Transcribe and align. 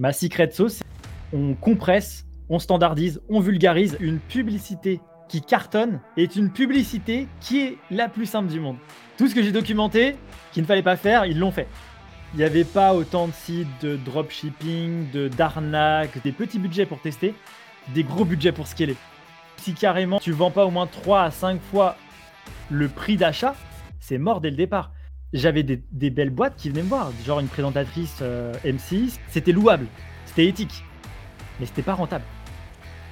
Ma 0.00 0.12
secret 0.12 0.52
sauce, 0.52 0.80
on 1.32 1.54
compresse, 1.54 2.24
on 2.48 2.60
standardise, 2.60 3.20
on 3.28 3.40
vulgarise 3.40 3.96
une 3.98 4.20
publicité 4.20 5.00
qui 5.28 5.40
cartonne 5.40 6.00
est 6.16 6.36
une 6.36 6.52
publicité 6.52 7.26
qui 7.40 7.62
est 7.62 7.78
la 7.90 8.08
plus 8.08 8.26
simple 8.26 8.48
du 8.48 8.60
monde. 8.60 8.76
Tout 9.16 9.26
ce 9.26 9.34
que 9.34 9.42
j'ai 9.42 9.50
documenté, 9.50 10.14
qu'il 10.52 10.62
ne 10.62 10.68
fallait 10.68 10.84
pas 10.84 10.94
faire, 10.94 11.26
ils 11.26 11.36
l'ont 11.36 11.50
fait. 11.50 11.66
Il 12.32 12.36
n'y 12.36 12.44
avait 12.44 12.62
pas 12.62 12.94
autant 12.94 13.26
de 13.26 13.32
sites 13.32 13.66
de 13.82 13.96
dropshipping, 13.96 15.10
de 15.10 15.26
d'arnaque, 15.26 16.22
des 16.22 16.30
petits 16.30 16.60
budgets 16.60 16.86
pour 16.86 17.00
tester, 17.00 17.34
des 17.92 18.04
gros 18.04 18.24
budgets 18.24 18.52
pour 18.52 18.68
scaler. 18.68 18.94
Si 19.56 19.74
carrément 19.74 20.20
tu 20.20 20.30
vends 20.30 20.52
pas 20.52 20.64
au 20.64 20.70
moins 20.70 20.86
3 20.86 21.22
à 21.22 21.30
5 21.32 21.60
fois 21.60 21.96
le 22.70 22.88
prix 22.88 23.16
d'achat, 23.16 23.56
c'est 23.98 24.18
mort 24.18 24.40
dès 24.40 24.50
le 24.50 24.56
départ. 24.56 24.92
J'avais 25.34 25.62
des, 25.62 26.10
belles 26.10 26.30
boîtes 26.30 26.56
qui 26.56 26.70
venaient 26.70 26.82
me 26.82 26.88
voir, 26.88 27.12
genre 27.26 27.38
une 27.38 27.48
présentatrice 27.48 28.16
euh, 28.22 28.54
M6, 28.64 29.18
c'était 29.28 29.52
louable, 29.52 29.86
c'était 30.24 30.46
éthique, 30.46 30.82
mais 31.60 31.66
c'était 31.66 31.82
pas 31.82 31.92
rentable. 31.92 32.24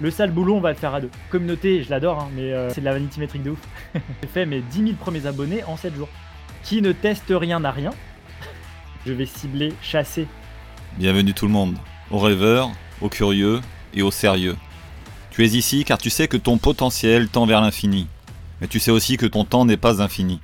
Le 0.01 0.11
sale 0.11 0.31
boulot, 0.31 0.55
on 0.55 0.61
va 0.61 0.71
le 0.71 0.79
faire 0.79 0.95
à 0.95 1.03
deux. 1.03 1.11
Communauté, 1.29 1.83
je 1.83 1.91
l'adore, 1.91 2.21
hein, 2.21 2.31
mais 2.35 2.55
euh, 2.55 2.71
c'est 2.71 2.81
de 2.81 2.87
la 2.87 2.95
vanity 2.95 3.21
métrique 3.21 3.43
de 3.43 3.51
ouf. 3.51 3.59
J'ai 3.95 4.29
fait 4.29 4.47
mes 4.47 4.63
10 4.63 4.79
000 4.79 4.93
premiers 4.95 5.27
abonnés 5.27 5.63
en 5.65 5.77
7 5.77 5.95
jours. 5.95 6.09
Qui 6.63 6.81
ne 6.81 6.93
teste 6.93 7.27
rien 7.29 7.61
n'a 7.61 7.71
rien. 7.71 7.91
Je 9.05 9.13
vais 9.13 9.27
cibler, 9.27 9.75
chasser. 9.83 10.27
Bienvenue 10.97 11.35
tout 11.35 11.47
le 11.47 11.53
monde, 11.53 11.77
aux 12.11 12.19
rêveurs, 12.19 12.71
aux 13.03 13.11
curieux 13.11 13.61
et 13.93 14.01
aux 14.01 14.11
sérieux. 14.11 14.57
Tu 15.31 15.45
es 15.45 15.49
ici 15.49 15.85
car 15.85 15.99
tu 15.99 16.09
sais 16.09 16.29
que 16.29 16.39
ton 16.39 16.57
potentiel 16.57 17.29
tend 17.29 17.45
vers 17.45 17.61
l'infini, 17.61 18.07
mais 18.63 18.69
tu 18.69 18.81
sais 18.81 18.91
aussi 18.91 19.19
que 19.19 19.27
ton 19.27 19.45
temps 19.45 19.67
n'est 19.67 19.77
pas 19.77 20.01
infini. 20.01 20.41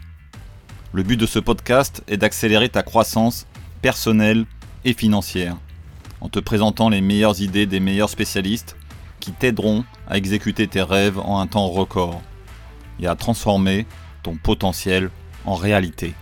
Le 0.94 1.02
but 1.02 1.16
de 1.16 1.24
ce 1.24 1.38
podcast 1.38 2.02
est 2.06 2.18
d'accélérer 2.18 2.68
ta 2.68 2.82
croissance 2.82 3.46
personnelle 3.80 4.44
et 4.84 4.92
financière, 4.92 5.56
en 6.20 6.28
te 6.28 6.38
présentant 6.38 6.90
les 6.90 7.00
meilleures 7.00 7.40
idées 7.40 7.64
des 7.64 7.80
meilleurs 7.80 8.10
spécialistes 8.10 8.76
qui 9.18 9.32
t'aideront 9.32 9.84
à 10.06 10.18
exécuter 10.18 10.68
tes 10.68 10.82
rêves 10.82 11.18
en 11.18 11.40
un 11.40 11.46
temps 11.46 11.68
record 11.68 12.20
et 13.00 13.06
à 13.06 13.16
transformer 13.16 13.86
ton 14.22 14.36
potentiel 14.36 15.08
en 15.46 15.54
réalité. 15.54 16.12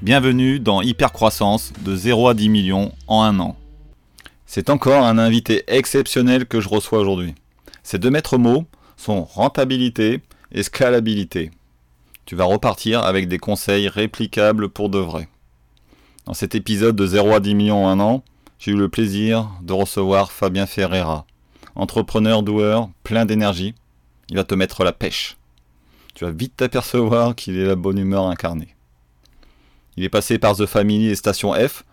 Bienvenue 0.00 0.58
dans 0.58 0.80
Hypercroissance 0.80 1.74
de 1.84 1.94
0 1.94 2.28
à 2.28 2.34
10 2.34 2.48
millions 2.48 2.92
en 3.08 3.24
un 3.24 3.38
an. 3.40 3.56
C'est 4.46 4.70
encore 4.70 5.04
un 5.04 5.18
invité 5.18 5.64
exceptionnel 5.66 6.46
que 6.46 6.62
je 6.62 6.70
reçois 6.70 7.00
aujourd'hui. 7.00 7.34
Ces 7.82 7.98
deux 7.98 8.10
maîtres 8.10 8.38
mots 8.38 8.64
sont 8.96 9.22
rentabilité 9.24 10.22
et 10.50 10.62
scalabilité. 10.62 11.50
Tu 12.26 12.34
vas 12.34 12.44
repartir 12.44 13.04
avec 13.04 13.28
des 13.28 13.38
conseils 13.38 13.88
réplicables 13.88 14.68
pour 14.68 14.90
de 14.90 14.98
vrai. 14.98 15.28
Dans 16.24 16.34
cet 16.34 16.56
épisode 16.56 16.96
de 16.96 17.06
0 17.06 17.34
à 17.34 17.38
10 17.38 17.54
millions 17.54 17.86
en 17.86 17.88
un 17.88 18.00
an, 18.00 18.24
j'ai 18.58 18.72
eu 18.72 18.76
le 18.76 18.88
plaisir 18.88 19.48
de 19.62 19.72
recevoir 19.72 20.32
Fabien 20.32 20.66
Ferreira, 20.66 21.24
entrepreneur 21.76 22.42
doueur, 22.42 22.90
plein 23.04 23.26
d'énergie, 23.26 23.76
il 24.28 24.34
va 24.34 24.42
te 24.42 24.56
mettre 24.56 24.82
la 24.82 24.92
pêche. 24.92 25.36
Tu 26.14 26.24
vas 26.24 26.32
vite 26.32 26.56
t'apercevoir 26.56 27.36
qu'il 27.36 27.56
est 27.56 27.66
la 27.66 27.76
bonne 27.76 27.98
humeur 27.98 28.24
incarnée. 28.24 28.74
Il 29.96 30.02
est 30.02 30.08
passé 30.08 30.40
par 30.40 30.56
The 30.56 30.66
Family 30.66 31.06
et 31.06 31.14
Station 31.14 31.52
F. 31.52 31.84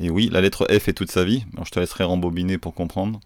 Et 0.00 0.08
oui, 0.08 0.30
la 0.32 0.40
lettre 0.40 0.66
F 0.70 0.88
est 0.88 0.94
toute 0.94 1.10
sa 1.10 1.24
vie. 1.24 1.44
je 1.62 1.70
te 1.70 1.80
laisserai 1.80 2.04
rembobiner 2.04 2.56
pour 2.56 2.72
comprendre. 2.72 3.20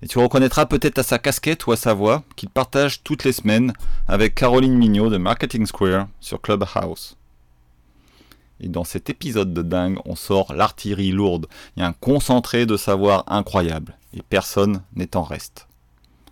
Et 0.00 0.06
tu 0.06 0.18
reconnaîtras 0.18 0.66
peut-être 0.66 0.98
à 0.98 1.02
sa 1.02 1.18
casquette 1.18 1.66
ou 1.66 1.72
à 1.72 1.76
sa 1.76 1.92
voix 1.92 2.22
qu'il 2.36 2.48
partage 2.48 3.02
toutes 3.02 3.24
les 3.24 3.32
semaines 3.32 3.72
avec 4.06 4.34
Caroline 4.34 4.74
Mignot 4.74 5.10
de 5.10 5.16
Marketing 5.16 5.66
Square 5.66 6.06
sur 6.20 6.40
Clubhouse. 6.40 7.16
Et 8.60 8.68
dans 8.68 8.84
cet 8.84 9.10
épisode 9.10 9.52
de 9.52 9.62
dingue, 9.62 9.98
on 10.04 10.14
sort 10.14 10.54
l'artillerie 10.54 11.10
lourde. 11.10 11.46
A 11.76 11.86
un 11.86 11.92
concentré 11.92 12.66
de 12.66 12.76
savoir 12.76 13.24
incroyable. 13.26 13.96
Et 14.14 14.22
personne 14.22 14.82
n'est 14.94 15.16
en 15.16 15.22
reste. 15.22 15.66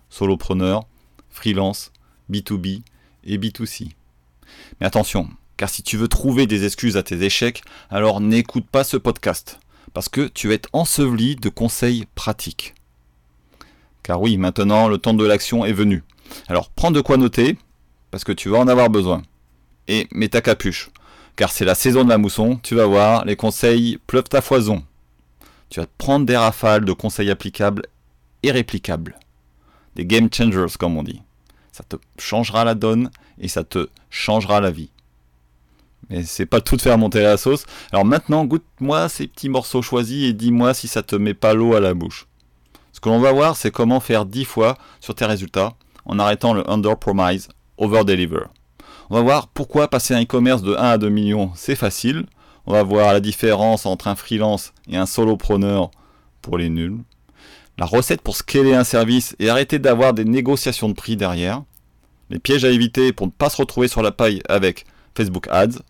Solopreneur, 0.09 0.85
freelance, 1.29 1.91
B2B 2.31 2.81
et 3.25 3.37
B2C. 3.37 3.91
Mais 4.79 4.87
attention, 4.87 5.29
car 5.57 5.69
si 5.69 5.83
tu 5.83 5.97
veux 5.97 6.07
trouver 6.07 6.47
des 6.47 6.65
excuses 6.65 6.97
à 6.97 7.03
tes 7.03 7.21
échecs, 7.21 7.63
alors 7.89 8.21
n'écoute 8.21 8.67
pas 8.69 8.83
ce 8.83 8.97
podcast. 8.97 9.59
Parce 9.93 10.09
que 10.09 10.27
tu 10.27 10.47
vas 10.47 10.53
être 10.53 10.69
enseveli 10.73 11.35
de 11.35 11.49
conseils 11.49 12.05
pratiques. 12.15 12.75
Car 14.07 14.21
oui, 14.21 14.37
maintenant 14.37 14.87
le 14.87 14.97
temps 14.97 15.13
de 15.13 15.25
l'action 15.25 15.65
est 15.65 15.73
venu. 15.73 16.03
Alors 16.47 16.69
prends 16.71 16.91
de 16.91 17.01
quoi 17.01 17.17
noter, 17.17 17.57
parce 18.09 18.23
que 18.23 18.31
tu 18.31 18.49
vas 18.49 18.57
en 18.57 18.67
avoir 18.67 18.89
besoin. 18.89 19.21
Et 19.87 20.07
mets 20.11 20.29
ta 20.29 20.41
capuche 20.41 20.89
car 21.37 21.51
c'est 21.51 21.65
la 21.65 21.75
saison 21.75 22.03
de 22.03 22.09
la 22.09 22.17
mousson, 22.17 22.59
tu 22.61 22.75
vas 22.75 22.87
voir, 22.87 23.23
les 23.23 23.35
conseils 23.37 23.99
pleuvent 24.07 24.23
à 24.33 24.41
foison. 24.41 24.83
Tu 25.69 25.79
vas 25.79 25.85
te 25.85 25.91
prendre 25.97 26.25
des 26.25 26.35
rafales 26.35 26.83
de 26.83 26.91
conseils 26.93 27.29
applicables 27.29 27.83
et 28.41 28.51
réplicables. 28.51 29.19
Des 29.95 30.05
game 30.05 30.29
changers, 30.33 30.77
comme 30.79 30.97
on 30.97 31.03
dit. 31.03 31.21
Ça 31.71 31.83
te 31.83 31.95
changera 32.17 32.65
la 32.65 32.73
donne 32.73 33.11
et 33.39 33.47
ça 33.47 33.63
te 33.63 33.87
changera 34.09 34.61
la 34.61 34.71
vie. 34.71 34.89
Mais 36.09 36.23
c'est 36.23 36.47
pas 36.47 36.59
tout 36.59 36.75
de 36.75 36.81
faire 36.81 36.97
monter 36.97 37.21
la 37.21 37.37
sauce. 37.37 37.65
Alors 37.91 38.05
maintenant, 38.05 38.43
goûte-moi 38.45 39.07
ces 39.07 39.27
petits 39.27 39.49
morceaux 39.49 39.83
choisis 39.83 40.27
et 40.27 40.33
dis-moi 40.33 40.73
si 40.73 40.87
ça 40.87 41.03
te 41.03 41.15
met 41.15 41.35
pas 41.35 41.53
l'eau 41.53 41.75
à 41.75 41.79
la 41.79 41.93
bouche. 41.93 42.26
Ce 42.97 42.99
que 42.99 43.09
l'on 43.09 43.19
va 43.19 43.31
voir, 43.31 43.55
c'est 43.55 43.69
comment 43.69 43.99
faire 43.99 44.25
10 44.25 44.43
fois 44.43 44.75
sur 45.01 45.13
tes 45.13 45.25
résultats 45.25 45.73
en 46.05 46.17
arrêtant 46.17 46.55
le 46.55 46.67
under 46.67 46.97
promise, 46.97 47.47
over 47.77 48.03
deliver. 48.03 48.45
On 49.11 49.15
va 49.17 49.21
voir 49.21 49.49
pourquoi 49.49 49.87
passer 49.87 50.15
un 50.15 50.23
e-commerce 50.23 50.63
de 50.63 50.73
1 50.73 50.77
à 50.77 50.97
2 50.97 51.07
millions, 51.07 51.51
c'est 51.53 51.75
facile. 51.75 52.25
On 52.65 52.73
va 52.73 52.81
voir 52.81 53.13
la 53.13 53.19
différence 53.19 53.85
entre 53.85 54.07
un 54.07 54.15
freelance 54.15 54.73
et 54.89 54.97
un 54.97 55.05
solopreneur 55.05 55.91
pour 56.41 56.57
les 56.57 56.69
nuls. 56.69 56.97
La 57.77 57.85
recette 57.85 58.23
pour 58.23 58.35
scaler 58.35 58.73
un 58.73 58.83
service 58.83 59.35
et 59.37 59.51
arrêter 59.51 59.77
d'avoir 59.77 60.15
des 60.15 60.25
négociations 60.25 60.89
de 60.89 60.95
prix 60.95 61.15
derrière. 61.15 61.61
Les 62.31 62.39
pièges 62.39 62.65
à 62.65 62.71
éviter 62.71 63.13
pour 63.13 63.27
ne 63.27 63.31
pas 63.31 63.51
se 63.51 63.57
retrouver 63.57 63.87
sur 63.87 64.01
la 64.01 64.11
paille 64.11 64.41
avec 64.49 64.87
Facebook 65.15 65.47
Ads. 65.51 65.83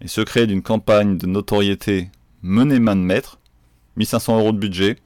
Les 0.00 0.08
secrets 0.08 0.48
d'une 0.48 0.62
campagne 0.62 1.18
de 1.18 1.28
notoriété 1.28 2.10
menée 2.42 2.80
main 2.80 2.96
de 2.96 3.00
maître. 3.00 3.38
1500 3.94 4.40
euros 4.40 4.50
de 4.50 4.58
budget. 4.58 4.96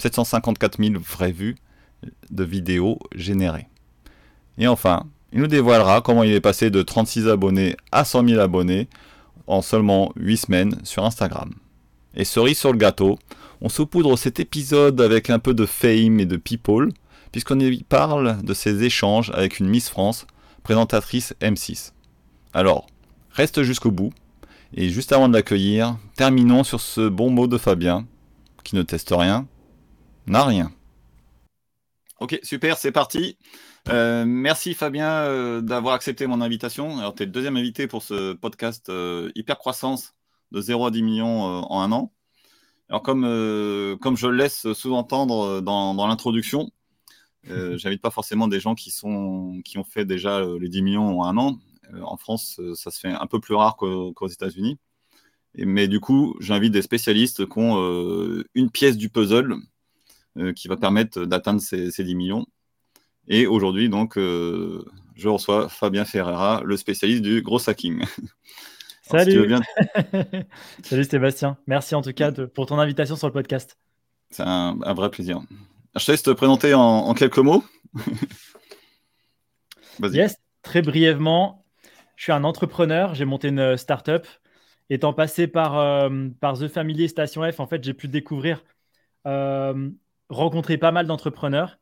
754 0.00 0.82
000 0.82 0.94
vraies 0.98 1.32
vues 1.32 1.56
de 2.30 2.44
vidéos 2.44 2.98
générées. 3.14 3.68
Et 4.58 4.66
enfin, 4.66 5.06
il 5.32 5.40
nous 5.40 5.46
dévoilera 5.46 6.00
comment 6.00 6.22
il 6.22 6.32
est 6.32 6.40
passé 6.40 6.70
de 6.70 6.82
36 6.82 7.28
abonnés 7.28 7.76
à 7.92 8.04
100 8.04 8.28
000 8.28 8.40
abonnés 8.40 8.88
en 9.46 9.62
seulement 9.62 10.12
8 10.16 10.36
semaines 10.36 10.76
sur 10.84 11.04
Instagram. 11.04 11.52
Et 12.14 12.24
cerise 12.24 12.58
sur 12.58 12.72
le 12.72 12.78
gâteau, 12.78 13.18
on 13.60 13.68
saupoudre 13.68 14.16
cet 14.16 14.40
épisode 14.40 15.00
avec 15.00 15.30
un 15.30 15.38
peu 15.38 15.54
de 15.54 15.66
fame 15.66 16.18
et 16.20 16.26
de 16.26 16.36
people, 16.36 16.90
puisqu'on 17.30 17.60
y 17.60 17.82
parle 17.82 18.42
de 18.42 18.54
ses 18.54 18.82
échanges 18.82 19.30
avec 19.34 19.60
une 19.60 19.68
Miss 19.68 19.88
France, 19.88 20.26
présentatrice 20.62 21.34
M6. 21.40 21.92
Alors, 22.52 22.86
reste 23.32 23.62
jusqu'au 23.62 23.90
bout, 23.90 24.12
et 24.74 24.88
juste 24.88 25.12
avant 25.12 25.28
de 25.28 25.34
l'accueillir, 25.34 25.96
terminons 26.16 26.64
sur 26.64 26.80
ce 26.80 27.08
bon 27.08 27.30
mot 27.30 27.46
de 27.46 27.58
Fabien, 27.58 28.06
qui 28.64 28.76
ne 28.76 28.82
teste 28.82 29.12
rien, 29.16 29.46
n'a 30.26 30.44
rien. 30.44 30.72
Ok, 32.20 32.38
super, 32.42 32.76
c'est 32.76 32.92
parti. 32.92 33.38
Euh, 33.88 34.24
merci 34.26 34.74
Fabien 34.74 35.10
euh, 35.10 35.62
d'avoir 35.62 35.94
accepté 35.94 36.26
mon 36.26 36.42
invitation. 36.42 36.98
Alors, 36.98 37.14
tu 37.14 37.22
es 37.22 37.26
le 37.26 37.32
deuxième 37.32 37.56
invité 37.56 37.86
pour 37.86 38.02
ce 38.02 38.34
podcast 38.34 38.90
euh, 38.90 39.30
Hyper 39.34 39.58
Croissance 39.58 40.14
de 40.52 40.60
0 40.60 40.86
à 40.86 40.90
10 40.90 41.02
millions 41.02 41.42
en 41.42 41.80
un 41.80 41.92
an. 41.92 42.12
Alors, 42.90 43.02
comme, 43.02 43.22
comme 44.00 44.16
je 44.16 44.26
le 44.26 44.36
laisse 44.36 44.70
sous-entendre 44.72 45.62
dans, 45.62 45.94
dans 45.94 46.06
l'introduction, 46.08 46.70
j'invite 47.44 48.02
pas 48.02 48.10
forcément 48.10 48.48
des 48.48 48.60
gens 48.60 48.74
qui, 48.74 48.90
sont, 48.90 49.62
qui 49.64 49.78
ont 49.78 49.84
fait 49.84 50.04
déjà 50.04 50.44
les 50.60 50.68
10 50.68 50.82
millions 50.82 51.20
en 51.20 51.24
un 51.24 51.38
an. 51.38 51.58
en 52.02 52.16
France, 52.16 52.60
ça 52.74 52.90
se 52.90 52.98
fait 52.98 53.12
un 53.12 53.26
peu 53.28 53.38
plus 53.40 53.54
rare 53.54 53.76
qu'aux 53.76 54.28
États-Unis. 54.28 54.78
Mais 55.54 55.86
du 55.86 56.00
coup, 56.00 56.36
j'invite 56.40 56.72
des 56.72 56.82
spécialistes 56.82 57.48
qui 57.48 57.58
ont 57.58 58.42
une 58.54 58.70
pièce 58.72 58.96
du 58.96 59.08
puzzle 59.08 59.54
qui 60.56 60.68
va 60.68 60.76
permettre 60.76 61.24
d'atteindre 61.24 61.60
ces, 61.60 61.90
ces 61.90 62.04
10 62.04 62.14
millions. 62.14 62.46
Et 63.28 63.46
aujourd'hui, 63.46 63.88
donc, 63.88 64.18
euh, 64.18 64.84
je 65.14 65.28
reçois 65.28 65.68
Fabien 65.68 66.04
Ferreira, 66.04 66.62
le 66.64 66.76
spécialiste 66.76 67.22
du 67.22 67.42
gros 67.42 67.68
hacking. 67.68 68.04
Salut. 69.02 69.54
Salut 70.82 71.04
Sébastien. 71.04 71.58
Merci 71.66 71.94
en 71.94 72.02
tout 72.02 72.12
cas 72.12 72.32
pour 72.32 72.66
ton 72.66 72.78
invitation 72.78 73.16
sur 73.16 73.26
le 73.26 73.32
podcast. 73.32 73.76
C'est 74.30 74.44
un, 74.44 74.76
vrai 74.94 75.10
plaisir. 75.10 75.40
Je 75.96 76.04
te 76.04 76.12
laisse 76.12 76.22
te 76.22 76.30
présenter 76.30 76.74
en, 76.74 77.12
quelques 77.14 77.38
mots. 77.38 77.64
yes, 80.02 80.36
très 80.62 80.82
brièvement. 80.82 81.64
Je 82.14 82.24
suis 82.24 82.32
un 82.32 82.44
entrepreneur. 82.44 83.14
J'ai 83.14 83.24
monté 83.24 83.48
une 83.48 83.76
startup. 83.76 84.26
Étant 84.90 85.12
passé 85.12 85.46
par, 85.46 85.78
euh, 85.78 86.28
par 86.40 86.58
The 86.58 86.66
Family 86.66 87.08
Station 87.08 87.50
F, 87.50 87.60
en 87.60 87.66
fait, 87.66 87.82
j'ai 87.82 87.94
pu 87.94 88.08
découvrir, 88.08 88.64
euh, 89.26 89.88
rencontrer 90.30 90.78
pas 90.78 90.92
mal 90.92 91.06
d'entrepreneurs. 91.06 91.78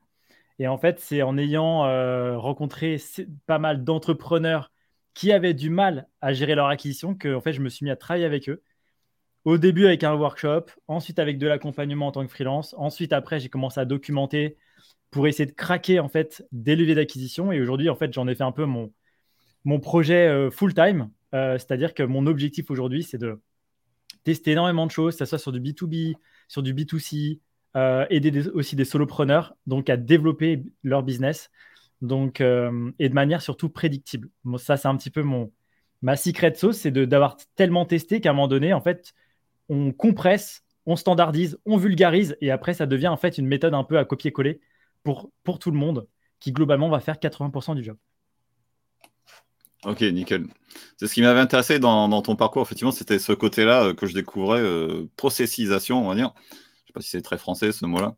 Et 0.58 0.66
en 0.68 0.78
fait, 0.78 1.00
c'est 1.00 1.22
en 1.22 1.38
ayant 1.38 1.86
euh, 1.86 2.38
rencontré 2.38 2.98
pas 3.46 3.58
mal 3.58 3.84
d'entrepreneurs 3.84 4.72
qui 5.14 5.32
avaient 5.32 5.54
du 5.54 5.70
mal 5.70 6.08
à 6.20 6.32
gérer 6.32 6.54
leur 6.54 6.68
acquisition 6.68 7.14
que 7.14 7.34
en 7.34 7.40
fait, 7.40 7.52
je 7.52 7.60
me 7.60 7.68
suis 7.68 7.84
mis 7.84 7.90
à 7.90 7.96
travailler 7.96 8.24
avec 8.26 8.48
eux. 8.48 8.62
au 9.44 9.58
début 9.58 9.86
avec 9.86 10.04
un 10.04 10.14
workshop, 10.14 10.66
ensuite 10.88 11.18
avec 11.18 11.38
de 11.38 11.46
l'accompagnement 11.46 12.08
en 12.08 12.12
tant 12.12 12.24
que 12.26 12.30
freelance, 12.32 12.74
ensuite 12.78 13.12
après 13.12 13.40
j'ai 13.40 13.48
commencé 13.48 13.80
à 13.80 13.84
documenter 13.84 14.56
pour 15.10 15.26
essayer 15.28 15.46
de 15.46 15.52
craquer 15.52 16.00
en 16.00 16.08
fait 16.08 16.46
des 16.52 16.76
leviers 16.76 16.94
d'acquisition. 16.94 17.52
Et 17.52 17.60
aujourd'hui 17.60 17.88
en 17.90 17.96
fait 17.96 18.12
j'en 18.12 18.28
ai 18.28 18.34
fait 18.34 18.44
un 18.44 18.52
peu 18.52 18.64
mon, 18.66 18.92
mon 19.64 19.80
projet 19.80 20.28
euh, 20.28 20.50
full 20.50 20.74
time, 20.74 21.10
euh, 21.34 21.58
c'est-à-dire 21.58 21.94
que 21.94 22.02
mon 22.02 22.26
objectif 22.26 22.70
aujourd'hui 22.70 23.02
c'est 23.04 23.18
de 23.18 23.40
tester 24.24 24.52
énormément 24.52 24.86
de 24.86 24.90
choses, 24.92 25.14
que 25.14 25.20
ce 25.20 25.26
soit 25.26 25.38
sur 25.38 25.52
du 25.52 25.60
B2B, 25.60 26.16
sur 26.48 26.62
du 26.62 26.74
B2C, 26.74 27.40
euh, 27.78 28.06
aider 28.10 28.48
aussi 28.48 28.76
des 28.76 28.84
solopreneurs 28.84 29.56
donc 29.66 29.90
à 29.90 29.96
développer 29.96 30.62
leur 30.82 31.02
business 31.02 31.50
donc 32.00 32.40
et 32.40 33.08
de 33.08 33.14
manière 33.14 33.42
surtout 33.42 33.68
prédictible. 33.68 34.28
ça 34.58 34.76
c'est 34.76 34.86
un 34.88 34.96
petit 34.96 35.10
peu 35.10 35.22
mon 35.22 35.52
ma 36.00 36.16
secret 36.16 36.54
sauce, 36.54 36.76
c'est 36.78 36.92
d'avoir 36.92 37.36
tellement 37.56 37.84
testé 37.84 38.20
qu'à 38.20 38.30
un 38.30 38.32
moment 38.34 38.46
donné 38.46 38.72
en 38.72 38.80
fait 38.80 39.14
on 39.68 39.92
compresse, 39.92 40.62
on 40.86 40.96
standardise, 40.96 41.58
on 41.66 41.76
vulgarise, 41.76 42.36
et 42.40 42.50
après, 42.50 42.74
ça 42.74 42.86
devient 42.86 43.08
en 43.08 43.16
fait 43.16 43.38
une 43.38 43.46
méthode 43.46 43.74
un 43.74 43.84
peu 43.84 43.98
à 43.98 44.04
copier-coller 44.04 44.60
pour, 45.04 45.30
pour 45.44 45.58
tout 45.58 45.70
le 45.70 45.78
monde, 45.78 46.06
qui 46.40 46.52
globalement 46.52 46.88
va 46.88 47.00
faire 47.00 47.16
80% 47.16 47.74
du 47.74 47.84
job. 47.84 47.96
Ok, 49.84 50.00
nickel. 50.00 50.46
C'est 50.96 51.06
ce 51.06 51.14
qui 51.14 51.22
m'avait 51.22 51.40
intéressé 51.40 51.78
dans, 51.78 52.22
ton 52.22 52.36
parcours, 52.36 52.62
effectivement, 52.62 52.90
c'était 52.90 53.18
ce 53.18 53.32
côté-là 53.32 53.84
euh, 53.84 53.94
que 53.94 54.06
je 54.06 54.14
découvrais, 54.14 54.60
euh, 54.60 55.08
processisation, 55.16 56.04
on 56.04 56.08
va 56.08 56.14
dire. 56.14 56.32
Je 56.88 56.92
ne 56.92 56.94
sais 56.94 56.94
pas 56.94 57.00
si 57.00 57.10
c'est 57.10 57.22
très 57.22 57.38
français 57.38 57.72
ce 57.72 57.84
mot-là. 57.86 58.16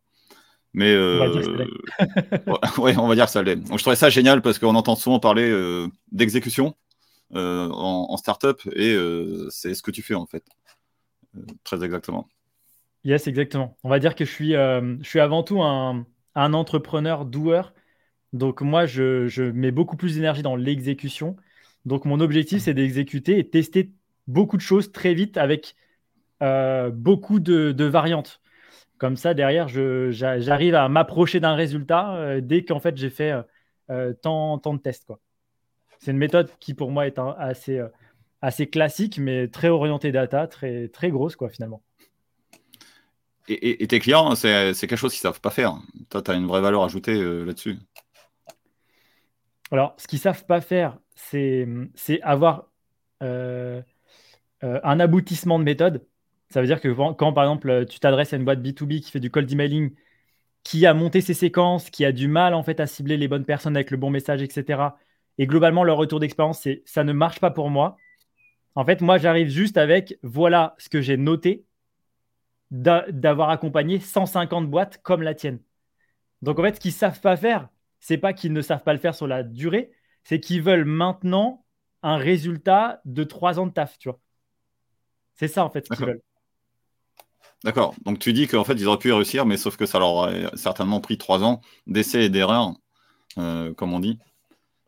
Mais 0.73 0.95
on 0.95 1.17
va 1.19 1.29
dire 1.29 1.41
que 1.41 2.81
ouais, 2.81 2.97
on 2.97 3.07
va 3.07 3.15
dire 3.15 3.25
que 3.25 3.31
ça 3.31 3.43
l'est. 3.43 3.57
Donc 3.57 3.77
je 3.77 3.83
trouvais 3.83 3.97
ça 3.97 4.09
génial 4.09 4.41
parce 4.41 4.57
qu'on 4.57 4.75
entend 4.75 4.95
souvent 4.95 5.19
parler 5.19 5.49
euh, 5.49 5.87
d'exécution 6.11 6.75
en, 7.33 8.07
en 8.09 8.17
startup 8.17 8.61
et 8.73 8.97
c'est 9.49 9.73
ce 9.73 9.81
que 9.81 9.91
tu 9.91 10.01
fais 10.01 10.15
en 10.15 10.25
fait 10.25 10.43
très 11.63 11.83
exactement. 11.83 12.27
Yes, 13.03 13.27
exactement. 13.27 13.77
On 13.83 13.89
va 13.89 13.99
dire 13.99 14.15
que 14.15 14.25
je 14.25 14.31
suis, 14.31 14.55
euh, 14.55 14.97
je 15.01 15.07
suis 15.09 15.19
avant 15.19 15.43
tout 15.43 15.61
un, 15.61 16.05
entrepreneur 16.35 17.25
doueur. 17.25 17.73
Donc 18.33 18.61
moi, 18.61 18.85
je, 18.85 19.51
mets 19.51 19.71
beaucoup 19.71 19.97
plus 19.97 20.15
d'énergie 20.15 20.43
dans 20.43 20.55
l'exécution. 20.55 21.35
Donc 21.85 22.05
mon 22.05 22.19
objectif, 22.19 22.61
c'est 22.61 22.73
d'exécuter 22.73 23.39
et 23.39 23.49
tester 23.49 23.91
beaucoup 24.27 24.57
de 24.57 24.61
choses 24.61 24.91
très 24.91 25.13
vite 25.13 25.37
avec 25.37 25.75
euh, 26.41 26.91
beaucoup 26.91 27.39
de, 27.39 27.83
variantes. 27.85 28.40
Comme 29.01 29.17
ça, 29.17 29.33
derrière, 29.33 29.67
j'arrive 29.67 30.75
à 30.75 30.87
m'approcher 30.87 31.39
d'un 31.39 31.55
résultat 31.55 32.13
euh, 32.13 32.39
dès 32.39 32.63
qu'en 32.63 32.79
fait 32.79 32.95
j'ai 32.95 33.09
fait 33.09 33.33
tant, 34.21 34.59
tant, 34.59 34.73
de 34.75 34.79
tests. 34.79 35.11
C'est 35.97 36.11
une 36.11 36.17
méthode 36.17 36.51
qui 36.59 36.75
pour 36.75 36.91
moi 36.91 37.07
est 37.07 37.19
assez, 37.19 37.81
assez 38.41 38.67
classique, 38.67 39.17
mais 39.17 39.47
très 39.47 39.69
orienté 39.69 40.11
data, 40.11 40.47
très, 40.47 40.87
très 40.87 41.09
grosse, 41.09 41.35
quoi, 41.35 41.49
finalement. 41.49 41.81
Et, 43.47 43.85
tes 43.87 43.99
clients, 43.99 44.35
c'est 44.35 44.73
quelque 44.73 44.95
chose 44.95 45.11
qu'ils 45.11 45.27
ne 45.27 45.33
savent 45.33 45.41
pas 45.41 45.49
faire. 45.49 45.75
Toi, 46.09 46.21
tu 46.21 46.31
as 46.31 46.35
une 46.35 46.47
vraie 46.47 46.61
valeur 46.61 46.83
ajoutée 46.83 47.15
euh, 47.15 47.43
là-dessus. 47.43 47.77
Alors, 49.71 49.95
ce 49.97 50.07
qu'ils 50.07 50.17
ne 50.17 50.21
savent 50.21 50.45
pas 50.45 50.61
faire, 50.61 50.97
c'est 51.15 51.67
avoir 52.21 52.69
euh, 53.23 53.81
euh, 54.63 54.79
un 54.83 54.99
aboutissement 54.99 55.59
de 55.59 55.63
méthode. 55.63 56.05
Ça 56.51 56.61
veut 56.61 56.67
dire 56.67 56.81
que 56.81 56.89
quand, 57.13 57.33
par 57.33 57.45
exemple, 57.45 57.85
tu 57.87 57.99
t'adresses 57.99 58.33
à 58.33 58.37
une 58.37 58.43
boîte 58.45 58.61
B2B 58.61 58.99
qui 58.99 59.09
fait 59.09 59.19
du 59.19 59.31
cold 59.31 59.51
emailing, 59.51 59.91
qui 60.63 60.85
a 60.85 60.93
monté 60.93 61.21
ses 61.21 61.33
séquences, 61.33 61.89
qui 61.89 62.05
a 62.05 62.11
du 62.11 62.27
mal 62.27 62.53
en 62.53 62.63
fait 62.63 62.79
à 62.79 62.87
cibler 62.87 63.17
les 63.17 63.27
bonnes 63.27 63.45
personnes 63.45 63.75
avec 63.75 63.91
le 63.91 63.97
bon 63.97 64.09
message, 64.09 64.41
etc. 64.41 64.97
Et 65.37 65.47
globalement, 65.47 65.83
leur 65.83 65.97
retour 65.97 66.19
d'expérience, 66.19 66.59
c'est 66.61 66.83
ça 66.85 67.03
ne 67.03 67.13
marche 67.13 67.39
pas 67.39 67.51
pour 67.51 67.69
moi. 67.69 67.97
En 68.75 68.85
fait, 68.85 69.01
moi, 69.01 69.17
j'arrive 69.17 69.49
juste 69.49 69.77
avec 69.77 70.19
voilà 70.23 70.75
ce 70.77 70.89
que 70.89 71.01
j'ai 71.01 71.17
noté 71.17 71.65
d'avoir 72.71 73.49
accompagné 73.49 73.99
150 73.99 74.69
boîtes 74.69 75.01
comme 75.01 75.21
la 75.21 75.33
tienne. 75.33 75.59
Donc, 76.41 76.59
en 76.59 76.63
fait, 76.63 76.75
ce 76.75 76.79
qu'ils 76.79 76.91
ne 76.91 76.95
savent 76.95 77.21
pas 77.21 77.37
faire, 77.37 77.69
c'est 77.99 78.17
pas 78.17 78.33
qu'ils 78.33 78.53
ne 78.53 78.61
savent 78.61 78.83
pas 78.83 78.93
le 78.93 78.99
faire 78.99 79.15
sur 79.15 79.27
la 79.27 79.43
durée, 79.43 79.91
c'est 80.23 80.39
qu'ils 80.39 80.61
veulent 80.61 80.85
maintenant 80.85 81.65
un 82.03 82.17
résultat 82.17 83.01
de 83.05 83.23
trois 83.23 83.59
ans 83.59 83.67
de 83.67 83.73
taf, 83.73 83.97
tu 83.97 84.09
vois. 84.09 84.19
C'est 85.35 85.47
ça, 85.47 85.65
en 85.65 85.69
fait, 85.69 85.85
ce 85.85 85.91
qu'ils 85.91 86.05
veulent. 86.05 86.21
D'accord. 87.63 87.95
Donc, 88.05 88.19
tu 88.19 88.33
dis 88.33 88.47
qu'en 88.47 88.63
fait, 88.63 88.73
ils 88.73 88.87
auraient 88.87 88.97
pu 88.97 89.11
réussir, 89.11 89.45
mais 89.45 89.57
sauf 89.57 89.77
que 89.77 89.85
ça 89.85 89.99
leur 89.99 90.09
aurait 90.09 90.45
certainement 90.55 90.99
pris 90.99 91.17
trois 91.17 91.43
ans 91.43 91.61
d'essais 91.87 92.25
et 92.25 92.29
d'erreurs, 92.29 92.73
euh, 93.37 93.73
comme 93.73 93.93
on 93.93 93.99
dit. 93.99 94.17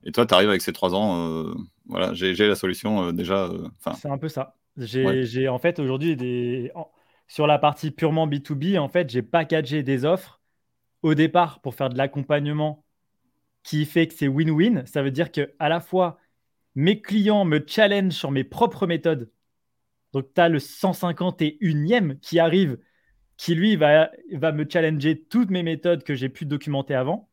Et 0.04 0.12
toi, 0.12 0.25
tu 0.25 0.34
arrives 0.34 0.50
avec 0.50 0.62
ces 0.62 0.74
trois 0.74 0.96
ans, 0.96 1.20
euh, 1.20 1.54
voilà, 1.88 2.14
j'ai 2.14 2.34
la 2.34 2.56
solution 2.56 3.08
euh, 3.08 3.12
déjà. 3.12 3.50
C'est 3.96 4.10
un 4.10 4.18
peu 4.18 4.30
ça. 4.30 4.56
J'ai 4.78 5.48
en 5.48 5.60
fait 5.60 5.80
aujourd'hui 5.80 6.16
des. 6.16 6.72
Sur 7.28 7.48
la 7.48 7.58
partie 7.58 7.92
purement 7.92 8.28
B2B, 8.28 8.78
en 8.78 8.90
fait, 8.90 9.10
j'ai 9.10 9.22
packagé 9.22 9.81
des 9.81 10.04
offres 10.04 10.42
au 11.04 11.16
départ 11.16 11.62
pour 11.62 11.74
faire 11.74 11.90
de 11.90 11.98
l'accompagnement 11.98 12.84
qui 13.64 13.86
fait 13.86 14.08
que 14.08 14.14
c'est 14.14 14.28
win-win. 14.28 14.86
Ça 14.86 15.02
veut 15.02 15.12
dire 15.12 15.31
que 15.31 15.54
à 15.58 15.70
la 15.70 15.80
fois 15.80 16.20
mes 16.75 17.02
clients 17.02 17.46
me 17.46 17.64
challenge 17.66 18.14
sur 18.14 18.31
mes 18.31 18.44
propres 18.44 18.88
méthodes. 18.88 19.30
Donc, 20.13 20.33
tu 20.33 20.42
as 20.42 20.50
le 20.50 20.60
151e 20.60 22.19
qui 22.19 22.39
arrive, 22.39 22.77
qui 23.38 23.56
lui 23.56 23.75
va, 23.75 24.12
me 24.31 24.65
challenger 24.69 25.24
toutes 25.24 25.50
mes 25.50 25.63
méthodes 25.63 26.04
que 26.04 26.15
j'ai 26.15 26.30
pu 26.30 26.45
documenter 26.45 26.95
avant. 26.95 27.30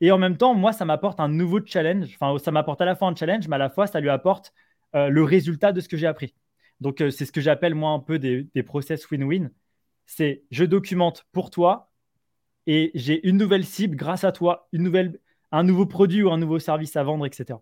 Et 0.00 0.10
en 0.10 0.18
même 0.18 0.36
temps, 0.36 0.54
moi, 0.54 0.72
ça 0.72 0.84
m'apporte 0.84 1.20
un 1.20 1.28
nouveau 1.28 1.60
challenge. 1.64 2.16
Enfin, 2.20 2.38
ça 2.38 2.50
m'apporte 2.50 2.80
à 2.80 2.84
la 2.84 2.96
fois 2.96 3.08
un 3.08 3.14
challenge, 3.14 3.48
mais 3.48 3.56
à 3.56 3.58
la 3.58 3.70
fois, 3.70 3.86
ça 3.86 4.00
lui 4.00 4.10
apporte 4.10 4.52
euh, 4.94 5.08
le 5.08 5.24
résultat 5.24 5.72
de 5.72 5.80
ce 5.80 5.88
que 5.88 5.96
j'ai 5.96 6.06
appris. 6.06 6.34
Donc, 6.80 7.00
euh, 7.00 7.10
c'est 7.10 7.24
ce 7.26 7.32
que 7.32 7.40
j'appelle, 7.40 7.74
moi, 7.74 7.90
un 7.90 8.00
peu 8.00 8.18
des, 8.18 8.62
process 8.64 9.08
win-win. 9.10 9.50
C'est 10.06 10.44
je 10.50 10.64
documente 10.64 11.26
pour 11.32 11.50
toi 11.50 11.92
et 12.66 12.90
j'ai 12.94 13.26
une 13.28 13.36
nouvelle 13.36 13.64
cible 13.64 13.96
grâce 13.96 14.24
à 14.24 14.32
toi, 14.32 14.68
un 15.52 15.62
nouveau 15.64 15.86
produit 15.86 16.22
ou 16.22 16.30
un 16.30 16.38
nouveau 16.38 16.58
service 16.58 16.96
à 16.96 17.02
vendre, 17.02 17.26
etc. 17.26 17.58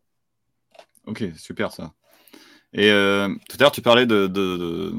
Ok, 1.06 1.24
super 1.36 1.72
ça. 1.72 1.94
Et 2.72 2.90
euh, 2.90 3.28
tout 3.48 3.56
à 3.58 3.62
l'heure, 3.62 3.72
tu 3.72 3.82
parlais 3.82 4.06
de, 4.06 4.26
de, 4.26 4.92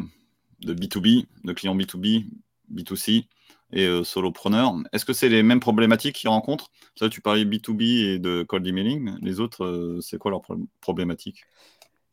de, 0.62 0.74
B2B, 0.74 1.26
de 1.44 1.54
clients 1.54 1.76
B2B, 1.76 2.26
B2C 2.70 3.28
et 3.74 3.86
euh, 3.86 4.04
solopreneurs. 4.04 4.74
Est-ce 4.92 5.06
que 5.06 5.14
c'est 5.14 5.30
les 5.30 5.44
mêmes 5.44 5.62
problématiques 5.62 6.16
qu'ils 6.16 6.30
rencontrent? 6.30 6.70
Tu 7.10 7.22
parlais 7.22 7.46
B2B 7.46 7.82
et 8.16 8.20
de 8.20 8.44
cold 8.44 8.66
emailing. 8.68 9.16
Les 9.22 9.40
autres, 9.40 9.64
euh, 9.66 10.02
c'est 10.02 10.18
quoi 10.18 10.32
leurs 10.32 10.42
problématiques 10.82 11.46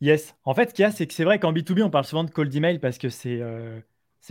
Yes. 0.01 0.35
En 0.45 0.53
fait, 0.53 0.69
ce 0.69 0.73
qu'il 0.73 0.83
y 0.83 0.85
a, 0.85 0.91
c'est 0.91 1.07
que 1.07 1.13
c'est 1.13 1.25
vrai 1.25 1.39
qu'en 1.39 1.51
B2B, 1.51 1.83
on 1.83 1.89
parle 1.89 2.05
souvent 2.05 2.23
de 2.23 2.31
cold 2.31 2.53
email 2.55 2.79
parce 2.79 2.97
que 2.97 3.09
c'est 3.09 3.41
euh, 3.41 3.81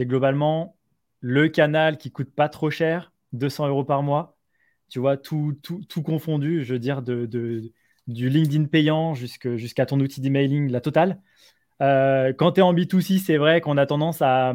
globalement 0.00 0.78
le 1.20 1.48
canal 1.48 1.98
qui 1.98 2.10
coûte 2.10 2.30
pas 2.34 2.48
trop 2.48 2.70
cher, 2.70 3.12
200 3.32 3.68
euros 3.68 3.84
par 3.84 4.02
mois. 4.02 4.38
Tu 4.88 4.98
vois, 4.98 5.18
tout, 5.18 5.58
tout, 5.62 5.82
tout 5.86 6.02
confondu, 6.02 6.64
je 6.64 6.72
veux 6.72 6.78
dire, 6.78 7.02
de 7.02 7.26
du 8.08 8.28
LinkedIn 8.28 8.64
payant 8.64 9.14
jusqu'à 9.14 9.86
ton 9.86 10.00
outil 10.00 10.20
d'emailing, 10.20 10.70
la 10.70 10.80
totale. 10.80 11.20
quand 11.80 12.52
tu 12.52 12.60
es 12.60 12.62
en 12.62 12.74
B2C, 12.74 13.18
c'est 13.18 13.36
vrai 13.36 13.60
qu'on 13.60 13.76
a 13.76 13.86
tendance 13.86 14.22
à 14.22 14.54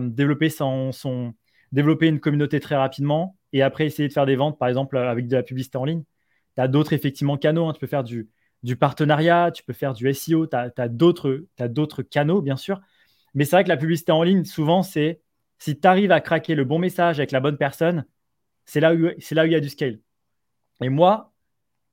développer 1.72 2.07
une 2.07 2.19
communauté 2.19 2.60
très 2.60 2.75
rapidement 2.75 3.38
et 3.53 3.62
après 3.62 3.86
essayer 3.86 4.07
de 4.07 4.13
faire 4.13 4.25
des 4.25 4.36
ventes, 4.36 4.57
par 4.60 4.67
exemple, 4.67 4.98
avec 4.98 5.27
de 5.27 5.36
la 5.36 5.43
publicité 5.43 5.77
en 5.77 5.86
ligne. 5.86 6.03
Tu 6.55 6.62
as 6.62 6.67
d'autres 6.67 6.93
effectivement 6.93 7.38
canaux. 7.38 7.67
Hein. 7.67 7.74
Tu 7.74 7.79
peux 7.79 7.88
faire 7.88 8.03
du, 8.03 8.29
partenariat, 8.79 9.51
tu 9.51 9.63
peux 9.63 9.74
faire 9.74 9.93
du 9.93 10.07
SEO, 10.10 10.48
tu 10.48 10.55
as, 10.55 10.88
d'autres 10.88 12.01
canaux, 12.01 12.41
bien 12.41 12.57
sûr. 12.57 12.81
Mais 13.33 13.45
c'est 13.45 13.55
vrai 13.55 13.63
que 13.63 13.69
la 13.69 13.77
publicité 13.77 14.12
en 14.12 14.24
ligne, 14.24 14.45
souvent, 14.45 14.83
c'est 14.83 15.22
si 15.60 15.79
tu 15.79 15.88
arrives 15.88 16.12
à 16.12 16.22
craquer 16.22 16.55
le 16.55 16.65
bon 16.65 16.79
message 16.79 17.19
avec 17.19 17.31
la 17.31 17.39
bonne 17.39 17.57
personne, 17.57 18.05
c'est 18.65 18.79
là, 18.79 18.93
où, 18.93 19.10
c'est 19.19 19.36
là 19.36 19.43
où 19.43 19.45
il 19.45 19.51
y 19.51 19.55
a 19.55 19.60
du 19.60 19.69
scale. 19.69 20.00
Et 20.81 20.89
moi, 20.89 21.33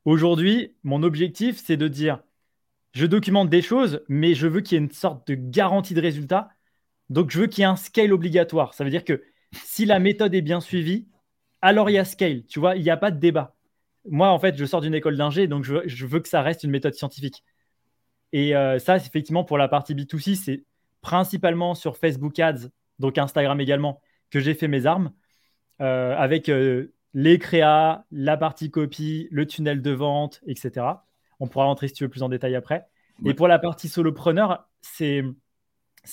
aujourd'hui, 0.04 0.76
mon 0.83 1.02
objectif, 1.02 1.62
c'est 1.64 1.76
de 1.76 1.88
dire, 1.88 2.23
je 2.92 3.07
documente 3.07 3.50
des 3.50 3.62
choses, 3.62 4.02
mais 4.09 4.35
je 4.35 4.47
veux 4.47 4.61
qu'il 4.61 4.76
y 4.76 4.80
ait 4.80 4.85
une 4.85 4.90
sorte 4.90 5.26
de 5.28 5.35
garantie 5.35 5.95
de 5.95 6.00
résultat. 6.00 6.50
Donc, 7.09 7.30
je 7.30 7.40
veux 7.40 7.47
qu'il 7.47 7.62
y 7.62 7.64
ait 7.64 7.66
un 7.66 7.76
scale 7.76 8.12
obligatoire. 8.12 8.75
Ça 8.75 8.85
veut 8.85 8.90
dire 8.90 9.04
que 9.04 9.23
si 9.52 9.85
la 9.85 9.99
méthode 9.99 10.35
est 10.35 10.42
bien 10.42 10.61
suivie, 10.61 11.09
alors 11.62 11.90
il 11.90 11.95
y 11.95 11.99
a 11.99 12.04
scale. 12.04 12.45
Tu 12.47 12.61
vois, 12.61 12.76
il 12.76 12.83
n'y 12.83 12.90
a 12.90 12.97
pas 12.97 13.11
de 13.11 13.19
débat. 13.19 13.57
Moi, 14.07 14.28
en 14.28 14.38
fait, 14.38 14.57
je 14.57 14.64
sors 14.64 14.80
d'une 14.80 14.95
école 14.95 15.16
d'ingé, 15.16 15.47
donc 15.47 15.64
je 15.64 16.07
veux, 16.07 16.21
que 16.21 16.28
ça 16.28 16.42
reste 16.42 16.64
une 16.64 16.71
méthode 16.71 16.95
scientifique. 16.95 17.45
Et 18.33 18.57
euh, 18.57 18.78
ça, 18.78 18.97
effectivement, 18.97 19.45
pour 19.45 19.59
la 19.59 19.69
partie 19.69 19.95
B2C, 19.95 20.37
c'est 20.37 20.64
principalement 21.02 21.75
sur 21.75 21.97
Facebook 21.97 22.38
Ads, 22.38 22.69
donc 22.99 23.19
Instagram 23.19 23.61
également, 23.61 24.00
que 24.30 24.40
j'ai 24.40 24.54
fait 24.54 24.69
mes 24.69 24.87
armes, 24.87 25.12
euh, 25.80 26.16
avec 26.16 26.49
euh, 26.49 26.95
les 27.14 27.38
créas, 27.38 28.04
la 28.10 28.36
partie 28.36 28.70
copie, 28.70 29.28
le 29.30 29.46
tunnel 29.46 29.82
de 29.82 29.90
vente, 29.90 30.40
etc. 30.46 30.86
On 31.40 31.48
pourra 31.48 31.64
rentrer 31.64 31.88
si 31.88 31.94
tu 31.94 32.04
veux 32.04 32.10
plus 32.10 32.22
en 32.22 32.28
détail 32.28 32.54
après. 32.54 32.86
Et 33.24 33.34
pour 33.34 33.48
la 33.48 33.58
partie 33.58 33.88
solopreneur, 33.88 34.68
c'est 34.82 35.22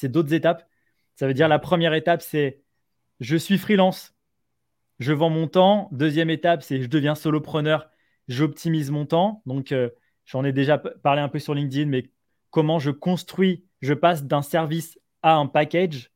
d'autres 0.04 0.34
étapes. 0.34 0.68
Ça 1.16 1.28
veut 1.28 1.34
dire 1.34 1.48
la 1.48 1.60
première 1.60 1.94
étape, 1.94 2.22
c'est 2.22 2.62
je 3.20 3.38
suis 3.38 3.58
freelance, 3.58 4.16
je 5.00 5.14
vends 5.14 5.30
mon 5.30 5.48
temps. 5.48 5.90
Deuxième 5.92 6.30
étape, 6.30 6.64
c'est 6.64 6.82
je 6.82 6.88
deviens 6.88 7.16
solopreneur, 7.16 7.90
j'optimise 8.28 8.92
mon 8.92 9.06
temps. 9.06 9.42
Donc, 9.46 9.72
euh, 9.72 9.90
j'en 10.26 10.44
ai 10.44 10.52
déjà 10.52 10.78
parlé 10.78 11.22
un 11.22 11.30
peu 11.30 11.40
sur 11.40 11.54
LinkedIn, 11.54 11.90
mais 11.90 12.12
comment 12.52 12.80
je 12.80 12.92
construis, 12.92 13.66
je 13.82 13.94
passe 13.94 14.26
d'un 14.26 14.42
service 14.42 15.00
à 15.24 15.36
un 15.36 15.48
package. 15.48 16.12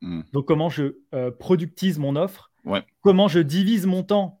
Hmm. 0.00 0.22
Donc, 0.32 0.46
comment 0.46 0.70
je 0.70 0.96
euh, 1.14 1.30
productise 1.30 1.98
mon 1.98 2.16
offre, 2.16 2.51
comment 3.00 3.28
je 3.28 3.40
divise 3.40 3.86
mon 3.86 4.02
temps 4.02 4.40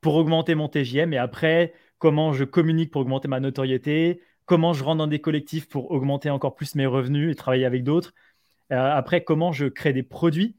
pour 0.00 0.16
augmenter 0.16 0.54
mon 0.54 0.68
TJM, 0.68 1.12
et 1.12 1.18
après, 1.18 1.74
comment 1.98 2.32
je 2.32 2.44
communique 2.44 2.90
pour 2.90 3.02
augmenter 3.02 3.28
ma 3.28 3.40
notoriété, 3.40 4.20
comment 4.46 4.72
je 4.72 4.82
rentre 4.82 4.98
dans 4.98 5.06
des 5.06 5.20
collectifs 5.20 5.68
pour 5.68 5.90
augmenter 5.90 6.30
encore 6.30 6.54
plus 6.54 6.74
mes 6.74 6.86
revenus 6.86 7.30
et 7.30 7.34
travailler 7.34 7.66
avec 7.66 7.84
d'autres. 7.84 8.14
Euh, 8.72 8.92
après, 8.92 9.22
comment 9.22 9.52
je 9.52 9.66
crée 9.66 9.92
des 9.92 10.02
produits 10.02 10.56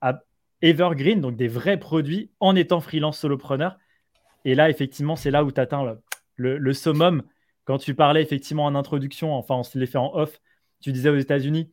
à 0.00 0.22
evergreen, 0.60 1.20
donc 1.20 1.36
des 1.36 1.48
vrais 1.48 1.78
produits 1.78 2.30
en 2.40 2.56
étant 2.56 2.80
freelance 2.80 3.18
solopreneur. 3.18 3.78
Et 4.44 4.54
là, 4.54 4.70
effectivement, 4.70 5.16
c'est 5.16 5.30
là 5.30 5.44
où 5.44 5.52
tu 5.52 5.60
atteins 5.60 5.96
le, 6.36 6.58
le, 6.58 6.72
summum. 6.72 7.22
Quand 7.64 7.78
tu 7.78 7.94
parlais 7.94 8.22
effectivement 8.22 8.64
en 8.64 8.74
introduction, 8.74 9.34
enfin, 9.34 9.54
on 9.54 9.62
se 9.62 9.78
l'est 9.78 9.86
fait 9.86 9.98
en 9.98 10.12
off, 10.14 10.40
tu 10.80 10.92
disais 10.92 11.08
aux 11.08 11.16
États-Unis, 11.16 11.70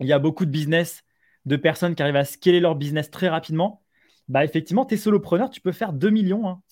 il 0.00 0.06
y 0.06 0.12
a 0.12 0.18
beaucoup 0.18 0.46
de 0.46 0.50
business, 0.50 1.04
de 1.44 1.56
personnes 1.56 1.94
qui 1.94 2.02
arrivent 2.02 2.16
à 2.16 2.24
scaler 2.24 2.60
leur 2.60 2.76
business 2.76 3.10
très 3.10 3.28
rapidement. 3.28 3.82
Bah, 4.28 4.44
effectivement, 4.44 4.84
tu 4.84 4.94
es 4.94 4.96
solopreneur, 4.96 5.50
tu 5.50 5.60
peux 5.60 5.72
faire 5.72 5.92
2 5.92 6.10
millions. 6.10 6.48
Hein. 6.48 6.62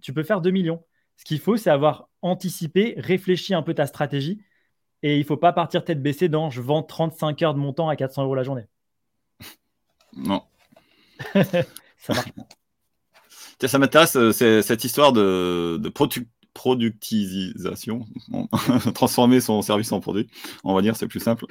Tu 0.00 0.12
peux 0.12 0.22
faire 0.22 0.40
2 0.40 0.50
millions. 0.50 0.84
Ce 1.16 1.24
qu'il 1.24 1.40
faut, 1.40 1.56
c'est 1.56 1.70
avoir 1.70 2.08
anticipé, 2.22 2.94
réfléchi 2.98 3.54
un 3.54 3.62
peu 3.62 3.74
ta 3.74 3.86
stratégie. 3.86 4.40
Et 5.02 5.16
il 5.16 5.20
ne 5.20 5.24
faut 5.24 5.36
pas 5.36 5.52
partir 5.52 5.84
tête 5.84 6.02
baissée 6.02 6.28
dans 6.28 6.50
je 6.50 6.60
vends 6.60 6.82
35 6.82 7.42
heures 7.42 7.54
de 7.54 7.60
mon 7.60 7.72
temps 7.72 7.88
à 7.88 7.96
400 7.96 8.24
euros 8.24 8.34
la 8.34 8.42
journée. 8.42 8.66
Non. 10.16 10.42
ça 11.98 12.14
marche 12.14 12.32
ça 13.66 13.78
m'intéresse, 13.78 14.16
euh, 14.16 14.62
cette 14.62 14.84
histoire 14.84 15.12
de, 15.12 15.78
de 15.80 15.92
productisation, 16.54 18.06
transformer 18.94 19.40
son 19.40 19.60
service 19.62 19.90
en 19.90 20.00
produit, 20.00 20.28
on 20.62 20.74
va 20.74 20.82
dire, 20.82 20.94
c'est 20.96 21.08
plus 21.08 21.20
simple. 21.20 21.44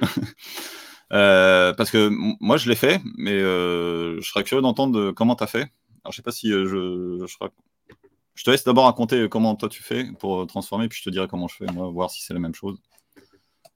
Euh, 1.12 1.72
parce 1.74 1.90
que 1.90 2.10
moi, 2.40 2.56
je 2.56 2.68
l'ai 2.68 2.74
fait, 2.74 3.00
mais 3.16 3.32
euh, 3.32 4.20
je 4.20 4.28
serais 4.28 4.44
curieux 4.44 4.62
d'entendre 4.62 5.12
comment 5.12 5.36
tu 5.36 5.44
as 5.44 5.46
fait. 5.46 5.70
Alors, 6.04 6.12
je 6.12 6.16
sais 6.16 6.22
pas 6.22 6.32
si 6.32 6.50
je, 6.50 7.26
je, 7.26 8.44
te 8.44 8.50
laisse 8.50 8.64
d'abord 8.64 8.84
raconter 8.84 9.28
comment 9.28 9.54
toi 9.56 9.68
tu 9.68 9.82
fais 9.82 10.06
pour 10.18 10.46
transformer, 10.46 10.88
puis 10.88 10.98
je 10.98 11.04
te 11.04 11.10
dirai 11.10 11.26
comment 11.28 11.48
je 11.48 11.56
fais, 11.56 11.66
moi, 11.72 11.88
voir 11.88 12.10
si 12.10 12.22
c'est 12.22 12.34
la 12.34 12.40
même 12.40 12.54
chose. 12.54 12.78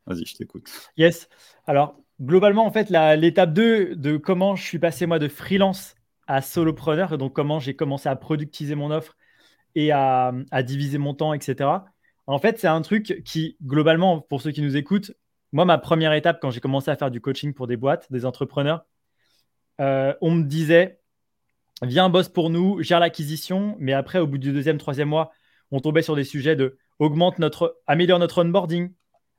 Vas-y, 0.07 0.27
je 0.27 0.35
t'écoute. 0.35 0.71
Yes. 0.97 1.29
Alors, 1.67 1.97
globalement, 2.21 2.67
en 2.67 2.73
fait, 2.73 2.91
l'étape 2.91 3.53
2 3.53 3.97
de 3.97 4.17
comment 4.17 4.57
je 4.57 4.65
suis 4.65 4.79
passé, 4.79 5.07
moi, 5.07 5.19
de 5.19 5.29
freelance 5.29 5.95
à 6.27 6.41
solopreneur, 6.41 7.19
donc 7.19 7.33
comment 7.35 7.61
j'ai 7.61 7.75
commencé 7.75 8.09
à 8.09 8.17
productiser 8.17 8.75
mon 8.75 8.91
offre 8.91 9.17
et 9.75 9.91
à, 9.93 10.33
diviser 10.63 10.99
mon 10.99 11.15
temps, 11.15 11.33
etc. 11.33 11.71
En 12.27 12.39
fait, 12.39 12.59
c'est 12.59 12.69
un 12.69 12.83
truc 12.83 13.23
qui, 13.25 13.57
globalement, 13.63 14.21
pour 14.21 14.43
ceux 14.43 14.53
qui 14.53 14.63
nous 14.63 14.77
écoutent, 14.77 15.13
moi, 15.53 15.65
ma 15.65 15.79
première 15.79 16.13
étape 16.13 16.39
quand 16.41 16.51
j'ai 16.51 16.61
commencé 16.61 16.91
à 16.91 16.97
faire 16.97 17.11
du 17.11 17.21
coaching 17.21 17.53
pour 17.53 17.67
des 17.67 17.77
boîtes, 17.77 18.11
des 18.11 18.25
entrepreneurs, 18.25 18.85
euh, 19.81 20.15
on 20.21 20.31
me 20.31 20.45
disait, 20.45 21.01
viens, 21.83 22.09
bosse 22.09 22.29
pour 22.29 22.51
nous, 22.51 22.83
gère 22.83 23.01
l'acquisition, 23.01 23.77
mais 23.79 23.93
après, 23.93 24.19
au 24.19 24.27
bout 24.27 24.39
du 24.39 24.53
deuxième, 24.53 24.79
troisième 24.79 25.09
mois, 25.09 25.31
on 25.71 25.81
tombait 25.81 26.03
sur 26.03 26.17
des 26.17 26.25
sujets 26.25 26.57
de 26.57 26.79
augmente 26.99 27.39
notre, 27.39 27.81
améliore 27.87 28.19
notre 28.19 28.45
onboarding. 28.45 28.93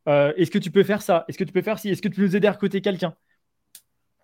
Euh, 0.07 0.33
est-ce 0.35 0.51
que 0.51 0.59
tu 0.59 0.71
peux 0.71 0.83
faire 0.83 1.01
ça? 1.01 1.25
Est-ce 1.27 1.37
que 1.37 1.43
tu 1.43 1.53
peux 1.53 1.61
faire 1.61 1.79
ci? 1.79 1.89
Est-ce 1.89 2.01
que 2.01 2.07
tu 2.07 2.15
peux 2.15 2.23
nous 2.23 2.35
aider 2.35 2.47
à 2.47 2.51
recruter 2.51 2.81
quelqu'un? 2.81 3.15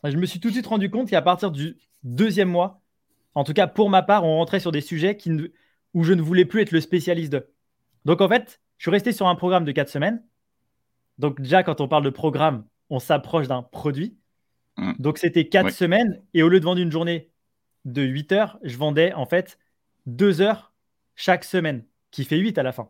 Je 0.03 0.15
me 0.17 0.25
suis 0.25 0.39
tout 0.39 0.50
de 0.50 0.53
suite 0.53 0.67
rendu 0.67 0.89
compte 0.89 1.10
qu'à 1.10 1.22
partir 1.22 1.51
du 1.51 1.77
deuxième 2.03 2.50
mois, 2.50 2.81
en 3.36 3.43
tout 3.43 3.53
cas 3.53 3.67
pour 3.67 3.89
ma 3.89 4.01
part, 4.01 4.24
on 4.24 4.38
rentrait 4.38 4.60
sur 4.60 4.72
des 4.72 4.81
sujets 4.81 5.17
où 5.93 6.03
je 6.03 6.13
ne 6.13 6.22
voulais 6.22 6.46
plus 6.46 6.62
être 6.62 6.72
le 6.72 6.81
spécialiste 6.81 7.31
de. 7.31 7.48
Donc 8.05 8.22
en 8.22 8.29
fait, 8.29 8.62
je 8.77 8.84
suis 8.84 8.91
resté 8.91 9.12
sur 9.12 9.27
un 9.27 9.36
programme 9.36 9.65
de 9.65 9.72
quatre 9.72 9.89
semaines. 9.89 10.24
Donc 11.19 11.39
déjà, 11.41 11.63
quand 11.63 11.81
on 11.81 11.88
parle 11.88 12.03
de 12.03 12.09
programme, 12.09 12.65
on 12.89 12.99
s'approche 12.99 13.47
d'un 13.47 13.61
produit. 13.61 14.17
Mmh. 14.77 14.93
Donc 14.99 15.17
c'était 15.17 15.47
quatre 15.47 15.71
semaines 15.71 16.23
et 16.33 16.41
au 16.41 16.49
lieu 16.49 16.59
de 16.59 16.65
vendre 16.65 16.81
une 16.81 16.91
journée 16.91 17.29
de 17.85 18.01
8 18.01 18.31
heures, 18.31 18.59
je 18.63 18.77
vendais 18.77 19.13
en 19.13 19.25
fait 19.25 19.59
deux 20.05 20.41
heures 20.41 20.73
chaque 21.15 21.43
semaine, 21.43 21.85
qui 22.11 22.23
fait 22.23 22.38
8 22.38 22.57
à 22.57 22.63
la 22.63 22.71
fin. 22.71 22.89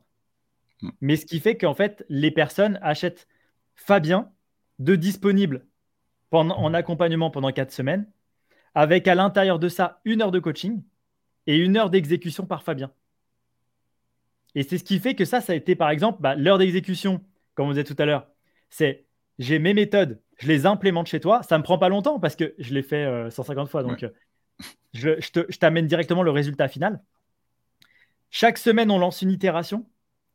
Mmh. 0.81 0.89
Mais 1.01 1.15
ce 1.15 1.25
qui 1.25 1.39
fait 1.39 1.57
qu'en 1.57 1.74
fait, 1.74 2.05
les 2.07 2.31
personnes 2.31 2.79
achètent 2.81 3.27
Fabien 3.75 4.31
de 4.77 4.95
disponible 4.95 5.65
pendant, 6.29 6.55
en 6.57 6.74
accompagnement 6.74 7.31
pendant 7.31 7.51
quatre 7.51 7.71
semaines 7.71 8.07
avec 8.75 9.07
à 9.07 9.15
l'intérieur 9.15 9.57
de 9.57 9.67
ça 9.67 10.01
une 10.05 10.21
heure 10.21 10.31
de 10.31 10.39
coaching 10.39 10.83
et 11.48 11.57
une 11.57 11.77
heure 11.77 11.89
d'exécution 11.89 12.45
par 12.45 12.62
Fabien. 12.62 12.91
Et 14.53 14.63
c'est 14.63 14.77
ce 14.77 14.83
qui 14.83 15.00
fait 15.00 15.15
que 15.15 15.25
ça, 15.25 15.41
ça 15.41 15.53
a 15.53 15.55
été 15.55 15.75
par 15.75 15.89
exemple 15.89 16.21
bah, 16.21 16.36
l'heure 16.36 16.59
d'exécution, 16.59 17.24
comme 17.59 17.67
on 17.67 17.71
disait 17.71 17.83
tout 17.83 17.95
à 17.99 18.05
l'heure. 18.05 18.25
C'est 18.69 19.05
j'ai 19.37 19.59
mes 19.59 19.73
méthodes, 19.73 20.21
je 20.37 20.47
les 20.47 20.65
implémente 20.65 21.07
chez 21.07 21.19
toi. 21.19 21.43
Ça 21.43 21.55
ne 21.55 21.59
me 21.59 21.63
prend 21.65 21.77
pas 21.77 21.89
longtemps 21.89 22.17
parce 22.17 22.37
que 22.37 22.55
je 22.57 22.73
l'ai 22.73 22.83
fait 22.83 23.29
150 23.29 23.67
euh, 23.67 23.69
fois. 23.69 23.83
Donc, 23.83 24.03
euh, 24.03 24.09
je, 24.93 25.57
t'amène 25.57 25.85
directement 25.85 26.23
le 26.23 26.31
résultat 26.31 26.69
final. 26.69 27.03
Chaque 28.29 28.57
semaine, 28.57 28.89
on 28.89 28.97
lance 28.97 29.21
une 29.21 29.29
itération, 29.29 29.85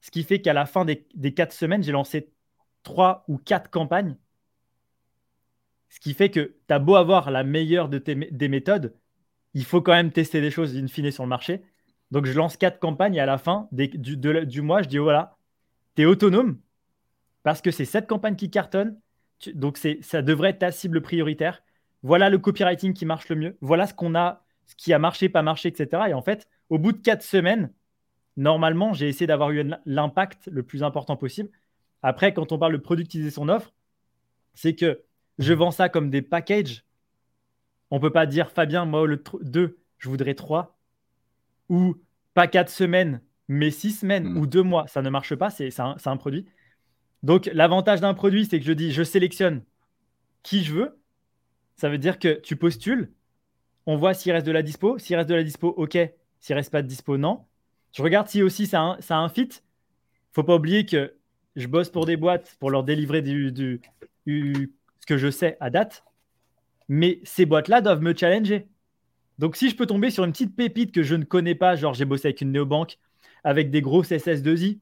ce 0.03 0.11
qui 0.11 0.23
fait 0.23 0.43
qu'à 0.43 0.53
la 0.53 0.67
fin 0.67 0.85
des, 0.85 1.07
des 1.15 1.33
quatre 1.33 1.55
semaines, 1.55 1.83
j'ai 1.83 1.93
lancé 1.93 2.31
trois 2.83 3.25
ou 3.27 3.39
quatre 3.39 3.71
campagnes 3.71 4.19
ce 5.89 5.99
qui 5.99 6.13
fait 6.13 6.29
que 6.29 6.57
tu 6.69 6.75
as 6.75 6.79
beau 6.79 6.97
avoir 6.97 7.31
la 7.31 7.43
meilleure 7.43 7.89
de 7.89 7.97
tes, 7.97 8.17
des 8.17 8.49
méthodes, 8.49 8.95
il 9.55 9.65
faut 9.65 9.81
quand 9.81 9.93
même 9.93 10.11
tester 10.13 10.43
des 10.43 10.51
choses 10.51 10.77
in 10.77 10.89
fine 10.89 11.11
sur 11.11 11.23
le 11.23 11.29
marché. 11.31 11.63
Donc, 12.11 12.27
je 12.27 12.33
lance 12.33 12.59
quatre 12.59 12.81
campagnes 12.81 13.15
et 13.15 13.21
à 13.21 13.27
la 13.27 13.39
fin 13.39 13.69
du, 13.73 14.17
du, 14.19 14.61
mois, 14.61 14.83
je 14.83 14.89
dis 14.89 14.99
voilà, 14.99 15.39
tu 15.95 16.03
es 16.03 16.05
autonome 16.05 16.59
parce 17.45 17.61
que 17.61 17.71
c'est 17.71 17.85
cette 17.85 18.09
campagne 18.09 18.35
qui 18.35 18.51
cartonne. 18.51 18.99
donc, 19.55 19.79
ça 19.79 20.23
devrait 20.23 20.51
être 20.51 20.59
ta 20.61 20.73
cible 20.73 21.01
prioritaire. 21.01 21.63
Voilà 22.03 22.29
le 22.31 22.39
copywriting 22.39 22.95
qui 22.95 23.07
marche 23.07 23.29
le 23.29 23.37
mieux. 23.37 23.59
Voilà 23.61 23.87
ce 23.87 23.95
qu'on 23.95 24.17
a, 24.17 24.45
ce 24.67 24.75
qui 24.75 24.93
a 24.93 24.99
marché, 24.99 25.29
pas 25.29 25.43
marché, 25.43 25.69
etc. 25.69 26.05
Et 26.09 26.15
en 26.15 26.23
fait, 26.23 26.49
au 26.71 26.79
bout 26.79 26.93
de 26.93 26.99
quatre 26.99 27.23
semaines, 27.23 27.73
normalement, 28.37 28.95
j'ai 28.95 29.09
essayé 29.09 29.27
d'avoir 29.27 29.51
eu 29.51 29.63
l'impact 29.85 30.49
le 30.51 30.63
plus 30.63 30.83
important 30.83 31.17
possible. 31.17 31.51
Après, 32.03 32.33
quand 32.35 32.51
on 32.51 32.59
parle 32.59 32.73
de 32.73 32.79
productiser 32.79 33.31
son 33.31 33.49
offre, 33.49 33.73
c'est 34.55 34.75
que 34.75 35.03
je 35.39 35.53
vends 35.53 35.71
ça 35.71 35.89
comme 35.89 36.11
des 36.11 36.23
packages. 36.23 36.85
On 37.91 38.01
peut 38.01 38.13
pas 38.13 38.27
dire, 38.27 38.51
Fabien, 38.51 38.87
moi, 38.87 39.07
le 39.07 39.23
2, 39.43 39.79
je 39.99 40.09
voudrais 40.09 40.35
3. 40.35 40.79
Ou 41.69 41.97
pas 42.33 42.47
4 42.47 42.71
semaines, 42.71 43.21
mais 43.49 43.71
6 43.71 44.01
semaines 44.01 44.33
hmm. 44.33 44.39
ou 44.39 44.47
2 44.47 44.63
mois. 44.63 44.87
Ça 44.87 45.03
ne 45.03 45.11
marche 45.11 45.35
pas, 45.35 45.51
c'est 45.51 45.79
un, 45.79 45.97
un, 46.05 46.17
produit. 46.17 46.47
Donc, 47.25 47.51
l'avantage 47.55 48.03
d'un 48.03 48.13
produit, 48.13 48.45
c'est 48.45 48.61
que 48.61 48.67
je 48.67 48.73
dis, 48.73 48.93
je 48.93 49.03
sélectionne 49.03 49.63
qui 50.43 50.63
je 50.63 50.75
veux. 50.75 51.01
Ça 51.75 51.89
veut 51.89 51.97
dire 51.97 52.19
que 52.19 52.39
tu 52.41 52.55
postules, 52.55 53.15
on 53.87 53.97
voit 53.97 54.13
s'il 54.13 54.33
reste 54.33 54.47
de 54.47 54.53
la 54.53 54.63
dispo. 54.63 54.99
S'il 54.99 55.17
reste 55.17 55.31
de 55.31 55.35
la 55.35 55.43
dispo, 55.43 55.69
ok. 55.69 55.97
S'il 56.41 56.55
reste 56.55 56.71
pas 56.71 56.83
de 56.83 56.87
dispo, 56.87 57.17
non. 57.17 57.47
Je 57.97 58.03
regarde 58.03 58.29
si 58.29 58.43
aussi 58.43 58.67
ça 58.67 58.81
a 58.81 58.85
un, 58.85 59.01
ça. 59.01 59.27
Faut 60.33 60.43
pas 60.43 60.57
oublier 60.57 60.85
que 60.85 61.15
je 61.57 61.67
bosse 61.67 61.89
pour 61.89 62.05
des 62.05 62.19
boîtes 62.19 62.57
pour 62.61 62.71
leur 62.71 62.85
délivrer 62.85 63.23
du 63.23 63.81
ce 64.27 65.07
que 65.07 65.17
je 65.17 65.31
sais 65.31 65.57
à 65.61 65.71
date, 65.71 66.05
mais 66.89 67.21
ces 67.25 67.47
boîtes-là 67.47 67.81
doivent 67.81 68.03
me 68.03 68.15
challenger. 68.15 68.69
Donc 69.39 69.57
si 69.57 69.71
je 69.71 69.77
peux 69.77 69.87
tomber 69.87 70.11
sur 70.11 70.25
une 70.25 70.33
petite 70.33 70.55
pépite 70.55 70.93
que 70.93 71.03
je 71.03 71.15
ne 71.15 71.25
connais 71.25 71.55
pas, 71.55 71.75
genre 71.75 71.95
j'ai 71.95 72.05
bossé 72.05 72.29
avec 72.29 72.43
une 72.43 72.53
néobanque, 72.53 72.99
avec 73.45 73.71
des 73.71 73.81
grosses 73.81 74.11
SS2I, 74.11 74.79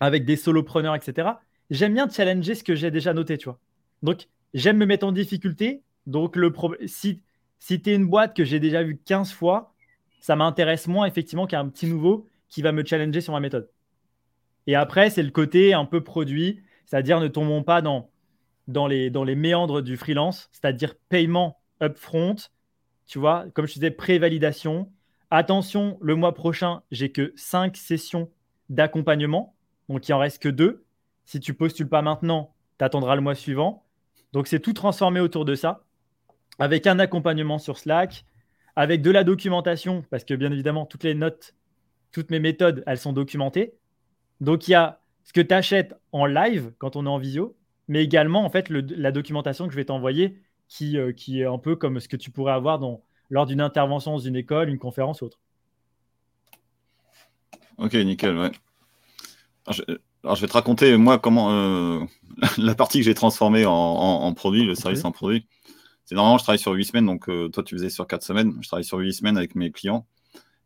avec 0.00 0.24
des 0.24 0.36
solopreneurs, 0.36 0.94
etc., 0.94 1.28
j'aime 1.70 1.94
bien 1.94 2.08
challenger 2.08 2.54
ce 2.54 2.64
que 2.64 2.74
j'ai 2.74 2.90
déjà 2.90 3.14
noté, 3.14 3.38
tu 3.38 3.46
vois. 3.46 3.58
Donc 4.02 4.28
j'aime 4.54 4.76
me 4.76 4.86
mettre 4.86 5.06
en 5.06 5.12
difficulté. 5.12 5.82
Donc 6.06 6.36
le 6.36 6.52
si, 6.86 7.22
si 7.58 7.80
tu 7.80 7.90
es 7.90 7.94
une 7.94 8.06
boîte 8.06 8.36
que 8.36 8.44
j'ai 8.44 8.60
déjà 8.60 8.82
vue 8.82 8.98
15 9.04 9.32
fois, 9.32 9.74
ça 10.20 10.36
m'intéresse 10.36 10.88
moins 10.88 11.06
effectivement 11.06 11.46
qu'un 11.46 11.68
petit 11.68 11.86
nouveau 11.86 12.26
qui 12.48 12.62
va 12.62 12.72
me 12.72 12.84
challenger 12.84 13.20
sur 13.20 13.32
ma 13.32 13.40
méthode. 13.40 13.68
Et 14.66 14.74
après, 14.74 15.10
c'est 15.10 15.22
le 15.22 15.30
côté 15.30 15.74
un 15.74 15.84
peu 15.84 16.02
produit, 16.02 16.60
c'est-à-dire 16.84 17.20
ne 17.20 17.28
tombons 17.28 17.62
pas 17.62 17.82
dans 17.82 18.10
dans 18.68 18.86
les, 18.86 19.10
dans 19.10 19.24
les 19.24 19.36
méandres 19.36 19.82
du 19.82 19.96
freelance, 19.96 20.48
c'est-à-dire 20.52 20.94
paiement 21.08 21.60
upfront, 21.80 22.36
tu 23.06 23.18
vois, 23.18 23.46
comme 23.54 23.66
je 23.66 23.74
disais, 23.74 23.90
prévalidation. 23.90 24.90
Attention, 25.30 25.98
le 26.00 26.14
mois 26.16 26.34
prochain, 26.34 26.82
j'ai 26.90 27.12
que 27.12 27.32
5 27.36 27.76
sessions 27.76 28.30
d'accompagnement, 28.68 29.54
donc 29.88 30.08
il 30.08 30.12
en 30.14 30.18
reste 30.18 30.42
que 30.42 30.48
2. 30.48 30.84
Si 31.26 31.40
tu 31.40 31.54
postules 31.54 31.88
pas 31.88 32.02
maintenant, 32.02 32.54
tu 32.78 32.84
attendras 32.84 33.14
le 33.16 33.20
mois 33.20 33.34
suivant. 33.34 33.84
Donc 34.32 34.46
c'est 34.46 34.60
tout 34.60 34.72
transformé 34.72 35.20
autour 35.20 35.44
de 35.44 35.54
ça, 35.54 35.84
avec 36.58 36.86
un 36.86 36.98
accompagnement 36.98 37.58
sur 37.58 37.78
Slack, 37.78 38.24
avec 38.76 39.02
de 39.02 39.10
la 39.10 39.24
documentation, 39.24 40.04
parce 40.10 40.24
que 40.24 40.34
bien 40.34 40.52
évidemment, 40.52 40.86
toutes 40.86 41.04
les 41.04 41.14
notes, 41.14 41.54
toutes 42.12 42.30
mes 42.30 42.40
méthodes, 42.40 42.82
elles 42.86 42.98
sont 42.98 43.12
documentées. 43.12 43.74
Donc 44.40 44.68
il 44.68 44.72
y 44.72 44.74
a 44.74 45.00
ce 45.24 45.32
que 45.32 45.40
tu 45.40 45.54
achètes 45.54 45.94
en 46.12 46.26
live 46.26 46.72
quand 46.78 46.96
on 46.96 47.06
est 47.06 47.10
en 47.10 47.18
visio, 47.18 47.56
mais 47.88 48.04
également 48.04 48.44
en 48.44 48.50
fait 48.50 48.68
la 48.70 49.12
documentation 49.12 49.66
que 49.66 49.72
je 49.72 49.76
vais 49.76 49.84
t'envoyer 49.84 50.40
qui, 50.68 50.98
euh, 50.98 51.12
qui 51.12 51.40
est 51.40 51.46
un 51.46 51.58
peu 51.58 51.76
comme 51.76 52.00
ce 52.00 52.08
que 52.08 52.16
tu 52.16 52.30
pourrais 52.30 52.52
avoir 52.52 52.80
lors 53.30 53.46
d'une 53.46 53.60
intervention 53.60 54.12
dans 54.12 54.18
une 54.18 54.36
école, 54.36 54.68
une 54.68 54.78
conférence 54.78 55.22
ou 55.22 55.26
autre. 55.26 55.40
Ok, 57.78 57.94
nickel, 57.94 58.36
ouais. 58.38 58.50
Alors 60.26 60.34
je, 60.34 60.40
vais 60.40 60.48
te 60.48 60.54
raconter 60.54 60.96
moi 60.96 61.20
comment 61.20 61.52
euh, 61.52 62.00
la 62.58 62.74
partie 62.74 62.98
que 62.98 63.04
j'ai 63.04 63.14
transformée 63.14 63.64
en, 63.64 64.34
produit, 64.34 64.64
le 64.64 64.74
service 64.74 65.04
en 65.04 65.12
produit. 65.12 65.46
c'est 66.04 66.16
normalement, 66.16 66.36
je 66.36 66.42
travaille 66.42 66.58
sur 66.58 66.72
8 66.72 66.84
semaines, 66.84 67.06
donc 67.06 67.30
toi, 67.52 67.62
tu 67.62 67.76
faisais 67.76 67.90
sur 67.90 68.08
4 68.08 68.24
semaines. 68.24 68.58
Je 68.60 68.66
travaille 68.66 68.84
sur 68.84 68.98
8 68.98 69.12
semaines 69.12 69.36
avec 69.36 69.54
mes 69.54 69.70
clients. 69.70 70.04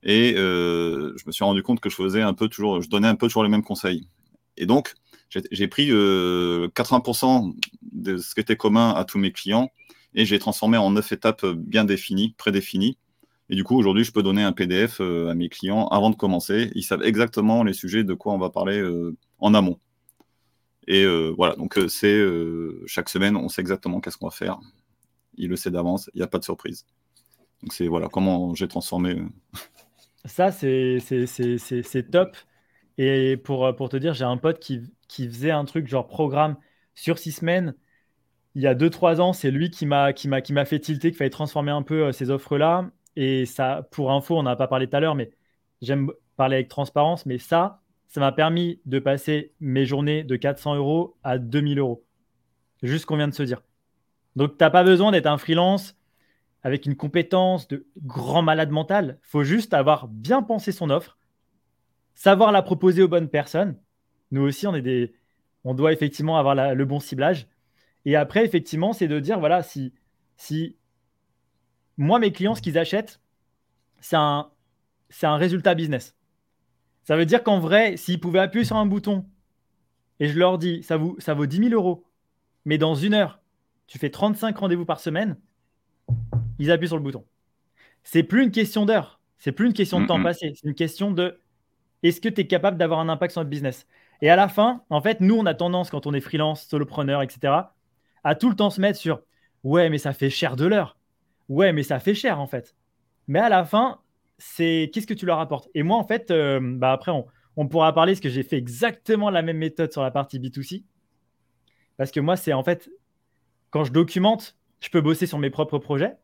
Et 0.02 0.32
je 0.34 1.26
me 1.26 1.30
suis 1.30 1.44
rendu 1.44 1.62
compte 1.62 1.80
que 1.80 1.90
je 1.90 1.94
faisais 1.94 2.22
un 2.22 2.32
peu 2.32 2.48
toujours, 2.48 2.80
je 2.80 2.88
donnais 2.88 3.08
un 3.08 3.16
peu 3.16 3.26
toujours 3.26 3.42
les 3.42 3.50
mêmes 3.50 3.62
conseils. 3.62 4.08
Et 4.56 4.64
donc, 4.64 4.94
j'ai 5.28 5.68
pris 5.68 5.90
80% 5.90 7.54
de 7.92 8.16
ce 8.16 8.34
qui 8.34 8.40
était 8.40 8.56
commun 8.56 8.94
à 8.94 9.04
tous 9.04 9.18
mes 9.18 9.30
clients 9.30 9.70
et 10.14 10.24
j'ai 10.24 10.38
transformé 10.38 10.78
en 10.78 10.90
9 10.90 11.12
étapes 11.12 11.44
bien 11.44 11.84
définies, 11.84 12.34
prédéfinies. 12.38 12.96
Et 13.50 13.56
du 13.56 13.64
coup, 13.64 13.76
aujourd'hui, 13.76 14.04
je 14.04 14.12
peux 14.12 14.22
donner 14.22 14.42
un 14.44 14.52
PDF 14.52 15.00
à 15.00 15.34
mes 15.34 15.48
clients 15.48 15.88
avant 15.88 16.10
de 16.10 16.14
commencer. 16.14 16.70
Ils 16.76 16.84
savent 16.84 17.02
exactement 17.02 17.64
les 17.64 17.72
sujets 17.72 18.04
de 18.04 18.14
quoi 18.14 18.32
on 18.32 18.38
va 18.38 18.48
parler 18.48 18.80
en 19.40 19.54
amont. 19.54 19.80
Et 20.86 21.04
voilà, 21.36 21.56
donc 21.56 21.76
c'est 21.88 22.24
chaque 22.86 23.08
semaine, 23.08 23.36
on 23.36 23.48
sait 23.48 23.60
exactement 23.60 24.00
qu'est-ce 24.00 24.16
qu'on 24.18 24.28
va 24.28 24.30
faire. 24.30 24.60
Il 25.34 25.50
le 25.50 25.56
sait 25.56 25.72
d'avance, 25.72 26.08
il 26.14 26.18
n'y 26.18 26.22
a 26.22 26.28
pas 26.28 26.38
de 26.38 26.44
surprise. 26.44 26.86
Donc 27.62 27.72
c'est 27.72 27.88
voilà 27.88 28.08
comment 28.08 28.54
j'ai 28.54 28.68
transformé. 28.68 29.20
Ça, 30.24 30.52
c'est 30.52 31.00
top. 32.10 32.36
Et 32.98 33.36
pour, 33.36 33.74
pour 33.74 33.88
te 33.88 33.96
dire, 33.96 34.14
j'ai 34.14 34.24
un 34.24 34.36
pote 34.36 34.60
qui, 34.60 34.82
qui 35.08 35.26
faisait 35.26 35.50
un 35.50 35.64
truc 35.64 35.88
genre 35.88 36.06
programme 36.06 36.56
sur 36.94 37.18
six 37.18 37.32
semaines. 37.32 37.74
Il 38.54 38.62
y 38.62 38.66
a 38.66 38.74
2-3 38.74 39.20
ans, 39.20 39.32
c'est 39.32 39.50
lui 39.50 39.70
qui 39.70 39.86
m'a 39.86 40.12
fait 40.12 40.78
tilter 40.78 41.10
qu'il 41.10 41.16
fallait 41.16 41.30
transformer 41.30 41.72
un 41.72 41.82
peu 41.82 42.12
ces 42.12 42.30
offres-là. 42.30 42.90
Et 43.22 43.44
ça, 43.44 43.86
pour 43.90 44.12
info, 44.12 44.38
on 44.38 44.44
n'a 44.44 44.56
pas 44.56 44.66
parlé 44.66 44.88
tout 44.88 44.96
à 44.96 45.00
l'heure, 45.00 45.14
mais 45.14 45.30
j'aime 45.82 46.10
parler 46.38 46.56
avec 46.56 46.68
transparence. 46.68 47.26
Mais 47.26 47.36
ça, 47.36 47.82
ça 48.08 48.18
m'a 48.18 48.32
permis 48.32 48.80
de 48.86 48.98
passer 48.98 49.52
mes 49.60 49.84
journées 49.84 50.24
de 50.24 50.36
400 50.36 50.76
euros 50.76 51.18
à 51.22 51.36
2000 51.36 51.78
euros. 51.80 52.02
Juste 52.82 53.02
ce 53.02 53.06
qu'on 53.06 53.18
vient 53.18 53.28
de 53.28 53.34
se 53.34 53.42
dire. 53.42 53.60
Donc, 54.36 54.56
tu 54.56 54.64
n'as 54.64 54.70
pas 54.70 54.84
besoin 54.84 55.12
d'être 55.12 55.26
un 55.26 55.36
freelance 55.36 55.98
avec 56.62 56.86
une 56.86 56.96
compétence 56.96 57.68
de 57.68 57.86
grand 57.98 58.40
malade 58.40 58.70
mental. 58.70 59.18
Il 59.22 59.28
faut 59.28 59.44
juste 59.44 59.74
avoir 59.74 60.08
bien 60.08 60.42
pensé 60.42 60.72
son 60.72 60.88
offre, 60.88 61.18
savoir 62.14 62.52
la 62.52 62.62
proposer 62.62 63.02
aux 63.02 63.08
bonnes 63.08 63.28
personnes. 63.28 63.78
Nous 64.30 64.40
aussi, 64.40 64.66
on, 64.66 64.74
est 64.74 64.80
des... 64.80 65.12
on 65.64 65.74
doit 65.74 65.92
effectivement 65.92 66.38
avoir 66.38 66.74
le 66.74 66.84
bon 66.86 67.00
ciblage. 67.00 67.48
Et 68.06 68.16
après, 68.16 68.46
effectivement, 68.46 68.94
c'est 68.94 69.08
de 69.08 69.20
dire, 69.20 69.38
voilà, 69.38 69.62
si, 69.62 69.92
si 70.38 70.78
moi, 72.00 72.18
mes 72.18 72.32
clients, 72.32 72.54
ce 72.54 72.62
qu'ils 72.62 72.78
achètent, 72.78 73.20
c'est 74.00 74.16
un, 74.16 74.50
c'est 75.10 75.26
un 75.26 75.36
résultat 75.36 75.74
business. 75.74 76.16
Ça 77.02 77.14
veut 77.14 77.26
dire 77.26 77.42
qu'en 77.42 77.60
vrai, 77.60 77.98
s'ils 77.98 78.18
pouvaient 78.18 78.40
appuyer 78.40 78.64
sur 78.64 78.76
un 78.76 78.86
bouton 78.86 79.26
et 80.18 80.28
je 80.28 80.38
leur 80.38 80.56
dis, 80.56 80.82
ça, 80.82 80.96
vous, 80.96 81.16
ça 81.18 81.34
vaut 81.34 81.44
10 81.44 81.68
000 81.68 81.74
euros, 81.74 82.04
mais 82.64 82.78
dans 82.78 82.94
une 82.94 83.12
heure, 83.12 83.42
tu 83.86 83.98
fais 83.98 84.08
35 84.08 84.56
rendez-vous 84.56 84.86
par 84.86 84.98
semaine, 84.98 85.36
ils 86.58 86.70
appuient 86.70 86.88
sur 86.88 86.96
le 86.96 87.02
bouton. 87.02 87.26
C'est 88.02 88.22
plus 88.22 88.44
une 88.44 88.50
question 88.50 88.86
d'heure, 88.86 89.20
c'est 89.36 89.52
plus 89.52 89.66
une 89.66 89.74
question 89.74 90.00
de 90.00 90.06
temps 90.06 90.22
passé, 90.22 90.52
c'est 90.54 90.66
une 90.66 90.74
question 90.74 91.10
de 91.10 91.38
est-ce 92.02 92.22
que 92.22 92.30
tu 92.30 92.40
es 92.40 92.46
capable 92.46 92.78
d'avoir 92.78 93.00
un 93.00 93.10
impact 93.10 93.32
sur 93.32 93.40
notre 93.42 93.50
business? 93.50 93.86
Et 94.22 94.30
à 94.30 94.36
la 94.36 94.48
fin, 94.48 94.84
en 94.88 95.02
fait, 95.02 95.20
nous, 95.20 95.36
on 95.36 95.44
a 95.44 95.52
tendance, 95.52 95.90
quand 95.90 96.06
on 96.06 96.14
est 96.14 96.20
freelance, 96.20 96.66
solopreneur, 96.66 97.20
etc., 97.20 97.54
à 98.24 98.34
tout 98.34 98.48
le 98.48 98.56
temps 98.56 98.70
se 98.70 98.80
mettre 98.80 98.98
sur 98.98 99.20
ouais, 99.64 99.90
mais 99.90 99.98
ça 99.98 100.14
fait 100.14 100.30
cher 100.30 100.56
de 100.56 100.64
l'heure. 100.64 100.96
Ouais, 101.50 101.72
mais 101.72 101.82
ça 101.82 101.98
fait 101.98 102.14
cher, 102.14 102.40
en 102.40 102.46
fait. 102.46 102.76
Mais 103.26 103.40
à 103.40 103.48
la 103.48 103.64
fin, 103.64 103.98
c'est 104.38 104.88
qu'est-ce 104.94 105.06
que 105.06 105.14
tu 105.14 105.26
leur 105.26 105.40
apportes? 105.40 105.68
Et 105.74 105.82
moi, 105.82 105.98
en 105.98 106.04
fait, 106.04 106.30
euh, 106.30 106.60
bah 106.62 106.92
après, 106.92 107.12
on, 107.56 107.68
pourra 107.68 107.92
parler 107.92 108.12
parce 108.12 108.20
que 108.20 108.28
j'ai 108.28 108.44
fait 108.44 108.56
exactement 108.56 109.30
la 109.30 109.42
même 109.42 109.58
méthode 109.58 109.90
sur 109.92 110.02
la 110.02 110.12
partie 110.12 110.38
B2C. 110.38 110.84
Parce 111.96 112.12
que 112.12 112.20
moi, 112.20 112.36
c'est 112.36 112.52
en 112.52 112.62
fait, 112.62 112.88
quand 113.70 113.82
je 113.82 113.92
documente, 113.92 114.56
je 114.78 114.90
peux 114.90 115.00
bosser 115.00 115.26
sur 115.26 115.38
mes 115.38 115.50
propres 115.50 115.78
projets. 115.78 116.14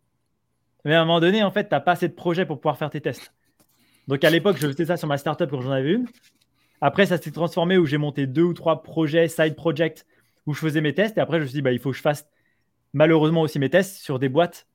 Mais 0.85 0.95
à 0.95 1.03
un 1.03 1.05
moment 1.05 1.19
donné, 1.19 1.43
en 1.43 1.51
fait, 1.51 1.65
tu 1.65 1.75
n'as 1.75 1.81
pas 1.81 1.93
assez 1.93 2.09
de 2.09 2.15
projets 2.15 2.47
pour 2.47 2.61
pouvoir 2.61 2.79
faire 2.79 2.91
tes 2.91 3.01
tests. 3.01 3.35
Donc 4.07 4.23
à 4.23 4.31
l'époque, 4.31 4.57
je 4.59 4.69
faisais 4.69 4.87
ça 4.87 4.97
sur 4.97 5.09
ma 5.09 5.19
startup 5.19 5.51
quand 5.51 5.61
j'en 5.61 5.73
avais 5.73 5.93
une. 5.93 6.07
Après, 6.81 7.05
ça 7.05 7.19
s'est 7.19 7.33
transformé 7.33 7.79
où 7.79 7.85
j'ai 7.85 7.99
monté 7.99 8.29
deux 8.29 8.45
ou 8.45 8.55
trois 8.55 8.85
projets, 8.85 9.27
side 9.27 9.57
projects, 9.57 10.07
où 10.47 10.55
je 10.55 10.61
faisais 10.61 10.81
mes 10.81 10.95
tests. 10.95 11.19
Et 11.19 11.21
après, 11.21 11.39
je 11.39 11.43
me 11.43 11.47
suis 11.49 11.55
dit, 11.55 11.63
bah, 11.63 11.73
il 11.73 11.81
faut 11.81 11.91
que 11.91 11.97
je 11.97 12.03
fasse 12.03 12.29
malheureusement 12.93 13.41
aussi 13.41 13.59
mes 13.59 13.71
tests 13.71 13.97
sur 13.97 14.21
des 14.21 14.29
boîtes 14.29 14.69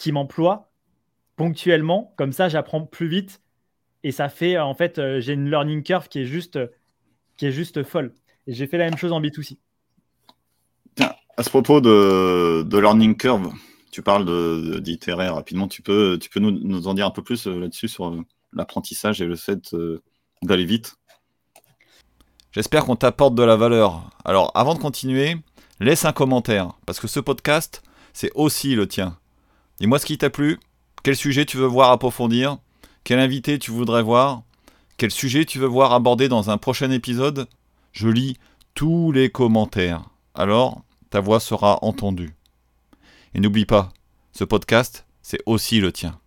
qui 0.00 0.12
m'emploient 0.12 0.72
ponctuellement. 1.36 2.14
Comme 2.16 2.32
ça, 2.32 2.48
j'apprends 2.48 2.86
plus 2.86 3.06
vite. 3.06 3.42
Et 4.02 4.12
ça 4.12 4.30
fait, 4.30 4.58
en 4.58 4.74
fait, 4.74 4.98
euh, 4.98 5.20
j'ai 5.20 5.34
une 5.34 5.50
learning 5.50 5.82
curve 5.82 6.08
qui 6.08 6.20
est 6.20 6.24
juste, 6.24 6.58
qui 7.36 7.46
est 7.46 7.52
juste 7.52 7.82
folle. 7.82 8.14
Et 8.46 8.54
j'ai 8.54 8.66
fait 8.66 8.78
la 8.78 8.86
même 8.86 8.96
chose 8.96 9.12
en 9.12 9.20
B2C. 9.20 9.58
Tiens, 10.94 11.12
à 11.36 11.42
ce 11.42 11.50
propos 11.50 11.82
de, 11.82 12.62
de 12.62 12.78
learning 12.78 13.14
curve, 13.14 13.52
tu 13.92 14.00
parles 14.00 14.80
d'itérer 14.80 15.28
rapidement. 15.28 15.68
Tu 15.68 15.82
peux, 15.82 16.18
tu 16.18 16.30
peux 16.30 16.40
nous, 16.40 16.50
nous, 16.50 16.88
en 16.88 16.94
dire 16.94 17.04
un 17.04 17.10
peu 17.10 17.22
plus 17.22 17.46
euh, 17.46 17.60
là-dessus 17.60 17.88
sur 17.88 18.08
euh, 18.08 18.22
l'apprentissage 18.54 19.20
et 19.20 19.26
le 19.26 19.36
fait 19.36 19.76
d'aller 20.40 20.64
vite? 20.64 20.96
J'espère 22.52 22.86
qu'on 22.86 22.96
t'apporte 22.96 23.34
de 23.34 23.42
la 23.42 23.56
valeur. 23.56 24.08
Alors, 24.24 24.50
avant 24.54 24.74
de 24.74 24.80
continuer, 24.80 25.36
laisse 25.78 26.06
un 26.06 26.12
commentaire, 26.12 26.72
parce 26.86 27.00
que 27.00 27.06
ce 27.06 27.20
podcast, 27.20 27.82
c'est 28.14 28.30
aussi 28.34 28.74
le 28.74 28.88
tien. 28.88 29.18
Dis-moi 29.80 29.98
ce 29.98 30.04
qui 30.04 30.18
t'a 30.18 30.28
plu, 30.28 30.58
quel 31.02 31.16
sujet 31.16 31.46
tu 31.46 31.56
veux 31.56 31.64
voir 31.64 31.90
approfondir 31.90 32.58
Quel 33.02 33.18
invité 33.18 33.58
tu 33.58 33.70
voudrais 33.70 34.02
voir 34.02 34.42
Quel 34.98 35.10
sujet 35.10 35.46
tu 35.46 35.58
veux 35.58 35.66
voir 35.66 35.94
abordé 35.94 36.28
dans 36.28 36.50
un 36.50 36.58
prochain 36.58 36.90
épisode 36.90 37.48
Je 37.92 38.08
lis 38.08 38.36
tous 38.74 39.10
les 39.10 39.30
commentaires. 39.30 40.02
Alors, 40.34 40.82
ta 41.08 41.20
voix 41.20 41.40
sera 41.40 41.82
entendue. 41.82 42.34
Et 43.32 43.40
n'oublie 43.40 43.64
pas, 43.64 43.88
ce 44.32 44.44
podcast, 44.44 45.06
c'est 45.22 45.40
aussi 45.46 45.80
le 45.80 45.92
tien. 45.92 46.20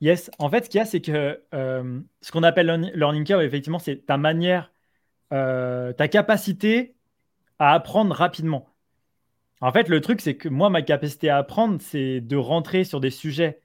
Yes, 0.00 0.32
en 0.40 0.50
fait, 0.50 0.64
ce 0.64 0.70
qu'il 0.70 0.78
y 0.78 0.82
a, 0.82 0.84
c'est 0.84 1.00
que 1.00 1.40
euh, 1.54 2.00
ce 2.20 2.32
qu'on 2.32 2.42
appelle 2.42 2.66
learning 2.96 3.22
curve, 3.22 3.42
effectivement, 3.42 3.78
c'est 3.78 4.06
ta 4.06 4.16
manière, 4.16 4.72
euh, 5.32 5.92
ta 5.92 6.08
capacité 6.08 6.96
à 7.60 7.74
apprendre 7.74 8.12
rapidement. 8.12 8.71
En 9.62 9.70
fait, 9.70 9.88
le 9.88 10.00
truc, 10.00 10.20
c'est 10.20 10.36
que 10.36 10.48
moi, 10.48 10.70
ma 10.70 10.82
capacité 10.82 11.30
à 11.30 11.38
apprendre, 11.38 11.80
c'est 11.80 12.20
de 12.20 12.36
rentrer 12.36 12.82
sur 12.82 13.00
des 13.00 13.10
sujets 13.10 13.60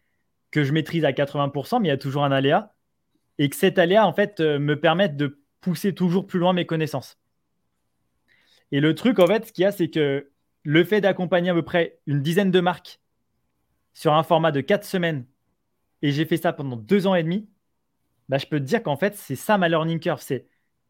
que 0.52 0.64
je 0.64 0.72
maîtrise 0.72 1.04
à 1.06 1.12
80%, 1.12 1.80
mais 1.80 1.88
il 1.88 1.92
y 1.92 1.94
a 1.94 1.98
toujours 1.98 2.24
un 2.24 2.32
aléa. 2.32 2.76
Et 3.40 3.50
que 3.50 3.56
cet 3.56 3.80
aléa, 3.80 4.06
en 4.06 4.14
fait, 4.14 4.40
euh, 4.40 4.60
me 4.60 4.80
permette 4.80 5.18
de 5.18 5.42
pousser 5.60 5.96
toujours 5.96 6.28
plus 6.28 6.40
loin 6.40 6.54
mes 6.54 6.68
connaissances. 6.68 7.20
Et 8.72 8.80
le 8.80 8.94
truc, 8.94 9.18
en 9.18 9.26
fait, 9.26 9.48
ce 9.48 9.52
qu'il 9.52 9.64
y 9.64 9.66
a, 9.66 9.72
c'est 9.72 9.90
que 9.90 10.30
le 10.62 10.84
fait 10.84 11.02
d'accompagner 11.02 11.50
à 11.50 11.54
peu 11.56 11.64
près 11.64 12.00
une 12.06 12.22
dizaine 12.22 12.52
de 12.52 12.60
marques 12.60 13.00
sur 13.94 14.14
un 14.14 14.24
format 14.24 14.52
de 14.52 14.62
4 14.62 14.86
semaines, 14.86 15.26
et 16.04 16.12
j'ai 16.12 16.26
fait 16.26 16.38
ça 16.38 16.54
pendant 16.54 16.76
deux 16.78 17.08
ans 17.08 17.16
et 17.16 17.24
demi, 17.24 17.50
bah, 18.30 18.38
je 18.38 18.46
peux 18.46 18.60
te 18.60 18.66
dire 18.66 18.84
qu'en 18.84 18.98
fait, 18.98 19.16
c'est 19.16 19.36
ça 19.36 19.58
ma 19.58 19.68
learning 19.68 20.00
curve. 20.00 20.24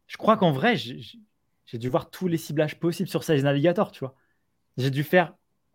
Je 0.06 0.16
crois 0.18 0.36
qu'en 0.36 0.52
vrai, 0.52 0.76
j'ai 0.76 1.78
dû 1.78 1.88
voir 1.88 2.10
tous 2.10 2.28
les 2.28 2.36
ciblages 2.36 2.78
possibles 2.78 3.08
sur 3.08 3.24
Sales 3.24 3.42
Navigator, 3.42 3.90
tu 3.90 4.00
vois. 4.00 4.14
J'ai 4.78 4.90
dû 4.90 5.02
faire 5.04 5.34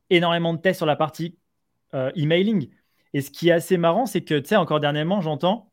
énormément 0.10 0.54
de 0.54 0.60
tests 0.60 0.78
sur 0.78 0.86
la 0.86 0.96
partie 0.96 1.38
euh, 1.94 2.12
emailing. 2.16 2.70
Et 3.14 3.22
ce 3.22 3.30
qui 3.30 3.50
est 3.50 3.52
assez 3.52 3.78
marrant, 3.78 4.06
c'est 4.06 4.24
que, 4.24 4.40
tu 4.40 4.48
sais, 4.48 4.56
encore 4.56 4.80
dernièrement, 4.80 5.22
j'entends 5.22 5.72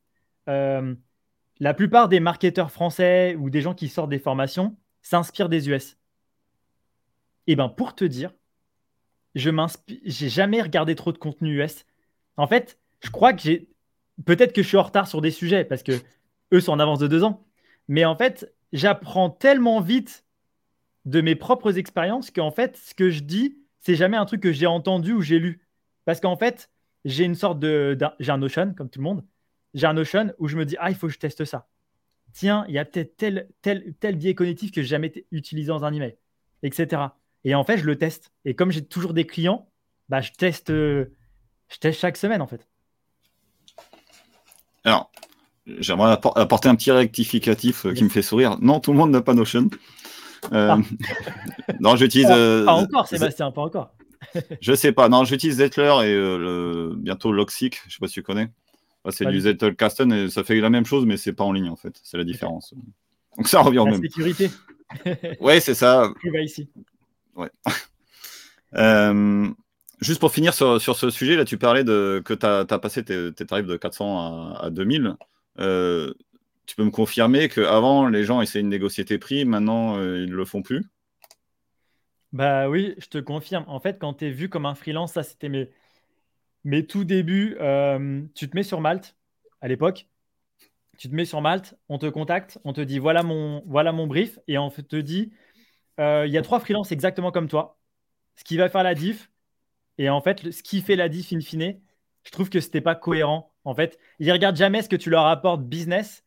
euh, 0.49 0.95
la 1.61 1.75
plupart 1.75 2.09
des 2.09 2.21
marketeurs 2.21 2.71
français 2.71 3.37
ou 3.37 3.49
des 3.49 3.61
gens 3.63 3.75
qui 3.75 3.89
sortent 3.89 4.11
des 4.11 4.19
formations 4.19 4.77
s'inspirent 5.01 5.49
des 5.49 5.69
US. 5.69 5.97
Et 7.47 7.57
bien, 7.57 7.69
pour 7.69 7.95
te 7.95 8.05
dire, 8.05 8.33
je 9.35 9.51
j'ai 10.05 10.29
jamais 10.29 10.61
regardé 10.61 10.95
trop 10.95 11.13
de 11.13 11.19
contenu 11.19 11.63
US. 11.63 11.87
En 12.37 12.47
fait, 12.47 12.79
je 13.01 13.11
crois 13.11 13.33
que 13.33 13.41
j'ai. 13.41 13.69
Peut-être 14.27 14.53
que 14.53 14.63
je 14.63 14.69
suis 14.69 14.77
en 14.77 14.83
retard 14.83 15.09
sur 15.09 15.21
des 15.21 15.31
sujets 15.31 15.65
parce 15.65 15.83
que 15.83 15.93
eux 16.53 16.61
sont 16.61 16.73
en 16.73 16.81
avance 16.81 16.99
de 16.99 17.07
deux 17.07 17.25
ans. 17.25 17.47
Mais 17.89 18.05
en 18.05 18.17
fait, 18.17 18.53
j'apprends 18.73 19.31
tellement 19.31 19.81
vite 19.81 20.25
de 21.11 21.21
mes 21.21 21.35
propres 21.35 21.77
expériences 21.77 22.31
qu'en 22.31 22.53
fait, 22.53 22.77
ce 22.77 22.95
que 22.95 23.11
je 23.11 23.21
dis, 23.21 23.59
c'est 23.81 23.97
jamais 23.97 24.17
un 24.17 24.25
truc 24.25 24.41
que 24.41 24.53
j'ai 24.53 24.67
entendu 24.67 25.13
ou 25.13 25.23
j'ai 25.23 25.39
lu. 25.41 25.67
Parce 26.05 26.21
qu'en 26.21 26.37
fait, 26.37 26.71
j'ai 27.05 27.25
une 27.25 27.35
sorte 27.35 27.59
de. 27.59 27.99
J'ai 28.21 28.31
un 28.31 28.39
Notion, 28.39 28.75
comme 28.75 28.89
tout 28.89 29.01
le 29.01 29.05
monde. 29.05 29.25
J'ai 29.75 29.87
un 29.87 29.95
Notion 29.95 30.33
où 30.39 30.47
je 30.47 30.57
me 30.57 30.65
dis, 30.65 30.77
ah, 30.79 30.91
il 30.91 30.97
faut 30.97 31.09
que 31.09 31.13
je 31.13 31.19
teste 31.19 31.45
ça. 31.45 31.69
Tiens, 32.33 32.65
il 32.69 32.75
y 32.75 32.79
a 32.79 32.85
peut-être 32.85 33.17
tel, 33.17 33.49
tel, 33.61 33.93
tel 33.99 34.15
biais 34.15 34.35
cognitif 34.35 34.71
que 34.71 34.83
j'ai 34.83 34.89
jamais 34.89 35.13
utilisé 35.33 35.69
dans 35.69 35.85
un 35.85 35.93
email, 35.93 36.17
etc. 36.63 37.03
Et 37.43 37.57
en 37.57 37.65
fait, 37.65 37.79
je 37.79 37.85
le 37.85 37.97
teste. 37.97 38.31
Et 38.45 38.55
comme 38.55 38.71
j'ai 38.71 38.85
toujours 38.85 39.13
des 39.13 39.27
clients, 39.27 39.69
bah, 40.09 40.21
je 40.21 40.31
teste, 40.31 40.69
je 40.69 41.09
teste 41.81 41.99
chaque 41.99 42.17
semaine, 42.17 42.41
en 42.41 42.47
fait. 42.47 42.69
Alors, 44.85 45.11
j'aimerais 45.67 46.19
apporter 46.37 46.69
un 46.69 46.77
petit 46.77 46.93
rectificatif 46.93 47.87
euh, 47.87 47.95
qui 47.95 48.05
me 48.05 48.09
fait 48.09 48.23
sourire. 48.23 48.59
Non, 48.61 48.79
tout 48.79 48.93
le 48.93 48.99
monde 48.99 49.11
n'a 49.11 49.23
pas 49.23 49.35
Notion. 49.35 49.69
Euh, 50.53 50.77
non, 51.81 51.97
j'utilise. 51.97 52.29
Pas, 52.29 52.37
euh, 52.37 52.67
encore, 52.67 53.07
Sébastien, 53.07 53.51
pas 53.51 53.63
encore. 53.63 53.95
je 54.61 54.75
sais 54.75 54.93
pas. 54.93 55.09
Non, 55.09 55.25
j'utilise 55.25 55.57
Zettler 55.57 55.93
et 56.05 56.15
euh, 56.15 56.95
bientôt 56.97 57.33
Logseek. 57.33 57.83
Je 57.87 57.95
sais 57.95 57.99
pas 58.01 58.07
si 58.07 58.15
tu 58.15 58.23
connais. 58.23 58.51
c'est 59.11 59.27
du 59.27 59.41
Zettelkasten 59.41 60.13
et 60.13 60.29
ça 60.31 60.45
fait 60.45 60.61
la 60.61 60.71
même 60.71 60.87
chose, 60.87 61.07
mais 61.07 61.17
c'est 61.17 61.33
pas 61.33 61.45
en 61.45 61.53
ligne 61.53 61.69
en 61.69 61.77
fait. 61.77 62.01
C'est 62.03 62.17
la 62.17 62.25
différence. 62.25 62.75
Donc 63.37 63.49
ça 63.49 63.61
revient 63.61 63.79
au 63.79 63.87
même. 63.87 64.01
sécurité. 64.01 64.51
ouais, 65.41 65.61
c'est 65.61 65.75
ça. 65.75 66.13
Tu 66.21 66.31
vas 66.31 66.41
ici. 66.41 66.69
Ouais. 67.35 67.51
Juste 70.01 70.21
pour 70.21 70.33
finir 70.33 70.55
sur, 70.55 70.81
ce 70.81 71.11
sujet, 71.11 71.37
là, 71.37 71.45
tu 71.45 71.59
parlais 71.59 71.85
de 71.85 72.23
que 72.25 72.33
tu 72.33 72.47
as, 72.47 72.65
passé 72.79 73.05
tes, 73.05 73.33
tarifs 73.33 73.67
de 73.67 73.77
400 73.77 74.55
à, 74.55 74.71
2000. 74.71 75.15
Euh, 75.59 76.15
tu 76.71 76.77
peux 76.77 76.85
me 76.85 76.93
confirmer 76.93 77.49
qu'avant, 77.49 78.07
les 78.07 78.23
gens 78.23 78.41
essayaient 78.41 78.63
de 78.63 78.69
négocier 78.69 79.05
tes 79.05 79.19
prix, 79.19 79.45
maintenant, 79.45 79.99
euh, 79.99 80.23
ils 80.23 80.31
ne 80.31 80.37
le 80.37 80.45
font 80.45 80.63
plus? 80.63 80.85
Bah 82.33 82.69
oui, 82.69 82.95
je 82.99 83.09
te 83.09 83.19
confirme. 83.19 83.65
En 83.67 83.81
fait, 83.81 83.99
quand 83.99 84.15
tu 84.15 84.27
es 84.27 84.31
vu 84.31 84.49
comme 84.49 84.67
un 84.67 84.77
freelance, 84.77 85.15
ça, 85.15 85.25
c'était 85.25 85.49
mes, 85.49 85.69
mes 86.63 86.87
tout 86.87 87.03
débuts. 87.03 87.57
Euh, 87.61 88.23
tu 88.37 88.49
te 88.49 88.57
mets 88.57 88.63
sur 88.63 88.81
Malte 88.81 89.17
à 89.61 89.67
l'époque. 89.67 90.07
Tu 90.97 91.09
te 91.09 91.15
mets 91.15 91.25
sur 91.25 91.41
Malte, 91.41 91.75
on 91.89 91.99
te 91.99 92.07
contacte, 92.07 92.61
on 92.63 92.73
te 92.73 92.81
dit 92.81 93.01
voilà 93.01 93.25
mon, 93.25 93.65
voilà 93.67 93.91
mon 93.91 94.07
brief, 94.07 94.39
et 94.47 94.57
on 94.59 94.71
te 94.71 94.97
dit 94.97 95.33
il 95.99 96.31
y 96.31 96.39
a 96.39 96.43
trois 96.43 96.61
freelances 96.61 96.93
exactement 96.93 97.33
comme 97.33 97.49
toi. 97.49 97.81
Ce 98.37 98.45
qui 98.45 98.57
va 98.57 98.69
faire 98.69 98.85
la 98.85 98.95
diff, 98.95 99.31
et 99.99 100.09
en 100.09 100.21
fait, 100.21 100.53
ce 100.53 100.63
qui 100.63 100.83
fait 100.83 100.95
la 100.97 101.09
diff 101.09 101.33
in 101.33 101.41
fine, 101.41 101.81
je 102.23 102.31
trouve 102.31 102.49
que 102.49 102.61
c'était 102.61 102.81
pas 102.81 102.95
cohérent. 102.95 103.53
En 103.65 103.75
fait, 103.75 103.99
ils 104.21 104.31
regardent 104.31 104.57
jamais 104.57 104.83
ce 104.83 104.89
que 104.89 104.97
tu 104.97 105.11
leur 105.11 105.27
apportes 105.27 105.65
business. 105.65 106.25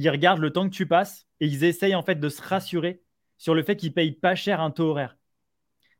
Ils 0.00 0.08
regardent 0.10 0.40
le 0.40 0.52
temps 0.52 0.68
que 0.68 0.74
tu 0.74 0.86
passes 0.86 1.26
et 1.40 1.46
ils 1.48 1.64
essayent 1.64 1.96
en 1.96 2.04
fait 2.04 2.20
de 2.20 2.28
se 2.28 2.40
rassurer 2.40 3.02
sur 3.36 3.52
le 3.52 3.64
fait 3.64 3.74
qu'ils 3.74 3.92
payent 3.92 4.12
pas 4.12 4.36
cher 4.36 4.60
un 4.60 4.70
taux 4.70 4.90
horaire. 4.90 5.16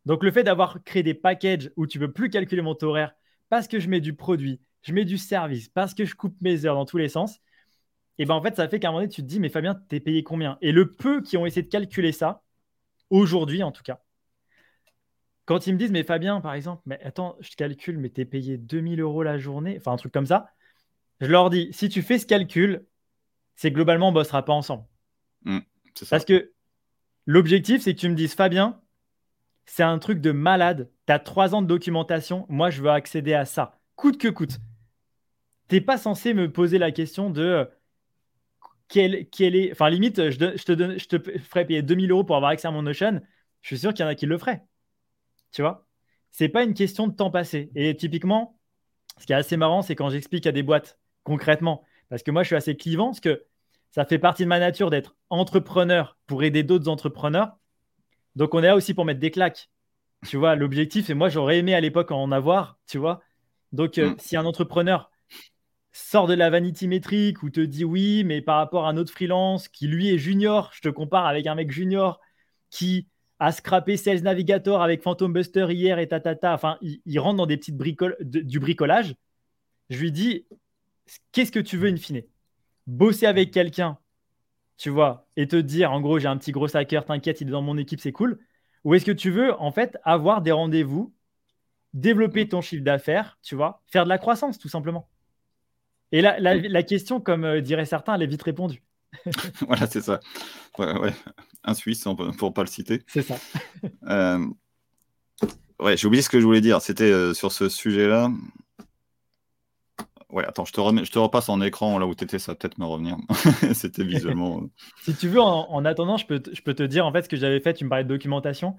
Donc 0.07 0.23
le 0.23 0.31
fait 0.31 0.45
d'avoir 0.45 0.85
créé 0.85 1.03
des 1.03 1.15
packages 1.15 1.73
où 1.75 1.85
tu 1.85 1.99
peux 1.99 2.13
plus 2.13 2.31
calculer 2.31 2.63
mon 2.63 2.77
taux 2.77 2.91
horaire 2.91 3.13
parce 3.49 3.67
que 3.67 3.81
je 3.81 3.89
mets 3.89 4.01
du 4.01 4.15
produit, 4.15 4.61
je 4.83 4.93
mets 4.93 5.05
du 5.05 5.19
service, 5.19 5.69
parce 5.69 5.95
que 5.95 6.05
je 6.05 6.15
coupe 6.15 6.41
mes 6.41 6.65
heures 6.65 6.77
dans 6.77 6.85
tous 6.85 6.97
les 6.97 7.09
sens, 7.09 7.41
et 8.19 8.25
ben 8.25 8.35
en 8.35 8.43
fait 8.43 8.55
ça 8.55 8.69
fait 8.69 8.79
qu'à 8.79 8.89
un 8.89 8.91
moment 8.93 9.01
donné 9.01 9.13
tu 9.13 9.23
te 9.23 9.27
dis 9.27 9.41
mais 9.41 9.49
Fabien 9.49 9.75
t'es 9.75 9.99
payé 9.99 10.23
combien? 10.23 10.59
Et 10.61 10.71
le 10.71 10.95
peu 10.95 11.21
qui 11.21 11.37
ont 11.37 11.45
essayé 11.45 11.63
de 11.63 11.69
calculer 11.69 12.13
ça 12.13 12.45
aujourd'hui 13.11 13.65
en 13.65 13.73
tout 13.73 13.83
cas, 13.83 14.01
quand 15.45 15.67
ils 15.67 15.73
me 15.73 15.79
disent, 15.79 15.91
mais 15.91 16.05
Fabien, 16.05 16.41
par 16.41 16.55
exemple, 16.55 16.83
mais 16.87 17.03
attends, 17.03 17.37
je 17.41 17.57
calcule, 17.57 17.99
mais 17.99 18.11
tu 18.11 18.21
es 18.21 18.27
payé 18.27 18.59
2000 18.59 19.01
euros 19.01 19.25
la 19.25 19.39
journée, 19.39 19.77
enfin 19.79 19.93
un 19.93 19.97
truc 19.97 20.13
comme 20.13 20.27
ça, 20.27 20.51
je 21.21 21.27
leur 21.27 21.51
dis, 21.51 21.71
si 21.73 21.89
tu 21.89 22.03
fais 22.03 22.19
ce 22.19 22.27
calcul, 22.27 22.87
c'est 23.59 23.73
globalement, 23.73 24.09
on 24.09 24.11
ne 24.13 24.15
bossera 24.15 24.45
pas 24.45 24.53
ensemble. 24.53 24.85
Mmh, 25.43 25.59
Parce 26.09 26.25
que 26.25 26.53
l'objectif, 27.27 27.83
c'est 27.83 27.93
que 27.93 28.01
tu 28.01 28.09
me 28.09 28.15
dises, 28.15 28.35
Fabien, 28.35 28.81
c'est 29.67 29.83
un 29.83 29.99
truc 29.99 30.21
de 30.21 30.31
malade, 30.31 30.89
tu 31.09 31.13
as 31.13 31.19
trois 31.19 31.57
ans 31.57 31.61
de 31.61 31.67
documentation, 31.67 32.47
moi, 32.49 32.71
je 32.71 32.81
veux 32.81 32.91
accéder 32.91 33.35
à 33.35 33.45
ça, 33.45 33.81
coûte 33.97 34.17
que 34.17 34.29
coûte. 34.29 34.59
Tu 35.69 35.75
n'es 35.75 35.81
pas 35.81 35.99
censé 35.99 36.35
me 36.35 36.53
poser 36.53 36.79
la 36.79 36.93
question 36.93 37.31
de 37.31 37.43
euh, 37.43 37.65
quelle, 38.87 39.27
est. 39.57 39.73
Enfin, 39.73 39.91
limite, 39.91 40.31
je, 40.31 40.39
te 40.39 40.73
donne, 40.73 40.97
je 40.97 41.09
te 41.09 41.19
ferais 41.41 41.67
payer 41.67 41.83
2000 41.83 42.13
euros 42.13 42.23
pour 42.23 42.37
avoir 42.37 42.53
accès 42.53 42.69
à 42.69 42.71
mon 42.71 42.83
Notion. 42.83 43.21
Je 43.61 43.67
suis 43.67 43.79
sûr 43.79 43.93
qu'il 43.93 44.05
y 44.05 44.07
en 44.07 44.11
a 44.11 44.15
qui 44.15 44.27
le 44.27 44.39
feraient. 44.39 44.63
Tu 45.51 45.63
vois? 45.63 45.85
C'est 46.31 46.49
pas 46.49 46.63
une 46.63 46.75
question 46.75 47.09
de 47.09 47.13
temps 47.13 47.33
passé. 47.33 47.73
Et 47.75 47.97
typiquement, 47.97 48.57
ce 49.19 49.27
qui 49.27 49.33
est 49.33 49.37
assez 49.37 49.57
marrant, 49.57 49.83
c'est 49.83 49.97
quand 49.97 50.11
j'explique 50.11 50.47
à 50.47 50.53
des 50.53 50.63
boîtes 50.63 51.01
concrètement, 51.25 51.85
parce 52.09 52.23
que 52.23 52.31
moi, 52.31 52.45
je 52.45 52.47
suis 52.47 52.57
assez 52.57 52.77
clivant, 52.77 53.07
parce 53.07 53.21
que 53.21 53.45
ça 53.99 54.05
fait 54.05 54.21
partie 54.21 54.45
de 54.45 54.49
ma 54.49 54.61
nature 54.61 54.91
d'être 54.91 55.17
entrepreneur 55.29 56.17
pour 56.29 56.45
aider 56.45 56.63
d'autres 56.63 56.87
entrepreneurs. 56.87 57.57
Donc, 58.37 58.55
on 58.55 58.63
est 58.63 58.69
là 58.69 58.77
aussi 58.77 58.95
pour 58.95 59.05
mettre 59.05 59.19
des 59.19 59.33
claques. 59.33 59.71
Tu 60.25 60.37
vois, 60.37 60.55
l'objectif, 60.55 61.11
et 61.11 61.15
moi, 61.15 61.29
j'aurais 61.29 61.59
aimé 61.59 61.75
à 61.75 61.81
l'époque 61.81 62.13
en 62.13 62.31
avoir, 62.31 62.79
tu 62.87 62.97
vois. 62.97 63.21
Donc, 63.73 63.99
euh, 63.99 64.11
mm. 64.11 64.17
si 64.21 64.37
un 64.37 64.45
entrepreneur 64.45 65.11
sort 65.91 66.29
de 66.29 66.35
la 66.35 66.49
vanity 66.49 66.87
métrique 66.87 67.43
ou 67.43 67.51
te 67.51 67.59
dit 67.59 67.85
oui, 67.85 68.23
mais 68.23 68.41
par 68.41 68.59
rapport 68.59 68.87
à 68.87 68.91
un 68.91 68.97
autre 68.97 69.11
freelance 69.11 69.67
qui 69.67 69.89
lui 69.89 70.11
est 70.11 70.19
junior, 70.19 70.71
je 70.73 70.81
te 70.81 70.89
compare 70.89 71.27
avec 71.27 71.49
un 71.49 71.57
mec 71.57 71.73
junior 71.73 72.21
qui 72.71 73.09
à 73.41 73.51
scraper 73.51 73.97
Sales 73.97 74.23
Navigator 74.23 74.81
avec 74.81 75.03
Phantom 75.03 75.33
Buster 75.33 75.67
hier 75.71 75.99
et 75.99 76.07
tatata. 76.07 76.55
Enfin, 76.55 76.79
il, 76.83 77.19
rentre 77.19 77.39
dans 77.39 77.47
des 77.47 77.57
petites 77.57 77.77
bricoles, 77.77 78.17
du 78.21 78.61
bricolage. 78.61 79.17
Je 79.91 79.99
lui 79.99 80.13
dis, 80.13 80.47
qu'est-ce 81.33 81.51
que 81.51 81.59
tu 81.59 81.77
veux 81.77 81.89
in 81.89 81.97
fine? 81.97 82.23
Bosser 82.89 83.27
avec 83.27 83.51
quelqu'un, 83.51 83.99
tu 84.79 84.89
vois, 84.89 85.29
et 85.37 85.47
te 85.47 85.57
dire, 85.57 85.93
en 85.93 86.01
gros, 86.01 86.19
j'ai 86.19 86.27
un 86.27 86.39
petit 86.39 86.53
gros 86.53 86.75
hacker, 86.75 87.05
t'inquiète, 87.05 87.43
il 87.43 87.49
est 87.49 87.51
dans 87.51 87.61
mon 87.61 87.77
équipe, 87.77 88.01
c'est 88.01 88.13
cool. 88.13 88.39
Ou 88.85 88.95
est-ce 88.95 89.05
que 89.05 89.13
tu 89.13 89.31
veux, 89.31 89.53
en 89.61 89.71
fait, 89.71 89.99
avoir 90.05 90.41
des 90.41 90.53
rendez-vous, 90.53 91.13
développer 91.93 92.49
ton 92.49 92.63
chiffre 92.63 92.83
d'affaires, 92.83 93.39
tu 93.43 93.55
vois, 93.55 93.83
faire 93.89 94.05
de 94.05 94.09
la 94.09 94.17
croissance, 94.17 94.59
tout 94.59 94.71
simplement 94.71 95.07
Et 96.13 96.23
là, 96.23 96.41
la, 96.41 96.83
question, 96.83 97.21
comme 97.21 97.45
euh, 97.45 97.61
diraient 97.61 97.85
certains, 97.85 98.15
elle 98.15 98.23
est 98.23 98.27
vite 98.27 98.43
répondue. 98.43 98.83
voilà, 99.67 99.87
c'est 99.87 100.01
ça. 100.01 100.21
Un 101.65 101.75
Suisse, 101.75 102.07
pour 102.39 102.55
pas 102.55 102.63
le 102.63 102.69
citer. 102.69 103.03
C'est 103.07 103.21
ça. 103.21 103.37
Euh, 104.05 104.47
ouais, 105.79 105.99
j'ai 105.99 106.07
oublié 106.07 106.23
ce 106.23 106.31
que 106.31 106.41
je 106.41 106.47
voulais 106.47 106.63
dire. 106.63 106.81
C'était 106.81 107.13
euh, 107.13 107.35
sur 107.35 107.53
ce 107.53 107.69
sujet-là. 107.69 108.31
Ouais, 110.31 110.45
attends, 110.45 110.65
je 110.67 110.73
te, 110.73 110.81
remets, 110.81 111.05
je 111.05 111.11
te 111.11 111.19
repasse 111.19 111.49
en 111.49 111.61
écran 111.63 111.99
là 111.99 112.07
où 112.07 112.15
tu 112.15 112.25
étais, 112.25 112.39
ça 112.39 112.53
va 112.53 112.57
peut-être 112.57 112.79
me 112.79 112.85
revenir. 112.85 113.17
C'était 113.73 114.05
visuellement. 114.05 114.63
Euh. 114.63 114.71
si 115.03 115.15
tu 115.15 115.29
veux, 115.29 115.41
en, 115.41 115.85
attendant, 115.85 116.19
je 116.19 116.27
peux, 116.27 116.43
je 116.53 116.61
peux 116.61 116.75
te 116.75 116.83
dire 116.83 117.07
en 117.07 117.13
fait 117.13 117.23
ce 117.23 117.29
que 117.29 117.37
j'avais 117.37 117.61
fait. 117.61 117.75
Tu 117.75 117.85
me 117.85 117.89
parlais 117.89 118.05
de 118.05 118.09
documentation 118.09 118.77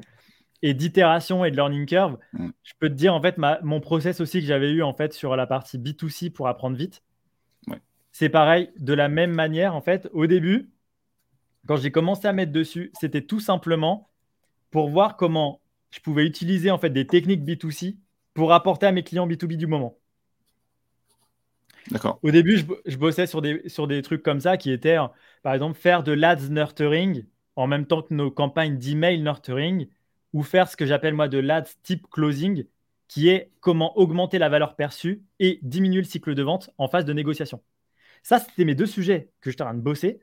et 0.62 0.74
d'itération 0.74 1.44
et 1.46 1.52
de 1.52 1.56
learning 1.56 1.88
curve. 1.88 2.18
Mm. 2.34 2.50
Je 2.64 2.74
peux 2.80 2.90
te 2.90 2.94
dire 2.94 3.16
en 3.16 3.22
fait 3.22 3.38
ma, 3.38 3.60
mon 3.64 3.80
process 3.80 4.22
aussi 4.22 4.42
que 4.42 4.46
j'avais 4.46 4.70
eu 4.72 4.84
en 4.84 4.94
fait 4.94 5.14
sur 5.14 5.36
la 5.36 5.48
partie 5.48 5.80
B2C 5.80 6.32
pour 6.32 6.48
apprendre 6.48 6.78
vite 6.78 7.02
c'est 8.12 8.30
pareil, 8.30 8.70
de 8.78 8.94
la 8.94 9.08
même 9.08 9.32
manière, 9.32 9.76
en 9.76 9.82
fait, 9.82 10.10
au 10.14 10.28
début, 10.28 10.72
quand 11.68 11.78
j'ai 11.78 11.92
commencé 11.92 12.28
à 12.28 12.34
mettre 12.34 12.52
dessus, 12.52 12.92
c'était 13.00 13.22
tout 13.22 13.40
simplement 13.40 14.10
pour 14.72 14.90
voir 14.90 15.16
comment 15.16 15.62
je 15.92 16.00
pouvais 16.00 16.26
utiliser 16.26 16.72
en 16.72 16.78
fait 16.78 16.90
des 16.90 17.08
techniques 17.08 17.44
B2C 17.44 17.98
pour 18.34 18.54
apporter 18.54 18.86
à 18.86 18.92
mes 18.92 19.04
clients 19.04 19.28
B2B 19.28 19.58
du 19.58 19.68
moment. 19.68 19.99
Au 22.22 22.32
début, 22.32 22.64
je, 22.86 22.98
bossais 22.98 23.28
sur 23.28 23.42
des, 23.42 24.02
trucs 24.02 24.24
comme 24.24 24.40
ça 24.40 24.58
qui 24.58 24.72
étaient, 24.72 24.98
par 25.44 25.54
exemple, 25.54 25.78
faire 25.78 26.04
de 26.04 26.12
l'ADS 26.12 26.50
nurturing 26.50 27.26
en 27.56 27.68
même 27.68 27.86
temps 27.86 28.02
que 28.02 28.14
nos 28.14 28.32
campagnes 28.32 28.78
d'email 28.78 29.22
nurturing 29.22 29.88
ou 30.34 30.44
faire 30.44 30.70
ce 30.70 30.78
que 30.78 30.86
j'appelle 30.86 31.14
moi 31.14 31.28
de 31.28 31.40
l'ADS 31.40 31.78
type 31.84 32.08
closing 32.10 32.66
qui 33.08 33.28
est 33.30 33.52
comment 33.60 33.98
augmenter 33.98 34.38
la 34.38 34.50
valeur 34.50 34.76
perçue 34.76 35.24
et 35.40 35.60
diminuer 35.64 36.02
le 36.02 36.08
cycle 36.08 36.36
de 36.36 36.44
vente 36.44 36.70
en 36.78 36.88
phase 36.88 37.06
de 37.06 37.14
négociation. 37.14 37.62
Ça, 38.22 38.40
c'était 38.40 38.66
mes 38.66 38.76
deux 38.76 38.86
sujets 38.86 39.32
que 39.42 39.50
j'étais 39.50 39.64
en 39.64 39.68
train 39.68 39.74
de 39.74 39.82
bosser. 39.82 40.22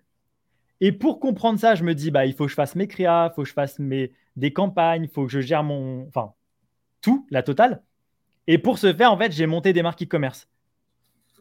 Et 0.81 0.93
pour 0.93 1.19
comprendre 1.21 1.59
ça, 1.59 1.75
je 1.75 1.83
me 1.83 1.95
dis, 1.95 2.11
bah, 2.11 2.27
il 2.27 2.35
faut 2.35 2.45
que 2.45 2.51
je 2.51 2.55
fasse 2.55 2.77
mes 2.77 2.87
créas, 2.87 3.31
il 3.31 3.35
faut 3.35 3.43
que 3.43 3.49
je 3.49 3.55
fasse 3.55 3.79
mes, 3.79 4.13
des 4.37 4.53
campagnes, 4.53 5.05
il 5.05 5.11
faut 5.11 5.25
que 5.25 5.33
je 5.33 5.41
gère 5.41 5.65
mon. 5.65 6.07
Enfin, 6.07 6.35
tout, 7.01 7.27
la 7.31 7.43
totale. 7.43 7.83
Et 8.47 8.59
pour 8.59 8.79
ce 8.79 8.93
faire, 8.95 9.13
en 9.13 9.19
fait, 9.19 9.33
j'ai 9.33 9.47
monté 9.47 9.73
des 9.73 9.83
marques 9.83 10.03
e-commerce. 10.03 10.49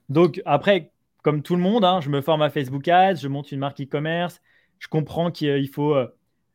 Donc, 0.10 0.42
après, 0.46 0.92
comme 1.24 1.42
tout 1.42 1.56
le 1.56 1.62
monde, 1.62 1.84
hein, 1.86 2.02
je 2.02 2.10
me 2.10 2.22
forme 2.22 2.42
à 2.42 2.50
Facebook 2.50 2.88
Ads, 2.88 3.16
je 3.16 3.28
monte 3.28 3.52
une 3.52 3.60
marque 3.60 3.82
e-commerce, 3.82 4.42
je 4.80 4.88
comprends 4.88 5.32
qu'il 5.32 5.70
faut 5.70 5.96
euh, 5.96 6.08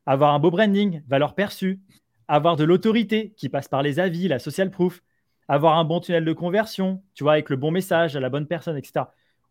avoir 0.06 0.34
un 0.34 0.38
beau 0.38 0.50
branding, 0.50 1.02
valeur 1.08 1.34
perçue, 1.34 1.80
avoir 2.28 2.56
de 2.56 2.64
l'autorité 2.64 3.32
qui 3.36 3.48
passe 3.48 3.68
par 3.68 3.82
les 3.82 3.98
avis, 3.98 4.28
la 4.28 4.38
social 4.38 4.70
proof, 4.70 5.02
avoir 5.48 5.78
un 5.78 5.84
bon 5.84 6.00
tunnel 6.00 6.24
de 6.24 6.32
conversion, 6.32 7.02
tu 7.14 7.24
vois, 7.24 7.32
avec 7.32 7.50
le 7.50 7.56
bon 7.56 7.70
message 7.72 8.14
à 8.14 8.20
la 8.20 8.28
bonne 8.28 8.46
personne, 8.46 8.76
etc 8.76 9.04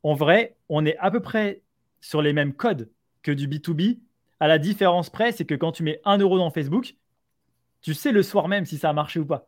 en 0.04 0.14
vrai, 0.14 0.56
on 0.70 0.86
est 0.86 0.98
à 0.98 1.12
peu 1.12 1.20
près 1.20 1.62
sur 2.02 2.22
les 2.22 2.34
mêmes 2.34 2.54
codes 2.54 2.90
que 3.22 3.32
du 3.32 3.48
B2B. 3.48 4.00
À 4.40 4.48
la 4.48 4.58
différence 4.58 5.10
près, 5.10 5.32
c'est 5.32 5.46
que 5.46 5.56
quand 5.56 5.72
tu 5.72 5.84
mets 5.84 6.00
1 6.06 6.20
euro 6.20 6.38
dans 6.38 6.50
Facebook, 6.52 6.96
tu 7.82 7.94
sais 7.94 8.12
le 8.12 8.24
soir 8.24 8.48
même 8.48 8.66
si 8.66 8.78
ça 8.78 8.90
a 8.90 8.94
marché 8.94 9.20
ou 9.20 9.26
pas. 9.26 9.48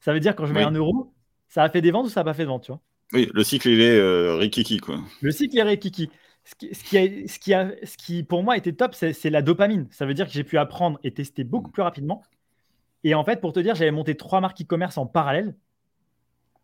Ça 0.00 0.12
veut 0.12 0.20
dire 0.20 0.36
quand 0.36 0.46
je 0.46 0.52
mets 0.52 0.62
1 0.62 0.72
euro, 0.72 1.12
ça 1.48 1.62
a 1.62 1.68
fait 1.70 1.80
des 1.80 1.90
ventes 1.90 2.06
ou 2.06 2.10
ça 2.10 2.20
n'a 2.20 2.24
pas 2.24 2.34
fait 2.34 2.42
de 2.42 2.48
ventes, 2.48 2.64
tu 2.64 2.72
vois 2.72 2.80
Oui, 3.12 3.30
le 3.32 3.42
cycle, 3.42 3.68
il 3.68 3.80
est 3.80 3.98
euh, 3.98 4.36
rikiki, 4.36 4.78
quoi. 4.78 5.00
Le 5.22 5.30
cycle 5.30 5.58
est 5.58 5.62
rikiki. 5.62 6.10
Ce 6.44 6.54
qui, 6.54 6.74
ce, 6.74 7.38
qui 7.38 7.54
a, 7.54 7.70
ce, 7.84 7.96
qui 7.96 8.22
pour 8.22 8.42
moi 8.42 8.56
était 8.56 8.72
top, 8.72 8.94
c'est 8.94 9.30
la 9.30 9.42
dopamine. 9.42 9.86
Ça 9.90 10.06
veut 10.06 10.14
dire 10.14 10.26
que 10.26 10.32
j'ai 10.32 10.44
pu 10.44 10.56
apprendre 10.56 10.98
et 11.04 11.12
tester 11.12 11.44
beaucoup 11.44 11.70
plus 11.70 11.82
rapidement. 11.82 12.22
Et 13.04 13.14
en 13.14 13.24
fait, 13.24 13.40
pour 13.40 13.52
te 13.52 13.60
dire, 13.60 13.74
j'avais 13.74 13.90
monté 13.90 14.16
trois 14.16 14.40
marques 14.40 14.60
e-commerce 14.62 14.96
en 14.98 15.06
parallèle 15.06 15.54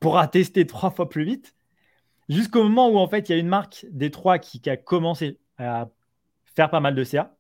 pour 0.00 0.20
tester 0.30 0.66
trois 0.66 0.90
fois 0.90 1.08
plus 1.08 1.24
vite. 1.24 1.54
Jusqu'au 2.28 2.62
moment 2.62 2.88
où 2.88 2.98
en 2.98 3.08
fait 3.08 3.28
il 3.28 3.32
y 3.32 3.34
a 3.34 3.38
une 3.38 3.48
marque 3.48 3.86
des 3.90 4.10
trois 4.10 4.38
qui, 4.38 4.60
a 4.68 4.76
commencé 4.76 5.38
à 5.58 5.90
faire 6.44 6.70
pas 6.70 6.80
mal 6.80 6.94
de 6.94 7.04
CA. 7.04 7.36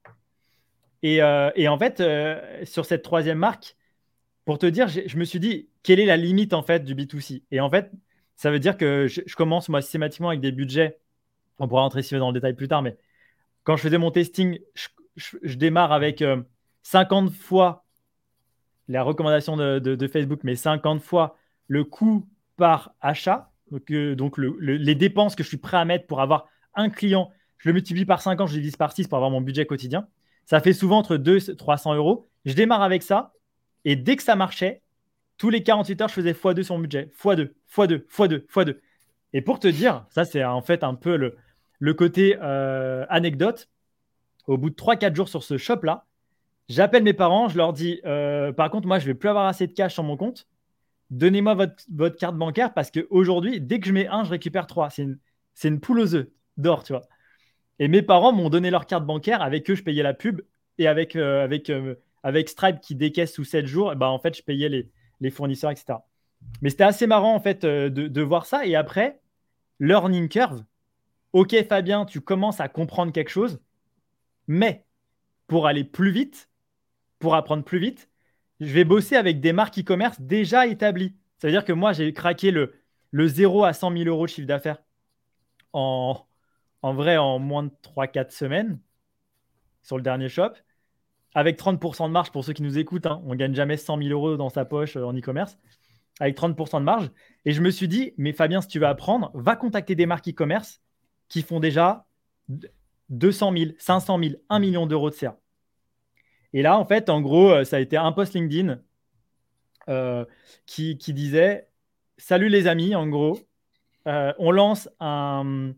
Et, 1.02 1.22
euh, 1.22 1.50
en 1.68 1.78
fait, 1.78 2.00
euh, 2.00 2.64
sur 2.64 2.86
cette 2.86 3.02
troisième 3.02 3.38
marque, 3.38 3.76
pour 4.44 4.58
te 4.58 4.66
dire, 4.66 4.88
je 4.88 5.16
me 5.16 5.24
suis 5.24 5.40
dit, 5.40 5.68
quelle 5.82 6.00
est 6.00 6.06
la 6.06 6.16
limite 6.16 6.54
en 6.54 6.62
fait 6.62 6.84
du 6.84 6.94
B2C 6.94 7.42
Et 7.50 7.60
en 7.60 7.70
fait, 7.70 7.90
ça 8.36 8.50
veut 8.50 8.58
dire 8.58 8.76
que 8.76 9.06
je, 9.06 9.34
commence 9.36 9.68
moi 9.68 9.80
systématiquement 9.82 10.28
avec 10.28 10.40
des 10.40 10.52
budgets. 10.52 10.98
On 11.58 11.68
pourra 11.68 11.82
rentrer 11.82 12.02
dans 12.18 12.28
le 12.28 12.34
détail 12.34 12.54
plus 12.54 12.68
tard, 12.68 12.82
mais 12.82 12.96
quand 13.62 13.76
je 13.76 13.82
faisais 13.82 13.98
mon 13.98 14.10
testing, 14.10 14.58
je, 15.16 15.56
démarre 15.56 15.92
avec 15.92 16.22
50 16.82 17.28
euh, 17.28 17.30
fois 17.30 17.84
la 18.88 19.02
recommandation 19.02 19.56
de, 19.56 20.08
Facebook, 20.08 20.40
mais 20.42 20.56
50 20.56 21.00
fois 21.00 21.36
le 21.68 21.84
coût 21.84 22.28
par 22.56 22.94
achat. 23.00 23.50
Donc, 23.70 24.38
les 24.38 24.94
dépenses 24.94 25.34
que 25.34 25.42
je 25.42 25.48
suis 25.48 25.56
prêt 25.56 25.78
à 25.78 25.84
mettre 25.84 26.06
pour 26.06 26.20
avoir 26.20 26.48
un 26.74 26.90
client, 26.90 27.30
je 27.58 27.68
le 27.68 27.72
multiplie 27.72 28.04
par 28.04 28.20
5 28.20 28.40
ans, 28.40 28.46
je 28.46 28.54
le 28.54 28.60
divise 28.60 28.76
par 28.76 28.92
6 28.92 29.08
pour 29.08 29.16
avoir 29.16 29.30
mon 29.30 29.40
budget 29.40 29.64
quotidien. 29.64 30.06
Ça 30.44 30.60
fait 30.60 30.74
souvent 30.74 30.98
entre 30.98 31.16
200 31.16 31.52
et 31.52 31.56
300 31.56 31.94
euros. 31.94 32.28
Je 32.44 32.52
démarre 32.52 32.82
avec 32.82 33.02
ça. 33.02 33.32
Et 33.86 33.96
dès 33.96 34.16
que 34.16 34.22
ça 34.22 34.36
marchait, 34.36 34.82
tous 35.38 35.50
les 35.50 35.62
48 35.62 36.00
heures, 36.00 36.08
je 36.08 36.14
faisais 36.14 36.32
x2 36.32 36.62
sur 36.62 36.76
mon 36.76 36.80
budget. 36.80 37.10
x2, 37.18 37.50
x2, 37.74 38.06
x2, 38.06 38.46
x2. 38.46 38.78
Et 39.32 39.42
pour 39.42 39.58
te 39.58 39.68
dire, 39.68 40.06
ça 40.10 40.24
c'est 40.24 40.44
en 40.44 40.62
fait 40.62 40.84
un 40.84 40.94
peu 40.94 41.16
le, 41.16 41.36
le 41.80 41.94
côté 41.94 42.36
euh, 42.40 43.04
anecdote. 43.08 43.68
Au 44.46 44.58
bout 44.58 44.70
de 44.70 44.74
3-4 44.74 45.14
jours 45.14 45.28
sur 45.28 45.42
ce 45.42 45.56
shop-là, 45.56 46.06
j'appelle 46.68 47.02
mes 47.02 47.14
parents, 47.14 47.48
je 47.48 47.56
leur 47.56 47.72
dis, 47.72 48.00
euh, 48.04 48.52
par 48.52 48.70
contre, 48.70 48.86
moi, 48.86 48.98
je 48.98 49.06
vais 49.06 49.14
plus 49.14 49.28
avoir 49.28 49.46
assez 49.46 49.66
de 49.66 49.72
cash 49.72 49.94
sur 49.94 50.02
mon 50.02 50.16
compte. 50.16 50.46
Donnez-moi 51.10 51.54
votre, 51.54 51.84
votre, 51.92 52.16
carte 52.16 52.36
bancaire 52.36 52.74
parce 52.74 52.90
qu'aujourd'hui, 52.90 53.60
dès 53.60 53.80
que 53.80 53.86
je 53.86 53.92
mets 53.92 54.06
un, 54.06 54.24
je 54.24 54.30
récupère 54.30 54.66
trois. 54.66 54.90
C'est 54.90 55.02
une, 55.02 55.18
une 55.64 55.80
poule 55.80 56.00
aux 56.00 56.14
œufs 56.14 56.28
d'or, 56.56 56.84
tu 56.84 56.92
vois. 56.92 57.02
Et 57.78 57.88
mes 57.88 58.02
parents 58.02 58.32
m'ont 58.32 58.50
donné 58.50 58.70
leur 58.70 58.86
carte 58.86 59.04
bancaire. 59.04 59.42
Avec 59.42 59.68
eux, 59.70 59.74
je 59.74 59.82
payais 59.82 60.02
la 60.02 60.14
pub. 60.14 60.42
Et 60.78 60.86
avec, 60.88 61.16
euh, 61.16 61.44
avec, 61.44 61.70
avec 62.22 62.48
Stripe 62.48 62.80
qui 62.80 62.94
décaisse 62.94 63.34
sous 63.34 63.44
7 63.44 63.66
jours, 63.66 63.94
bah, 63.96 64.08
en 64.08 64.18
fait, 64.18 64.36
je 64.36 64.42
payais 64.42 64.68
les, 64.68 64.90
fournisseurs, 65.30 65.70
etc. 65.70 66.06
Mais 66.62 66.70
c'était 66.70 66.84
assez 66.84 67.06
marrant, 67.06 67.34
en 67.34 67.40
fait, 67.40 67.62
de, 67.64 67.88
de 67.88 68.22
voir 68.22 68.46
ça. 68.46 68.66
Et 68.66 68.76
après, 68.76 69.20
learning 69.80 70.28
curve, 70.28 70.64
Ok, 71.34 71.54
Fabien, 71.68 72.04
tu 72.06 72.20
commences 72.20 72.60
à 72.60 72.68
comprendre 72.68 73.12
quelque 73.12 73.28
chose, 73.30 73.60
mais 74.48 74.86
pour 75.48 75.66
aller 75.66 75.84
plus 75.84 76.10
vite, 76.12 76.50
pour 77.18 77.34
apprendre 77.36 77.64
plus 77.64 77.78
vite, 77.80 78.10
je 78.60 78.72
vais 78.72 78.84
bosser 78.84 79.16
avec 79.16 79.40
des 79.40 79.52
marques 79.52 79.78
e-commerce 79.78 80.20
déjà 80.20 80.66
établies. 80.66 81.16
Ça 81.38 81.48
veut 81.48 81.52
dire 81.52 81.64
que 81.64 81.72
moi, 81.72 81.92
j'ai 81.92 82.12
craqué 82.12 82.50
le, 82.52 82.74
le 83.12 83.28
0 83.28 83.64
à 83.64 83.72
100 83.74 83.92
000 83.92 84.04
euros 84.08 84.26
de 84.26 84.30
chiffre 84.30 84.46
d'affaires 84.48 84.82
en, 85.72 86.26
en 86.82 86.94
vrai 86.94 87.16
en 87.18 87.38
moins 87.38 87.64
de 87.64 87.72
3-4 87.82 88.32
semaines 88.32 88.80
sur 89.82 89.96
le 89.96 90.02
dernier 90.02 90.28
shop, 90.28 90.52
avec 91.34 91.58
30% 91.58 92.06
de 92.06 92.12
marge 92.12 92.30
pour 92.30 92.44
ceux 92.44 92.52
qui 92.52 92.62
nous 92.62 92.78
écoutent. 92.78 93.06
Hein. 93.06 93.20
on 93.26 93.30
ne 93.30 93.36
gagne 93.36 93.54
jamais 93.54 93.76
100 93.76 93.98
000 93.98 94.10
euros 94.10 94.36
dans 94.36 94.48
sa 94.48 94.64
poche 94.64 94.96
euh, 94.96 95.04
en 95.04 95.12
e-commerce, 95.12 95.58
avec 96.20 96.36
30% 96.36 96.78
de 96.78 96.84
marge. 96.84 97.10
Et 97.44 97.52
je 97.52 97.60
me 97.60 97.70
suis 97.70 97.88
dit, 97.88 98.14
mais 98.16 98.32
Fabien, 98.32 98.60
si 98.60 98.68
tu 98.68 98.78
veux 98.78 98.86
apprendre, 98.86 99.30
va 99.34 99.56
contacter 99.56 99.94
des 99.94 100.06
marques 100.06 100.28
e-commerce 100.28 100.80
qui 101.28 101.42
font 101.42 101.58
déjà 101.60 102.06
200 103.10 103.52
000, 103.56 103.70
500 103.78 104.18
000, 104.22 104.34
1 104.48 104.58
million 104.60 104.86
d'euros 104.86 105.10
de 105.10 105.14
CA. 105.14 105.38
Et 106.52 106.62
là, 106.62 106.78
en 106.78 106.84
fait, 106.84 107.10
en 107.10 107.20
gros, 107.20 107.50
euh, 107.50 107.64
ça 107.64 107.76
a 107.76 107.80
été 107.80 107.96
un 107.96 108.12
post 108.12 108.34
LinkedIn 108.34 108.78
euh, 109.88 110.24
qui, 110.66 110.94
disait 110.94 111.68
Salut 112.16 112.48
les 112.48 112.68
amis, 112.68 112.94
en 112.94 113.08
gros, 113.08 113.38
on 114.06 114.50
lance 114.52 114.88
un, 115.00 115.72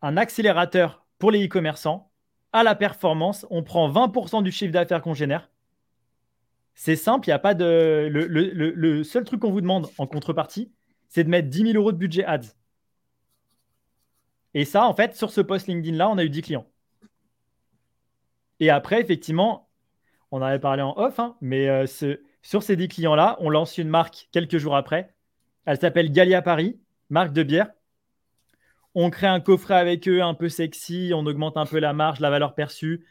accélérateur 0.00 1.04
pour 1.18 1.30
les 1.30 1.44
e-commerçants 1.44 2.10
à 2.54 2.62
la 2.62 2.74
performance. 2.74 3.46
On 3.50 3.62
prend 3.62 3.90
20% 3.90 4.42
du 4.42 4.50
chiffre 4.50 4.72
d'affaires 4.72 5.02
qu'on 5.02 5.12
génère. 5.12 5.50
C'est 6.74 6.96
simple, 6.96 7.28
il 7.28 7.30
n'y 7.30 7.34
a 7.34 7.38
pas 7.38 7.54
de. 7.54 8.08
Le, 8.10 9.04
seul 9.04 9.24
truc 9.24 9.40
qu'on 9.40 9.50
vous 9.50 9.60
demande 9.60 9.88
en 9.98 10.06
contrepartie, 10.06 10.72
c'est 11.08 11.24
de 11.24 11.28
mettre 11.28 11.48
10 11.48 11.72
000 11.72 11.74
euros 11.74 11.92
de 11.92 11.98
budget 11.98 12.24
ads. 12.24 12.54
Et 14.54 14.64
ça, 14.64 14.86
en 14.86 14.94
fait, 14.94 15.14
sur 15.14 15.30
ce 15.30 15.40
post 15.40 15.66
LinkedIn-là, 15.66 16.08
on 16.08 16.16
a 16.16 16.24
eu 16.24 16.30
10 16.30 16.42
clients. 16.42 16.66
Et 18.60 18.70
après, 18.70 19.00
effectivement, 19.00 19.68
on 20.30 20.42
avait 20.42 20.60
parlé 20.60 20.82
en 20.82 20.96
off, 20.96 21.18
hein, 21.18 21.36
mais 21.40 21.68
euh, 21.68 21.86
sur 22.42 22.62
ces 22.62 22.76
10 22.76 22.88
clients-là, 22.88 23.36
on 23.40 23.50
lance 23.50 23.78
une 23.78 23.88
marque 23.88 24.28
quelques 24.32 24.58
jours 24.58 24.76
après. 24.76 25.14
Elle 25.64 25.78
s'appelle 25.78 26.12
Galia 26.12 26.42
Paris, 26.42 26.80
marque 27.10 27.32
de 27.32 27.42
bière. 27.42 27.70
On 28.94 29.10
crée 29.10 29.26
un 29.26 29.40
coffret 29.40 29.74
avec 29.74 30.08
eux 30.08 30.22
un 30.22 30.34
peu 30.34 30.48
sexy, 30.48 31.12
on 31.14 31.26
augmente 31.26 31.56
un 31.56 31.66
peu 31.66 31.78
la 31.78 31.92
marge, 31.92 32.20
la 32.20 32.30
valeur 32.30 32.54
perçue. 32.54 33.04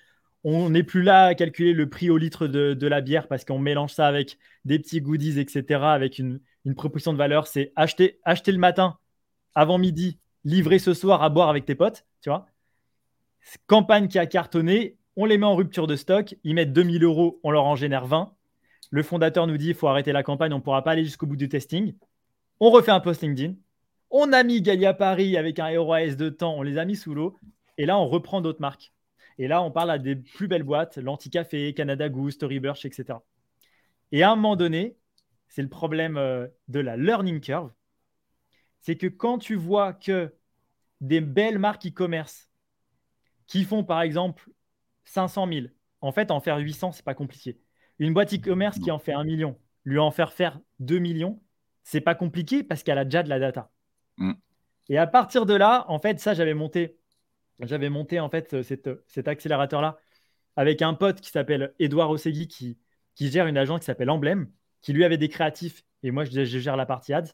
On 0.45 0.69
n'est 0.69 0.83
plus 0.83 1.03
là 1.03 1.25
à 1.25 1.35
calculer 1.35 1.73
le 1.73 1.89
prix 1.89 2.09
au 2.09 2.17
litre 2.17 2.47
de, 2.47 2.87
la 2.87 3.01
bière 3.01 3.27
parce 3.27 3.45
qu'on 3.45 3.59
mélange 3.59 3.93
ça 3.93 4.07
avec 4.07 4.37
des 4.65 4.79
petits 4.79 5.01
goodies, 5.01 5.39
etc., 5.39 5.81
avec 5.83 6.19
une, 6.19 6.39
proposition 6.75 7.13
de 7.13 7.17
valeur. 7.17 7.47
C'est 7.47 7.71
acheter, 7.75 8.19
acheter 8.23 8.51
le 8.51 8.57
matin, 8.57 8.97
avant 9.55 9.77
midi, 9.77 10.19
livrer 10.45 10.79
ce 10.79 10.93
soir 10.93 11.21
à 11.23 11.29
boire 11.29 11.49
avec 11.49 11.65
tes 11.65 11.75
potes, 11.75 12.05
tu 12.21 12.29
vois. 12.29 12.45
Campagne 13.67 14.07
qui 14.07 14.19
a 14.19 14.25
cartonné, 14.25 14.97
on 15.15 15.25
les 15.25 15.37
met 15.37 15.45
en 15.45 15.55
rupture 15.55 15.87
de 15.87 15.95
stock, 15.95 16.35
ils 16.43 16.55
mettent 16.55 16.73
2000 16.73 17.03
euros, 17.03 17.39
on 17.43 17.51
leur 17.51 17.65
en 17.65 17.75
génère 17.75 18.05
20. 18.05 18.33
Le 18.89 19.03
fondateur 19.03 19.47
nous 19.47 19.57
dit 19.57 19.69
il 19.69 19.73
faut 19.75 19.87
arrêter 19.87 20.11
la 20.11 20.23
campagne, 20.23 20.53
on 20.53 20.57
ne 20.57 20.61
pourra 20.61 20.83
pas 20.83 20.91
aller 20.91 21.03
jusqu'au 21.03 21.25
bout 21.25 21.35
du 21.35 21.49
testing. 21.49 21.93
On 22.59 22.69
refait 22.69 22.91
un 22.91 22.99
post 22.99 23.21
LinkedIn. 23.21 23.55
On 24.13 24.31
a 24.31 24.43
mis 24.43 24.61
Galia 24.61 24.93
Paris 24.93 25.35
avec 25.35 25.59
un 25.59 25.65
AS 25.65 26.15
de 26.15 26.29
temps, 26.29 26.55
on 26.55 26.61
les 26.61 26.77
a 26.77 26.85
mis 26.85 26.95
sous 26.95 27.13
l'eau. 27.13 27.37
Et 27.77 27.85
là, 27.85 27.97
on 27.97 28.07
reprend 28.07 28.39
d'autres 28.39 28.61
marques. 28.61 28.93
Et 29.37 29.47
là, 29.49 29.61
on 29.61 29.71
parle 29.71 29.91
à 29.91 29.97
des 29.97 30.15
plus 30.15 30.47
belles 30.47 30.63
boîtes, 30.63 30.97
l'Anticafé, 30.97 31.73
Canada 31.73 32.07
Goose, 32.07 32.35
Storyburch, 32.35 32.85
etc. 32.85 33.19
Et 34.11 34.23
à 34.23 34.31
un 34.31 34.35
moment 34.35 34.55
donné, 34.55 34.95
c'est 35.49 35.63
le 35.63 35.69
problème 35.69 36.15
euh, 36.17 36.47
de 36.67 36.79
la 36.79 36.95
learning 36.95 37.41
curve 37.41 37.71
c'est 38.83 38.97
que 38.97 39.07
quand 39.07 39.39
tu 39.39 39.55
vois 39.55 39.93
que 39.93 40.35
des 41.01 41.21
belles 41.21 41.57
marques 41.57 41.87
e-commerce 41.87 42.49
qui 43.47 43.63
font 43.63 43.83
par 43.83 44.01
exemple 44.01 44.49
500 45.05 45.47
000, 45.47 45.67
en 46.01 46.11
fait, 46.11 46.31
en 46.31 46.41
faire 46.41 46.57
800, 46.57 46.91
c'est 46.91 47.05
pas 47.05 47.15
compliqué. 47.15 47.59
Une 47.99 48.13
boîte 48.13 48.33
e-commerce 48.33 48.79
qui 48.79 48.91
en 48.91 48.99
fait 48.99 49.13
1 49.13 49.23
million, 49.23 49.57
lui 49.85 49.99
en 49.99 50.11
faire 50.11 50.33
faire 50.33 50.59
2 50.79 50.99
millions, 50.99 51.41
c'est 51.83 52.01
pas 52.01 52.15
compliqué 52.15 52.61
parce 52.61 52.83
qu'elle 52.83 52.97
a 52.97 53.05
déjà 53.05 53.23
de 53.23 53.29
la 53.29 53.39
data. 53.39 53.71
Mm. 54.17 54.33
Et 54.89 54.97
à 54.97 55.07
partir 55.07 55.45
de 55.45 55.53
là, 55.53 55.85
en 55.87 55.99
fait, 55.99 56.19
ça, 56.19 56.33
j'avais 56.33 56.53
monté, 56.53 56.97
j'avais 57.59 57.89
monté 57.89 58.19
en 58.19 58.29
fait 58.29 58.61
cet 58.61 59.27
accélérateur-là 59.27 59.97
avec 60.55 60.81
un 60.81 60.93
pote 60.93 61.21
qui 61.21 61.29
s'appelle 61.29 61.73
Edouard 61.79 62.09
Ossegui 62.09 62.47
qui, 62.47 62.77
qui 63.15 63.31
gère 63.31 63.47
une 63.47 63.57
agence 63.57 63.79
qui 63.79 63.85
s'appelle 63.85 64.09
Emblème, 64.09 64.51
qui 64.81 64.93
lui 64.93 65.03
avait 65.03 65.17
des 65.17 65.29
créatifs 65.29 65.83
et 66.03 66.11
moi, 66.11 66.25
je, 66.25 66.43
je 66.43 66.59
gère 66.59 66.75
la 66.75 66.85
partie 66.85 67.13
ads 67.13 67.33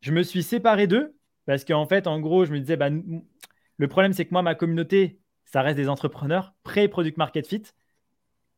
je 0.00 0.12
me 0.12 0.22
suis 0.22 0.42
séparé 0.42 0.86
d'eux 0.86 1.16
parce 1.46 1.64
qu'en 1.64 1.86
fait, 1.86 2.06
en 2.06 2.20
gros, 2.20 2.44
je 2.44 2.52
me 2.52 2.60
disais, 2.60 2.76
bah, 2.76 2.90
le 2.90 3.88
problème, 3.88 4.12
c'est 4.12 4.24
que 4.26 4.32
moi, 4.32 4.42
ma 4.42 4.54
communauté, 4.54 5.20
ça 5.44 5.62
reste 5.62 5.76
des 5.76 5.88
entrepreneurs 5.88 6.54
pré-product 6.62 7.16
market 7.16 7.46
fit. 7.46 7.62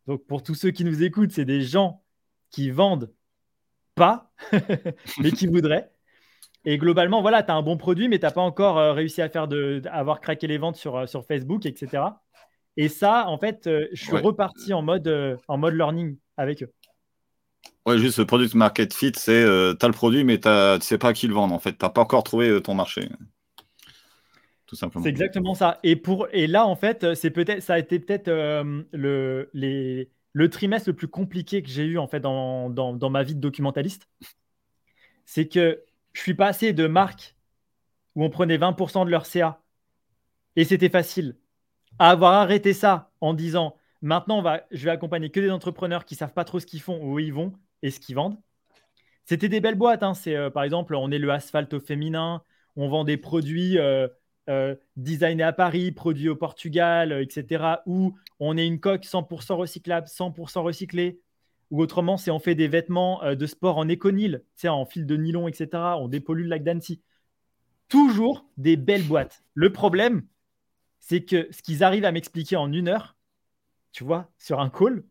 Donc, 0.06 0.26
pour 0.26 0.42
tous 0.42 0.54
ceux 0.54 0.70
qui 0.70 0.85
nous 0.85 1.02
écoutent, 1.02 1.30
c'est 1.30 1.44
des 1.44 1.62
gens 1.62 2.02
qui 2.50 2.70
vendent 2.70 3.12
pas, 3.94 4.33
mais 5.20 5.30
qui 5.30 5.46
voudraient. 5.46 5.90
Et 6.64 6.78
globalement, 6.78 7.22
voilà, 7.22 7.42
tu 7.42 7.50
as 7.50 7.54
un 7.54 7.62
bon 7.62 7.76
produit, 7.76 8.08
mais 8.08 8.18
tu 8.18 8.26
n'as 8.26 8.32
pas 8.32 8.42
encore 8.42 8.78
euh, 8.78 8.92
réussi 8.92 9.22
à 9.22 9.28
faire 9.28 9.48
de, 9.48 9.82
avoir 9.90 10.20
craqué 10.20 10.46
les 10.46 10.58
ventes 10.58 10.76
sur, 10.76 10.96
euh, 10.96 11.06
sur 11.06 11.24
Facebook, 11.24 11.64
etc. 11.66 12.02
Et 12.76 12.88
ça, 12.88 13.26
en 13.28 13.38
fait, 13.38 13.66
euh, 13.66 13.86
je 13.92 14.04
suis 14.04 14.16
reparti 14.16 14.72
en 14.72 14.82
mode, 14.82 15.38
en 15.48 15.58
mode 15.58 15.74
learning 15.74 16.16
avec 16.36 16.62
eux. 16.62 16.72
Ouais, 17.86 17.98
juste 17.98 18.18
le 18.18 18.26
product 18.26 18.54
market 18.54 18.92
fit, 18.92 19.12
c'est 19.16 19.32
euh, 19.32 19.74
tu 19.74 19.84
as 19.84 19.88
le 19.88 19.94
produit, 19.94 20.22
mais 20.22 20.38
tu 20.38 20.48
ne 20.48 20.78
sais 20.80 20.98
pas 20.98 21.08
à 21.08 21.12
qui 21.12 21.26
le 21.26 21.34
vendre 21.34 21.54
en 21.54 21.58
fait. 21.58 21.72
Tu 21.72 21.84
n'as 21.84 21.88
pas 21.88 22.02
encore 22.02 22.22
trouvé 22.22 22.48
euh, 22.48 22.60
ton 22.60 22.74
marché. 22.74 23.08
Tout 24.66 24.76
simplement. 24.76 25.02
C'est 25.02 25.10
exactement 25.10 25.54
ça. 25.54 25.78
Et, 25.82 25.96
pour, 25.96 26.28
et 26.32 26.46
là, 26.46 26.66
en 26.66 26.76
fait, 26.76 27.14
c'est 27.14 27.30
peut-être, 27.30 27.62
ça 27.62 27.74
a 27.74 27.78
été 27.78 27.98
peut-être 27.98 28.28
euh, 28.28 28.82
le, 28.92 29.50
les, 29.54 30.10
le 30.32 30.50
trimestre 30.50 30.90
le 30.90 30.94
plus 30.94 31.08
compliqué 31.08 31.62
que 31.62 31.70
j'ai 31.70 31.84
eu 31.84 31.98
en 31.98 32.06
fait 32.06 32.20
dans, 32.20 32.70
dans, 32.70 32.92
dans 32.92 33.10
ma 33.10 33.22
vie 33.22 33.34
de 33.34 33.40
documentaliste. 33.40 34.08
C'est 35.24 35.48
que 35.48 35.82
je 36.12 36.20
suis 36.20 36.34
passé 36.34 36.72
de 36.72 36.86
marques 36.86 37.36
où 38.14 38.24
on 38.24 38.30
prenait 38.30 38.58
20% 38.58 39.04
de 39.04 39.10
leur 39.10 39.26
CA 39.26 39.62
et 40.56 40.64
c'était 40.64 40.88
facile 40.88 41.36
à 41.98 42.10
avoir 42.10 42.34
arrêté 42.34 42.72
ça 42.72 43.10
en 43.20 43.34
disant 43.34 43.76
maintenant 44.02 44.42
je 44.70 44.84
vais 44.84 44.90
accompagner 44.90 45.30
que 45.30 45.40
des 45.40 45.50
entrepreneurs 45.50 46.04
qui 46.04 46.14
savent 46.14 46.32
pas 46.32 46.44
trop 46.44 46.60
ce 46.60 46.66
qu'ils 46.66 46.80
font, 46.80 47.00
où 47.02 47.18
ils 47.18 47.32
vont 47.32 47.52
et 47.82 47.90
ce 47.90 48.00
qu'ils 48.00 48.16
vendent. 48.16 48.38
C'était 49.24 49.48
des 49.48 49.60
belles 49.60 49.76
boîtes. 49.76 50.02
Hein. 50.02 50.14
Euh, 50.26 50.50
par 50.50 50.64
exemple, 50.64 50.94
on 50.94 51.10
est 51.10 51.18
le 51.18 51.30
asphalte 51.30 51.72
au 51.74 51.80
féminin, 51.80 52.42
on 52.76 52.88
vend 52.88 53.04
des 53.04 53.16
produits 53.16 53.78
euh, 53.78 54.08
euh, 54.48 54.74
designés 54.96 55.44
à 55.44 55.52
Paris, 55.52 55.92
produits 55.92 56.28
au 56.28 56.36
Portugal, 56.36 57.12
etc. 57.12 57.82
Ou 57.86 58.16
on 58.40 58.56
est 58.56 58.66
une 58.66 58.80
coque 58.80 59.04
100% 59.04 59.54
recyclable, 59.54 60.08
100% 60.08 60.62
recyclée. 60.62 61.20
Ou 61.70 61.80
autrement, 61.80 62.16
c'est 62.16 62.30
on 62.30 62.40
fait 62.40 62.54
des 62.54 62.68
vêtements 62.68 63.22
de 63.35 63.46
sport 63.46 63.78
en 63.78 63.88
éconil, 63.88 64.42
en 64.64 64.85
fil 64.85 65.06
de 65.06 65.16
nylon, 65.16 65.46
etc. 65.46 65.68
On 65.98 66.09
dépollue 66.09 66.42
le 66.42 66.48
lac 66.48 66.64
d'Annecy. 66.64 67.00
Toujours 67.88 68.44
des 68.56 68.76
belles 68.76 69.06
boîtes. 69.06 69.44
Le 69.54 69.72
problème, 69.72 70.26
c'est 70.98 71.22
que 71.24 71.48
ce 71.50 71.62
qu'ils 71.62 71.83
arrivent 71.85 72.04
à 72.04 72.12
m'expliquer 72.12 72.56
en 72.56 72.72
une 72.72 72.88
heure, 72.88 73.16
tu 73.92 74.04
vois, 74.04 74.30
sur 74.38 74.61
un 74.61 74.70
call, 74.70 75.04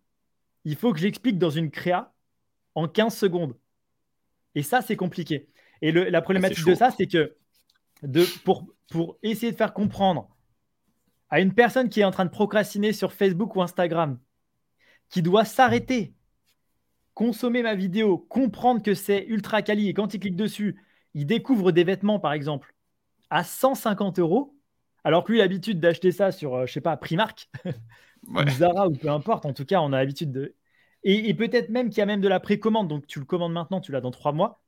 il 0.65 0.75
faut 0.75 0.93
que 0.93 0.99
j'explique 0.99 1.37
dans 1.37 1.49
une 1.49 1.71
créa 1.71 2.13
en 2.75 2.87
15 2.87 3.15
secondes. 3.15 3.57
Et 4.55 4.63
ça, 4.63 4.81
c'est 4.81 4.95
compliqué. 4.95 5.49
Et 5.81 5.91
la 5.91 6.21
problématique 6.21 6.65
de 6.65 6.75
ça, 6.75 6.91
c'est 6.91 7.07
que 7.07 7.35
de, 8.03 8.25
pour, 8.43 8.65
pour 8.89 9.17
essayer 9.23 9.51
de 9.51 9.57
faire 9.57 9.73
comprendre 9.73 10.29
à 11.29 11.39
une 11.39 11.53
personne 11.53 11.89
qui 11.89 12.01
est 12.01 12.05
en 12.05 12.11
train 12.11 12.25
de 12.25 12.31
procrastiner 12.31 12.91
sur 12.93 13.13
Facebook 13.13 13.55
ou 13.55 13.61
Instagram, 13.61 14.19
qui 15.09 15.21
doit 15.21 15.45
s'arrêter, 15.45 16.13
consommer 17.19 17.63
ma 17.63 17.75
vidéo, 17.75 18.17
comprendre 18.17 18.81
que 18.81 18.93
c'est 18.93 19.25
ultra 19.27 19.61
quali 19.61 19.89
et 19.89 19.93
quand 19.93 20.13
il 20.13 20.21
clique 20.21 20.37
dessus, 20.37 20.81
il 21.13 21.25
découvre 21.25 21.73
des 21.73 21.83
vêtements, 21.83 22.17
par 22.17 22.31
exemple, 22.31 22.73
à 23.29 23.43
150 23.43 24.19
euros, 24.19 24.55
alors 25.03 25.25
que 25.25 25.33
lui 25.33 25.41
a 25.41 25.43
l'habitude 25.43 25.81
d'acheter 25.81 26.13
ça 26.13 26.31
sur, 26.31 26.53
je 26.53 26.61
euh, 26.61 26.65
je 26.65 26.71
sais 26.71 26.79
pas, 26.79 26.95
Primark, 26.95 27.49
Zara, 28.51 28.87
ou 28.87 28.93
peu 28.93 29.09
importe. 29.09 29.45
En 29.45 29.51
tout 29.51 29.65
cas, 29.65 29.81
on 29.81 29.91
a 29.91 29.97
l'habitude 29.97 30.31
de 30.31 30.55
et, 31.03 31.33
peut-être 31.33 31.67
même 31.67 31.89
qu'il 31.89 31.97
y 31.97 32.01
a 32.01 32.05
même 32.05 32.21
de 32.21 32.27
la 32.29 32.39
précommande, 32.39 32.87
donc 32.87 33.05
tu 33.05 33.19
le 33.19 33.25
commandes 33.25 33.51
maintenant, 33.51 33.81
tu 33.81 33.91
l'as 33.91 33.99
dans 33.99 34.11
trois 34.11 34.31
mois. 34.31 34.61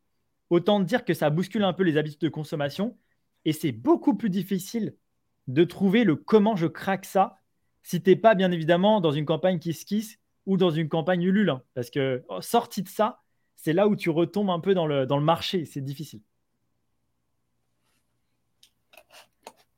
Autant 0.50 0.82
dire 0.82 1.06
que 1.06 1.14
ça 1.14 1.30
bouscule 1.30 1.64
un 1.64 1.72
peu 1.72 1.84
les 1.84 1.96
habitudes 1.96 2.20
de 2.20 2.28
consommation 2.28 2.98
et 3.46 3.54
c'est 3.54 3.72
beaucoup 3.72 4.18
plus 4.18 4.30
difficile 4.30 4.98
de 5.48 5.64
trouver 5.64 6.04
le 6.04 6.18
comment 6.18 6.58
je 6.58 6.68
craque 6.68 7.06
ça 7.06 7.38
si 7.82 8.04
t'es 8.04 8.18
pas 8.18 8.36
bien 8.36 8.52
évidemment 8.52 9.00
dans 9.00 9.14
une 9.14 9.26
campagne 9.26 9.58
Kiss 9.58 10.20
ou 10.46 10.58
dans 10.58 10.72
une 10.72 10.90
campagne 10.90 11.24
Ulule. 11.24 11.50
Hein. 11.50 11.62
parce 11.74 11.90
que 11.90 12.24
oh, 12.30 12.42
sorti 12.42 12.84
de 12.84 12.90
ça, 12.90 13.22
c'est 13.56 13.74
là 13.74 13.88
où 13.88 13.96
tu 13.96 14.10
retombes 14.10 14.50
un 14.50 14.60
peu 14.60 14.74
dans 14.74 14.88
le, 14.88 15.06
dans 15.06 15.18
le 15.18 15.24
marché. 15.24 15.66
C'est 15.66 15.82
difficile. 15.82 16.22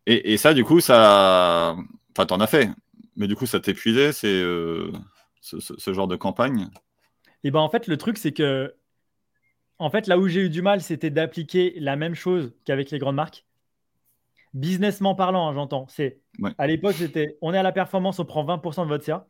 Et, 0.06 0.38
ça, 0.38 0.54
du 0.54 0.66
coup, 0.66 0.82
ça. 0.82 1.76
Enfin, 2.12 2.26
t'en 2.26 2.40
as 2.40 2.48
fait. 2.48 2.70
Mais 3.16 3.28
du 3.28 3.36
coup, 3.36 3.46
ça 3.46 3.60
t'épuisait, 3.60 4.12
c'est 4.12 4.28
euh, 4.28 4.92
ce, 5.42 5.94
genre 5.94 6.08
de 6.08 6.16
campagne? 6.16 6.70
Et 7.44 7.52
ben 7.52 7.60
en 7.60 7.70
fait, 7.70 7.88
le 7.88 7.98
truc, 7.98 8.18
c'est 8.18 8.34
que. 8.34 8.76
En 9.80 9.90
fait, 9.90 10.08
là 10.08 10.18
où 10.18 10.28
j'ai 10.28 10.42
eu 10.42 10.50
du 10.50 10.62
mal, 10.62 10.82
c'était 10.82 11.10
d'appliquer 11.10 11.74
la 11.80 11.96
même 11.96 12.16
chose 12.16 12.54
qu'avec 12.66 12.92
les 12.92 13.00
grandes 13.00 13.16
marques. 13.16 13.46
Businessment 14.54 15.16
parlant, 15.16 15.50
hein, 15.50 15.54
j'entends. 15.54 15.88
C'est 15.90 16.22
à 16.58 16.68
l'époque, 16.68 16.96
c'était 16.96 17.38
on 17.42 17.54
est 17.54 17.58
à 17.58 17.64
la 17.64 17.72
performance, 17.72 18.20
on 18.20 18.26
prend 18.26 18.46
20% 18.46 18.84
de 18.84 18.88
votre 18.88 19.04
CA. 19.04 19.28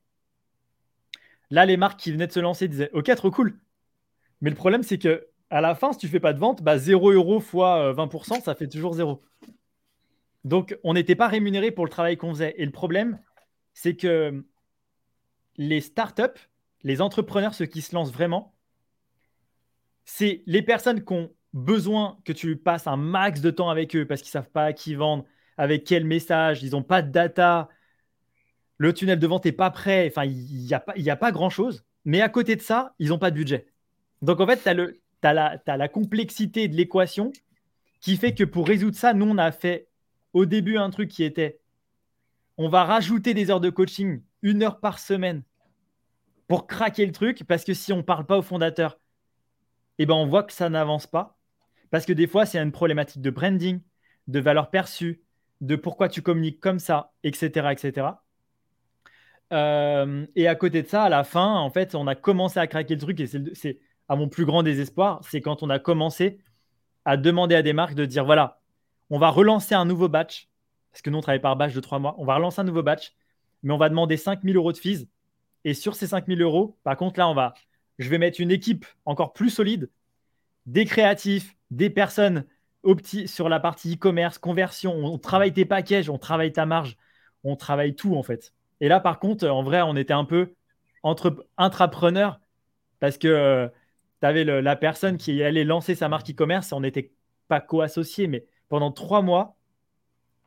Là, 1.49 1.65
les 1.65 1.77
marques 1.77 1.99
qui 1.99 2.11
venaient 2.11 2.27
de 2.27 2.31
se 2.31 2.39
lancer 2.39 2.67
disaient 2.67 2.89
Ok, 2.93 3.13
trop 3.15 3.31
cool. 3.31 3.59
Mais 4.41 4.49
le 4.49 4.55
problème, 4.55 4.83
c'est 4.83 4.97
que 4.97 5.27
à 5.49 5.61
la 5.61 5.75
fin, 5.75 5.93
si 5.93 5.99
tu 5.99 6.07
fais 6.07 6.19
pas 6.19 6.33
de 6.33 6.39
vente, 6.39 6.63
bah 6.63 6.77
0 6.77 7.11
euros 7.11 7.39
fois 7.39 7.93
20%, 7.93 8.37
euh, 8.37 8.41
ça 8.41 8.55
fait 8.55 8.67
toujours 8.67 8.93
0. 8.93 9.21
Donc, 10.43 10.77
on 10.83 10.93
n'était 10.93 11.15
pas 11.15 11.27
rémunéré 11.27 11.71
pour 11.71 11.85
le 11.85 11.91
travail 11.91 12.17
qu'on 12.17 12.31
faisait. 12.31 12.55
Et 12.57 12.65
le 12.65 12.71
problème, 12.71 13.19
c'est 13.73 13.95
que 13.95 14.43
les 15.57 15.81
startups, 15.81 16.49
les 16.83 17.01
entrepreneurs, 17.01 17.53
ceux 17.53 17.65
qui 17.65 17.81
se 17.81 17.95
lancent 17.95 18.11
vraiment, 18.11 18.55
c'est 20.05 20.43
les 20.45 20.61
personnes 20.61 21.03
qui 21.05 21.13
ont 21.13 21.31
besoin 21.53 22.17
que 22.25 22.33
tu 22.33 22.57
passes 22.57 22.87
un 22.87 22.97
max 22.97 23.41
de 23.41 23.51
temps 23.51 23.69
avec 23.69 23.95
eux 23.95 24.05
parce 24.05 24.21
qu'ils 24.21 24.31
savent 24.31 24.49
pas 24.49 24.65
à 24.65 24.73
qui 24.73 24.95
vendre, 24.95 25.23
avec 25.57 25.83
quel 25.83 26.03
message, 26.03 26.63
ils 26.63 26.71
n'ont 26.71 26.83
pas 26.83 27.01
de 27.01 27.11
data, 27.11 27.69
le 28.77 28.93
tunnel 28.93 29.19
de 29.19 29.27
vente 29.27 29.45
n'est 29.45 29.51
pas 29.51 29.71
prêt, 29.71 30.07
enfin, 30.09 30.25
il 30.25 30.65
n'y 30.65 30.73
a, 30.73 30.79
pas, 30.79 30.93
a 30.95 31.15
pas 31.15 31.31
grand-chose. 31.31 31.83
Mais 32.05 32.21
à 32.21 32.29
côté 32.29 32.55
de 32.55 32.61
ça, 32.61 32.95
ils 32.99 33.09
n'ont 33.09 33.19
pas 33.19 33.31
de 33.31 33.35
budget. 33.35 33.67
Donc, 34.21 34.39
en 34.39 34.47
fait, 34.47 34.61
tu 34.63 35.27
as, 35.27 35.61
as, 35.65 35.77
la 35.77 35.87
complexité 35.87 36.67
de 36.67 36.75
l'équation 36.75 37.31
qui 38.01 38.17
fait 38.17 38.33
que 38.33 38.43
pour 38.43 38.67
résoudre 38.67 38.97
ça, 38.97 39.13
nous, 39.13 39.25
on 39.25 39.37
a 39.37 39.51
fait 39.51 39.87
au 40.33 40.45
début 40.45 40.77
un 40.77 40.89
truc 40.89 41.09
qui 41.09 41.23
était 41.23 41.59
on 42.57 42.69
va 42.69 42.83
rajouter 42.83 43.33
des 43.33 43.49
heures 43.49 43.59
de 43.59 43.69
coaching, 43.69 44.21
une 44.41 44.61
heure 44.63 44.79
par 44.79 44.99
semaine, 44.99 45.43
pour 46.47 46.67
craquer 46.67 47.05
le 47.05 47.11
truc, 47.11 47.43
parce 47.47 47.63
que 47.63 47.73
si 47.73 47.91
on 47.93 47.97
ne 47.97 48.01
parle 48.01 48.25
pas 48.25 48.37
au 48.37 48.41
fondateur, 48.41 48.99
eh 49.97 50.05
ben 50.05 50.13
on 50.13 50.27
voit 50.27 50.43
que 50.43 50.53
ça 50.53 50.69
n'avance 50.69 51.07
pas. 51.07 51.37
Parce 51.89 52.05
que 52.05 52.13
des 52.13 52.27
fois, 52.27 52.45
c'est 52.45 52.59
une 52.59 52.71
problématique 52.71 53.21
de 53.21 53.29
branding, 53.29 53.79
de 54.27 54.39
valeur 54.39 54.69
perçue, 54.69 55.21
de 55.61 55.75
pourquoi 55.75 56.09
tu 56.09 56.21
communiques 56.21 56.59
comme 56.59 56.79
ça, 56.79 57.13
etc. 57.23 57.71
etc. 57.71 58.07
Euh, 59.53 60.25
et 60.35 60.47
à 60.47 60.55
côté 60.55 60.81
de 60.81 60.87
ça, 60.87 61.03
à 61.03 61.09
la 61.09 61.23
fin, 61.23 61.55
en 61.55 61.69
fait, 61.69 61.95
on 61.95 62.07
a 62.07 62.15
commencé 62.15 62.59
à 62.59 62.67
craquer 62.67 62.95
le 62.95 63.01
truc, 63.01 63.19
et 63.19 63.27
c'est 63.27 63.79
à 64.09 64.15
mon 64.15 64.27
plus 64.27 64.45
grand 64.45 64.63
désespoir, 64.63 65.21
c'est 65.29 65.41
quand 65.41 65.63
on 65.63 65.69
a 65.69 65.79
commencé 65.79 66.39
à 67.05 67.17
demander 67.17 67.55
à 67.55 67.61
des 67.61 67.73
marques 67.73 67.95
de 67.95 68.05
dire 68.05 68.25
voilà, 68.25 68.61
on 69.09 69.19
va 69.19 69.29
relancer 69.29 69.75
un 69.75 69.85
nouveau 69.85 70.09
batch, 70.09 70.49
parce 70.91 71.01
que 71.01 71.09
nous, 71.09 71.17
on 71.19 71.21
travaille 71.21 71.41
par 71.41 71.55
batch 71.55 71.73
de 71.73 71.79
trois 71.79 71.99
mois. 71.99 72.15
On 72.17 72.25
va 72.25 72.35
relancer 72.35 72.61
un 72.61 72.65
nouveau 72.65 72.83
batch, 72.83 73.13
mais 73.63 73.73
on 73.73 73.77
va 73.77 73.89
demander 73.89 74.17
5000 74.17 74.55
euros 74.55 74.71
de 74.71 74.77
fees. 74.77 75.07
Et 75.65 75.73
sur 75.73 75.95
ces 75.95 76.07
5000 76.07 76.41
euros, 76.41 76.77
par 76.83 76.97
contre, 76.97 77.19
là, 77.19 77.29
on 77.29 77.33
va, 77.33 77.53
je 77.99 78.09
vais 78.09 78.17
mettre 78.17 78.41
une 78.41 78.51
équipe 78.51 78.85
encore 79.05 79.33
plus 79.33 79.49
solide, 79.49 79.89
des 80.65 80.85
créatifs, 80.85 81.55
des 81.71 81.89
personnes 81.89 82.45
sur 83.25 83.49
la 83.49 83.59
partie 83.59 83.95
e-commerce, 83.95 84.37
conversion. 84.37 84.93
On, 84.93 85.17
travaille 85.17 85.53
tes 85.53 85.65
packages, 85.65 86.09
on 86.09 86.17
travaille 86.17 86.51
ta 86.51 86.65
marge, 86.65 86.97
on 87.43 87.55
travaille 87.55 87.95
tout, 87.95 88.15
en 88.15 88.23
fait. 88.23 88.53
Et 88.83 88.89
là, 88.89 88.99
par 88.99 89.19
contre, 89.19 89.47
en 89.47 89.63
vrai, 89.63 89.81
on 89.81 89.95
était 89.95 90.11
un 90.11 90.25
peu 90.25 90.55
entre 91.03 91.47
parce 92.99 93.17
que 93.17 93.29
euh, 93.29 93.69
tu 94.19 94.27
avais 94.27 94.43
la 94.43 94.75
personne 94.75 95.17
qui 95.17 95.41
allait 95.41 95.63
lancer 95.63 95.95
sa 95.95 96.09
marque 96.09 96.31
e-commerce 96.31 96.73
et 96.73 96.75
on 96.75 96.81
n'était 96.81 97.13
pas 97.47 97.61
co-associés, 97.61 98.27
mais 98.27 98.45
pendant 98.67 98.91
trois 98.91 99.21
mois, 99.21 99.55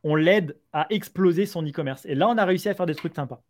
on 0.05 0.17
l'aide 0.17 0.61
à 0.75 0.87
exploser 0.91 1.47
son 1.47 1.67
e-commerce. 1.67 2.05
Et 2.05 2.15
là, 2.15 2.29
on 2.29 2.37
a 2.37 2.45
réussi 2.45 2.69
à 2.69 2.75
faire 2.75 2.85
des 2.85 2.95
trucs 2.95 3.15
sympas. 3.15 3.41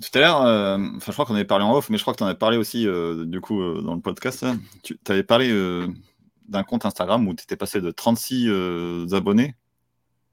Tout 0.00 0.18
à 0.18 0.20
l'heure, 0.20 0.42
euh, 0.46 0.78
je 1.04 1.12
crois 1.12 1.26
qu'on 1.26 1.34
avait 1.34 1.44
parlé 1.44 1.66
en 1.66 1.74
off, 1.74 1.90
mais 1.90 1.98
je 1.98 2.04
crois 2.04 2.14
que 2.14 2.18
tu 2.18 2.24
en 2.24 2.28
avais 2.28 2.38
parlé 2.38 2.56
aussi 2.56 2.88
euh, 2.88 3.26
du 3.26 3.42
coup 3.42 3.60
dans 3.82 3.94
le 3.94 4.00
podcast. 4.00 4.46
Tu 4.82 4.96
avais 5.08 5.22
parlé 5.22 5.52
d'un 6.48 6.62
compte 6.62 6.86
Instagram 6.86 7.28
où 7.28 7.34
tu 7.34 7.42
étais 7.42 7.56
passé 7.56 7.82
de 7.82 7.90
36 7.90 8.48
abonnés 9.12 9.56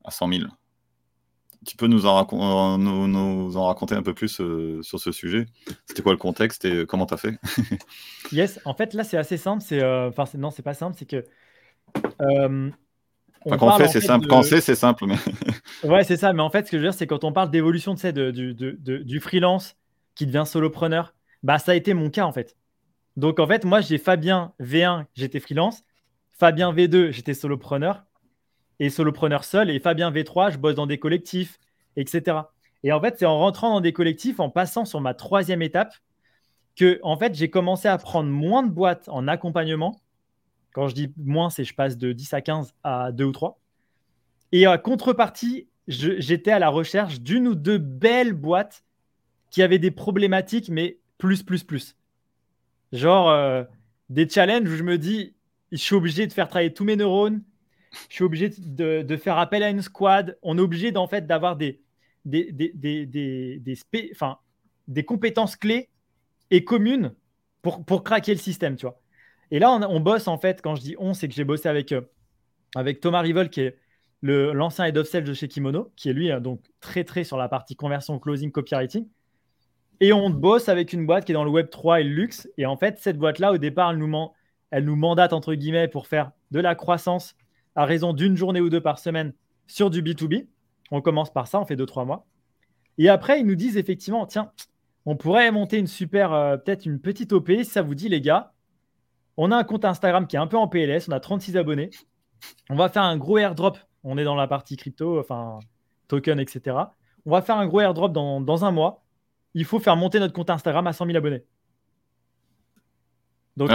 à 0.06 0.12
100 0.12 0.30
000. 0.30 0.44
Tu 1.66 1.78
peux 1.78 1.88
nous 1.88 2.08
en, 2.08 2.78
nous, 2.78 3.58
en 3.58 3.68
raconter 3.68 3.94
un 3.96 4.02
peu 4.02 4.14
plus 4.14 4.42
sur 4.82 5.00
ce 5.00 5.12
sujet? 5.12 5.46
C'était 5.86 6.02
quoi 6.02 6.12
le 6.12 6.18
contexte 6.18 6.66
et 6.66 6.86
comment 6.88 7.06
tu 7.06 7.14
as 7.14 7.18
fait? 7.18 7.38
Yes, 8.32 8.60
en 8.66 8.74
fait, 8.74 8.94
là, 8.94 9.04
c'est 9.04 9.18
assez 9.18 9.38
simple. 9.38 9.62
C'est, 9.62 9.84
enfin, 9.84 10.24
non, 10.38 10.52
c'est 10.52 10.64
pas 10.64 10.74
simple. 10.74 10.96
C'est 10.98 11.06
que. 11.06 11.26
Euh, 12.22 12.72
quand 13.46 13.78
fait, 13.78 13.88
c'est 13.88 14.02
simple. 14.02 14.28
Quand 14.28 14.44
c'est, 14.44 14.62
c'est 14.62 14.76
simple. 14.76 15.06
Mais... 15.06 15.18
ouais, 15.90 16.04
c'est 16.04 16.18
ça. 16.18 16.34
Mais 16.34 16.42
en 16.42 16.50
fait, 16.50 16.66
ce 16.66 16.72
que 16.72 16.78
je 16.78 16.84
veux 16.84 16.90
dire, 16.90 16.98
c'est 16.98 17.08
quand 17.08 17.24
on 17.24 17.34
parle 17.34 17.50
d'évolution 17.50 17.94
de, 17.94 18.32
de, 18.32 18.52
de, 18.52 18.98
du 18.98 19.20
freelance 19.20 19.76
qui 20.16 20.26
devient 20.26 20.44
solopreneur, 20.46 21.14
bah, 21.44 21.58
ça 21.58 21.72
a 21.72 21.76
été 21.76 21.94
mon 21.94 22.10
cas, 22.10 22.26
en 22.26 22.32
fait. 22.32 22.56
Donc, 23.18 23.40
en 23.40 23.48
fait, 23.48 23.66
moi, 23.66 23.82
j'ai 23.82 23.98
Fabien 23.98 24.54
V1, 24.60 25.06
j'étais 25.16 25.40
freelance. 25.40 25.84
Fabien 26.32 26.72
V2, 26.74 27.12
j'étais 27.12 27.34
solopreneur 27.34 28.04
et 28.82 28.90
solopreneur 28.90 29.44
seul. 29.44 29.70
Et 29.70 29.80
Fabien 29.80 30.12
V3, 30.12 30.52
je 30.52 30.58
bosse 30.58 30.74
dans 30.74 30.88
des 30.88 30.98
collectifs, 30.98 31.60
etc. 31.96 32.40
Et 32.84 32.92
en 32.92 33.00
fait, 33.00 33.16
c'est 33.20 33.28
en 33.28 33.38
rentrant 33.38 33.70
dans 33.70 33.80
des 33.80 33.94
collectifs, 33.94 34.40
en 34.40 34.50
passant 34.50 34.86
sur 34.86 35.00
ma 35.02 35.14
troisième 35.14 35.62
étape, 35.62 35.94
que 36.76 37.00
en 37.04 37.16
fait, 37.16 37.36
j'ai 37.36 37.52
commencé 37.52 37.88
à 37.88 37.98
prendre 38.00 38.30
moins 38.30 38.64
de 38.64 38.72
boîtes 38.72 39.08
en 39.08 39.28
accompagnement. 39.28 40.02
Quand 40.74 40.88
je 40.88 40.96
dis 40.96 41.14
moins, 41.16 41.52
c'est 41.52 41.64
je 41.64 41.76
passe 41.76 41.96
de 41.96 42.12
10 42.12 42.34
à 42.34 42.42
15 42.42 42.74
à 42.84 43.12
2 43.12 43.24
ou 43.24 43.32
3. 43.32 43.60
Et 44.52 44.66
à 44.66 44.80
contrepartie, 44.80 45.68
j'étais 45.88 46.52
à 46.52 46.58
la 46.58 46.70
recherche 46.70 47.22
d'une 47.22 47.48
ou 47.48 47.56
deux 47.56 47.78
belles 47.78 48.34
boîtes 48.34 48.84
qui 49.52 49.62
avaient 49.62 49.80
des 49.80 49.92
problématiques, 49.92 50.70
mais 50.70 50.98
plus, 51.20 51.44
plus, 51.44 51.64
plus. 51.64 51.96
Genre 52.94 53.30
euh, 53.30 53.64
des 54.10 54.28
challenges 54.28 54.68
où 54.68 54.76
je 54.76 54.84
me 54.84 54.98
dis, 54.98 55.36
je 55.72 55.78
suis 55.78 55.94
obligé 55.94 56.26
de 56.26 56.34
faire 56.34 56.48
travailler 56.48 56.74
tous 56.74 56.84
mes 56.84 56.96
neurones, 56.96 57.44
je 58.10 58.16
suis 58.16 58.24
obligé 58.24 58.50
de, 58.58 59.18
faire 59.18 59.38
appel 59.38 59.64
à 59.64 59.70
une 59.70 59.82
squad. 59.82 60.38
On 60.42 60.58
est 60.58 60.62
obligé 60.62 60.92
d'en 60.92 61.08
fait 61.08 61.28
d'avoir 61.28 61.56
des, 61.56 61.82
des, 62.26 62.52
des, 62.52 63.06
des, 63.06 63.80
enfin, 64.12 64.38
des 64.88 65.04
compétences 65.04 65.56
clés 65.56 65.90
et 66.50 66.64
communes 66.64 67.14
pour, 67.62 67.86
pour 67.86 68.04
craquer 68.04 68.34
le 68.34 68.40
système, 68.40 68.76
tu 68.76 68.86
vois. 68.86 69.00
Et 69.52 69.60
là, 69.60 69.72
on, 69.72 70.00
bosse 70.00 70.28
en 70.28 70.38
fait, 70.38 70.62
quand 70.62 70.76
je 70.76 70.82
dis 70.82 70.96
on, 70.98 71.14
c'est 71.14 71.28
que 71.28 71.34
j'ai 71.34 71.44
bossé 71.44 71.68
avec, 71.68 71.92
euh, 71.92 72.02
avec 72.74 73.02
Thomas 73.02 73.20
Rivol, 73.20 73.50
qui 73.50 73.62
est 73.62 73.78
l'ancien 74.22 74.86
head 74.86 74.98
of 74.98 75.08
sales 75.08 75.26
de 75.26 75.34
chez 75.34 75.50
Kimono, 75.50 75.92
qui 75.98 76.10
est 76.10 76.14
lui 76.14 76.32
euh, 76.32 76.40
donc 76.40 76.62
très 76.80 77.04
très 77.04 77.26
sur 77.26 77.38
la 77.38 77.50
partie 77.50 77.76
conversion, 77.76 78.18
closing, 78.18 78.52
copywriting. 78.52 79.08
Et 80.00 80.14
on 80.14 80.30
bosse 80.30 80.70
avec 80.70 80.94
une 80.94 81.06
boîte 81.06 81.26
qui 81.26 81.32
est 81.32 81.36
dans 81.36 81.44
le 81.44 81.52
Web 81.52 81.70
3 81.70 82.02
et 82.02 82.04
le 82.04 82.10
luxe. 82.10 82.50
Et 82.58 82.66
en 82.66 82.78
fait, 82.78 82.98
cette 82.98 83.18
boîte-là, 83.18 83.52
au 83.52 83.58
départ, 83.58 83.92
elle 83.92 83.98
nous, 83.98 84.30
elle 84.72 84.86
nous 84.86 84.96
mandate, 84.96 85.32
entre 85.32 85.54
guillemets, 85.54 85.88
pour 85.88 86.08
faire 86.08 86.32
de 86.50 86.60
la 86.60 86.74
croissance 86.74 87.36
à 87.76 87.86
raison 87.86 88.14
d'une 88.14 88.36
journée 88.36 88.62
ou 88.62 88.70
deux 88.70 88.82
par 88.82 89.00
semaine 89.00 89.34
sur 89.68 89.90
du 89.90 90.02
B2B. 90.02 90.48
On 90.92 91.02
commence 91.02 91.32
par 91.32 91.48
ça, 91.48 91.60
on 91.60 91.66
fait 91.66 91.76
deux, 91.76 91.86
trois 91.86 92.06
mois. 92.06 92.26
Et 92.98 93.10
après, 93.10 93.40
ils 93.40 93.46
nous 93.46 93.56
disent 93.56 93.78
effectivement, 93.78 94.26
tiens, 94.26 94.52
on 95.06 95.16
pourrait 95.16 95.52
monter 95.52 95.78
une 95.78 95.88
super, 95.88 96.34
euh, 96.34 96.58
peut-être 96.58 96.86
une 96.86 97.00
petite 97.00 97.34
OP, 97.34 97.52
ça 97.64 97.82
vous 97.82 97.96
dit, 97.96 98.10
les 98.10 98.22
gars. 98.22 98.54
On 99.38 99.52
a 99.52 99.58
un 99.58 99.64
compte 99.64 99.86
Instagram 99.86 100.28
qui 100.28 100.36
est 100.36 100.40
un 100.40 100.48
peu 100.48 100.58
en 100.58 100.68
PLS, 100.68 101.08
on 101.08 101.14
a 101.14 101.20
36 101.20 101.58
abonnés. 101.58 101.90
On 102.70 102.76
va 102.76 102.90
faire 102.90 103.04
un 103.04 103.18
gros 103.18 103.38
airdrop. 103.38 103.78
On 104.04 104.18
est 104.18 104.24
dans 104.24 104.36
la 104.36 104.48
partie 104.48 104.76
crypto, 104.76 105.20
enfin, 105.20 105.60
token, 106.08 106.40
etc. 106.40 106.78
On 107.26 107.32
va 107.32 107.42
faire 107.42 107.56
un 107.56 107.68
gros 107.68 107.82
airdrop 107.82 108.12
dans, 108.12 108.42
dans 108.42 108.66
un 108.66 108.72
mois. 108.72 109.04
Il 109.54 109.66
faut 109.66 109.80
faire 109.80 109.96
monter 109.96 110.20
notre 110.20 110.34
compte 110.34 110.50
Instagram 110.50 110.88
à 110.88 110.94
100 110.94 111.06
000 111.06 111.18
abonnés. 111.18 111.44
Donc, 113.58 113.70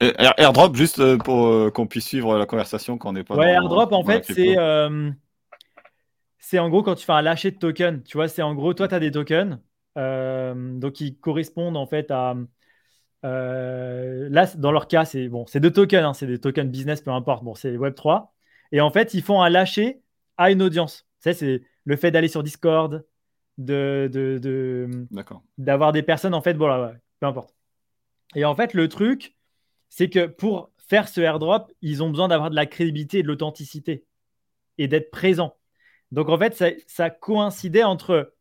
airdrop, 0.00 0.76
juste 0.76 0.98
euh, 0.98 1.18
pour 1.18 1.46
euh, 1.46 1.70
qu'on 1.70 1.86
puisse 1.86 2.06
suivre 2.06 2.36
la 2.38 2.46
conversation 2.46 2.98
quand 2.98 3.10
on 3.10 3.12
n'est 3.12 3.24
pas. 3.24 3.36
Ouais, 3.36 3.50
airdrop, 3.50 3.92
en 3.92 4.04
fait, 4.04 4.24
c'est. 4.24 4.58
Euh, 4.58 5.10
c'est 6.38 6.58
en 6.58 6.68
gros 6.70 6.82
quand 6.82 6.94
tu 6.94 7.04
fais 7.04 7.12
un 7.12 7.22
lâcher 7.22 7.50
de 7.50 7.58
token. 7.58 8.02
Tu 8.04 8.16
vois, 8.16 8.28
c'est 8.28 8.42
en 8.42 8.54
gros, 8.54 8.72
toi, 8.72 8.88
tu 8.88 8.94
as 8.94 9.00
des 9.00 9.10
tokens. 9.10 9.58
donc, 9.96 10.92
qui 10.92 11.16
correspondent 11.18 11.76
en 11.76 11.86
fait 11.86 12.10
à. 12.10 12.34
là, 13.22 14.46
dans 14.56 14.72
leur 14.72 14.88
cas, 14.88 15.04
c'est 15.04 15.28
bon, 15.28 15.46
c'est 15.46 15.60
deux 15.60 15.72
tokens, 15.72 16.04
hein, 16.04 16.14
c'est 16.14 16.26
des 16.26 16.40
tokens 16.40 16.70
business, 16.70 17.02
peu 17.02 17.10
importe. 17.10 17.44
Bon, 17.44 17.54
c'est 17.54 17.76
Web3. 17.76 18.28
Et 18.72 18.80
en 18.80 18.90
fait, 18.90 19.14
ils 19.14 19.22
font 19.22 19.42
un 19.42 19.48
lâcher 19.48 20.00
à 20.36 20.50
une 20.50 20.62
audience. 20.62 21.06
Tu 21.22 21.30
sais, 21.30 21.34
c'est 21.34 21.62
le 21.84 21.96
fait 21.96 22.10
d'aller 22.10 22.28
sur 22.28 22.42
Discord, 22.42 23.04
de, 23.58 24.08
de, 24.12 24.88
d'avoir 25.58 25.92
des 25.92 26.02
personnes 26.02 26.34
en 26.34 26.42
fait, 26.42 26.54
voilà, 26.54 26.92
peu 27.20 27.26
importe. 27.26 27.54
Et 28.34 28.44
en 28.44 28.54
fait, 28.54 28.74
le 28.74 28.88
truc, 28.88 29.37
c'est 29.88 30.08
que 30.08 30.26
pour 30.26 30.70
faire 30.78 31.08
ce 31.08 31.20
airdrop, 31.20 31.72
ils 31.82 32.02
ont 32.02 32.10
besoin 32.10 32.28
d'avoir 32.28 32.50
de 32.50 32.56
la 32.56 32.66
crédibilité 32.66 33.18
et 33.18 33.22
de 33.22 33.28
l'authenticité 33.28 34.04
et 34.78 34.88
d'être 34.88 35.10
présent. 35.10 35.56
Donc 36.12 36.28
en 36.28 36.38
fait, 36.38 36.82
ça, 36.86 37.10
coïncidait 37.10 37.84
entre 37.84 38.34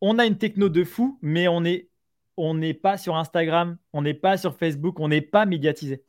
on 0.00 0.18
a 0.18 0.26
une 0.26 0.38
techno 0.38 0.68
de 0.68 0.84
fou, 0.84 1.18
mais 1.22 1.48
on 1.48 1.62
n'est 1.62 1.88
on 2.36 2.54
n'est 2.54 2.74
pas 2.74 2.96
sur 2.98 3.16
Instagram, 3.16 3.78
on 3.92 4.02
n'est 4.02 4.14
pas 4.14 4.36
sur 4.36 4.56
Facebook, 4.56 5.00
on 5.00 5.08
n'est 5.08 5.22
pas 5.22 5.44
médiatisé. 5.44 6.04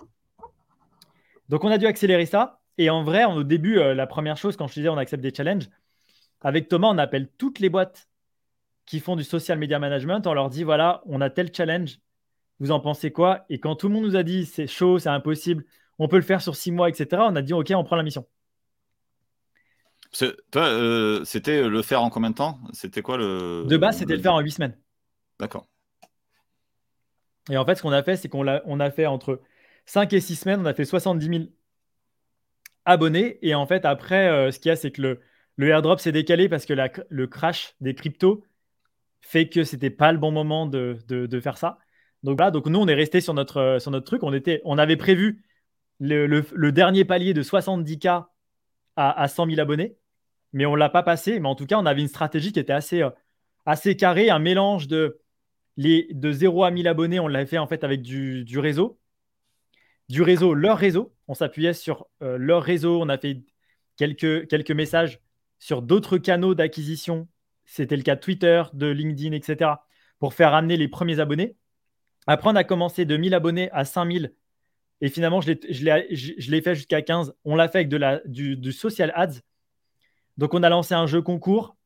Donc 1.47 1.63
on 1.63 1.71
a 1.71 1.79
dû 1.79 1.87
accélérer 1.87 2.27
ça. 2.27 2.61
Et 2.77 2.89
en 2.89 3.03
vrai, 3.03 3.25
au 3.25 3.43
début, 3.43 3.79
euh, 3.79 3.95
la 3.95 4.05
première 4.05 4.37
chose, 4.37 4.55
quand 4.55 4.67
je 4.67 4.75
disais 4.75 4.89
on 4.89 4.97
accepte 4.97 5.23
des 5.23 5.33
challenges, 5.33 5.69
avec 6.41 6.67
Thomas, 6.67 6.89
on 6.89 6.97
appelle 6.97 7.29
toutes 7.37 7.59
les 7.59 7.69
boîtes 7.69 8.07
qui 8.85 8.99
font 8.99 9.15
du 9.15 9.23
social 9.23 9.57
media 9.57 9.79
management. 9.79 10.25
On 10.27 10.33
leur 10.33 10.49
dit 10.49 10.63
voilà, 10.63 11.01
on 11.05 11.19
a 11.21 11.29
tel 11.29 11.53
challenge, 11.53 11.99
vous 12.59 12.71
en 12.71 12.79
pensez 12.79 13.11
quoi? 13.11 13.45
Et 13.49 13.59
quand 13.59 13.75
tout 13.75 13.87
le 13.87 13.93
monde 13.93 14.05
nous 14.05 14.15
a 14.15 14.23
dit 14.23 14.45
c'est 14.45 14.67
chaud, 14.67 14.99
c'est 14.99 15.09
impossible, 15.09 15.65
on 15.97 16.07
peut 16.07 16.17
le 16.17 16.23
faire 16.23 16.41
sur 16.41 16.55
six 16.55 16.71
mois, 16.71 16.89
etc., 16.89 17.07
on 17.27 17.35
a 17.35 17.41
dit 17.41 17.53
ok, 17.53 17.71
on 17.75 17.83
prend 17.83 17.95
la 17.95 18.03
mission. 18.03 18.25
Toi, 20.51 20.63
euh, 20.63 21.23
c'était 21.23 21.67
le 21.67 21.81
faire 21.81 22.01
en 22.01 22.09
combien 22.09 22.31
de 22.31 22.35
temps? 22.35 22.59
C'était 22.73 23.01
quoi 23.01 23.17
le. 23.17 23.65
De 23.67 23.77
base, 23.77 23.97
c'était 23.97 24.15
le... 24.15 24.21
faire 24.21 24.33
en 24.33 24.39
huit 24.39 24.51
semaines. 24.51 24.75
D'accord. 25.39 25.67
Et 27.49 27.57
en 27.57 27.65
fait, 27.65 27.75
ce 27.75 27.81
qu'on 27.81 27.91
a 27.91 28.03
fait, 28.03 28.15
c'est 28.15 28.29
qu'on 28.29 28.47
a, 28.47 28.61
on 28.65 28.79
a 28.79 28.91
fait 28.91 29.05
entre 29.05 29.41
5 29.85 30.13
et 30.13 30.19
6 30.19 30.35
semaines, 30.35 30.61
on 30.61 30.65
a 30.65 30.73
fait 30.73 30.85
70 30.85 31.25
000 31.25 31.43
abonnés. 32.85 33.39
Et 33.41 33.55
en 33.55 33.65
fait, 33.65 33.85
après, 33.85 34.29
euh, 34.29 34.51
ce 34.51 34.59
qu'il 34.59 34.69
y 34.69 34.71
a, 34.71 34.75
c'est 34.75 34.91
que 34.91 35.01
le, 35.01 35.21
le 35.55 35.67
airdrop 35.69 35.99
s'est 35.99 36.11
décalé 36.11 36.49
parce 36.49 36.65
que 36.65 36.73
la, 36.73 36.89
le 37.09 37.27
crash 37.27 37.75
des 37.81 37.95
cryptos 37.95 38.43
fait 39.21 39.49
que 39.49 39.63
c'était 39.63 39.89
pas 39.89 40.11
le 40.11 40.17
bon 40.17 40.31
moment 40.31 40.65
de, 40.65 40.97
de, 41.07 41.39
faire 41.39 41.57
ça. 41.57 41.79
Donc 42.23 42.39
là, 42.39 42.51
donc 42.51 42.67
nous, 42.67 42.79
on 42.79 42.87
est 42.87 42.93
resté 42.93 43.21
sur 43.21 43.33
notre, 43.33 43.57
euh, 43.57 43.79
sur 43.79 43.91
notre 43.91 44.05
truc. 44.05 44.23
On, 44.23 44.33
était, 44.33 44.61
on 44.65 44.77
avait 44.77 44.97
prévu 44.97 45.43
le, 45.99 46.69
dernier 46.71 47.05
palier 47.05 47.33
de 47.33 47.43
70K 47.43 48.25
à, 48.95 49.21
à 49.21 49.27
100 49.27 49.47
000 49.47 49.59
abonnés, 49.59 49.95
mais 50.53 50.65
on 50.65 50.73
ne 50.73 50.77
l'a 50.77 50.89
pas 50.89 51.03
passé. 51.03 51.39
Mais 51.39 51.47
en 51.47 51.55
tout 51.55 51.65
cas, 51.65 51.77
on 51.77 51.85
avait 51.85 52.01
une 52.01 52.07
stratégie 52.07 52.51
qui 52.51 52.59
était 52.59 52.73
assez, 52.73 53.01
euh, 53.01 53.93
carrée, 53.93 54.29
un 54.29 54.39
mélange 54.39 54.87
de, 54.87 55.19
les, 55.77 56.07
de 56.11 56.31
0 56.31 56.63
à 56.63 56.71
1000 56.71 56.87
abonnés. 56.87 57.19
On 57.19 57.27
l'avait 57.27 57.45
fait 57.45 57.57
en 57.57 57.67
fait 57.67 57.83
avec 57.83 58.01
du, 58.01 58.43
du 58.43 58.59
réseau. 58.59 58.99
Du 60.09 60.21
réseau, 60.21 60.53
leur 60.53 60.77
réseau. 60.77 61.13
On 61.27 61.33
s'appuyait 61.35 61.73
sur 61.73 62.07
euh, 62.21 62.37
leur 62.37 62.63
réseau. 62.63 63.01
On 63.01 63.09
a 63.09 63.17
fait 63.17 63.43
quelques, 63.95 64.47
quelques 64.47 64.71
messages 64.71 65.19
sur 65.59 65.81
d'autres 65.81 66.17
canaux 66.17 66.55
d'acquisition 66.55 67.27
c'était 67.69 67.95
le 67.95 68.01
cas 68.01 68.15
de 68.15 68.19
Twitter, 68.19 68.63
de 68.73 68.87
LinkedIn, 68.87 69.31
etc. 69.31 69.71
pour 70.17 70.33
faire 70.33 70.53
amener 70.55 70.75
les 70.75 70.87
premiers 70.87 71.19
abonnés. 71.19 71.55
Après, 72.27 72.49
on 72.49 72.55
a 72.55 72.63
commencé 72.63 73.05
de 73.05 73.17
1000 73.17 73.33
abonnés 73.33 73.71
à 73.71 73.85
5000 73.85 74.33
et 75.01 75.09
finalement, 75.09 75.41
je 75.41 75.51
l'ai 76.51 76.61
fait 76.61 76.75
jusqu'à 76.75 77.01
15. 77.01 77.33
On 77.45 77.55
l'a 77.55 77.69
fait 77.69 77.79
avec 77.79 77.89
du, 78.25 78.71
social 78.73 79.11
ads. 79.15 79.39
Donc, 80.37 80.53
on 80.53 80.63
a 80.63 80.69
lancé 80.69 80.93
un 80.93 81.07
jeu 81.07 81.21
concours 81.21 81.77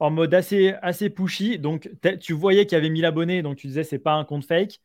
en 0.00 0.10
mode 0.10 0.34
assez, 0.34 0.74
assez 0.82 1.10
pushy. 1.10 1.58
Donc, 1.58 1.90
tu 2.20 2.32
voyais 2.32 2.66
qu'il 2.66 2.76
y 2.76 2.78
avait 2.78 2.90
1000 2.90 3.04
abonnés, 3.04 3.42
donc 3.42 3.56
tu 3.56 3.66
disais 3.68 3.84
c'est 3.84 3.98
pas 3.98 4.14
un 4.14 4.24
compte 4.24 4.44
fake. 4.44 4.80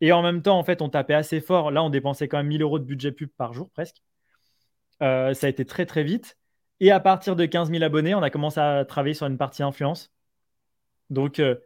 Et 0.00 0.12
en 0.12 0.22
même 0.22 0.42
temps, 0.42 0.58
en 0.58 0.64
fait, 0.64 0.82
on 0.82 0.88
tapait 0.88 1.14
assez 1.14 1.40
fort. 1.40 1.70
Là, 1.70 1.82
on 1.82 1.90
dépensait 1.90 2.28
quand 2.28 2.38
même 2.38 2.48
1000 2.48 2.62
euros 2.62 2.78
de 2.78 2.84
budget 2.84 3.12
pub 3.12 3.30
par 3.36 3.52
jour 3.54 3.70
presque. 3.70 4.02
Euh, 5.02 5.34
ça 5.34 5.46
a 5.46 5.50
été 5.50 5.64
très 5.64 5.86
très 5.86 6.04
vite. 6.04 6.38
Et 6.80 6.90
à 6.90 7.00
partir 7.00 7.36
de 7.36 7.46
15 7.46 7.70
000 7.70 7.82
abonnés, 7.82 8.14
on 8.14 8.22
a 8.22 8.30
commencé 8.30 8.60
à 8.60 8.84
travailler 8.84 9.14
sur 9.14 9.26
une 9.26 9.38
partie 9.38 9.62
influence. 9.62 10.12
Donc, 11.10 11.38
euh, 11.38 11.56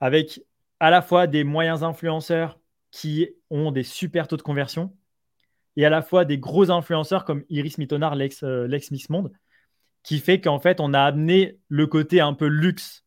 avec 0.00 0.42
à 0.80 0.90
la 0.90 1.02
fois 1.02 1.26
des 1.26 1.44
moyens 1.44 1.82
influenceurs 1.82 2.58
qui 2.90 3.28
ont 3.50 3.72
des 3.72 3.82
super 3.82 4.28
taux 4.28 4.36
de 4.36 4.42
conversion 4.42 4.96
et 5.76 5.84
à 5.84 5.90
la 5.90 6.02
fois 6.02 6.24
des 6.24 6.38
gros 6.38 6.70
influenceurs 6.70 7.24
comme 7.24 7.44
Iris 7.48 7.78
Mittonard, 7.78 8.16
l'ex 8.16 8.42
euh, 8.42 8.66
Mix 8.90 9.10
Monde, 9.10 9.32
qui 10.02 10.18
fait 10.18 10.40
qu'en 10.40 10.58
fait, 10.58 10.80
on 10.80 10.94
a 10.94 11.00
amené 11.00 11.60
le 11.68 11.86
côté 11.86 12.20
un 12.20 12.34
peu 12.34 12.46
luxe 12.46 13.04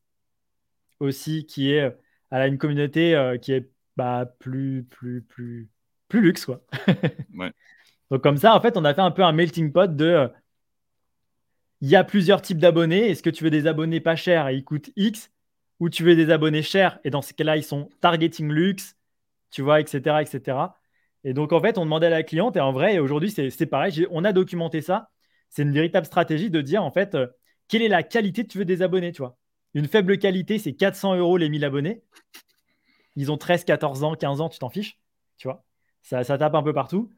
aussi, 1.00 1.46
qui 1.46 1.72
est 1.72 1.94
à 2.30 2.48
une 2.48 2.58
communauté 2.58 3.16
euh, 3.16 3.38
qui 3.38 3.52
est 3.54 3.70
bah, 3.98 4.26
plus, 4.40 4.86
plus, 4.90 5.22
plus, 5.24 5.70
plus 6.08 6.22
luxe. 6.22 6.46
Quoi. 6.46 6.64
Donc, 8.12 8.22
comme 8.22 8.38
ça, 8.38 8.56
en 8.56 8.62
fait, 8.62 8.78
on 8.78 8.86
a 8.86 8.94
fait 8.94 9.02
un 9.02 9.12
peu 9.12 9.24
un 9.24 9.32
melting 9.32 9.72
pot 9.72 9.94
de 9.94 10.30
il 11.82 11.90
y 11.90 11.96
a 11.96 12.04
plusieurs 12.04 12.42
types 12.42 12.60
d'abonnés. 12.60 13.10
Est-ce 13.10 13.24
que 13.24 13.30
tu 13.30 13.44
veux 13.44 13.50
des 13.50 13.68
abonnés 13.68 14.00
pas 14.00 14.16
chers 14.16 14.48
et 14.48 14.56
ils 14.56 14.64
coûtent 14.64 14.92
X? 14.96 15.32
Ou 15.82 15.90
tu 15.90 16.04
veux 16.04 16.16
des 16.16 16.30
abonnés 16.30 16.62
chers 16.62 17.00
et 17.04 17.10
dans 17.10 17.24
ce 17.24 17.34
cas-là, 17.34 17.58
ils 17.58 17.64
sont 17.64 17.90
targeting 18.02 18.50
luxe, 18.50 18.96
tu 19.50 19.64
vois, 19.64 19.82
etc., 19.82 20.22
etc. 20.22 20.58
Et 21.24 21.34
donc, 21.34 21.52
en 21.54 21.60
fait, 21.60 21.80
on 21.80 21.86
demandait 21.86 22.06
à 22.06 22.12
la 22.12 22.22
cliente 22.24 22.56
et 22.56 22.60
en 22.60 22.72
vrai, 22.72 23.00
aujourd'hui, 23.00 23.32
c'est 23.32 23.66
pareil. 23.66 24.06
On 24.12 24.24
a 24.24 24.32
documenté 24.32 24.82
ça. 24.82 25.10
C'est 25.50 25.64
une 25.64 25.74
véritable 25.74 26.06
stratégie 26.06 26.52
de 26.52 26.62
dire, 26.62 26.84
en 26.84 26.92
fait, 26.92 27.16
euh, 27.16 27.28
quelle 27.68 27.82
est 27.82 27.88
la 27.88 28.04
qualité 28.04 28.44
que 28.44 28.50
tu 28.50 28.60
veux 28.60 28.66
des 28.66 28.84
abonnés, 28.84 29.12
tu 29.12 29.24
vois. 29.24 29.38
Une 29.74 29.88
faible 29.88 30.20
qualité, 30.20 30.60
c'est 30.60 30.74
400 30.74 31.16
euros 31.16 31.38
les 31.38 31.50
1000 31.50 31.66
abonnés. 31.66 32.04
Ils 33.16 33.32
ont 33.32 33.38
13, 33.38 33.66
14 33.66 34.04
ans, 34.04 34.16
15 34.16 34.40
ans, 34.40 34.50
tu 34.50 34.60
t'en 34.60 34.70
fiches, 34.70 35.00
tu 35.38 35.48
vois. 35.48 35.66
Ça, 36.04 36.24
ça 36.24 36.38
tape 36.38 36.54
un 36.54 36.64
peu 36.64 36.74
partout 36.74 37.12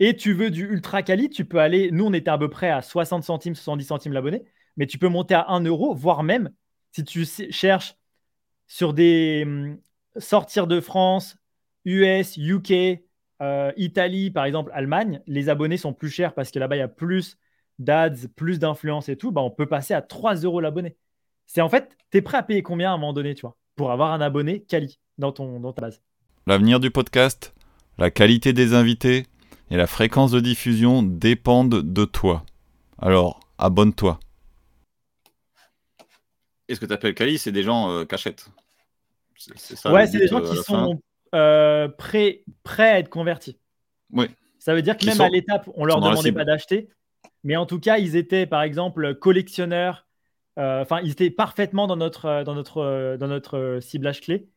et 0.00 0.16
tu 0.16 0.32
veux 0.32 0.50
du 0.50 0.64
ultra 0.64 1.02
quali, 1.02 1.28
tu 1.28 1.44
peux 1.44 1.58
aller. 1.58 1.90
Nous, 1.90 2.06
on 2.06 2.12
était 2.12 2.30
à 2.30 2.38
peu 2.38 2.48
près 2.48 2.70
à 2.70 2.82
60 2.82 3.22
centimes, 3.22 3.54
70 3.54 3.84
centimes 3.84 4.12
l'abonné, 4.12 4.44
mais 4.76 4.86
tu 4.86 4.98
peux 4.98 5.08
monter 5.08 5.34
à 5.34 5.50
1 5.50 5.60
euro, 5.64 5.94
voire 5.94 6.22
même 6.22 6.50
si 6.92 7.04
tu 7.04 7.24
cherches 7.24 7.96
sur 8.66 8.92
des 8.92 9.44
hum, 9.46 9.78
sortir 10.16 10.66
de 10.66 10.80
France, 10.80 11.36
US, 11.84 12.36
UK, 12.36 13.02
euh, 13.40 13.72
Italie, 13.76 14.30
par 14.30 14.44
exemple, 14.44 14.70
Allemagne, 14.74 15.22
les 15.26 15.48
abonnés 15.48 15.76
sont 15.76 15.92
plus 15.92 16.10
chers 16.10 16.34
parce 16.34 16.50
que 16.50 16.58
là-bas, 16.58 16.76
il 16.76 16.80
y 16.80 16.82
a 16.82 16.88
plus 16.88 17.38
d'ads, 17.78 18.10
plus 18.36 18.58
d'influence 18.58 19.08
et 19.08 19.16
tout. 19.16 19.30
Bah, 19.30 19.40
on 19.40 19.50
peut 19.50 19.66
passer 19.66 19.94
à 19.94 20.02
3 20.02 20.34
euros 20.36 20.60
l'abonné. 20.60 20.96
C'est 21.46 21.60
en 21.60 21.68
fait, 21.68 21.96
tu 22.10 22.18
es 22.18 22.22
prêt 22.22 22.38
à 22.38 22.42
payer 22.42 22.62
combien 22.62 22.90
à 22.90 22.94
un 22.94 22.98
moment 22.98 23.12
donné, 23.12 23.34
tu 23.34 23.42
vois, 23.42 23.56
pour 23.76 23.90
avoir 23.90 24.12
un 24.12 24.20
abonné 24.20 24.62
quali 24.62 24.98
dans, 25.16 25.32
ton, 25.32 25.60
dans 25.60 25.72
ta 25.72 25.82
base? 25.82 26.02
L'avenir 26.46 26.80
du 26.80 26.90
podcast, 26.90 27.54
la 27.96 28.10
qualité 28.10 28.52
des 28.52 28.74
invités, 28.74 29.24
et 29.70 29.76
la 29.76 29.86
fréquence 29.86 30.30
de 30.30 30.40
diffusion 30.40 31.02
dépendent 31.02 31.82
de 31.82 32.04
toi. 32.04 32.44
Alors, 32.98 33.40
abonne-toi. 33.58 34.18
Et 36.68 36.74
ce 36.74 36.80
que 36.80 36.86
tu 36.86 36.92
appelles 36.92 37.14
Kali, 37.14 37.38
c'est 37.38 37.52
des 37.52 37.62
gens 37.62 37.90
euh, 37.90 38.04
cachettes. 38.04 38.48
ouais, 39.86 40.06
c'est 40.06 40.18
des 40.18 40.28
gens 40.28 40.42
euh, 40.42 40.50
qui 40.50 40.56
sont 40.58 41.00
euh, 41.34 41.88
prêts, 41.88 42.44
prêts 42.62 42.90
à 42.90 42.98
être 42.98 43.08
convertis. 43.08 43.58
Oui. 44.12 44.26
Ça 44.58 44.74
veut 44.74 44.82
dire 44.82 44.96
que 44.96 45.06
même 45.06 45.20
à 45.20 45.28
l'étape, 45.28 45.68
on 45.74 45.84
leur 45.84 46.00
demandait 46.00 46.32
pas 46.32 46.44
d'acheter. 46.44 46.88
Mais 47.44 47.56
en 47.56 47.66
tout 47.66 47.80
cas, 47.80 47.98
ils 47.98 48.16
étaient, 48.16 48.46
par 48.46 48.62
exemple, 48.62 49.14
collectionneurs. 49.14 50.06
Enfin, 50.56 51.00
ils 51.02 51.12
étaient 51.12 51.30
parfaitement 51.30 51.86
dans 51.86 51.96
notre, 51.96 52.42
dans 52.42 52.54
notre, 52.54 53.16
dans 53.16 53.28
notre 53.28 53.78
ciblage 53.80 54.20
clé. 54.20 54.48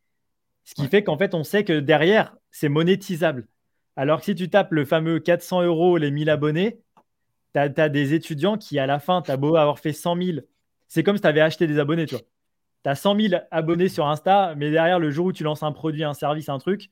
Ce 0.63 0.73
qui 0.73 0.87
fait 0.87 1.03
qu'en 1.03 1.17
fait, 1.17 1.33
on 1.33 1.43
sait 1.43 1.63
que 1.63 1.79
derrière, 1.79 2.35
c'est 2.49 2.69
monétisable. 2.69 3.47
Alors 3.95 4.19
que 4.19 4.25
si 4.25 4.35
tu 4.35 4.49
tapes 4.49 4.71
le 4.71 4.85
fameux 4.85 5.19
400 5.19 5.63
euros, 5.63 5.97
les 5.97 6.11
1000 6.11 6.29
abonnés, 6.29 6.79
tu 7.53 7.59
as, 7.59 7.89
des 7.89 8.13
étudiants 8.13 8.57
qui, 8.57 8.79
à 8.79 8.85
la 8.85 8.99
fin, 8.99 9.21
tu 9.21 9.31
as 9.31 9.37
beau 9.37 9.55
avoir 9.55 9.79
fait 9.79 9.93
100 9.93 10.15
000. 10.21 10.37
C'est 10.91 11.03
comme 11.03 11.15
si 11.15 11.21
tu 11.21 11.27
avais 11.27 11.39
acheté 11.39 11.67
des 11.67 11.79
abonnés, 11.79 12.05
tu 12.05 12.15
vois. 12.15 12.25
Tu 12.83 12.89
as 12.89 12.95
100 12.95 13.17
000 13.17 13.41
abonnés 13.49 13.87
sur 13.87 14.07
Insta, 14.07 14.55
mais 14.57 14.71
derrière, 14.71 14.99
le 14.99 15.09
jour 15.09 15.27
où 15.27 15.31
tu 15.31 15.41
lances 15.41 15.63
un 15.63 15.71
produit, 15.71 16.03
un 16.03 16.13
service, 16.13 16.49
un 16.49 16.57
truc, 16.57 16.89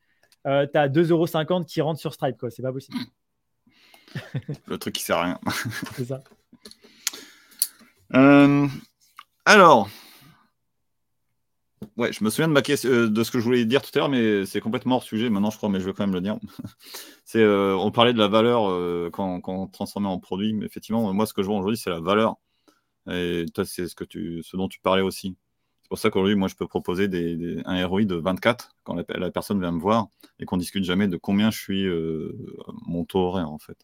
euh, 0.47 0.65
tu 0.71 0.79
as 0.79 0.87
2,50 0.87 1.09
euros 1.11 1.63
qui 1.65 1.81
rentrent 1.81 1.99
sur 1.99 2.13
Stripe, 2.13 2.37
quoi. 2.37 2.49
C'est 2.49 2.61
pas 2.61 2.71
possible. 2.71 2.97
le 4.67 4.77
truc 4.77 4.95
qui 4.95 5.03
sert 5.03 5.17
à 5.17 5.23
rien. 5.23 5.39
C'est 5.97 6.05
ça. 6.05 6.21
Euh, 8.15 8.67
alors, 9.43 9.89
Ouais, 11.97 12.13
je 12.13 12.23
me 12.23 12.29
souviens 12.29 12.47
de, 12.47 12.53
ma 12.53 12.61
euh, 12.85 13.09
de 13.09 13.23
ce 13.23 13.31
que 13.31 13.39
je 13.39 13.43
voulais 13.43 13.65
dire 13.65 13.81
tout 13.81 13.91
à 13.95 13.99
l'heure, 13.99 14.09
mais 14.09 14.45
c'est 14.45 14.61
complètement 14.61 14.95
hors 14.95 15.03
sujet 15.03 15.29
maintenant, 15.29 15.49
je 15.49 15.57
crois, 15.57 15.67
mais 15.67 15.81
je 15.81 15.85
vais 15.85 15.91
quand 15.91 16.05
même 16.05 16.15
le 16.15 16.21
dire. 16.21 16.37
c'est, 17.25 17.41
euh, 17.41 17.75
on 17.75 17.91
parlait 17.91 18.13
de 18.13 18.17
la 18.17 18.29
valeur 18.29 19.11
quand, 19.11 19.41
quand, 19.41 19.53
on 19.53 19.67
transformait 19.67 20.07
en 20.07 20.19
produit, 20.19 20.53
mais 20.53 20.65
effectivement, 20.65 21.11
moi, 21.13 21.25
ce 21.25 21.33
que 21.33 21.41
je 21.41 21.47
vois 21.47 21.57
aujourd'hui, 21.57 21.77
c'est 21.77 21.89
la 21.89 21.99
valeur. 21.99 22.37
Et 23.11 23.45
toi, 23.53 23.65
c'est 23.65 23.87
ce, 23.87 23.95
que 23.95 24.03
tu, 24.03 24.43
ce 24.43 24.57
dont 24.57 24.67
tu 24.67 24.79
parlais 24.79 25.01
aussi. 25.01 25.35
C'est 25.81 25.89
pour 25.89 25.97
ça 25.97 26.09
qu'aujourd'hui, 26.09 26.35
moi, 26.35 26.47
je 26.47 26.55
peux 26.55 26.67
proposer 26.67 27.07
des, 27.07 27.61
un 27.65 27.85
ROI 27.85 28.03
de 28.03 28.15
24 28.15 28.75
quand 28.83 28.95
la, 29.09 29.31
personne 29.31 29.59
vient 29.59 29.71
me 29.71 29.79
voir 29.79 30.07
et 30.39 30.45
qu'on 30.45 30.57
discute 30.57 30.83
jamais 30.83 31.07
de 31.07 31.17
combien 31.17 31.49
je 31.49 31.57
suis 31.57 31.87
mon 32.85 33.05
taux 33.05 33.19
horaire, 33.19 33.49
en 33.49 33.57
fait. 33.57 33.77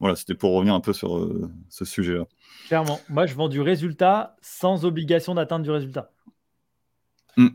Voilà, 0.00 0.16
c'était 0.16 0.34
pour 0.34 0.54
revenir 0.54 0.74
un 0.74 0.80
peu 0.80 0.92
sur 0.92 1.30
ce 1.68 1.84
sujet-là. 1.84 2.24
Clairement, 2.66 2.98
moi, 3.08 3.26
je 3.26 3.34
vends 3.34 3.48
du 3.48 3.60
résultat 3.60 4.36
sans 4.40 4.84
obligation 4.84 5.34
d'atteindre 5.34 5.64
du 5.64 5.70
résultat. 5.70 6.10
Mm. 7.36 7.48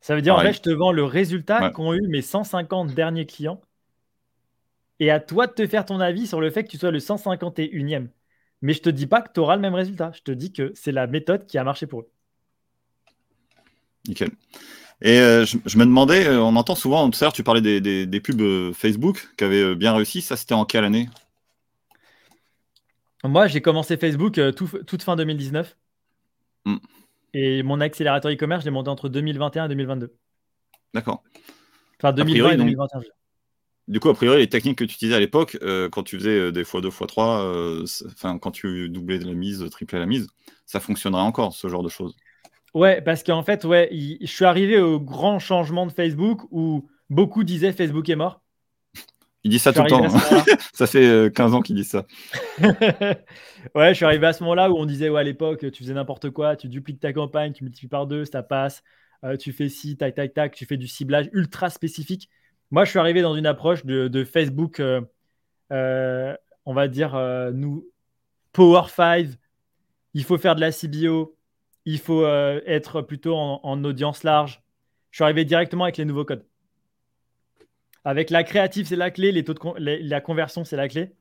Ça 0.00 0.14
veut 0.14 0.20
dire, 0.20 0.34
en 0.34 0.40
fait, 0.40 0.52
je 0.52 0.60
te 0.60 0.70
vends 0.70 0.92
le 0.92 1.04
résultat 1.04 1.70
qu'ont 1.70 1.94
eu 1.94 2.06
mes 2.08 2.20
150 2.20 2.94
derniers 2.94 3.24
clients. 3.24 3.62
Et 5.00 5.10
à 5.10 5.18
toi 5.18 5.46
de 5.46 5.52
te 5.52 5.66
faire 5.66 5.86
ton 5.86 5.98
avis 5.98 6.26
sur 6.26 6.42
le 6.42 6.50
fait 6.50 6.64
que 6.64 6.68
tu 6.68 6.76
sois 6.76 6.90
le 6.90 6.98
151e. 6.98 8.08
Mais 8.62 8.72
je 8.72 8.80
te 8.80 8.90
dis 8.90 9.06
pas 9.06 9.20
que 9.20 9.32
tu 9.32 9.40
auras 9.40 9.56
le 9.56 9.62
même 9.62 9.74
résultat. 9.74 10.12
Je 10.14 10.22
te 10.22 10.32
dis 10.32 10.52
que 10.52 10.72
c'est 10.74 10.92
la 10.92 11.06
méthode 11.06 11.46
qui 11.46 11.58
a 11.58 11.64
marché 11.64 11.86
pour 11.86 12.00
eux. 12.00 12.10
nickel. 14.08 14.30
Et 15.02 15.18
euh, 15.18 15.44
je, 15.44 15.78
me 15.78 15.84
demandais, 15.84 16.26
euh, 16.26 16.40
on 16.40 16.56
entend 16.56 16.74
souvent, 16.74 17.10
tout 17.10 17.18
à 17.20 17.24
l'heure, 17.26 17.32
tu 17.32 17.42
parlais 17.42 17.60
des, 17.60 18.20
pubs 18.20 18.40
euh, 18.40 18.72
Facebook 18.72 19.28
qui 19.36 19.44
avaient 19.44 19.74
bien 19.74 19.94
réussi. 19.94 20.22
Ça, 20.22 20.36
c'était 20.36 20.54
en 20.54 20.64
quelle 20.64 20.84
année? 20.84 21.08
Moi, 23.22 23.46
j'ai 23.46 23.60
commencé 23.60 23.96
Facebook 23.96 24.40
toute 24.54 25.02
fin 25.02 25.16
2019. 25.16 25.76
Hmm. 26.64 26.76
Et 27.34 27.62
mon 27.62 27.80
accélérateur 27.80 28.30
e-commerce, 28.30 28.62
je 28.62 28.66
l'ai 28.66 28.70
monté 28.70 28.88
entre 28.88 29.08
2021 29.08 29.64
et 29.64 29.68
2022. 29.68 30.14
D'accord. 30.94 31.22
Enfin, 31.98 32.12
2020 32.12 32.50
et 32.52 32.56
2021. 32.56 33.00
Du 33.88 34.00
coup, 34.00 34.08
a 34.08 34.14
priori, 34.14 34.38
les 34.38 34.48
techniques 34.48 34.78
que 34.78 34.84
tu 34.84 34.94
utilisais 34.94 35.16
à 35.16 35.20
l'époque, 35.20 35.58
quand 35.92 36.02
tu 36.02 36.18
faisais 36.18 36.52
des 36.52 36.64
fois 36.64 36.80
2 36.80 36.90
fois 36.90 37.06
3, 37.06 37.82
enfin, 38.06 38.38
quand 38.38 38.50
tu 38.50 38.88
doublais 38.88 39.18
la 39.18 39.32
mise, 39.32 39.64
triplais 39.70 39.98
la 39.98 40.06
mise, 40.06 40.28
ça 40.66 40.80
fonctionnerait 40.80 41.22
encore, 41.22 41.52
ce 41.54 41.68
genre 41.68 41.82
de 41.82 41.88
choses? 41.88 42.16
Ouais, 42.74 43.00
parce 43.00 43.22
qu'en 43.22 43.42
fait, 43.42 43.64
ouais, 43.64 43.88
je 43.92 44.26
suis 44.26 44.44
arrivé 44.44 44.80
au 44.80 44.98
grand 44.98 45.38
changement 45.38 45.86
de 45.86 45.92
Facebook 45.92 46.42
où 46.50 46.88
beaucoup 47.08 47.44
disaient 47.44 47.72
Facebook 47.72 48.08
est 48.08 48.16
mort. 48.16 48.40
Il 49.44 49.50
dit 49.50 49.58
ça 49.58 49.72
tout 49.72 49.82
le 49.82 49.88
temps. 49.88 50.04
Hein. 50.04 50.44
ça 50.72 50.86
fait 50.86 51.32
15 51.32 51.52
euh, 51.52 51.56
ans 51.56 51.60
qu'il 51.60 51.76
dit 51.76 51.84
ça. 51.84 52.06
ouais, 52.62 53.90
je 53.90 53.92
suis 53.92 54.04
arrivé 54.04 54.26
à 54.26 54.32
ce 54.32 54.42
moment-là 54.42 54.70
où 54.70 54.76
on 54.76 54.86
disait, 54.86 55.10
ouais, 55.10 55.20
à 55.20 55.22
l'époque, 55.22 55.70
tu 55.70 55.82
faisais 55.82 55.94
n'importe 55.94 56.30
quoi, 56.30 56.56
tu 56.56 56.68
dupliques 56.68 56.98
ta 56.98 57.12
campagne, 57.12 57.52
tu 57.52 57.62
multiplies 57.62 57.88
par 57.88 58.06
deux, 58.06 58.24
ça 58.24 58.42
passe, 58.42 58.82
euh, 59.22 59.36
tu 59.36 59.52
fais 59.52 59.68
ci, 59.68 59.96
tac, 59.96 60.14
tac, 60.14 60.32
tac, 60.32 60.54
tu 60.54 60.64
fais 60.64 60.78
du 60.78 60.88
ciblage 60.88 61.28
ultra 61.32 61.70
spécifique. 61.70 62.30
Moi, 62.74 62.84
je 62.84 62.90
suis 62.90 62.98
arrivé 62.98 63.22
dans 63.22 63.36
une 63.36 63.46
approche 63.46 63.86
de, 63.86 64.24
Facebook, 64.24 64.80
euh, 64.80 66.36
on 66.66 66.74
va 66.74 66.88
dire, 66.88 67.14
nous, 67.54 67.88
Power 68.52 68.88
5, 68.88 69.28
il 70.14 70.24
faut 70.24 70.38
faire 70.38 70.56
de 70.56 70.60
la 70.60 70.72
CBO, 70.72 71.36
il 71.84 72.00
faut 72.00 72.24
euh, 72.24 72.60
être 72.66 73.00
plutôt 73.00 73.36
en, 73.36 73.84
audience 73.84 74.24
large. 74.24 74.60
Je 75.12 75.18
suis 75.18 75.22
arrivé 75.22 75.44
directement 75.44 75.84
avec 75.84 75.98
les 75.98 76.04
nouveaux 76.04 76.24
codes. 76.24 76.44
Avec 78.02 78.30
la 78.30 78.42
créative, 78.42 78.88
c'est 78.88 78.96
la 78.96 79.12
clé, 79.12 79.30
les 79.30 79.44
taux 79.44 79.54
de 79.54 80.08
la 80.08 80.20
conversion, 80.20 80.64
c'est 80.64 80.74
la 80.74 80.88
clé. 80.88 81.14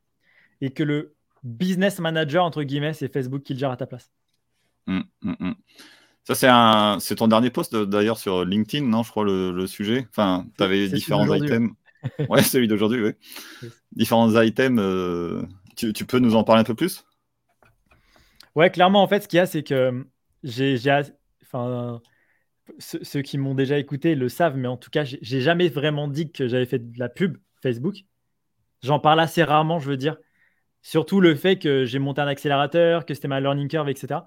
Et 0.59 0.71
que 0.71 0.81
le 0.81 1.13
business 1.43 1.99
manager, 1.99 2.43
entre 2.43 2.63
guillemets, 2.63 2.93
c'est 2.93 3.13
Facebook 3.13 3.43
qui 3.43 3.53
le 3.53 3.59
gère 3.59 3.69
à 3.69 3.77
ta 3.77 3.85
place. 3.85 4.11
Hum, 4.87 5.03
hum, 5.23 5.35
hum. 5.39 5.55
Ça, 6.25 6.35
c'est 6.35 6.47
un... 6.47 6.97
c'est 6.99 7.15
ton 7.15 7.27
dernier 7.27 7.49
post 7.49 7.75
d'ailleurs 7.75 8.17
sur 8.17 8.45
LinkedIn, 8.45 8.85
non 8.85 9.03
Je 9.03 9.11
crois 9.11 9.25
le, 9.25 9.67
sujet? 9.67 10.07
Enfin, 10.09 10.45
tu 10.57 10.63
avais 10.63 10.87
différents 10.87 11.31
items. 11.33 11.71
ouais, 12.29 12.41
celui 12.41 12.67
d'aujourd'hui, 12.67 13.03
oui. 13.03 13.69
Différents 13.93 14.41
items. 14.41 14.79
Euh, 14.81 15.43
tu, 15.75 15.93
tu, 15.93 16.05
peux 16.05 16.19
nous 16.19 16.35
en 16.35 16.43
parler 16.43 16.61
un 16.61 16.65
peu 16.65 16.75
plus? 16.75 17.05
Ouais, 18.55 18.69
clairement, 18.69 19.01
en 19.01 19.07
fait, 19.07 19.21
ce 19.21 19.27
qu'il 19.27 19.37
y 19.37 19.39
a, 19.39 19.45
c'est 19.45 19.63
que 19.63 20.05
j'ai, 20.43 20.77
enfin, 21.41 22.01
ceux, 22.77 23.21
qui 23.21 23.37
m'ont 23.37 23.55
déjà 23.55 23.77
écouté 23.77 24.15
le 24.15 24.29
savent, 24.29 24.57
mais 24.57 24.67
en 24.67 24.77
tout 24.77 24.89
cas, 24.89 25.03
j'ai 25.03 25.41
jamais 25.41 25.69
vraiment 25.69 26.07
dit 26.07 26.31
que 26.31 26.47
j'avais 26.47 26.65
fait 26.65 26.79
de 26.79 26.99
la 26.99 27.09
pub 27.09 27.37
Facebook. 27.61 28.05
J'en 28.81 28.99
parle 28.99 29.19
assez 29.19 29.43
rarement, 29.43 29.79
je 29.79 29.89
veux 29.89 29.97
dire. 29.97 30.17
Surtout 30.81 31.21
le 31.21 31.35
fait 31.35 31.57
que 31.57 31.85
j'ai 31.85 31.99
monté 31.99 32.21
un 32.21 32.27
accélérateur, 32.27 33.05
que 33.05 33.13
c'était 33.13 33.29
ma 33.29 33.39
learning 33.39 33.69
curve, 33.69 33.89
etc. 33.89 34.21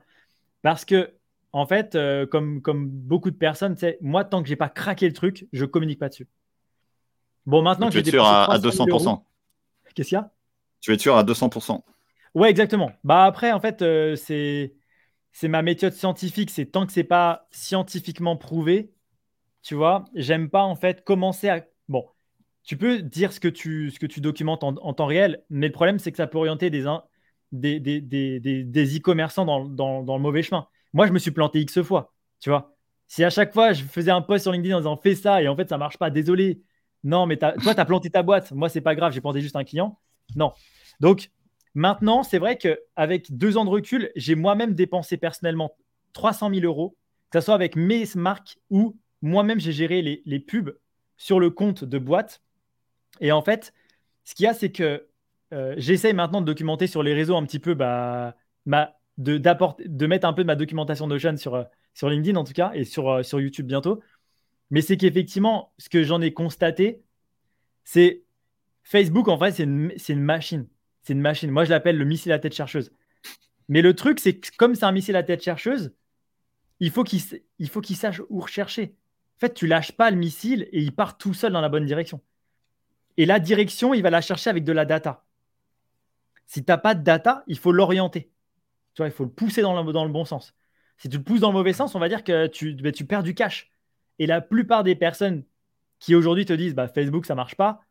Parce 0.62 0.84
que, 0.84 1.12
en 1.56 1.66
fait, 1.66 1.94
euh, 1.94 2.26
comme, 2.26 2.60
comme 2.60 2.88
beaucoup 2.88 3.30
de 3.30 3.36
personnes, 3.36 3.76
moi, 4.02 4.24
tant 4.24 4.42
que 4.42 4.48
j'ai 4.48 4.56
pas 4.56 4.68
craqué 4.68 5.06
le 5.06 5.14
truc, 5.14 5.46
je 5.52 5.64
communique 5.64 5.98
pas 5.98 6.10
dessus. 6.10 6.28
Bon, 7.46 7.62
maintenant 7.62 7.88
que 7.88 7.94
j'ai 7.94 8.04
sûr 8.04 8.24
à, 8.24 8.52
à 8.52 8.58
200%. 8.58 9.22
Qu'est-ce 9.94 10.08
qu'il 10.08 10.16
y 10.16 10.18
a? 10.18 10.30
Tu 10.82 10.92
es 10.92 10.98
sûr 10.98 11.16
à 11.16 11.24
200%. 11.24 11.82
Ouais, 12.34 12.50
exactement. 12.50 12.92
Bah 13.04 13.24
après, 13.24 13.52
en 13.52 13.60
fait, 13.60 13.80
euh, 13.80 14.16
c'est 14.16 14.74
c'est 15.32 15.48
ma 15.48 15.62
méthode 15.62 15.94
scientifique. 15.94 16.50
C'est 16.50 16.66
tant 16.66 16.84
que 16.84 16.92
c'est 16.92 17.04
pas 17.04 17.48
scientifiquement 17.50 18.36
prouvé, 18.36 18.92
tu 19.62 19.74
vois, 19.74 20.04
j'aime 20.14 20.50
pas 20.50 20.62
en 20.62 20.76
fait 20.76 21.04
commencer 21.04 21.48
à. 21.48 21.64
Bon, 21.88 22.06
tu 22.64 22.76
peux 22.76 23.00
dire 23.00 23.32
ce 23.32 23.40
que 23.40 23.48
tu, 23.48 23.90
ce 23.90 23.98
que 23.98 24.06
tu 24.06 24.20
documentes 24.20 24.62
en, 24.62 24.74
temps 24.92 25.06
réel, 25.06 25.42
mais 25.48 25.68
le 25.68 25.72
problème, 25.72 25.98
c'est 25.98 26.10
que 26.10 26.18
ça 26.18 26.26
peut 26.26 26.36
orienter 26.36 26.68
des, 26.68 26.84
des, 27.52 27.80
des, 27.80 28.00
des, 28.00 28.64
des 28.64 28.98
e-commerçants 28.98 29.46
dans, 29.46 29.64
dans, 29.64 30.02
dans, 30.02 30.16
le 30.16 30.22
mauvais 30.22 30.42
chemin. 30.42 30.68
Moi, 30.96 31.06
je 31.06 31.12
me 31.12 31.20
suis 31.20 31.30
planté 31.30 31.60
X 31.60 31.82
fois, 31.82 32.12
tu 32.40 32.50
vois. 32.50 32.74
Si 33.06 33.22
à 33.22 33.30
chaque 33.30 33.52
fois, 33.52 33.72
je 33.72 33.84
faisais 33.84 34.10
un 34.10 34.22
post 34.22 34.42
sur 34.42 34.52
LinkedIn 34.52 34.74
en 34.74 34.80
disant 34.80 34.96
fais 34.96 35.14
ça 35.14 35.40
et 35.42 35.46
en 35.46 35.54
fait, 35.54 35.68
ça 35.68 35.78
marche 35.78 35.96
pas, 35.96 36.10
désolé. 36.10 36.62
Non, 37.04 37.26
mais 37.26 37.36
toi, 37.36 37.52
tu 37.54 37.68
as 37.68 37.84
planté 37.84 38.10
ta 38.10 38.24
boîte. 38.24 38.50
Moi, 38.50 38.68
c'est 38.68 38.80
pas 38.80 38.96
grave, 38.96 39.12
j'ai 39.12 39.20
planté 39.20 39.40
juste 39.40 39.54
un 39.54 39.62
client. 39.62 40.00
Non. 40.34 40.52
Donc, 40.98 41.30
Maintenant, 41.76 42.22
c'est 42.22 42.38
vrai 42.38 42.56
qu'avec 42.56 43.36
deux 43.36 43.58
ans 43.58 43.66
de 43.66 43.70
recul, 43.70 44.10
j'ai 44.16 44.34
moi-même 44.34 44.72
dépensé 44.72 45.18
personnellement 45.18 45.76
300 46.14 46.48
000 46.48 46.64
euros, 46.64 46.96
que 47.30 47.38
ce 47.38 47.44
soit 47.44 47.54
avec 47.54 47.76
mes 47.76 48.04
marques 48.14 48.56
ou 48.70 48.96
moi-même 49.20 49.60
j'ai 49.60 49.72
géré 49.72 50.00
les, 50.00 50.40
pubs 50.40 50.74
sur 51.18 51.38
le 51.38 51.50
compte 51.50 51.84
de 51.84 51.98
boîte. 51.98 52.40
Et 53.20 53.30
en 53.30 53.42
fait, 53.42 53.74
ce 54.24 54.34
qu'il 54.34 54.44
y 54.44 54.46
a, 54.46 54.54
c'est 54.54 54.72
que 54.72 55.06
euh, 55.52 55.74
j'essaye 55.76 56.14
maintenant 56.14 56.40
de 56.40 56.46
documenter 56.46 56.86
sur 56.86 57.02
les 57.02 57.12
réseaux 57.12 57.36
un 57.36 57.44
petit 57.44 57.58
peu, 57.58 57.74
bah, 57.74 58.34
de, 59.18 59.38
de 59.38 60.06
mettre 60.06 60.26
un 60.26 60.32
peu 60.32 60.42
de 60.42 60.46
ma 60.46 60.56
documentation 60.56 61.06
de 61.06 61.18
chaîne 61.18 61.36
sur, 61.36 61.54
euh, 61.54 61.64
sur 61.94 62.08
LinkedIn 62.10 62.38
en 62.38 62.44
tout 62.44 62.52
cas 62.52 62.72
et 62.74 62.84
sur, 62.84 63.10
euh, 63.10 63.22
sur 63.22 63.40
YouTube 63.40 63.66
bientôt. 63.66 64.00
Mais 64.70 64.80
c'est 64.82 64.96
qu'effectivement, 64.96 65.72
ce 65.78 65.88
que 65.88 66.02
j'en 66.02 66.20
ai 66.20 66.32
constaté, 66.32 67.02
c'est 67.84 68.24
Facebook, 68.82 69.28
en 69.28 69.38
fait, 69.38 69.52
c'est 69.52 69.64
une 70.12 70.20
machine 70.20 70.66
c'est 71.06 71.12
une 71.12 71.20
machine. 71.20 71.52
Moi, 71.52 71.64
je 71.64 71.70
l'appelle 71.70 71.96
le 71.96 72.04
missile 72.04 72.32
à 72.32 72.40
tête 72.40 72.54
chercheuse. 72.54 72.90
Mais 73.68 73.80
le 73.80 73.94
truc, 73.94 74.18
c'est 74.18 74.38
que 74.38 74.48
comme 74.56 74.74
c'est 74.74 74.84
un 74.84 74.90
missile 74.90 75.14
à 75.14 75.22
tête 75.22 75.40
chercheuse, 75.40 75.94
il 76.80 76.90
faut 76.90 77.04
qu'il 77.04 77.22
qu'il 77.22 77.96
sache 77.96 78.20
où 78.28 78.40
rechercher. 78.40 78.96
En 79.36 79.38
fait, 79.38 79.54
tu 79.54 79.68
lâches 79.68 79.92
pas 79.92 80.10
le 80.10 80.16
missile 80.16 80.68
et 80.72 80.80
il 80.80 80.92
part 80.92 81.16
tout 81.16 81.32
seul 81.32 81.52
dans 81.52 81.60
la 81.60 81.68
bonne 81.68 81.86
direction. 81.86 82.20
Et 83.16 83.24
la 83.24 83.38
direction, 83.38 83.94
il 83.94 84.02
va 84.02 84.10
la 84.10 84.20
chercher 84.20 84.50
avec 84.50 84.64
de 84.64 84.72
la 84.72 84.84
data. 84.84 85.24
Si 86.46 86.64
tu 86.64 86.72
n'as 86.72 86.78
pas 86.78 86.96
de 86.96 87.04
data, 87.04 87.44
il 87.46 87.56
faut 87.58 87.70
l'orienter. 87.70 88.30
Tu 88.96 89.02
vois, 89.02 89.08
il 89.08 89.12
faut 89.12 89.24
le 89.24 89.30
pousser 89.30 89.60
dans 89.60 89.82
le, 89.82 89.92
dans 89.92 90.06
le 90.06 90.10
bon 90.10 90.24
sens. 90.24 90.54
Si 90.96 91.10
tu 91.10 91.18
le 91.18 91.22
pousses 91.22 91.40
dans 91.40 91.50
le 91.50 91.58
mauvais 91.58 91.74
sens, 91.74 91.94
on 91.94 91.98
va 91.98 92.08
dire 92.08 92.24
que 92.24 92.46
tu, 92.46 92.72
ben, 92.72 92.92
tu 92.92 93.04
perds 93.04 93.22
du 93.22 93.34
cash. 93.34 93.70
Et 94.18 94.26
la 94.26 94.40
plupart 94.40 94.84
des 94.84 94.96
personnes 94.96 95.44
qui 95.98 96.14
aujourd'hui 96.14 96.46
te 96.46 96.54
disent 96.54 96.74
bah, 96.74 96.88
Facebook, 96.88 97.26
ça 97.26 97.34
marche 97.34 97.56
pas, 97.56 97.82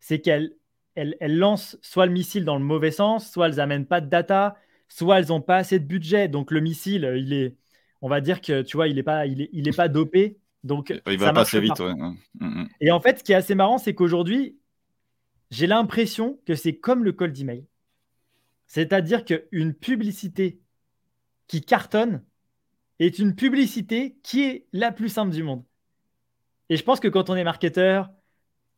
c'est 0.00 0.20
qu'elles 0.20 0.56
elles, 0.96 1.16
lancent 1.38 1.78
soit 1.82 2.06
le 2.06 2.12
missile 2.12 2.44
dans 2.44 2.58
le 2.58 2.64
mauvais 2.64 2.90
sens, 2.90 3.30
soit 3.30 3.48
elles 3.48 3.56
n'amènent 3.56 3.86
pas 3.86 4.00
de 4.00 4.08
data, 4.08 4.56
soit 4.88 5.20
elles 5.20 5.28
n'ont 5.28 5.40
pas 5.40 5.56
assez 5.56 5.78
de 5.78 5.84
budget. 5.84 6.26
Donc 6.26 6.50
le 6.50 6.60
missile, 6.60 7.12
il 7.16 7.32
est, 7.32 7.56
on 8.02 8.08
va 8.08 8.20
dire 8.20 8.40
que 8.40 8.62
tu 8.62 8.76
vois, 8.76 8.88
il 8.88 8.96
n'est 8.96 9.02
pas, 9.04 9.26
il 9.26 9.42
est, 9.42 9.50
il 9.52 9.68
est 9.68 9.76
pas 9.76 9.88
dopé. 9.88 10.38
Donc 10.64 10.92
il 11.06 11.18
va 11.18 11.32
pas 11.32 11.42
assez 11.42 11.60
vite. 11.60 11.78
Mm, 11.78 12.14
mm. 12.40 12.68
Et 12.80 12.90
en 12.90 13.00
fait, 13.00 13.20
ce 13.20 13.24
qui 13.24 13.32
est 13.32 13.36
assez 13.36 13.54
marrant, 13.54 13.78
c'est 13.78 13.94
qu'aujourd'hui, 13.94 14.58
j'ai 15.50 15.66
l'impression 15.66 16.40
que 16.44 16.56
c'est 16.56 16.76
comme 16.76 17.04
le 17.04 17.12
cold 17.12 17.38
email. 17.38 17.64
C'est-à-dire 18.66 19.24
qu'une 19.24 19.74
publicité 19.74 20.60
qui 21.46 21.60
cartonne 21.60 22.24
est 22.98 23.18
une 23.18 23.34
publicité 23.34 24.16
qui 24.22 24.44
est 24.44 24.66
la 24.72 24.92
plus 24.92 25.08
simple 25.08 25.32
du 25.32 25.42
monde. 25.42 25.64
Et 26.68 26.76
je 26.76 26.84
pense 26.84 27.00
que 27.00 27.08
quand 27.08 27.30
on 27.30 27.36
est 27.36 27.44
marketeur, 27.44 28.10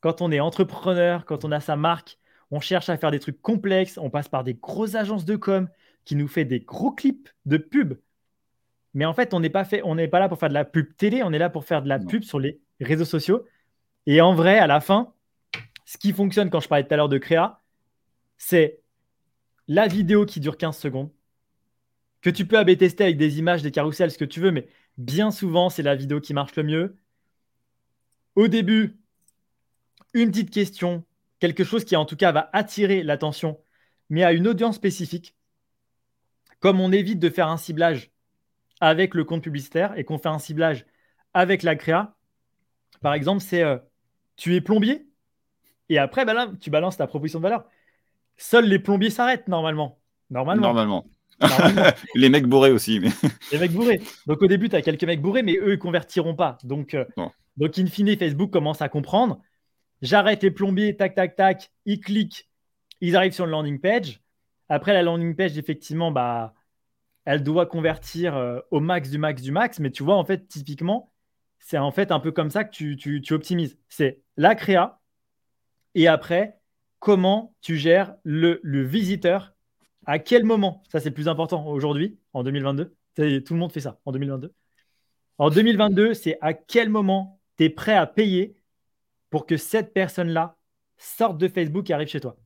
quand 0.01 0.21
on 0.21 0.33
est 0.33 0.41
entrepreneur, 0.41 1.25
quand 1.25 1.45
on 1.45 1.53
a 1.53 1.61
sa 1.61 1.77
marque, 1.77 2.19
on 2.51 2.61
cherche 2.61 2.89
à 2.89 2.97
faire 2.97 3.11
des 3.11 3.21
trucs 3.21 3.41
complexes, 3.41 3.99
on 3.99 4.11
passe 4.11 4.29
par 4.29 4.45
des 4.45 4.55
grosses 4.55 4.95
agences 4.95 5.25
de 5.25 5.37
com 5.37 5.69
qui 6.05 6.17
nous 6.17 6.29
fait 6.29 6.45
des 6.45 6.61
gros 6.61 6.93
clips 6.93 7.29
de 7.45 7.57
pub. 7.57 7.95
Mais 8.95 9.05
en 9.05 9.13
fait, 9.13 9.35
on 9.35 9.41
n'est 9.41 9.51
pas 9.51 9.65
fait, 9.65 9.83
on 9.85 9.95
n'est 9.95 10.09
pas 10.09 10.21
là 10.21 10.29
pour 10.29 10.39
faire 10.39 10.49
de 10.49 10.55
la 10.55 10.65
pub 10.65 10.97
télé, 10.97 11.23
on 11.23 11.33
est 11.33 11.39
là 11.39 11.51
pour 11.51 11.65
faire 11.65 11.83
de 11.83 11.89
la 11.89 11.99
pub 11.99 12.23
sur 12.23 12.39
les 12.39 12.61
réseaux 12.81 13.05
sociaux. 13.05 13.45
Et 14.07 14.21
en 14.21 14.35
vrai, 14.35 14.59
à 14.59 14.67
la 14.67 14.81
fin, 14.81 15.13
ce 15.85 15.99
qui 15.99 16.13
fonctionne 16.13 16.51
quand 16.51 16.61
je 16.61 16.69
parlais 16.69 16.85
tout 16.85 16.95
à 16.95 16.97
l'heure 16.97 17.09
de 17.09 17.19
créa, 17.19 17.61
c'est 18.39 18.81
la 19.69 19.89
vidéo 19.89 20.27
qui 20.27 20.41
dure 20.41 20.57
15 20.57 20.77
secondes, 20.77 21.11
que 22.23 22.31
tu 22.31 22.47
peux 22.47 22.59
AB 22.59 22.77
tester 22.77 23.05
avec 23.05 23.17
des 23.17 23.39
images, 23.39 23.63
des 23.63 23.71
carousels, 23.71 24.11
ce 24.11 24.19
que 24.19 24.25
tu 24.25 24.41
veux, 24.41 24.51
mais 24.51 24.69
bien 24.99 25.31
souvent, 25.31 25.71
c'est 25.71 25.83
la 25.83 25.95
vidéo 25.95 26.21
qui 26.21 26.35
marche 26.35 26.57
le 26.57 26.63
mieux. 26.65 26.97
Au 28.35 28.49
début, 28.49 28.99
une 30.15 30.31
petite 30.31 30.51
question, 30.51 31.05
quelque 31.39 31.65
chose 31.65 31.85
qui 31.85 31.97
en 31.97 32.05
tout 32.05 32.17
cas 32.17 32.33
va 32.33 32.51
attirer 32.53 33.03
l'attention, 33.03 33.61
mais 34.09 34.25
à 34.25 34.33
une 34.33 34.49
audience 34.49 34.77
spécifique. 34.77 35.37
Comme 36.61 36.81
on 36.81 36.93
évite 36.93 37.19
de 37.19 37.31
faire 37.31 37.49
un 37.49 37.59
ciblage 37.59 38.11
avec 38.81 39.15
le 39.15 39.25
compte 39.25 39.43
publicitaire 39.43 39.97
et 39.99 40.05
qu'on 40.05 40.19
fait 40.19 40.29
un 40.29 40.39
ciblage 40.39 40.87
avec 41.35 41.63
la 41.63 41.77
créa, 41.77 42.17
par 43.01 43.15
exemple, 43.15 43.43
c'est 43.43 43.63
euh, 43.63 43.79
tu 44.37 44.55
es 44.55 44.61
plombier 44.61 45.07
et 45.89 45.99
après, 45.99 46.25
bah 46.25 46.53
tu 46.61 46.71
balances 46.71 46.97
ta 46.97 47.07
proposition 47.07 47.39
de 47.39 47.45
valeur. 47.45 47.69
Seuls 48.37 48.67
les 48.67 48.79
plombiers 48.79 49.11
s'arrêtent 49.11 49.49
normalement. 49.49 49.99
Normalement. 50.31 50.63
Normalement. 50.63 51.07
les 52.15 52.29
mecs 52.29 52.47
bourrés 52.47 52.73
aussi. 52.73 53.01
Les 53.53 53.59
mecs 53.59 53.73
bourrés. 53.73 54.01
Donc 54.27 54.41
au 54.41 54.47
début, 54.47 54.71
tu 54.71 54.77
as 54.77 54.83
quelques 54.83 55.05
mecs 55.05 55.21
bourrés, 55.21 55.43
mais 55.43 55.57
eux, 55.57 55.75
ils 55.75 55.79
convertiront 55.79 56.35
pas. 56.35 56.57
Donc, 56.65 56.95
euh, 56.95 57.05
donc 57.59 57.79
in 57.79 57.87
fine, 57.87 58.17
Facebook 58.17 58.51
commence 58.51 58.81
à 58.81 58.89
comprendre 58.89 59.41
J'arrête 60.03 60.43
les 60.43 60.51
plombiers, 60.51 60.97
tac, 60.97 61.15
tac, 61.15 61.37
tac. 61.37 61.71
Ils 61.85 62.01
cliquent, 62.01 62.49
ils 63.01 63.17
arrivent 63.17 63.33
sur 63.33 63.47
le 63.47 63.53
landing 63.53 63.81
page. 63.81 64.23
Après 64.69 64.93
la 64.93 65.03
landing 65.03 65.35
page, 65.37 65.59
effectivement, 65.59 66.11
bah, 66.11 66.55
elle 67.25 67.43
doit 67.43 67.67
convertir 67.67 68.37
euh, 68.37 68.61
au 68.71 68.81
max 68.81 69.11
du 69.11 69.19
max 69.19 69.43
du 69.43 69.53
max. 69.53 69.79
Mais 69.79 69.91
tu 69.91 70.03
vois, 70.03 70.17
en 70.17 70.25
fait, 70.25 70.49
typiquement, 70.49 71.13
c'est 71.59 71.79
en 71.79 71.91
fait 71.93 72.13
un 72.13 72.21
peu 72.21 72.33
comme 72.33 72.51
ça 72.51 72.65
que 72.65 72.71
tu, 72.71 72.97
tu 72.97 73.33
optimises. 73.35 73.79
C'est 73.89 74.23
la 74.37 74.55
créa 74.55 75.01
et 75.95 76.09
après, 76.09 76.61
comment 76.99 77.55
tu 77.61 77.77
gères 77.77 78.17
le, 78.25 78.61
visiteur 78.65 79.55
à 80.07 80.19
quel 80.19 80.45
moment? 80.45 80.83
Ça, 80.91 81.01
c'est 81.01 81.11
le 81.11 81.15
plus 81.15 81.29
important 81.29 81.67
aujourd'hui, 81.67 82.19
en 82.33 82.43
2022. 82.43 82.95
Tout 83.17 83.55
le 83.55 83.57
monde 83.57 83.73
fait 83.73 83.81
ça 83.81 83.99
en 84.05 84.13
2022. 84.13 84.53
En 85.39 85.51
2022, 85.51 86.15
c'est 86.15 86.39
à 86.41 86.55
quel 86.55 86.89
moment 86.89 87.41
tu 87.57 87.65
es 87.65 87.71
prêt 87.71 87.95
à 87.97 88.07
payer 88.07 88.57
pour 89.31 89.47
que 89.47 89.57
cette 89.57 89.93
personne-là 89.93 90.57
sorte 90.99 91.39
de 91.39 91.49
Facebook 91.49 91.91
et 91.91 91.95
arrive 91.95 92.09
chez 92.09 92.21
toi? 92.21 92.37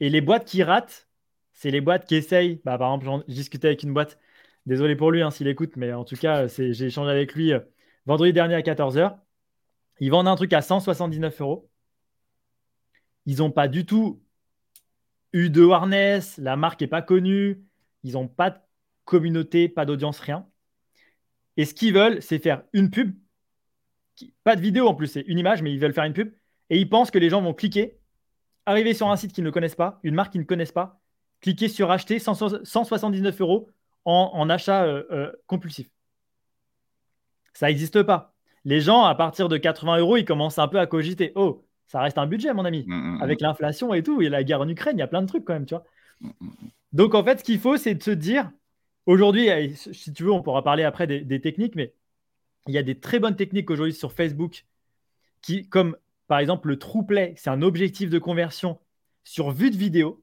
Et 0.00 0.10
les 0.10 0.20
boîtes 0.20 0.44
qui 0.46 0.62
ratent, 0.62 1.08
c'est 1.52 1.70
les 1.70 1.80
boîtes 1.80 2.06
qui 2.06 2.14
essayent. 2.14 2.60
Bah, 2.64 2.78
par 2.78 2.94
exemple, 2.94 3.24
j'ai 3.28 3.34
discuté 3.34 3.68
avec 3.68 3.82
une 3.82 3.92
boîte. 3.92 4.18
Désolé 4.66 4.96
pour 4.96 5.10
lui 5.10 5.22
hein, 5.22 5.30
s'il 5.30 5.48
écoute, 5.48 5.76
mais 5.76 5.92
en 5.92 6.04
tout 6.04 6.16
cas, 6.16 6.46
j'ai 6.46 6.84
échangé 6.86 7.10
avec 7.10 7.34
lui 7.34 7.52
euh, 7.52 7.60
vendredi 8.06 8.32
dernier 8.32 8.54
à 8.54 8.62
14h. 8.62 9.18
Ils 10.00 10.10
vendent 10.10 10.28
un 10.28 10.36
truc 10.36 10.52
à 10.52 10.62
179 10.62 11.40
euros. 11.40 11.68
Ils 13.26 13.38
n'ont 13.38 13.50
pas 13.50 13.68
du 13.68 13.84
tout 13.84 14.22
eu 15.32 15.50
de 15.50 15.68
harness, 15.68 16.38
la 16.38 16.56
marque 16.56 16.80
n'est 16.80 16.86
pas 16.86 17.02
connue, 17.02 17.62
ils 18.02 18.12
n'ont 18.14 18.28
pas 18.28 18.50
de 18.50 18.58
communauté, 19.04 19.68
pas 19.68 19.84
d'audience, 19.84 20.20
rien. 20.20 20.46
Et 21.56 21.64
ce 21.64 21.74
qu'ils 21.74 21.92
veulent, 21.92 22.22
c'est 22.22 22.38
faire 22.38 22.62
une 22.72 22.90
pub, 22.90 23.14
pas 24.44 24.56
de 24.56 24.60
vidéo 24.60 24.86
en 24.86 24.94
plus, 24.94 25.08
c'est 25.08 25.22
une 25.22 25.38
image, 25.38 25.62
mais 25.62 25.72
ils 25.72 25.78
veulent 25.78 25.92
faire 25.92 26.04
une 26.04 26.12
pub. 26.12 26.32
Et 26.70 26.78
ils 26.78 26.88
pensent 26.88 27.10
que 27.10 27.18
les 27.18 27.30
gens 27.30 27.42
vont 27.42 27.54
cliquer, 27.54 27.98
arriver 28.66 28.94
sur 28.94 29.10
un 29.10 29.16
site 29.16 29.32
qu'ils 29.32 29.44
ne 29.44 29.50
connaissent 29.50 29.74
pas, 29.74 29.98
une 30.02 30.14
marque 30.14 30.32
qu'ils 30.32 30.40
ne 30.40 30.46
connaissent 30.46 30.72
pas, 30.72 31.00
cliquer 31.40 31.68
sur 31.68 31.90
acheter 31.90 32.18
179 32.18 33.40
euros 33.40 33.68
en, 34.04 34.48
achat 34.48 34.84
euh, 34.84 35.04
euh, 35.10 35.32
compulsif. 35.46 35.90
Ça 37.52 37.66
n'existe 37.66 38.02
pas. 38.02 38.37
Les 38.64 38.80
gens, 38.80 39.04
à 39.04 39.14
partir 39.14 39.48
de 39.48 39.56
80 39.56 39.98
euros, 39.98 40.16
ils 40.16 40.24
commencent 40.24 40.58
un 40.58 40.68
peu 40.68 40.78
à 40.78 40.86
cogiter. 40.86 41.32
Oh, 41.34 41.64
ça 41.86 42.00
reste 42.00 42.18
un 42.18 42.26
budget, 42.26 42.52
mon 42.52 42.64
ami. 42.64 42.84
Mm, 42.86 42.94
mm, 42.94 43.16
mm. 43.16 43.22
Avec 43.22 43.40
l'inflation 43.40 43.94
et 43.94 44.02
tout, 44.02 44.22
et 44.22 44.28
la 44.28 44.44
guerre 44.44 44.60
en 44.60 44.68
Ukraine, 44.68 44.96
il 44.96 45.00
y 45.00 45.02
a 45.02 45.08
plein 45.08 45.22
de 45.22 45.26
trucs 45.26 45.44
quand 45.44 45.54
même, 45.54 45.66
tu 45.66 45.74
vois. 45.74 45.84
Donc, 46.92 47.14
en 47.14 47.24
fait, 47.24 47.38
ce 47.40 47.44
qu'il 47.44 47.58
faut, 47.58 47.76
c'est 47.76 47.94
de 47.94 48.02
se 48.02 48.10
dire, 48.10 48.50
aujourd'hui, 49.06 49.48
si 49.74 50.12
tu 50.12 50.24
veux, 50.24 50.32
on 50.32 50.42
pourra 50.42 50.62
parler 50.62 50.84
après 50.84 51.06
des, 51.06 51.40
techniques, 51.40 51.74
mais 51.74 51.94
il 52.66 52.74
y 52.74 52.78
a 52.78 52.82
des 52.82 52.98
très 52.98 53.18
bonnes 53.18 53.36
techniques 53.36 53.70
aujourd'hui 53.70 53.94
sur 53.94 54.12
Facebook 54.12 54.66
qui, 55.40 55.68
comme 55.68 55.96
par 56.26 56.40
exemple 56.40 56.68
le 56.68 56.78
true 56.78 57.06
play, 57.06 57.32
c'est 57.36 57.48
un 57.48 57.62
objectif 57.62 58.10
de 58.10 58.18
conversion 58.18 58.78
sur 59.24 59.50
vue 59.50 59.70
de 59.70 59.76
vidéo, 59.76 60.22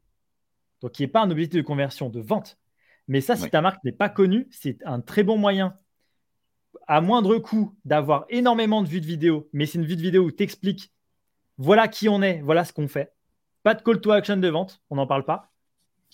donc 0.82 0.92
qui 0.92 1.02
n'est 1.02 1.08
pas 1.08 1.22
un 1.22 1.32
objectif 1.32 1.62
de 1.62 1.66
conversion 1.66 2.10
de 2.10 2.20
vente. 2.20 2.60
Mais 3.08 3.22
ça, 3.22 3.36
si 3.36 3.50
ta 3.50 3.62
marque 3.62 3.84
n'est 3.84 3.92
pas 3.92 4.10
connue, 4.10 4.48
c'est 4.52 4.84
un 4.86 5.00
très 5.00 5.24
bon 5.24 5.38
moyen 5.38 5.76
à 6.88 7.02
moindre 7.02 7.38
coût 7.38 7.76
d'avoir 7.86 8.26
énormément 8.30 8.82
de 8.82 8.88
vues 8.88 9.02
de 9.02 9.06
vidéo, 9.06 9.50
mais 9.54 9.66
c'est 9.66 9.78
une 9.78 9.86
vue 9.86 9.96
de 9.96 10.02
vidéo 10.02 10.24
où 10.24 10.32
tu 10.32 10.44
expliques 10.44 10.92
voilà 11.58 11.88
qui 11.88 12.10
on 12.10 12.22
est, 12.22 12.42
voilà 12.42 12.66
ce 12.66 12.74
qu'on 12.74 12.88
fait. 12.88 13.14
Pas 13.64 13.74
de 13.74 13.82
call 13.82 14.02
to 14.02 14.12
action 14.12 14.38
de 14.38 14.48
vente, 14.48 14.82
on 14.90 14.96
n'en 14.96 15.08
parle 15.08 15.26
pas. 15.26 15.52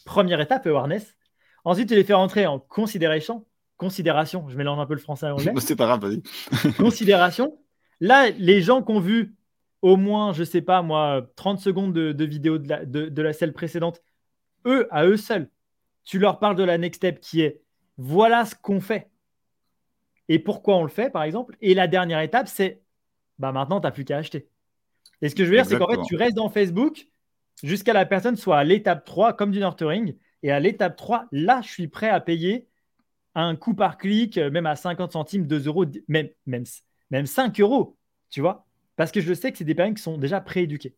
Première 0.05 0.39
étape, 0.39 0.65
awareness. 0.67 1.15
Ensuite, 1.65 1.89
tu 1.89 1.95
les 1.95 2.03
fais 2.03 2.13
rentrer 2.13 2.47
en 2.47 2.59
considération. 2.59 3.45
Considération, 3.77 4.47
je 4.47 4.55
mélange 4.55 4.79
un 4.79 4.85
peu 4.85 4.93
le 4.93 4.99
français 4.99 5.25
et 5.25 5.29
l'anglais. 5.29 5.53
C'est 5.59 5.75
pas 5.75 5.85
grave, 5.85 6.01
vas-y. 6.01 6.73
considération. 6.77 7.57
Là, 7.99 8.29
les 8.29 8.61
gens 8.61 8.81
qui 8.83 8.91
ont 8.91 8.99
vu 8.99 9.35
au 9.81 9.97
moins, 9.97 10.33
je 10.33 10.43
sais 10.43 10.61
pas 10.61 10.81
moi, 10.81 11.27
30 11.35 11.59
secondes 11.59 11.93
de, 11.93 12.25
vidéo 12.25 12.59
de 12.59 12.69
la, 12.69 12.85
de 12.85 13.21
la 13.21 13.51
précédente, 13.51 14.01
eux, 14.65 14.87
à 14.91 15.05
eux 15.05 15.17
seuls, 15.17 15.49
tu 16.03 16.19
leur 16.19 16.39
parles 16.39 16.55
de 16.55 16.63
la 16.63 16.77
next 16.77 16.99
step 16.99 17.19
qui 17.19 17.41
est 17.41 17.61
voilà 17.97 18.45
ce 18.45 18.55
qu'on 18.55 18.79
fait 18.79 19.10
et 20.33 20.39
pourquoi 20.39 20.77
on 20.77 20.83
le 20.83 20.89
fait, 20.89 21.09
par 21.09 21.23
exemple? 21.23 21.57
Et 21.59 21.73
la 21.73 21.87
dernière 21.87 22.21
étape, 22.21 22.47
c'est 22.47 22.81
bah 23.37 23.51
maintenant, 23.51 23.81
tu 23.81 23.87
n'as 23.87 23.91
plus 23.91 24.05
qu'à 24.05 24.17
acheter. 24.17 24.47
Et 25.21 25.27
ce 25.27 25.35
que 25.35 25.43
je 25.43 25.49
veux 25.49 25.57
dire, 25.57 25.65
c'est 25.65 25.77
qu'en 25.77 25.89
fait, 25.89 26.01
tu 26.07 26.15
restes 26.15 26.37
dans 26.37 26.49
Facebook 26.49 27.09
jusqu'à 27.63 27.91
la 27.91 28.05
personne 28.05 28.37
soit 28.37 28.57
à 28.57 28.63
l'étape 28.63 29.03
3, 29.03 29.33
comme 29.33 29.51
du 29.51 29.59
nurturing. 29.59 30.15
Et 30.41 30.49
à 30.49 30.61
l'étape 30.61 30.95
3, 30.95 31.25
là, 31.33 31.59
je 31.61 31.69
suis 31.69 31.89
prêt 31.89 32.07
à 32.07 32.21
payer 32.21 32.69
un 33.35 33.57
coût 33.57 33.73
par 33.73 33.97
clic, 33.97 34.37
euh, 34.37 34.49
même 34.49 34.67
à 34.67 34.77
50 34.77 35.11
centimes, 35.11 35.47
2 35.47 35.67
euros, 35.67 35.85
même, 36.07 36.29
même, 36.45 36.63
même 37.09 37.25
5 37.25 37.59
euros, 37.59 37.97
tu 38.29 38.39
vois? 38.39 38.65
Parce 38.95 39.11
que 39.11 39.19
je 39.19 39.33
sais 39.33 39.51
que 39.51 39.57
c'est 39.57 39.65
des 39.65 39.75
personnes 39.75 39.95
qui 39.95 40.03
sont 40.03 40.17
déjà 40.17 40.39
prééduquées. 40.39 40.95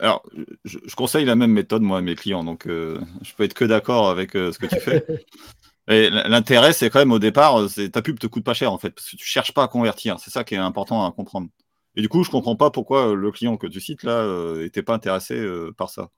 Alors, 0.00 0.22
je, 0.64 0.78
conseille 0.94 1.24
la 1.24 1.34
même 1.34 1.52
méthode, 1.52 1.80
moi, 1.80 1.98
à 1.98 2.00
mes 2.02 2.14
clients. 2.14 2.44
Donc, 2.44 2.66
euh, 2.66 3.00
je 3.22 3.32
peux 3.32 3.44
être 3.44 3.54
que 3.54 3.64
d'accord 3.64 4.10
avec 4.10 4.36
euh, 4.36 4.52
ce 4.52 4.58
que 4.58 4.66
tu 4.66 4.78
fais. 4.78 5.06
L'intérêt, 5.88 6.72
c'est 6.72 6.90
quand 6.90 6.98
même 6.98 7.12
au 7.12 7.18
départ, 7.18 7.60
ta 7.92 8.02
pub 8.02 8.18
te 8.18 8.26
coûte 8.26 8.44
pas 8.44 8.54
cher, 8.54 8.72
en 8.72 8.78
fait, 8.78 8.90
parce 8.90 9.10
que 9.10 9.16
tu 9.16 9.24
cherches 9.24 9.52
pas 9.52 9.64
à 9.64 9.68
convertir. 9.68 10.20
C'est 10.20 10.30
ça 10.30 10.44
qui 10.44 10.54
est 10.54 10.58
important 10.58 11.06
à 11.06 11.12
comprendre. 11.12 11.48
Et 11.96 12.02
du 12.02 12.08
coup, 12.08 12.22
je 12.22 12.30
comprends 12.30 12.56
pas 12.56 12.70
pourquoi 12.70 13.14
le 13.14 13.30
client 13.32 13.56
que 13.56 13.66
tu 13.66 13.80
cites 13.80 14.02
là 14.02 14.26
n'était 14.58 14.82
pas 14.82 14.94
intéressé 14.94 15.42
par 15.76 15.90
ça 15.90 16.10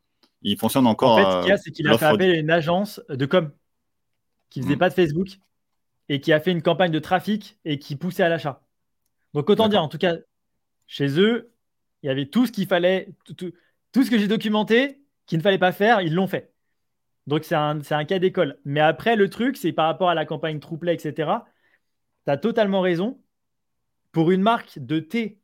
il 0.43 0.59
fonctionne 0.59 0.87
encore. 0.87 1.13
En 1.13 1.17
fait, 1.17 1.25
ce 1.25 1.41
qu'il 1.41 1.49
y 1.49 1.53
a, 1.53 1.57
c'est 1.57 1.71
qu'il 1.71 1.89
a 1.89 1.99
fait 1.99 2.05
appel 2.07 2.31
à 2.31 2.37
une 2.37 2.51
agence 2.51 3.01
de 3.09 3.27
com 3.27 3.51
qui 4.49 4.63
faisait 4.63 4.75
hmm. 4.75 4.79
pas 4.79 4.89
de 4.89 4.95
Facebook 4.95 5.29
et 6.09 6.21
qui 6.21 6.33
a 6.33 6.41
fait 6.41 6.51
une 6.51 6.63
campagne 6.63 6.91
de 6.91 6.99
trafic 6.99 7.59
et 7.65 7.79
qui 7.79 7.97
poussait 7.97 8.23
à 8.23 8.29
l'achat. 8.29 8.63
Donc, 9.35 9.49
autant 9.49 9.69
dire, 9.69 9.83
en 9.83 9.89
tout 9.89 9.99
cas, 9.99 10.17
chez 10.87 11.21
eux, 11.21 11.53
il 12.03 12.09
y 12.09 12.11
avait 12.11 12.27
tout 12.27 12.47
ce 12.47 12.53
qu'il 12.53 12.67
fallait, 12.67 13.11
tout, 13.37 13.53
ce 14.03 14.11
que 14.11 14.19
j'ai 14.19 14.27
documenté 14.27 15.01
qu'il 15.27 15.39
ne 15.39 15.43
fallait 15.43 15.59
pas 15.59 15.73
faire, 15.73 16.01
ils 16.01 16.15
l'ont 16.15 16.27
fait. 16.27 16.50
Donc, 17.31 17.45
c'est 17.45 17.55
un, 17.55 18.05
cas 18.07 18.19
d'école. 18.19 18.59
Mais 18.65 18.81
après, 18.81 19.15
le 19.15 19.31
truc, 19.31 19.57
c'est 19.57 19.73
par 19.73 19.87
rapport 19.87 20.11
à 20.11 20.17
la 20.17 20.27
campagne 20.27 20.59
Trouplet, 20.59 20.95
etc. 20.95 21.45
Tu 22.27 22.33
as 22.33 22.37
totalement 22.37 22.81
raison. 22.81 23.23
Pour 24.11 24.33
une 24.33 24.43
marque 24.43 24.81
de 24.81 24.99
thé 24.99 25.39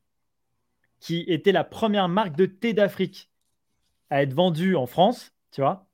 qui 0.98 1.20
était 1.28 1.52
la 1.52 1.62
première 1.62 2.08
marque 2.08 2.34
de 2.34 2.46
thé 2.46 2.72
d'Afrique 2.72 3.30
à 4.10 4.24
être 4.24 4.34
vendus 4.34 4.74
en 4.74 4.86
France, 4.86 5.32
tu 5.52 5.60
vois, 5.60 5.86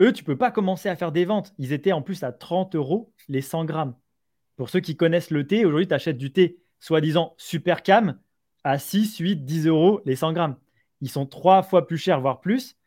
eux, 0.00 0.14
tu 0.14 0.24
peux 0.24 0.38
pas 0.38 0.50
commencer 0.50 0.88
à 0.88 0.96
faire 0.96 1.12
des 1.12 1.26
ventes. 1.26 1.52
Ils 1.58 1.74
étaient 1.74 1.92
en 1.92 2.00
plus 2.00 2.22
à 2.22 2.32
30 2.32 2.74
euros 2.74 3.12
les 3.28 3.42
100 3.42 3.66
grammes. 3.66 3.96
Pour 4.56 4.70
ceux 4.70 4.80
qui 4.80 4.96
connaissent 4.96 5.30
le 5.30 5.46
thé, 5.46 5.66
aujourd'hui, 5.66 5.88
tu 5.88 5.94
achètes 5.94 6.16
du 6.16 6.32
thé 6.32 6.58
soi-disant 6.80 7.34
super 7.36 7.82
cam 7.82 8.18
à 8.64 8.78
6, 8.78 9.18
8, 9.18 9.44
10 9.44 9.66
euros 9.66 10.00
les 10.06 10.16
100 10.16 10.32
grammes. 10.32 10.56
Ils 11.02 11.10
sont 11.10 11.26
trois 11.26 11.62
fois 11.62 11.86
plus 11.86 11.98
chers, 11.98 12.22
voire 12.22 12.40
plus. 12.40 12.78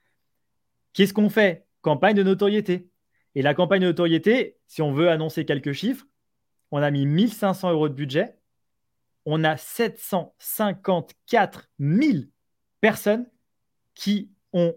Qu'est-ce 0.93 1.13
qu'on 1.13 1.29
fait? 1.29 1.68
Campagne 1.81 2.15
de 2.15 2.23
notoriété. 2.23 2.89
Et 3.35 3.41
la 3.41 3.53
campagne 3.53 3.81
de 3.81 3.87
notoriété, 3.87 4.57
si 4.67 4.81
on 4.81 4.91
veut 4.91 5.09
annoncer 5.09 5.45
quelques 5.45 5.73
chiffres, 5.73 6.05
on 6.71 6.81
a 6.81 6.91
mis 6.91 7.05
1500 7.05 7.71
euros 7.71 7.89
de 7.89 7.93
budget. 7.93 8.37
On 9.25 9.43
a 9.43 9.57
754 9.57 11.69
000 11.79 12.19
personnes 12.81 13.29
qui 13.93 14.31
ont 14.53 14.73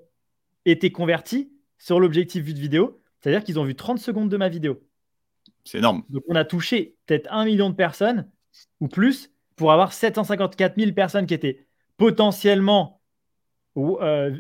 été 0.64 0.92
convertis 0.92 1.52
sur 1.78 2.00
l'objectif 2.00 2.44
vue 2.44 2.54
de 2.54 2.60
vidéo, 2.60 3.00
c'est-à-dire 3.20 3.44
qu'ils 3.44 3.58
ont 3.58 3.64
vu 3.64 3.74
30 3.74 3.98
secondes 3.98 4.28
de 4.28 4.36
ma 4.36 4.48
vidéo. 4.48 4.80
C'est 5.64 5.78
énorme. 5.78 6.04
Donc 6.10 6.22
on 6.28 6.34
a 6.34 6.44
touché 6.44 6.96
peut-être 7.06 7.32
un 7.32 7.44
million 7.44 7.70
de 7.70 7.74
personnes 7.74 8.30
ou 8.80 8.88
plus 8.88 9.30
pour 9.56 9.72
avoir 9.72 9.92
754 9.92 10.78
000 10.78 10.92
personnes 10.92 11.26
qui 11.26 11.34
étaient 11.34 11.66
potentiellement, 11.96 13.00
ou 13.74 13.98
euh, 14.00 14.36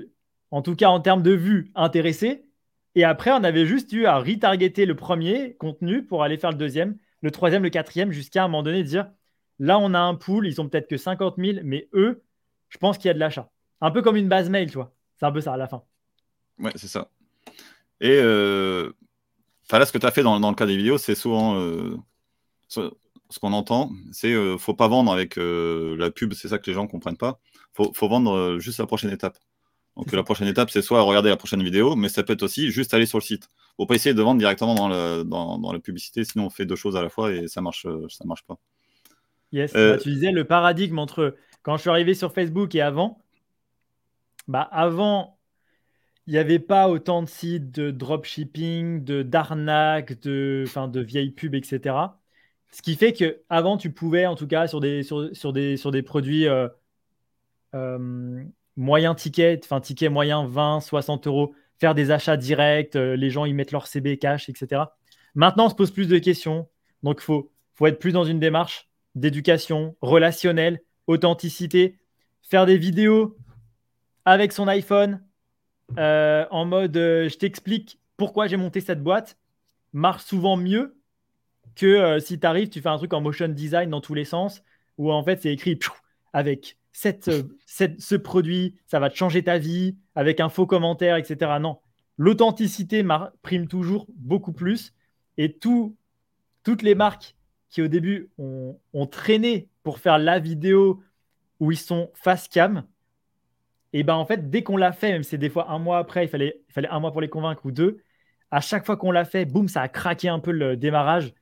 en 0.50 0.62
tout 0.62 0.74
cas 0.74 0.88
en 0.88 1.00
termes 1.00 1.22
de 1.22 1.32
vues, 1.32 1.70
intéressées. 1.74 2.46
Et 2.94 3.04
après, 3.04 3.30
on 3.32 3.42
avait 3.42 3.66
juste 3.66 3.92
eu 3.92 4.06
à 4.06 4.18
retargeter 4.18 4.84
le 4.86 4.94
premier 4.94 5.54
contenu 5.54 6.04
pour 6.04 6.22
aller 6.22 6.36
faire 6.36 6.50
le 6.50 6.58
deuxième, 6.58 6.98
le 7.22 7.30
troisième, 7.30 7.62
le 7.62 7.70
quatrième, 7.70 8.12
jusqu'à 8.12 8.44
un 8.44 8.48
moment 8.48 8.62
donné 8.62 8.82
dire 8.82 9.10
là, 9.58 9.78
on 9.78 9.94
a 9.94 9.98
un 9.98 10.14
pool, 10.14 10.46
ils 10.46 10.54
sont 10.54 10.68
peut-être 10.68 10.88
que 10.88 10.96
50 10.96 11.36
000, 11.38 11.58
mais 11.64 11.88
eux, 11.94 12.22
je 12.68 12.78
pense 12.78 12.98
qu'il 12.98 13.06
y 13.06 13.10
a 13.10 13.14
de 13.14 13.18
l'achat. 13.18 13.50
Un 13.80 13.90
peu 13.90 14.02
comme 14.02 14.16
une 14.16 14.28
base 14.28 14.50
mail, 14.50 14.68
tu 14.68 14.74
vois. 14.74 14.94
C'est 15.18 15.26
un 15.26 15.32
peu 15.32 15.40
ça 15.40 15.54
à 15.54 15.56
la 15.56 15.68
fin. 15.68 15.82
Ouais, 16.58 16.72
c'est 16.74 16.88
ça. 16.88 17.08
Et 18.00 18.18
euh, 18.20 18.92
là, 19.70 19.86
ce 19.86 19.92
que 19.92 19.98
tu 19.98 20.06
as 20.06 20.10
fait 20.10 20.22
dans, 20.22 20.38
le 20.38 20.54
cas 20.54 20.66
des 20.66 20.76
vidéos, 20.76 20.98
c'est 20.98 21.14
souvent 21.14 21.56
euh, 21.56 21.96
ce, 22.68 22.90
qu'on 23.40 23.52
entend, 23.52 23.90
c'est 24.10 24.32
euh, 24.32 24.58
faut 24.58 24.74
pas 24.74 24.88
vendre 24.88 25.12
avec 25.12 25.38
euh, 25.38 25.96
la 25.96 26.10
pub, 26.10 26.34
c'est 26.34 26.48
ça 26.48 26.58
que 26.58 26.68
les 26.68 26.74
gens 26.74 26.84
ne 26.84 26.88
comprennent 26.88 27.16
pas. 27.16 27.40
Faut 27.72 28.08
vendre 28.08 28.58
juste 28.58 28.78
la 28.78 28.86
prochaine 28.86 29.10
étape. 29.10 29.38
Donc 29.96 30.10
la 30.12 30.22
prochaine 30.22 30.48
étape, 30.48 30.70
c'est 30.70 30.82
soit 30.82 31.02
regarder 31.02 31.28
la 31.28 31.36
prochaine 31.36 31.62
vidéo, 31.62 31.96
mais 31.96 32.08
ça 32.08 32.22
peut 32.22 32.32
être 32.32 32.42
aussi 32.42 32.70
juste 32.70 32.94
aller 32.94 33.06
sur 33.06 33.18
le 33.18 33.22
site. 33.22 33.48
Faut 33.76 33.86
pas 33.86 33.94
essayer 33.94 34.14
de 34.14 34.22
vendre 34.22 34.38
directement 34.38 34.74
dans, 34.74 34.88
le, 34.88 35.22
dans, 35.22 35.72
la 35.72 35.78
publicité, 35.80 36.24
sinon 36.24 36.46
on 36.46 36.50
fait 36.50 36.64
deux 36.64 36.76
choses 36.76 36.96
à 36.96 37.02
la 37.02 37.10
fois 37.10 37.32
et 37.32 37.48
ça 37.48 37.60
marche, 37.60 37.86
ça 38.08 38.24
marche 38.24 38.44
pas. 38.44 38.56
Yes, 39.52 39.72
bah, 39.74 39.98
tu 39.98 40.10
disais 40.10 40.32
le 40.32 40.44
paradigme 40.44 40.98
entre 40.98 41.36
quand 41.62 41.76
je 41.76 41.82
suis 41.82 41.90
arrivé 41.90 42.14
sur 42.14 42.32
Facebook 42.32 42.74
et 42.74 42.80
avant, 42.80 43.18
bah, 44.48 44.62
avant, 44.62 45.38
il 46.26 46.32
n'y 46.32 46.38
avait 46.38 46.58
pas 46.58 46.88
autant 46.88 47.22
de 47.22 47.28
sites 47.28 47.70
de 47.70 47.90
dropshipping, 47.90 49.04
de 49.04 49.22
d'arnaques, 49.22 50.20
de, 50.20 50.64
de 50.86 51.00
vieilles 51.00 51.30
pubs, 51.30 51.54
etc. 51.54 51.94
Ce 52.70 52.82
qui 52.82 52.96
fait 52.96 53.12
que 53.12 53.42
avant, 53.48 53.76
tu 53.76 53.92
pouvais, 53.92 54.26
en 54.26 54.34
tout 54.34 54.46
cas, 54.46 54.66
sur 54.66 54.80
des, 54.80 55.02
sur, 55.02 55.52
des, 55.52 55.76
sur 55.76 55.90
des 55.90 56.02
produits 56.02 56.48
euh, 56.48 56.68
euh, 57.74 58.42
moyen 58.76 59.14
ticket, 59.14 59.60
enfin 59.64 59.80
ticket 59.80 60.08
moyen 60.08 60.46
20, 60.46 60.80
60 60.80 61.26
euros, 61.26 61.54
faire 61.78 61.94
des 61.94 62.10
achats 62.10 62.36
directs, 62.36 62.94
les 62.94 63.30
gens 63.30 63.44
ils 63.44 63.54
mettent 63.54 63.72
leur 63.72 63.86
CB 63.86 64.18
cash, 64.18 64.48
etc. 64.48 64.82
Maintenant, 65.34 65.66
on 65.66 65.68
se 65.68 65.74
pose 65.74 65.90
plus 65.90 66.08
de 66.08 66.18
questions. 66.18 66.68
Donc, 67.02 67.18
il 67.20 67.24
faut, 67.24 67.50
faut 67.74 67.86
être 67.86 67.98
plus 67.98 68.12
dans 68.12 68.24
une 68.24 68.38
démarche 68.38 68.88
d'éducation 69.14 69.96
relationnelle, 70.00 70.80
authenticité, 71.06 71.98
faire 72.42 72.66
des 72.66 72.76
vidéos 72.76 73.36
avec 74.24 74.52
son 74.52 74.68
iPhone 74.68 75.20
en 75.96 76.64
mode 76.64 76.94
je 76.94 77.36
t'explique 77.36 77.98
pourquoi 78.16 78.46
j'ai 78.46 78.56
monté 78.56 78.80
cette 78.80 79.02
boîte 79.02 79.36
marche 79.92 80.24
souvent 80.24 80.56
mieux 80.56 80.96
que 81.74 81.86
euh, 81.86 82.20
si 82.20 82.38
tu 82.38 82.46
arrives, 82.46 82.68
tu 82.68 82.80
fais 82.80 82.88
un 82.88 82.98
truc 82.98 83.12
en 83.12 83.20
motion 83.20 83.48
design 83.48 83.90
dans 83.90 84.00
tous 84.00 84.14
les 84.14 84.24
sens, 84.24 84.62
où 84.98 85.10
en 85.12 85.24
fait 85.24 85.42
c'est 85.42 85.52
écrit 85.52 85.78
avec 86.32 86.76
euh, 87.28 87.42
cette, 87.66 88.00
ce 88.00 88.14
produit, 88.14 88.76
ça 88.86 89.00
va 89.00 89.10
te 89.10 89.16
changer 89.16 89.42
ta 89.42 89.58
vie, 89.58 89.96
avec 90.14 90.40
un 90.40 90.48
faux 90.48 90.66
commentaire, 90.66 91.16
etc. 91.16 91.52
Non, 91.60 91.78
l'authenticité 92.16 93.04
prime 93.42 93.66
toujours 93.66 94.06
beaucoup 94.16 94.52
plus. 94.52 94.94
Et 95.38 95.54
tout, 95.54 95.96
toutes 96.62 96.82
les 96.82 96.94
marques 96.94 97.34
qui 97.70 97.80
au 97.80 97.88
début 97.88 98.30
ont, 98.38 99.06
traîné 99.10 99.68
pour 99.82 99.98
faire 99.98 100.18
la 100.18 100.38
vidéo 100.38 101.02
où 101.58 101.72
ils 101.72 101.78
sont 101.78 102.10
face 102.14 102.48
cam, 102.48 102.84
et 103.94 104.02
ben 104.04 104.14
en 104.14 104.24
fait, 104.24 104.50
dès 104.50 104.62
qu'on 104.62 104.76
l'a 104.76 104.92
fait, 104.92 105.12
même 105.12 105.22
si 105.22 105.30
c'est 105.30 105.38
des 105.38 105.50
fois 105.50 105.70
un 105.70 105.78
mois 105.78 105.98
après, 105.98 106.24
il 106.24 106.28
fallait, 106.28 106.60
il 106.68 106.72
fallait 106.72 106.88
un 106.88 107.00
mois 107.00 107.12
pour 107.12 107.20
les 107.20 107.28
convaincre 107.28 107.66
ou 107.66 107.72
deux, 107.72 108.02
à 108.50 108.60
chaque 108.60 108.86
fois 108.86 108.96
qu'on 108.96 109.10
l'a 109.10 109.24
fait, 109.24 109.44
boum, 109.44 109.68
ça 109.68 109.82
a 109.82 109.88
craqué 109.88 110.28
un 110.28 110.38
peu 110.38 110.52
le 110.52 110.76
démarrage. 110.76 111.32
Tu 111.32 111.34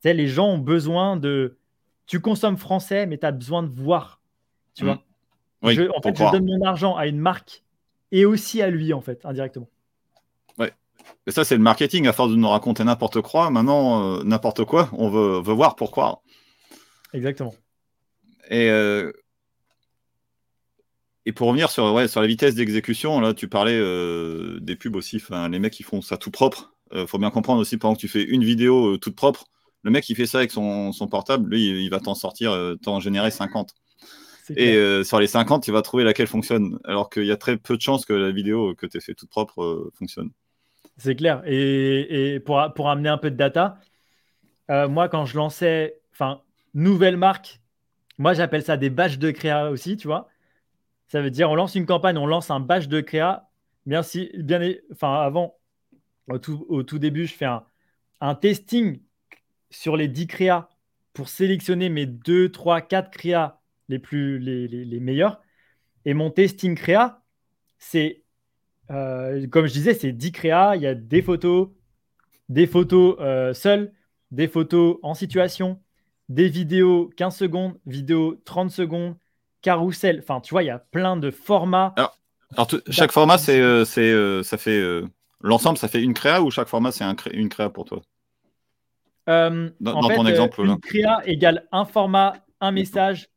sais, 0.00 0.14
les 0.14 0.28
gens 0.28 0.48
ont 0.48 0.58
besoin 0.58 1.16
de. 1.16 1.58
Tu 2.06 2.20
consommes 2.20 2.56
français, 2.56 3.06
mais 3.06 3.18
tu 3.18 3.26
as 3.26 3.32
besoin 3.32 3.62
de 3.62 3.68
voir. 3.68 4.21
Tu 4.74 4.84
vois 4.84 4.94
mmh. 4.94 5.66
oui, 5.66 5.88
En 5.94 6.02
fait, 6.02 6.16
je 6.16 6.30
donne 6.30 6.46
mon 6.46 6.64
argent 6.64 6.96
à 6.96 7.06
une 7.06 7.18
marque 7.18 7.62
et 8.12 8.26
aussi 8.26 8.62
à 8.62 8.70
lui, 8.70 8.92
en 8.92 9.00
fait, 9.00 9.24
indirectement. 9.24 9.68
Ouais. 10.58 10.72
Et 11.26 11.30
ça, 11.30 11.44
c'est 11.44 11.56
le 11.56 11.62
marketing. 11.62 12.06
À 12.06 12.12
force 12.12 12.30
de 12.30 12.36
nous 12.36 12.48
raconter 12.48 12.84
n'importe 12.84 13.22
quoi, 13.22 13.50
maintenant, 13.50 14.18
euh, 14.18 14.22
n'importe 14.22 14.64
quoi, 14.64 14.90
on 14.92 15.08
veut, 15.08 15.40
veut 15.40 15.54
voir 15.54 15.74
pour 15.74 15.90
croire. 15.90 16.20
Exactement. 17.14 17.54
Et 18.50 18.70
euh, 18.70 19.12
et 21.24 21.32
pour 21.32 21.48
revenir 21.48 21.70
sur, 21.70 21.92
ouais, 21.94 22.08
sur 22.08 22.20
la 22.20 22.26
vitesse 22.26 22.54
d'exécution, 22.54 23.20
là, 23.20 23.32
tu 23.32 23.48
parlais 23.48 23.78
euh, 23.78 24.58
des 24.60 24.76
pubs 24.76 24.96
aussi. 24.96 25.22
Les 25.50 25.58
mecs, 25.58 25.72
qui 25.72 25.84
font 25.84 26.02
ça 26.02 26.16
tout 26.16 26.30
propre. 26.30 26.74
Faut 27.06 27.18
bien 27.18 27.30
comprendre 27.30 27.60
aussi, 27.60 27.78
pendant 27.78 27.94
que 27.94 28.00
tu 28.00 28.08
fais 28.08 28.22
une 28.22 28.44
vidéo 28.44 28.98
toute 28.98 29.16
propre, 29.16 29.46
le 29.82 29.90
mec, 29.90 30.04
qui 30.04 30.14
fait 30.14 30.26
ça 30.26 30.38
avec 30.38 30.50
son, 30.50 30.92
son 30.92 31.08
portable, 31.08 31.48
lui, 31.48 31.84
il, 31.84 31.88
va 31.88 32.00
t'en 32.00 32.14
sortir, 32.14 32.54
t'en 32.82 33.00
générer 33.00 33.30
50. 33.30 33.74
Et 34.56 35.04
sur 35.04 35.20
les 35.20 35.26
50, 35.26 35.68
il 35.68 35.72
va 35.72 35.82
trouver 35.82 36.04
laquelle 36.04 36.26
fonctionne. 36.26 36.78
Alors 36.84 37.10
qu'il 37.10 37.24
y 37.24 37.30
a 37.30 37.36
très 37.36 37.56
peu 37.56 37.76
de 37.76 37.82
chances 37.82 38.04
que 38.04 38.12
la 38.12 38.30
vidéo 38.32 38.74
que 38.74 38.86
tu 38.86 38.96
as 38.96 39.00
fait 39.00 39.14
toute 39.14 39.30
propre 39.30 39.90
fonctionne. 39.94 40.30
C'est 40.96 41.14
clair. 41.14 41.42
Et, 41.46 42.34
et, 42.34 42.40
pour, 42.40 42.60
pour 42.74 42.90
amener 42.90 43.08
un 43.08 43.18
peu 43.18 43.30
de 43.30 43.36
data, 43.36 43.78
moi, 44.68 45.08
quand 45.08 45.26
je 45.26 45.36
lançais, 45.36 46.00
enfin, 46.12 46.42
nouvelle 46.74 47.16
marque, 47.16 47.60
moi, 48.18 48.34
j'appelle 48.34 48.62
ça 48.62 48.76
des 48.76 48.90
badges 48.90 49.18
de 49.18 49.30
créa 49.30 49.70
aussi, 49.70 49.96
tu 49.96 50.06
vois. 50.06 50.28
Ça 51.08 51.20
veut 51.20 51.30
dire 51.30 51.50
on 51.50 51.54
lance 51.54 51.74
une 51.74 51.86
campagne, 51.86 52.16
on 52.16 52.26
lance 52.26 52.50
un 52.50 52.60
batch 52.60 52.88
de 52.88 53.00
créa. 53.00 53.50
Bien 53.84 54.02
si, 54.02 54.30
bien, 54.34 54.60
enfin 54.92 55.14
avant, 55.22 55.58
au 56.28 56.38
tout, 56.82 56.98
début, 56.98 57.26
je 57.26 57.34
fais 57.34 57.48
un, 58.20 58.34
testing 58.34 59.02
sur 59.70 59.96
les 59.96 60.08
10 60.08 60.26
créas 60.26 60.68
pour 61.12 61.28
sélectionner 61.28 61.88
mes 61.88 62.06
2, 62.06 62.50
3, 62.50 62.80
4 62.82 63.10
créas 63.10 63.60
les 63.88 63.98
plus 63.98 64.38
les, 64.38 64.68
les, 64.68 65.00
meilleurs. 65.00 65.40
Et 66.04 66.14
mon 66.14 66.30
testing 66.30 66.74
créa, 66.74 67.22
c'est 67.78 68.22
euh, 68.90 69.46
comme 69.48 69.66
je 69.66 69.72
disais, 69.72 69.94
c'est 69.94 70.12
10 70.12 70.32
créas. 70.32 70.76
Il 70.76 70.82
y 70.82 70.86
a 70.86 70.94
des 70.94 71.22
photos, 71.22 71.68
des 72.48 72.66
photos 72.66 73.16
euh, 73.20 73.54
seules, 73.54 73.92
des 74.30 74.48
photos 74.48 74.98
en 75.02 75.14
situation, 75.14 75.80
des 76.28 76.48
vidéos 76.48 77.10
15 77.16 77.36
secondes, 77.36 77.78
vidéos 77.86 78.36
30 78.44 78.70
secondes, 78.70 79.16
carrousel. 79.62 80.20
Enfin, 80.22 80.40
tu 80.40 80.54
vois, 80.54 80.62
il 80.62 80.66
y 80.66 80.70
a 80.70 80.78
plein 80.78 81.16
de 81.16 81.30
formats. 81.30 81.94
Alors, 82.56 82.68
chaque 82.90 83.12
format, 83.12 83.38
c'est, 83.38 83.60
euh, 83.60 83.84
c'est, 83.84 84.42
ça 84.42 84.58
fait 84.58 84.82
l'ensemble, 85.40 85.78
ça 85.78 85.88
fait 85.88 86.02
une 86.02 86.14
créa 86.14 86.42
ou 86.42 86.50
chaque 86.50 86.68
format, 86.68 86.92
c'est 86.92 87.04
un 87.04 87.16
une 87.32 87.48
créa 87.48 87.70
pour 87.70 87.84
toi? 87.84 88.02
Dans, 89.26 89.70
ton 89.80 90.26
exemple, 90.26 90.60
une 90.60 90.78
créa 90.80 91.20
égale 91.24 91.66
un 91.70 91.84
format, 91.84 92.34
un 92.60 92.72
message, 92.72 93.28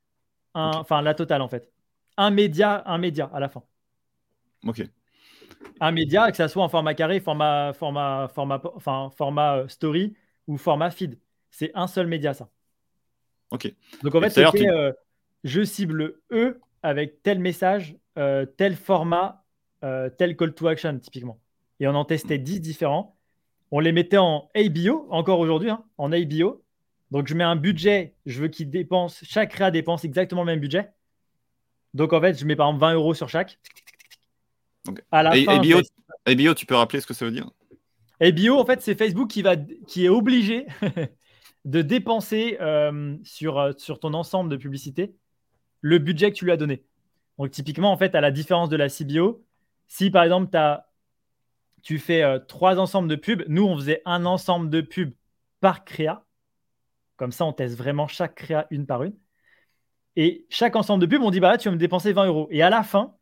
enfin 0.55 1.01
la 1.01 1.13
totale 1.13 1.41
en 1.41 1.47
fait. 1.47 1.71
Un 2.17 2.31
média, 2.31 2.83
un 2.85 2.97
média 2.97 3.29
à 3.33 3.39
la 3.39 3.49
fin. 3.49 3.63
Ok. 4.65 4.83
Un 5.79 5.91
média, 5.91 6.31
que 6.31 6.37
ça 6.37 6.47
soit 6.47 6.63
en 6.63 6.69
format 6.69 6.93
carré, 6.93 7.19
format, 7.19 7.73
format, 7.73 8.27
format, 8.33 8.61
enfin, 8.75 9.11
format 9.15 9.67
story 9.67 10.15
ou 10.47 10.57
format 10.57 10.91
feed. 10.91 11.19
C'est 11.51 11.71
un 11.75 11.87
seul 11.87 12.07
média, 12.07 12.33
ça. 12.33 12.49
Ok. 13.51 13.73
Donc 14.01 14.15
en 14.15 14.21
fait, 14.21 14.29
c'était 14.29 14.93
je 15.45 15.63
cible 15.63 16.19
eux 16.31 16.59
avec 16.81 17.21
tel 17.21 17.39
message, 17.39 17.95
euh, 18.17 18.45
tel 18.45 18.75
format, 18.75 19.45
euh, 19.83 20.09
tel 20.09 20.35
call 20.35 20.53
to 20.53 20.67
action, 20.67 20.97
typiquement. 20.99 21.39
Et 21.79 21.87
on 21.87 21.93
en 21.93 22.03
testait 22.03 22.39
10 22.39 22.59
différents. 22.59 23.15
On 23.71 23.79
les 23.79 23.91
mettait 23.91 24.17
en 24.17 24.49
ABO, 24.55 25.07
encore 25.11 25.39
aujourd'hui, 25.39 25.69
hein, 25.69 25.85
en 25.97 26.11
ABO. 26.11 26.64
Donc, 27.15 27.27
je 27.27 27.33
mets 27.33 27.45
un 27.45 27.55
budget, 27.55 28.13
je 28.25 28.41
veux 28.41 28.49
qu'ils 28.49 28.69
dépensent, 28.69 29.23
chaque 29.23 29.51
créa 29.51 29.71
dépense 29.71 30.03
exactement 30.03 30.41
le 30.41 30.47
même 30.47 30.59
budget. 30.59 30.89
Donc, 31.93 32.11
en 32.11 32.19
fait, 32.19 32.37
je 32.37 32.43
mets 32.43 32.57
par 32.57 32.67
exemple 32.67 32.81
20 32.81 32.93
euros 32.95 33.13
sur 33.13 33.29
chaque. 33.29 33.57
À 35.13 35.23
la 35.23 35.31
fin, 35.31 35.59
ABO, 35.59 35.79
ABO, 36.25 36.53
tu 36.55 36.65
peux 36.65 36.75
rappeler 36.75 36.99
ce 36.99 37.07
que 37.07 37.13
ça 37.13 37.23
veut 37.23 37.31
dire? 37.31 37.49
ABO, 38.19 38.59
en 38.59 38.65
fait, 38.65 38.81
c'est 38.81 38.95
Facebook 38.95 39.29
qui, 39.29 39.43
va, 39.43 39.55
qui 39.55 40.03
est 40.03 40.09
obligé 40.09 40.65
de 41.63 41.81
dépenser 41.81 42.57
euh, 42.59 43.15
sur, 43.23 43.73
sur 43.77 44.01
ton 44.01 44.13
ensemble 44.13 44.49
de 44.49 44.57
publicité 44.57 45.15
le 45.79 45.99
budget 45.99 46.31
que 46.31 46.35
tu 46.35 46.43
lui 46.43 46.51
as 46.51 46.57
donné. 46.57 46.83
Donc, 47.39 47.49
typiquement, 47.51 47.93
en 47.93 47.97
fait, 47.97 48.13
à 48.15 48.19
la 48.19 48.31
différence 48.31 48.67
de 48.67 48.75
la 48.75 48.89
CBO, 48.89 49.41
si 49.87 50.11
par 50.11 50.25
exemple, 50.25 50.53
as, 50.57 50.89
tu 51.81 51.97
fais 51.97 52.23
euh, 52.23 52.39
trois 52.39 52.77
ensembles 52.77 53.07
de 53.07 53.15
pubs, 53.15 53.45
nous, 53.47 53.63
on 53.63 53.77
faisait 53.77 54.01
un 54.03 54.25
ensemble 54.25 54.69
de 54.69 54.81
pubs 54.81 55.13
par 55.61 55.85
créa. 55.85 56.24
Comme 57.17 57.31
ça, 57.31 57.45
on 57.45 57.53
teste 57.53 57.77
vraiment 57.77 58.07
chaque 58.07 58.35
créa 58.35 58.67
une 58.71 58.85
par 58.85 59.03
une. 59.03 59.15
Et 60.15 60.45
chaque 60.49 60.75
ensemble 60.75 61.01
de 61.01 61.07
pubs, 61.07 61.21
on 61.21 61.31
dit, 61.31 61.39
bah 61.39 61.57
tu 61.57 61.67
vas 61.67 61.73
me 61.73 61.79
dépenser 61.79 62.13
20 62.13 62.27
euros. 62.27 62.47
Et 62.51 62.61
à 62.61 62.69
la 62.69 62.83
fin 62.83 63.15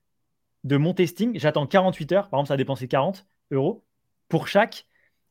de 0.64 0.78
mon 0.78 0.94
testing, 0.94 1.38
j'attends 1.40 1.68
48 1.68 2.12
heures. 2.12 2.30
Par 2.30 2.40
exemple, 2.40 2.48
ça 2.50 2.54
a 2.56 2.58
dépensé 2.58 2.88
40 2.88 3.26
euros 3.52 3.86
pour 4.30 4.48
chaque. 4.48 4.88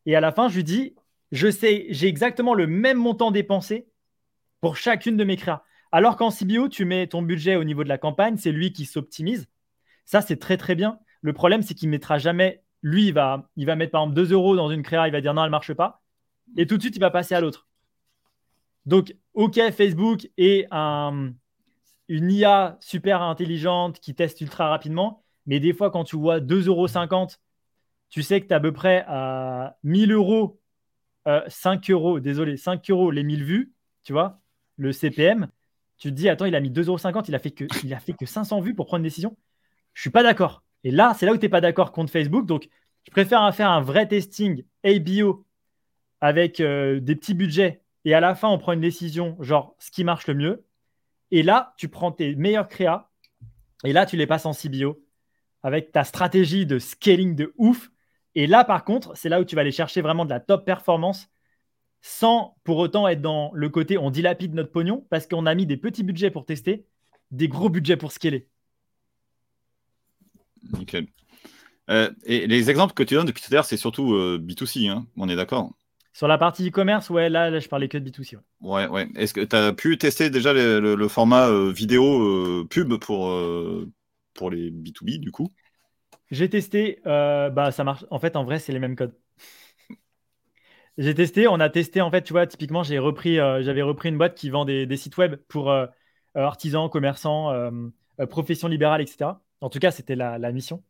Et 0.06 0.16
à 0.16 0.20
la 0.20 0.32
fin, 0.32 0.48
je 0.48 0.56
lui 0.56 0.64
dis, 0.64 0.94
je 1.30 1.50
sais, 1.50 1.86
j'ai 1.90 2.08
exactement 2.08 2.54
le 2.54 2.66
même 2.66 2.98
montant 2.98 3.30
dépensé 3.30 3.88
pour 4.60 4.76
chacune 4.76 5.16
de 5.16 5.24
mes 5.24 5.36
créas. 5.36 5.64
Alors 5.92 6.16
qu'en 6.16 6.30
CBO, 6.30 6.68
tu 6.68 6.84
mets 6.84 7.06
ton 7.06 7.22
budget 7.22 7.56
au 7.56 7.64
niveau 7.64 7.84
de 7.84 7.88
la 7.88 7.98
campagne, 7.98 8.36
c'est 8.36 8.52
lui 8.52 8.72
qui 8.72 8.86
s'optimise. 8.86 9.48
Ça, 10.04 10.20
c'est 10.20 10.38
très 10.38 10.56
très 10.56 10.74
bien. 10.74 10.98
Le 11.20 11.32
problème, 11.32 11.62
c'est 11.62 11.74
qu'il 11.74 11.88
ne 11.88 11.92
mettra 11.92 12.18
jamais. 12.18 12.62
Lui, 12.82 13.12
va, 13.12 13.48
il 13.56 13.66
va 13.66 13.76
mettre 13.76 13.92
par 13.92 14.02
exemple 14.02 14.16
2 14.16 14.32
euros 14.32 14.56
dans 14.56 14.70
une 14.70 14.82
créa, 14.82 15.06
il 15.06 15.12
va 15.12 15.20
dire 15.20 15.34
non, 15.34 15.42
elle 15.42 15.48
ne 15.48 15.52
marche 15.52 15.74
pas. 15.74 16.02
Et 16.56 16.66
tout 16.66 16.76
de 16.76 16.82
suite, 16.82 16.96
il 16.96 17.00
va 17.00 17.10
passer 17.10 17.34
à 17.34 17.40
l'autre. 17.40 17.68
Donc, 18.86 19.14
OK, 19.34 19.58
Facebook 19.72 20.28
est 20.36 20.66
un, 20.70 21.32
une 22.08 22.30
IA 22.30 22.76
super 22.80 23.22
intelligente 23.22 24.00
qui 24.00 24.14
teste 24.14 24.40
ultra 24.40 24.68
rapidement. 24.68 25.24
Mais 25.46 25.60
des 25.60 25.72
fois, 25.72 25.90
quand 25.90 26.04
tu 26.04 26.16
vois 26.16 26.40
2,50 26.40 26.68
euros, 26.68 27.26
tu 28.10 28.22
sais 28.22 28.40
que 28.40 28.46
tu 28.46 28.52
es 28.52 28.56
à 28.56 28.60
peu 28.60 28.72
près 28.72 29.04
à 29.08 29.76
1000 29.82 30.12
euros, 30.12 30.60
5 31.26 31.90
euh, 31.90 31.92
euros, 31.92 32.20
désolé, 32.20 32.56
5 32.56 32.90
euros 32.90 33.10
les 33.10 33.22
1000 33.22 33.44
vues, 33.44 33.72
tu 34.04 34.12
vois, 34.12 34.40
le 34.76 34.92
CPM 34.92 35.48
tu 36.02 36.08
te 36.08 36.14
dis, 36.14 36.28
attends, 36.28 36.46
il 36.46 36.56
a 36.56 36.60
mis 36.60 36.70
2,50€, 36.70 37.26
il 37.28 37.34
a 37.36 37.38
fait 37.38 37.52
que, 37.52 37.64
il 37.84 37.94
a 37.94 38.00
fait 38.00 38.12
que 38.12 38.26
500 38.26 38.60
vues 38.60 38.74
pour 38.74 38.86
prendre 38.86 39.02
une 39.02 39.04
décision. 39.04 39.36
Je 39.94 40.00
suis 40.00 40.10
pas 40.10 40.24
d'accord. 40.24 40.64
Et 40.82 40.90
là, 40.90 41.14
c'est 41.16 41.26
là 41.26 41.32
où 41.32 41.36
tu 41.36 41.44
n'es 41.44 41.48
pas 41.48 41.60
d'accord 41.60 41.92
contre 41.92 42.10
Facebook. 42.10 42.44
Donc, 42.44 42.68
je 43.04 43.12
préfère 43.12 43.54
faire 43.54 43.70
un 43.70 43.80
vrai 43.80 44.08
testing 44.08 44.64
ABO 44.82 45.46
avec 46.20 46.58
euh, 46.58 46.98
des 46.98 47.14
petits 47.14 47.34
budgets 47.34 47.81
et 48.04 48.14
à 48.14 48.20
la 48.20 48.34
fin, 48.34 48.48
on 48.48 48.58
prend 48.58 48.72
une 48.72 48.80
décision, 48.80 49.36
genre 49.40 49.76
ce 49.78 49.90
qui 49.90 50.04
marche 50.04 50.26
le 50.26 50.34
mieux. 50.34 50.66
Et 51.30 51.42
là, 51.42 51.74
tu 51.76 51.88
prends 51.88 52.12
tes 52.12 52.34
meilleurs 52.34 52.68
créas 52.68 53.10
et 53.84 53.92
là, 53.92 54.06
tu 54.06 54.16
les 54.16 54.26
passes 54.26 54.46
en 54.46 54.52
CBO 54.52 55.02
avec 55.62 55.92
ta 55.92 56.04
stratégie 56.04 56.66
de 56.66 56.78
scaling 56.78 57.34
de 57.34 57.52
ouf. 57.56 57.90
Et 58.34 58.46
là, 58.46 58.64
par 58.64 58.84
contre, 58.84 59.16
c'est 59.16 59.28
là 59.28 59.40
où 59.40 59.44
tu 59.44 59.54
vas 59.54 59.60
aller 59.60 59.72
chercher 59.72 60.02
vraiment 60.02 60.24
de 60.24 60.30
la 60.30 60.40
top 60.40 60.64
performance 60.64 61.28
sans 62.00 62.56
pour 62.64 62.78
autant 62.78 63.06
être 63.06 63.20
dans 63.20 63.52
le 63.54 63.68
côté 63.68 63.96
on 63.96 64.10
dilapide 64.10 64.54
notre 64.54 64.72
pognon 64.72 65.06
parce 65.08 65.28
qu'on 65.28 65.46
a 65.46 65.54
mis 65.54 65.66
des 65.66 65.76
petits 65.76 66.02
budgets 66.02 66.30
pour 66.30 66.44
tester, 66.44 66.84
des 67.30 67.46
gros 67.46 67.68
budgets 67.68 67.96
pour 67.96 68.10
scaler. 68.10 68.48
Nickel. 70.72 71.06
Euh, 71.90 72.10
et 72.24 72.46
les 72.46 72.70
exemples 72.70 72.94
que 72.94 73.02
tu 73.02 73.14
donnes 73.14 73.26
depuis 73.26 73.42
tout 73.42 73.48
à 73.52 73.54
l'heure, 73.54 73.64
c'est 73.64 73.76
surtout 73.76 74.14
euh, 74.14 74.38
B2C, 74.40 74.88
hein, 74.88 75.06
on 75.16 75.28
est 75.28 75.36
d'accord 75.36 75.72
Sur 76.12 76.28
la 76.28 76.38
partie 76.38 76.68
e-commerce, 76.68 77.08
ouais, 77.10 77.28
là, 77.28 77.58
je 77.58 77.68
parlais 77.68 77.88
que 77.88 77.98
de 77.98 78.10
B2C. 78.10 78.36
Ouais, 78.60 78.86
ouais. 78.88 79.08
Est-ce 79.16 79.32
que 79.32 79.40
tu 79.40 79.56
as 79.56 79.72
pu 79.72 79.96
tester 79.96 80.28
déjà 80.28 80.52
le, 80.52 81.08
format 81.08 81.48
euh, 81.48 81.72
vidéo 81.72 82.64
pub 82.66 82.94
pour, 82.98 83.32
pour 84.34 84.50
les 84.50 84.70
B2B 84.70 85.18
du 85.18 85.30
coup? 85.30 85.50
J'ai 86.32 86.48
testé, 86.48 87.00
euh, 87.06 87.50
bah 87.50 87.72
ça 87.72 87.84
marche. 87.84 88.06
En 88.10 88.18
fait, 88.18 88.36
en 88.36 88.44
vrai, 88.44 88.58
c'est 88.58 88.72
les 88.72 88.78
mêmes 88.78 88.96
codes. 88.96 89.14
J'ai 90.98 91.14
testé, 91.14 91.46
on 91.46 91.60
a 91.60 91.68
testé, 91.68 92.00
en 92.00 92.10
fait, 92.10 92.22
tu 92.22 92.32
vois, 92.32 92.46
typiquement, 92.46 92.82
j'ai 92.82 92.98
repris, 92.98 93.38
euh, 93.38 93.62
j'avais 93.62 93.82
repris 93.82 94.08
une 94.10 94.18
boîte 94.18 94.34
qui 94.36 94.50
vend 94.50 94.64
des, 94.64 94.96
sites 94.96 95.16
web 95.18 95.36
pour 95.48 95.70
euh, 95.70 95.86
artisans, 96.34 96.88
commerçants, 96.90 97.52
professions 98.30 98.68
libérales, 98.68 99.02
etc. 99.02 99.42
En 99.60 99.70
tout 99.70 99.78
cas, 99.78 99.90
c'était 99.90 100.16
la, 100.16 100.52
mission. 100.52 100.82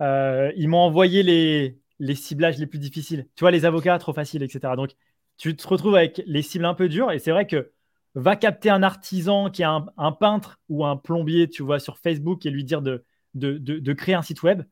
ils 0.00 0.68
m'ont 0.68 0.78
envoyé 0.78 1.22
les, 1.22 1.79
les 2.00 2.14
ciblages 2.16 2.58
les 2.58 2.66
plus 2.66 2.80
difficiles. 2.80 3.28
Tu 3.36 3.42
vois, 3.42 3.52
les 3.52 3.64
avocats, 3.64 3.96
trop 3.98 4.12
facile, 4.12 4.42
etc. 4.42 4.74
Donc, 4.74 4.90
tu 5.36 5.54
te 5.54 5.68
retrouves 5.68 5.94
avec 5.94 6.22
les 6.26 6.42
cibles 6.42 6.64
un 6.64 6.74
peu 6.74 6.88
dures. 6.88 7.12
Et 7.12 7.18
c'est 7.20 7.30
vrai 7.30 7.46
que 7.46 7.72
va 8.14 8.36
capter 8.36 8.70
un 8.70 8.82
artisan 8.82 9.50
qui 9.50 9.62
est 9.62 9.66
un, 9.66 10.12
peintre 10.12 10.58
ou 10.68 10.84
un 10.84 10.96
plombier, 10.96 11.48
tu 11.48 11.62
vois, 11.62 11.78
sur 11.78 11.98
Facebook 11.98 12.44
et 12.46 12.50
lui 12.50 12.64
dire 12.64 12.82
de, 12.82 13.04
de, 13.34 13.92
créer 13.92 14.14
un 14.14 14.22
site 14.22 14.42
web. 14.42 14.62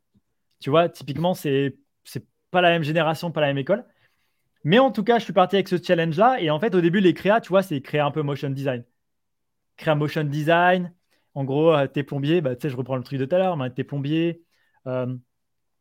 Tu 0.61 0.71
vois, 0.71 0.89
typiquement, 0.89 1.35
c'est 1.35 1.79
c'est 2.05 2.27
pas 2.51 2.63
la 2.63 2.71
même 2.71 2.83
génération, 2.83 3.31
pas 3.31 3.41
la 3.43 3.49
même 3.49 3.59
école. 3.59 3.85
Mais 4.65 4.79
en 4.79 4.91
tout 4.91 5.05
cas, 5.05 5.19
je 5.19 5.25
suis 5.25 5.33
parti 5.33 5.57
avec 5.57 5.69
ce 5.69 5.77
challenge-là. 5.83 6.41
Et 6.41 6.51
en 6.51 6.59
fait, 6.61 6.75
au 6.75 6.81
début, 6.81 7.01
les 7.01 7.15
créas, 7.15 7.41
tu 7.41 7.51
vois, 7.51 7.63
c'est 7.63 7.81
créer 7.81 8.01
un 8.01 8.11
peu 8.11 8.23
motion 8.23 8.51
design. 8.51 8.85
Créer 9.77 9.93
un 9.93 9.97
motion 9.97 10.25
design. 10.25 10.93
En 11.35 11.45
gros, 11.45 11.73
euh, 11.75 11.87
t'es 11.87 12.03
plombier, 12.03 12.41
bah, 12.41 12.57
tu 12.57 12.63
sais, 12.63 12.71
je 12.71 12.77
reprends 12.77 12.97
le 12.97 13.05
truc 13.05 13.19
de 13.21 13.25
tout 13.27 13.35
à 13.37 13.39
l'heure, 13.39 13.57
mais 13.57 13.71
t'es 13.71 13.85
plombier. 13.85 14.43
Euh, 14.87 15.17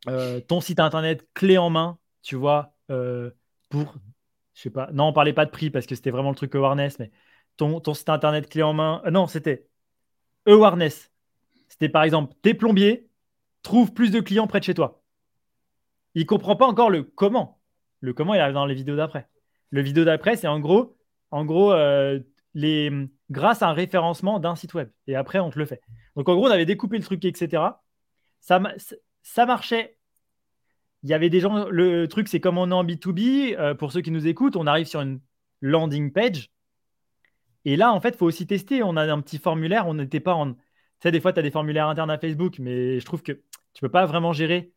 euh, 0.08 0.40
ton 0.42 0.62
site 0.62 0.80
internet 0.80 1.28
clé 1.34 1.58
en 1.58 1.70
main, 1.70 1.98
tu 2.22 2.36
vois, 2.36 2.74
pour, 3.70 3.96
je 4.54 4.62
sais 4.62 4.70
pas, 4.70 4.90
non, 4.94 5.06
on 5.06 5.14
parlait 5.14 5.34
pas 5.34 5.46
de 5.46 5.52
prix 5.52 5.70
parce 5.70 5.86
que 5.86 5.96
c'était 5.96 6.12
vraiment 6.12 6.30
le 6.30 6.36
truc 6.36 6.56
awareness, 6.56 7.00
mais 7.00 7.12
ton, 7.58 7.82
site 7.94 8.10
internet 8.10 8.50
clé 8.50 8.64
en 8.64 8.74
main, 8.74 9.02
non, 9.12 9.28
c'était 9.28 9.68
awareness, 10.46 11.12
c'était 11.68 11.90
par 11.90 12.04
exemple, 12.04 12.34
tes 12.42 12.54
plombiers 12.54 13.08
trouvent 13.62 13.94
plus 13.94 14.12
de 14.12 14.20
clients 14.20 14.48
près 14.48 14.60
de 14.60 14.66
chez 14.66 14.74
toi. 14.74 15.02
Il 16.16 16.26
comprend 16.26 16.56
pas 16.56 16.66
encore 16.66 16.90
le 16.90 17.04
comment. 17.04 17.60
Le 18.00 18.14
comment, 18.14 18.34
il 18.34 18.40
arrive 18.40 18.54
dans 18.54 18.66
les 18.66 18.76
vidéos 18.76 18.96
d'après. 18.96 19.28
Le 19.70 19.82
vidéo 19.82 20.06
d'après, 20.06 20.36
c'est 20.36 20.48
en 20.48 20.60
gros, 20.60 20.98
en 21.32 21.46
gros 21.46 21.74
euh, 21.74 22.20
les, 22.54 22.92
grâce 23.30 23.62
à 23.62 23.70
un 23.70 23.74
référencement 23.74 24.40
d'un 24.40 24.56
site 24.56 24.74
web. 24.74 24.90
Et 25.08 25.16
après, 25.16 25.40
on 25.40 25.50
te 25.50 25.60
le 25.60 25.66
fait. 25.66 25.82
Donc 26.16 26.30
en 26.30 26.36
gros, 26.36 26.48
on 26.48 26.52
avait 26.52 26.66
découpé 26.66 26.98
le 26.98 27.04
truc, 27.04 27.24
etc. 27.26 27.64
Ça 28.40 28.60
marchait. 29.46 29.97
Il 31.04 31.10
y 31.10 31.14
avait 31.14 31.30
des 31.30 31.40
gens. 31.40 31.68
Le 31.70 32.08
truc, 32.08 32.28
c'est 32.28 32.40
comme 32.40 32.58
on 32.58 32.72
est 32.72 32.74
en 32.74 32.84
B2B. 32.84 33.56
Euh, 33.58 33.76
pour 33.76 33.92
ceux 33.92 34.02
qui 34.02 34.12
nous 34.12 34.28
écoutent, 34.28 34.56
on 34.56 34.68
arrive 34.68 34.88
sur 34.88 35.02
une 35.02 35.20
landing 35.62 36.12
page. 36.12 36.50
Et 37.66 37.76
là, 37.76 37.92
en 37.92 38.00
fait, 38.00 38.10
il 38.10 38.18
faut 38.18 38.26
aussi 38.26 38.48
tester. 38.48 38.84
On 38.84 38.98
a 38.98 39.12
un 39.12 39.22
petit 39.22 39.38
formulaire. 39.38 39.88
On 39.88 39.94
n'était 39.94 40.20
pas 40.20 40.34
en 40.34 40.56
tu 41.00 41.08
sais, 41.08 41.12
des 41.12 41.22
fois, 41.22 41.32
tu 41.32 41.40
as 41.40 41.44
des 41.44 41.52
formulaires 41.52 41.88
internes 41.88 42.10
à 42.10 42.18
Facebook, 42.18 42.58
mais 42.58 43.00
je 43.00 43.06
trouve 43.06 43.22
que 43.22 43.32
tu 43.32 43.82
peux 43.82 43.90
pas 43.90 44.08
vraiment 44.08 44.34
gérer, 44.34 44.72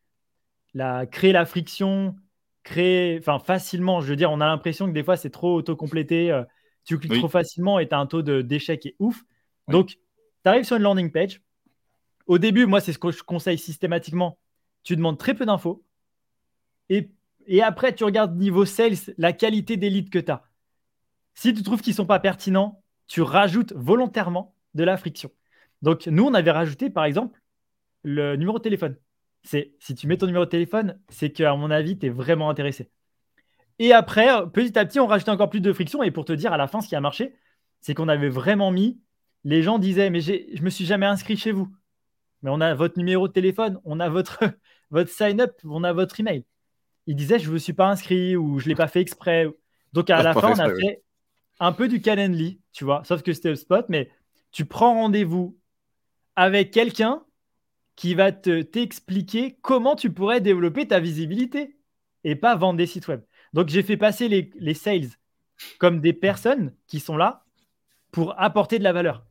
la, 0.75 1.07
créer 1.07 1.31
la 1.31 1.45
friction, 1.47 2.15
créer, 2.63 3.17
enfin, 3.17 3.39
facilement. 3.39 4.01
Je 4.01 4.07
veux 4.09 4.15
dire, 4.15 4.31
on 4.31 4.39
a 4.39 4.45
l'impression 4.45 4.85
que 4.87 4.91
des 4.91 5.03
fois, 5.03 5.17
c'est 5.17 5.31
trop 5.31 5.55
auto-complété. 5.55 6.31
Euh, 6.31 6.43
tu 6.85 6.99
cliques 6.99 7.17
trop 7.17 7.27
facilement 7.27 7.79
et 7.79 7.87
tu 7.87 7.95
as 7.95 7.99
un 7.99 8.05
taux 8.05 8.21
d'échec 8.21 8.79
qui 8.79 8.89
est 8.89 8.95
ouf. 8.99 9.23
Donc, 9.67 9.89
tu 9.89 9.99
arrives 10.45 10.63
sur 10.63 10.77
une 10.77 10.83
landing 10.83 11.11
page. 11.11 11.41
Au 12.27 12.37
début, 12.37 12.67
moi, 12.67 12.81
c'est 12.81 12.93
ce 12.93 12.99
que 12.99 13.11
je 13.11 13.23
conseille 13.23 13.57
systématiquement. 13.57 14.37
Tu 14.83 14.95
demandes 14.95 15.17
très 15.17 15.33
peu 15.33 15.45
d'infos. 15.45 15.83
Et, 17.47 17.61
après, 17.61 17.95
tu 17.95 18.03
regardes 18.03 18.37
niveau 18.37 18.65
sales, 18.65 18.95
la 19.17 19.33
qualité 19.33 19.77
des 19.77 19.89
leads 19.89 20.09
que 20.09 20.19
tu 20.19 20.31
as. 20.31 20.43
Si 21.33 21.53
tu 21.53 21.63
trouves 21.63 21.81
qu'ils 21.81 21.91
ne 21.91 21.97
sont 21.97 22.05
pas 22.05 22.19
pertinents, 22.19 22.83
tu 23.07 23.21
rajoutes 23.21 23.73
volontairement 23.73 24.55
de 24.73 24.83
la 24.83 24.97
friction. 24.97 25.31
Donc, 25.81 26.07
nous, 26.07 26.25
on 26.25 26.33
avait 26.33 26.51
rajouté, 26.51 26.89
par 26.89 27.05
exemple, 27.05 27.39
le 28.03 28.35
numéro 28.35 28.57
de 28.57 28.63
téléphone. 28.63 28.97
C'est 29.43 29.73
si 29.79 29.95
tu 29.95 30.07
mets 30.07 30.17
ton 30.17 30.27
numéro 30.27 30.45
de 30.45 30.49
téléphone, 30.49 30.99
c'est 31.09 31.31
qu'à 31.31 31.55
mon 31.55 31.71
avis, 31.71 31.97
tu 31.97 32.07
es 32.07 32.09
vraiment 32.09 32.49
intéressé. 32.49 32.91
Et 33.79 33.93
après, 33.93 34.27
petit 34.51 34.77
à 34.77 34.85
petit, 34.85 34.99
on 34.99 35.07
rajoutait 35.07 35.31
encore 35.31 35.49
plus 35.49 35.61
de 35.61 35.73
friction. 35.73 36.03
Et 36.03 36.11
pour 36.11 36.25
te 36.25 36.33
dire, 36.33 36.53
à 36.53 36.57
la 36.57 36.67
fin, 36.67 36.81
ce 36.81 36.87
qui 36.87 36.95
a 36.95 37.01
marché, 37.01 37.35
c'est 37.79 37.93
qu'on 37.95 38.09
avait 38.09 38.29
vraiment 38.29 38.71
mis. 38.71 39.01
Les 39.43 39.63
gens 39.63 39.79
disaient, 39.79 40.09
mais 40.11 40.21
je 40.21 40.61
me 40.61 40.69
suis 40.69 40.85
jamais 40.85 41.07
inscrit 41.07 41.37
chez 41.37 41.51
vous. 41.51 41.73
Mais 42.43 42.51
on 42.51 42.61
a 42.61 42.73
votre 42.75 42.97
numéro 42.97 43.27
de 43.27 43.33
téléphone, 43.33 43.79
on 43.85 43.99
a 43.99 44.09
votre, 44.09 44.43
votre 44.91 45.09
sign-up, 45.09 45.53
on 45.63 45.83
a 45.83 45.93
votre 45.93 46.19
email. 46.19 46.45
Ils 47.07 47.15
disaient, 47.15 47.39
je 47.39 47.49
ne 47.49 47.53
me 47.53 47.57
suis 47.57 47.73
pas 47.73 47.89
inscrit 47.89 48.35
ou 48.35 48.59
je 48.59 48.65
ne 48.65 48.69
l'ai 48.69 48.75
pas 48.75 48.87
fait 48.87 49.01
exprès. 49.01 49.47
Donc 49.93 50.09
à 50.09 50.21
la 50.23 50.33
fin, 50.33 50.51
on 50.51 50.59
a 50.59 50.69
fait 50.73 51.03
un 51.59 51.71
peu 51.73 51.87
du 51.87 52.01
Calendly, 52.01 52.59
tu 52.71 52.85
vois, 52.85 53.03
sauf 53.03 53.21
que 53.21 53.33
c'était 53.33 53.55
spot, 53.55 53.85
mais 53.89 54.09
tu 54.51 54.65
prends 54.65 54.93
rendez-vous 54.93 55.57
avec 56.35 56.71
quelqu'un 56.71 57.23
qui 57.95 58.15
va 58.15 58.31
te 58.31 58.61
t'expliquer 58.61 59.59
comment 59.61 59.95
tu 59.95 60.11
pourrais 60.11 60.41
développer 60.41 60.87
ta 60.87 60.99
visibilité 60.99 61.77
et 62.23 62.35
pas 62.35 62.55
vendre 62.55 62.77
des 62.77 62.87
sites 62.87 63.07
web. 63.07 63.21
Donc 63.53 63.67
j'ai 63.67 63.83
fait 63.83 63.97
passer 63.97 64.27
les, 64.27 64.73
sales 64.73 65.09
comme 65.77 65.99
des 65.99 66.13
personnes 66.13 66.73
qui 66.87 66.99
sont 66.99 67.17
là 67.17 67.45
pour 68.11 68.39
apporter 68.39 68.79
de 68.79 68.83
la 68.83 68.93
valeur. 68.93 69.25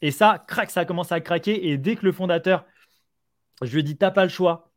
Et 0.00 0.10
ça, 0.10 0.44
crac, 0.48 0.70
ça 0.70 0.80
a 0.80 0.84
commencé 0.84 1.14
à 1.14 1.20
craquer. 1.20 1.68
Et 1.68 1.78
dès 1.78 1.94
que 1.94 2.04
le 2.04 2.12
fondateur, 2.12 2.64
je 3.62 3.72
lui 3.72 3.80
ai 3.80 3.82
dit, 3.84 3.96
t'as 3.96 4.10
pas 4.10 4.24
le 4.24 4.30
choix, 4.30 4.71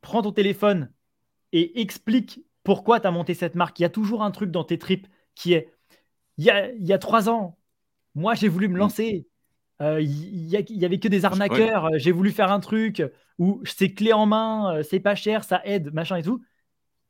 prends 0.00 0.22
ton 0.22 0.32
téléphone 0.32 0.92
et 1.52 1.80
explique 1.80 2.40
pourquoi 2.62 3.00
tu 3.00 3.06
as 3.06 3.10
monté 3.10 3.34
cette 3.34 3.54
marque. 3.54 3.78
Il 3.78 3.82
y 3.82 3.86
a 3.86 3.90
toujours 3.90 4.22
un 4.22 4.30
truc 4.30 4.50
dans 4.50 4.64
tes 4.64 4.78
tripes 4.78 5.06
qui 5.34 5.52
est, 5.52 5.72
il 6.38 6.44
y 6.44 6.50
a, 6.50 6.72
il 6.72 6.84
y 6.84 6.92
a 6.92 6.98
trois 6.98 7.28
ans, 7.28 7.58
moi 8.14 8.34
j'ai 8.34 8.48
voulu 8.48 8.68
me 8.68 8.78
lancer, 8.78 9.26
euh, 9.80 10.00
il 10.00 10.46
n'y 10.46 10.84
avait 10.84 10.98
que 10.98 11.08
des 11.08 11.24
arnaqueurs. 11.24 11.86
Euh, 11.86 11.98
j'ai 11.98 12.12
voulu 12.12 12.30
faire 12.30 12.50
un 12.50 12.60
truc 12.60 13.02
où 13.38 13.60
c'est 13.64 13.92
clé 13.92 14.12
en 14.12 14.26
main, 14.26 14.76
euh, 14.76 14.82
c'est 14.82 15.00
pas 15.00 15.14
cher, 15.14 15.44
ça 15.44 15.60
aide, 15.64 15.92
machin 15.92 16.16
et 16.16 16.22
tout. 16.22 16.42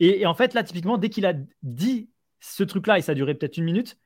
Et, 0.01 0.27
en 0.27 0.35
fait, 0.35 0.55
là, 0.55 0.64
typiquement, 0.64 0.99
dès 0.99 1.09
qu'il 1.09 1.25
a 1.25 1.35
dit 1.62 2.11
ce 2.41 2.64
truc-là, 2.64 2.99
et 2.99 3.03
ça 3.03 3.12
a 3.12 3.14
duré 3.14 3.35
peut-être 3.35 3.57
une 3.57 3.64
minute, 3.64 3.99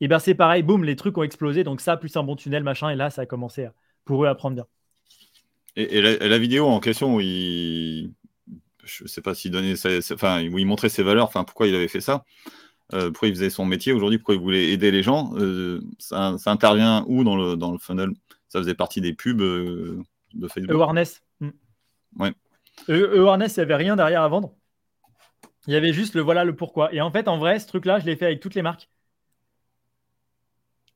et 0.00 0.08
ben 0.08 0.18
c'est 0.18 0.34
pareil, 0.34 0.62
boum, 0.62 0.84
les 0.84 0.96
trucs 0.96 1.16
ont 1.16 1.22
explosé. 1.22 1.64
Donc 1.64 1.80
ça, 1.80 1.96
plus 1.96 2.14
un 2.16 2.22
bon 2.22 2.36
tunnel, 2.36 2.62
machin, 2.64 2.90
et 2.90 2.96
là, 2.96 3.08
ça 3.10 3.22
a 3.22 3.26
commencé 3.26 3.68
pour 4.04 4.24
eux 4.24 4.28
à 4.28 4.34
prendre 4.34 4.56
bien. 4.56 4.66
Et, 5.76 6.02
la, 6.02 6.38
vidéo 6.38 6.66
en 6.66 6.80
question 6.80 7.14
où 7.16 7.20
il, 7.20 8.12
je 8.84 9.06
sais 9.06 9.22
pas 9.22 9.34
s'il 9.34 9.50
donnait, 9.50 9.74
enfin, 10.12 10.46
où 10.48 10.58
il 10.58 10.66
montrait 10.66 10.88
ses 10.88 11.02
valeurs, 11.02 11.26
enfin, 11.26 11.44
pourquoi 11.44 11.66
il 11.66 11.74
avait 11.74 11.88
fait 11.88 12.00
ça. 12.00 12.24
Euh, 12.94 13.10
pourquoi 13.10 13.28
il 13.28 13.34
faisait 13.34 13.48
son 13.48 13.64
métier 13.64 13.92
aujourd'hui, 13.92 14.18
pourquoi 14.18 14.34
il 14.34 14.40
voulait 14.40 14.68
aider 14.70 14.90
les 14.90 15.02
gens. 15.02 15.32
Euh, 15.36 15.80
ça, 15.98 16.36
intervient 16.46 17.04
où 17.06 17.24
dans 17.24 17.36
le, 17.36 17.56
dans 17.56 17.72
le 17.72 17.78
funnel? 17.78 18.10
Ça 18.48 18.58
faisait 18.58 18.74
partie 18.74 19.00
des 19.00 19.14
pubs 19.14 19.40
euh, 19.40 20.02
de 20.34 20.48
Facebook? 20.48 20.74
Awareness. 20.74 21.22
Mm. 21.40 21.50
Ouais. 22.18 22.34
Awareness, 22.88 23.56
il 23.56 23.60
n'y 23.60 23.62
avait 23.62 23.76
rien 23.76 23.96
derrière 23.96 24.22
à 24.22 24.28
vendre. 24.28 24.54
Il 25.66 25.72
y 25.72 25.76
avait 25.76 25.92
juste 25.92 26.14
le 26.14 26.20
voilà 26.20 26.44
le 26.44 26.54
pourquoi. 26.54 26.92
Et 26.92 27.00
en 27.00 27.10
fait, 27.10 27.28
en 27.28 27.38
vrai, 27.38 27.58
ce 27.60 27.66
truc-là, 27.66 27.98
je 27.98 28.04
l'ai 28.04 28.16
fait 28.16 28.26
avec 28.26 28.40
toutes 28.40 28.54
les 28.54 28.62
marques. 28.62 28.90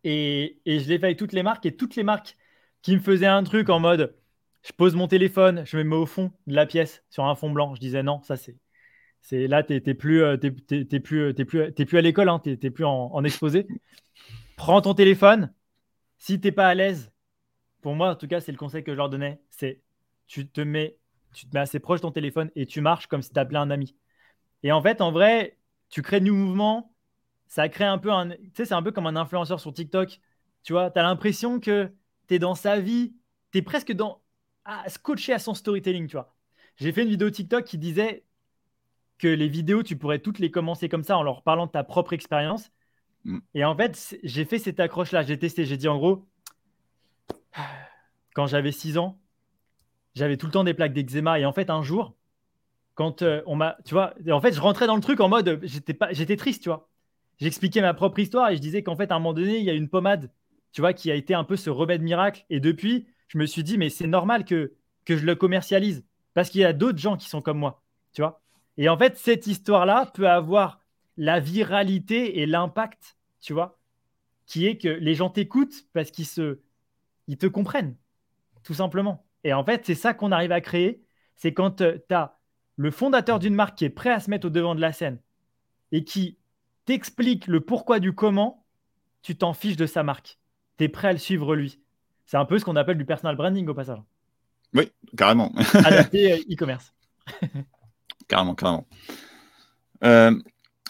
Et, 0.05 0.61
et 0.67 0.81
je 0.81 0.89
l'ai 0.89 0.99
fait 0.99 1.07
avec 1.07 1.19
toutes 1.19 1.33
les 1.33 1.43
marques. 1.43 1.65
Et 1.65 1.77
toutes 1.77 1.97
les 1.97 2.03
marques 2.03 2.37
qui 2.83 2.95
me 2.95 3.01
faisaient 3.01 3.27
un 3.27 3.43
truc 3.43 3.71
en 3.71 3.81
mode 3.81 4.15
je 4.67 4.73
pose 4.73 4.97
mon 4.97 5.07
téléphone, 5.07 5.63
je 5.65 5.77
me 5.77 5.85
mets 5.85 5.97
au 5.97 6.07
fond 6.07 6.33
de 6.47 6.55
la 6.55 6.67
pièce 6.67 7.05
sur 7.09 7.25
un 7.25 7.37
fond 7.37 7.51
blanc. 7.51 7.75
Je 7.75 7.81
disais 7.81 8.03
non, 8.03 8.21
ça 8.23 8.37
c'est 8.37 8.57
là, 9.47 9.63
tu 9.63 9.75
n'es 9.75 9.95
plus, 9.95 10.23
euh, 10.23 10.37
plus, 10.37 10.87
plus, 11.01 11.35
plus, 11.35 11.99
à 11.99 12.01
l'école, 12.01 12.29
hein, 12.29 12.41
tu 12.43 12.59
n'es 12.61 12.71
plus 12.71 12.85
en, 12.85 13.23
exposé. 13.25 13.67
Prends 14.57 14.81
ton 14.81 14.95
téléphone. 14.95 15.53
Si 16.19 16.41
tu 16.41 16.49
n'es 16.49 16.53
pas 16.53 16.67
à 16.67 16.75
l'aise, 16.75 17.13
pour 17.81 17.95
moi, 17.95 18.11
en 18.11 18.17
tout 18.17 18.27
cas, 18.27 18.41
c'est 18.41 18.53
le 18.53 18.59
conseil 18.59 18.83
que 18.83 18.93
je 18.93 18.97
leur 18.97 19.09
donnais, 19.09 19.41
c'est 19.51 19.83
tu 20.27 20.49
te 20.49 20.61
mets, 20.61 20.97
tu 21.33 21.47
te 21.47 21.55
mets 21.55 21.61
assez 21.61 21.79
proche 21.79 22.01
de 22.01 22.03
ton 22.03 22.11
téléphone 22.11 22.51
et 22.57 22.67
tu 22.67 22.81
marches 22.81 23.07
comme 23.07 23.23
si 23.23 23.33
tu 23.33 23.39
appelais 23.39 23.59
un 23.59 23.71
ami. 23.71 23.95
Et 24.63 24.73
en 24.73 24.83
fait, 24.83 25.01
en 25.01 25.13
vrai, 25.13 25.59
tu 25.91 26.03
crées 26.03 26.21
de 26.21 26.27
nouveaux 26.27 26.45
mouvements. 26.45 26.93
Ça 27.47 27.69
crée 27.69 27.85
un 27.85 27.99
peu 27.99 28.11
un. 28.11 28.31
Tu 28.31 28.51
sais, 28.55 28.65
c'est 28.65 28.75
un 28.75 28.83
peu 28.83 28.91
comme 28.91 29.07
un 29.07 29.15
influenceur 29.15 29.61
sur 29.61 29.73
TikTok. 29.73 30.19
Tu 30.65 30.73
vois, 30.73 30.91
tu 30.91 30.99
as 30.99 31.03
l'impression 31.03 31.61
que 31.61 31.93
tu 32.27 32.35
es 32.35 32.39
dans 32.41 32.57
sa 32.57 32.81
vie. 32.81 33.15
Tu 33.53 33.59
es 33.59 33.63
presque 33.63 33.93
dans. 33.93 34.21
À 34.67 34.89
scotché 34.89 35.33
à 35.33 35.39
son 35.39 35.55
storytelling, 35.55 36.09
tu 36.09 36.17
vois. 36.17 36.35
J'ai 36.77 36.93
fait 36.93 37.03
une 37.03 37.09
vidéo 37.09 37.31
TikTok 37.31 37.65
qui 37.65 37.79
disait 37.79 38.25
que 39.19 39.29
les 39.29 39.49
vidéos, 39.49 39.83
tu 39.83 39.97
pourrais 39.97 40.19
toutes 40.19 40.39
les 40.39 40.51
commencer 40.51 40.89
comme 40.89 41.05
ça 41.05 41.17
en 41.17 41.23
leur 41.23 41.43
parlant 41.43 41.67
de 41.67 41.71
ta 41.71 41.85
propre 41.85 42.13
expérience. 42.13 42.71
Mm. 43.25 43.39
Et 43.55 43.65
en 43.65 43.77
fait, 43.77 44.19
j'ai 44.23 44.45
fait 44.45 44.59
cette 44.59 44.81
accroche-là. 44.81 45.23
J'ai 45.23 45.39
testé. 45.39 45.65
J'ai 45.65 45.77
dit 45.77 45.89
en 45.89 45.97
gros, 45.97 46.27
quand 48.35 48.47
j'avais 48.47 48.73
6 48.73 48.99
ans, 48.99 49.19
j'avais 50.15 50.37
tout 50.37 50.47
le 50.47 50.53
temps 50.53 50.65
des 50.65 50.75
plaques 50.75 50.93
d'eczéma. 50.93 51.39
Et 51.39 51.47
en 51.47 51.53
fait, 51.53 51.71
un 51.71 51.83
jour, 51.83 52.15
quand 52.95 53.23
euh, 53.23 53.43
on 53.47 53.57
m'a. 53.57 53.79
Tu 53.85 53.95
vois, 53.95 54.15
en 54.31 54.41
fait, 54.41 54.53
je 54.53 54.61
rentrais 54.61 54.87
dans 54.87 54.97
le 54.97 55.03
truc 55.03 55.21
en 55.21 55.29
mode. 55.29 55.61
J'étais, 55.63 55.95
pas, 55.95 56.13
j'étais 56.13 56.37
triste, 56.37 56.65
tu 56.65 56.69
vois. 56.69 56.89
J'expliquais 57.39 57.83
ma 57.83 57.95
propre 57.95 58.19
histoire 58.19 58.51
et 58.51 58.57
je 58.57 58.61
disais 58.61 58.83
qu'en 58.83 58.97
fait, 58.97 59.13
à 59.13 59.15
un 59.15 59.19
moment 59.19 59.35
donné, 59.35 59.59
il 59.59 59.65
y 59.65 59.71
a 59.71 59.75
une 59.75 59.89
pommade, 59.89 60.31
tu 60.73 60.81
vois, 60.81 60.95
qui 60.95 61.11
a 61.11 61.15
été 61.15 61.35
un 61.35 61.45
peu 61.45 61.57
ce 61.57 61.71
remède 61.71 62.03
miracle. 62.03 62.45
Et 62.49 62.61
depuis, 62.61 63.07
je 63.29 63.39
me 63.39 63.47
suis 63.47 63.65
dit, 63.65 63.79
mais 63.79 63.91
c'est 63.91 64.07
normal 64.07 64.45
que, 64.45 64.73
je 65.09 65.15
le 65.15 65.35
commercialise 65.35 66.05
parce 66.35 66.51
qu'il 66.51 66.61
y 66.61 66.65
a 66.65 66.73
d'autres 66.73 66.99
gens 66.99 67.17
qui 67.17 67.29
sont 67.29 67.41
comme 67.41 67.59
moi, 67.59 67.83
tu. 68.13 68.23
Et 68.77 68.89
en 68.89 68.99
fait, 68.99 69.17
cette 69.17 69.47
histoire-là 69.47 70.11
peut 70.15 70.29
avoir 70.29 70.81
la 71.17 71.41
viralité 71.41 72.41
et 72.41 72.47
l'impact, 72.47 73.17
tu 73.41 73.53
vois, 73.53 73.79
qui 74.47 74.67
est 74.67 74.79
que 74.79 74.89
les 74.89 75.15
gens 75.15 75.31
t'écoutent 75.31 75.87
parce 75.93 76.11
qu'ils 76.11 76.27
se, 76.27 76.61
ils 77.27 77.39
te 77.39 77.47
comprennent, 77.47 77.97
tout 78.63 78.75
simplement. 78.75 79.27
Et 79.45 79.53
en 79.53 79.65
fait, 79.65 79.87
c'est 79.87 79.95
ça 79.95 80.13
qu'on 80.15 80.33
arrive 80.33 80.53
à 80.53 80.61
créer. 80.61 81.03
C'est 81.37 81.55
quand 81.55 81.83
tu 81.83 82.15
as 82.15 82.39
le 82.77 82.91
fondateur 82.91 83.39
d'une 83.39 83.55
marque 83.55 83.79
qui 83.79 83.85
est 83.85 83.91
prêt 83.91 84.11
à 84.11 84.21
se 84.21 84.31
mettre 84.31 84.49
au 84.49 84.51
devant 84.51 84.75
de 84.75 84.81
la 84.81 84.93
scène 84.93 85.21
et 85.93 86.05
qui 86.05 86.39
t'explique 86.85 87.47
le 87.47 87.61
pourquoi 87.61 88.01
du 88.01 88.15
comment, 88.15 88.65
tu 89.23 89.37
t'en 89.37 89.55
fiches 89.55 89.77
de 89.77 89.87
sa 89.87 90.03
marque. 90.03 90.39
Tu 90.79 90.85
es 90.85 90.89
prêt 90.89 91.09
à 91.09 91.13
le 91.13 91.19
suivre 91.19 91.57
lui. 91.57 91.81
C'est 92.27 92.37
un 92.37 92.45
peu 92.45 92.59
ce 92.59 92.65
qu'on 92.65 92.77
appelle 92.77 92.99
du 92.99 93.05
personal 93.05 93.37
branding 93.37 93.67
au 93.69 93.75
passage. 93.75 94.01
Oui, 94.75 94.91
carrément. 95.17 95.53
Adapté 95.75 96.33
euh, 96.33 96.37
e-commerce. 96.51 96.93
carrément, 98.29 98.55
carrément. 98.55 98.87
Euh, 100.05 100.39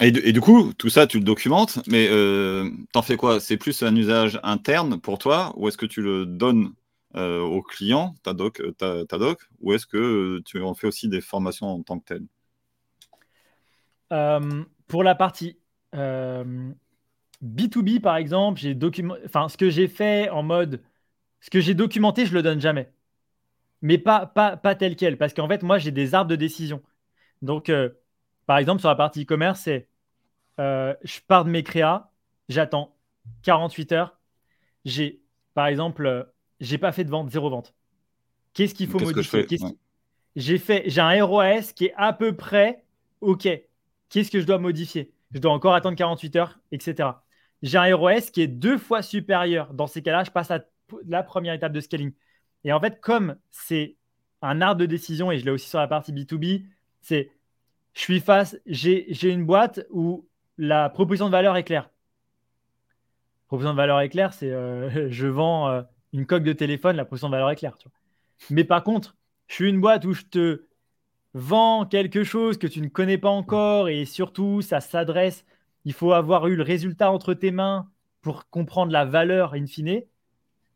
et, 0.00 0.10
du 0.10 0.40
coup, 0.40 0.72
tout 0.74 0.90
ça, 0.90 1.06
tu 1.06 1.18
le 1.18 1.24
documentes, 1.24 1.78
mais 1.86 2.08
euh, 2.10 2.68
t'en 2.92 3.00
fais 3.00 3.16
quoi? 3.16 3.40
C'est 3.40 3.56
plus 3.56 3.82
un 3.82 3.96
usage 3.96 4.38
interne 4.42 5.00
pour 5.00 5.18
toi, 5.18 5.54
ou 5.56 5.68
est-ce 5.68 5.78
que 5.78 5.86
tu 5.86 6.02
le 6.02 6.26
donnes 6.26 6.72
euh, 7.14 7.40
aux 7.40 7.62
clients, 7.62 8.14
ta 8.22 8.34
doc, 8.34 8.60
ta, 8.76 9.06
ta 9.06 9.16
doc, 9.16 9.40
ou 9.60 9.72
est-ce 9.72 9.86
que 9.86 10.42
tu 10.44 10.62
en 10.62 10.74
fais 10.74 10.86
aussi 10.86 11.08
des 11.08 11.22
formations 11.22 11.68
en 11.68 11.82
tant 11.82 11.98
que 11.98 12.04
telles? 12.04 12.26
Pour 14.86 15.02
la 15.02 15.14
partie 15.14 15.56
B2B, 15.94 18.00
par 18.00 18.16
exemple, 18.16 18.60
j'ai 18.60 18.74
documenté, 18.74 19.22
enfin, 19.24 19.48
ce 19.48 19.56
que 19.56 19.70
j'ai 19.70 19.88
fait 19.88 20.28
en 20.28 20.42
mode, 20.42 20.82
ce 21.46 21.50
que 21.50 21.60
j'ai 21.60 21.74
documenté, 21.74 22.26
je 22.26 22.34
le 22.34 22.42
donne 22.42 22.60
jamais 22.60 22.92
mais 23.82 23.98
pas, 23.98 24.26
pas, 24.26 24.56
pas 24.56 24.74
tel 24.74 24.96
quel. 24.96 25.16
Parce 25.16 25.32
qu'en 25.32 25.48
fait, 25.48 25.62
moi, 25.62 25.78
j'ai 25.78 25.90
des 25.90 26.14
arbres 26.14 26.30
de 26.30 26.36
décision. 26.36 26.82
Donc, 27.42 27.68
euh, 27.68 27.90
par 28.46 28.58
exemple, 28.58 28.80
sur 28.80 28.88
la 28.88 28.96
partie 28.96 29.22
e-commerce, 29.22 29.60
c'est 29.60 29.88
euh, 30.58 30.94
je 31.02 31.20
pars 31.26 31.44
de 31.44 31.50
mes 31.50 31.62
créas, 31.62 32.10
j'attends 32.48 32.96
48 33.42 33.92
heures. 33.92 34.18
J'ai, 34.84 35.22
par 35.54 35.66
exemple, 35.66 36.06
euh, 36.06 36.24
j'ai 36.60 36.78
pas 36.78 36.92
fait 36.92 37.04
de 37.04 37.10
vente, 37.10 37.30
zéro 37.30 37.50
vente. 37.50 37.74
Qu'est-ce 38.54 38.74
qu'il 38.74 38.88
faut 38.88 38.98
modifier? 38.98 39.46
J'ai 40.34 40.58
fait, 40.58 40.82
j'ai 40.86 41.00
un 41.00 41.24
ROAS 41.24 41.72
qui 41.74 41.86
est 41.86 41.94
à 41.96 42.12
peu 42.12 42.34
près 42.34 42.84
OK. 43.20 43.48
Qu'est-ce 44.08 44.30
que 44.30 44.40
je 44.40 44.46
dois 44.46 44.58
modifier? 44.58 45.12
Je 45.32 45.38
dois 45.38 45.52
encore 45.52 45.74
attendre 45.74 45.96
48 45.96 46.36
heures, 46.36 46.58
etc. 46.72 47.10
J'ai 47.62 47.78
un 47.78 47.94
ROS 47.96 48.30
qui 48.32 48.42
est 48.42 48.46
deux 48.46 48.78
fois 48.78 49.02
supérieur. 49.02 49.72
Dans 49.74 49.86
ces 49.86 50.02
cas-là, 50.02 50.24
je 50.24 50.30
passe 50.30 50.50
à 50.50 50.60
la 51.06 51.22
première 51.22 51.54
étape 51.54 51.72
de 51.72 51.80
scaling. 51.80 52.12
Et 52.64 52.72
en 52.72 52.80
fait, 52.80 53.00
comme 53.00 53.36
c'est 53.50 53.96
un 54.42 54.60
art 54.60 54.76
de 54.76 54.86
décision, 54.86 55.30
et 55.30 55.38
je 55.38 55.44
l'ai 55.44 55.50
aussi 55.50 55.68
sur 55.68 55.78
la 55.78 55.88
partie 55.88 56.12
B2B, 56.12 56.64
c'est 57.00 57.30
je 57.94 58.00
suis 58.00 58.20
face, 58.20 58.56
j'ai 58.66 59.30
une 59.30 59.46
boîte 59.46 59.80
où 59.90 60.28
la 60.58 60.90
proposition 60.90 61.26
de 61.26 61.32
valeur 61.32 61.56
est 61.56 61.64
claire. 61.64 61.90
Proposition 63.46 63.72
de 63.72 63.76
valeur 63.76 64.00
est 64.00 64.08
claire, 64.08 64.34
c'est 64.34 64.50
euh, 64.50 65.10
je 65.10 65.26
vends 65.26 65.68
euh, 65.68 65.82
une 66.12 66.26
coque 66.26 66.42
de 66.42 66.52
téléphone, 66.52 66.96
la 66.96 67.04
proposition 67.04 67.28
de 67.28 67.32
valeur 67.32 67.50
est 67.50 67.56
claire. 67.56 67.76
Mais 68.50 68.64
par 68.64 68.84
contre, 68.84 69.16
je 69.48 69.54
suis 69.54 69.70
une 69.70 69.80
boîte 69.80 70.04
où 70.04 70.12
je 70.12 70.22
te 70.22 70.66
vends 71.32 71.86
quelque 71.86 72.24
chose 72.24 72.58
que 72.58 72.66
tu 72.66 72.80
ne 72.80 72.88
connais 72.88 73.18
pas 73.18 73.30
encore 73.30 73.88
et 73.88 74.04
surtout, 74.04 74.62
ça 74.62 74.80
s'adresse, 74.80 75.44
il 75.84 75.92
faut 75.92 76.12
avoir 76.12 76.48
eu 76.48 76.56
le 76.56 76.62
résultat 76.62 77.10
entre 77.10 77.34
tes 77.34 77.50
mains 77.50 77.88
pour 78.20 78.48
comprendre 78.50 78.90
la 78.92 79.04
valeur 79.04 79.54
in 79.54 79.66
fine. 79.66 80.02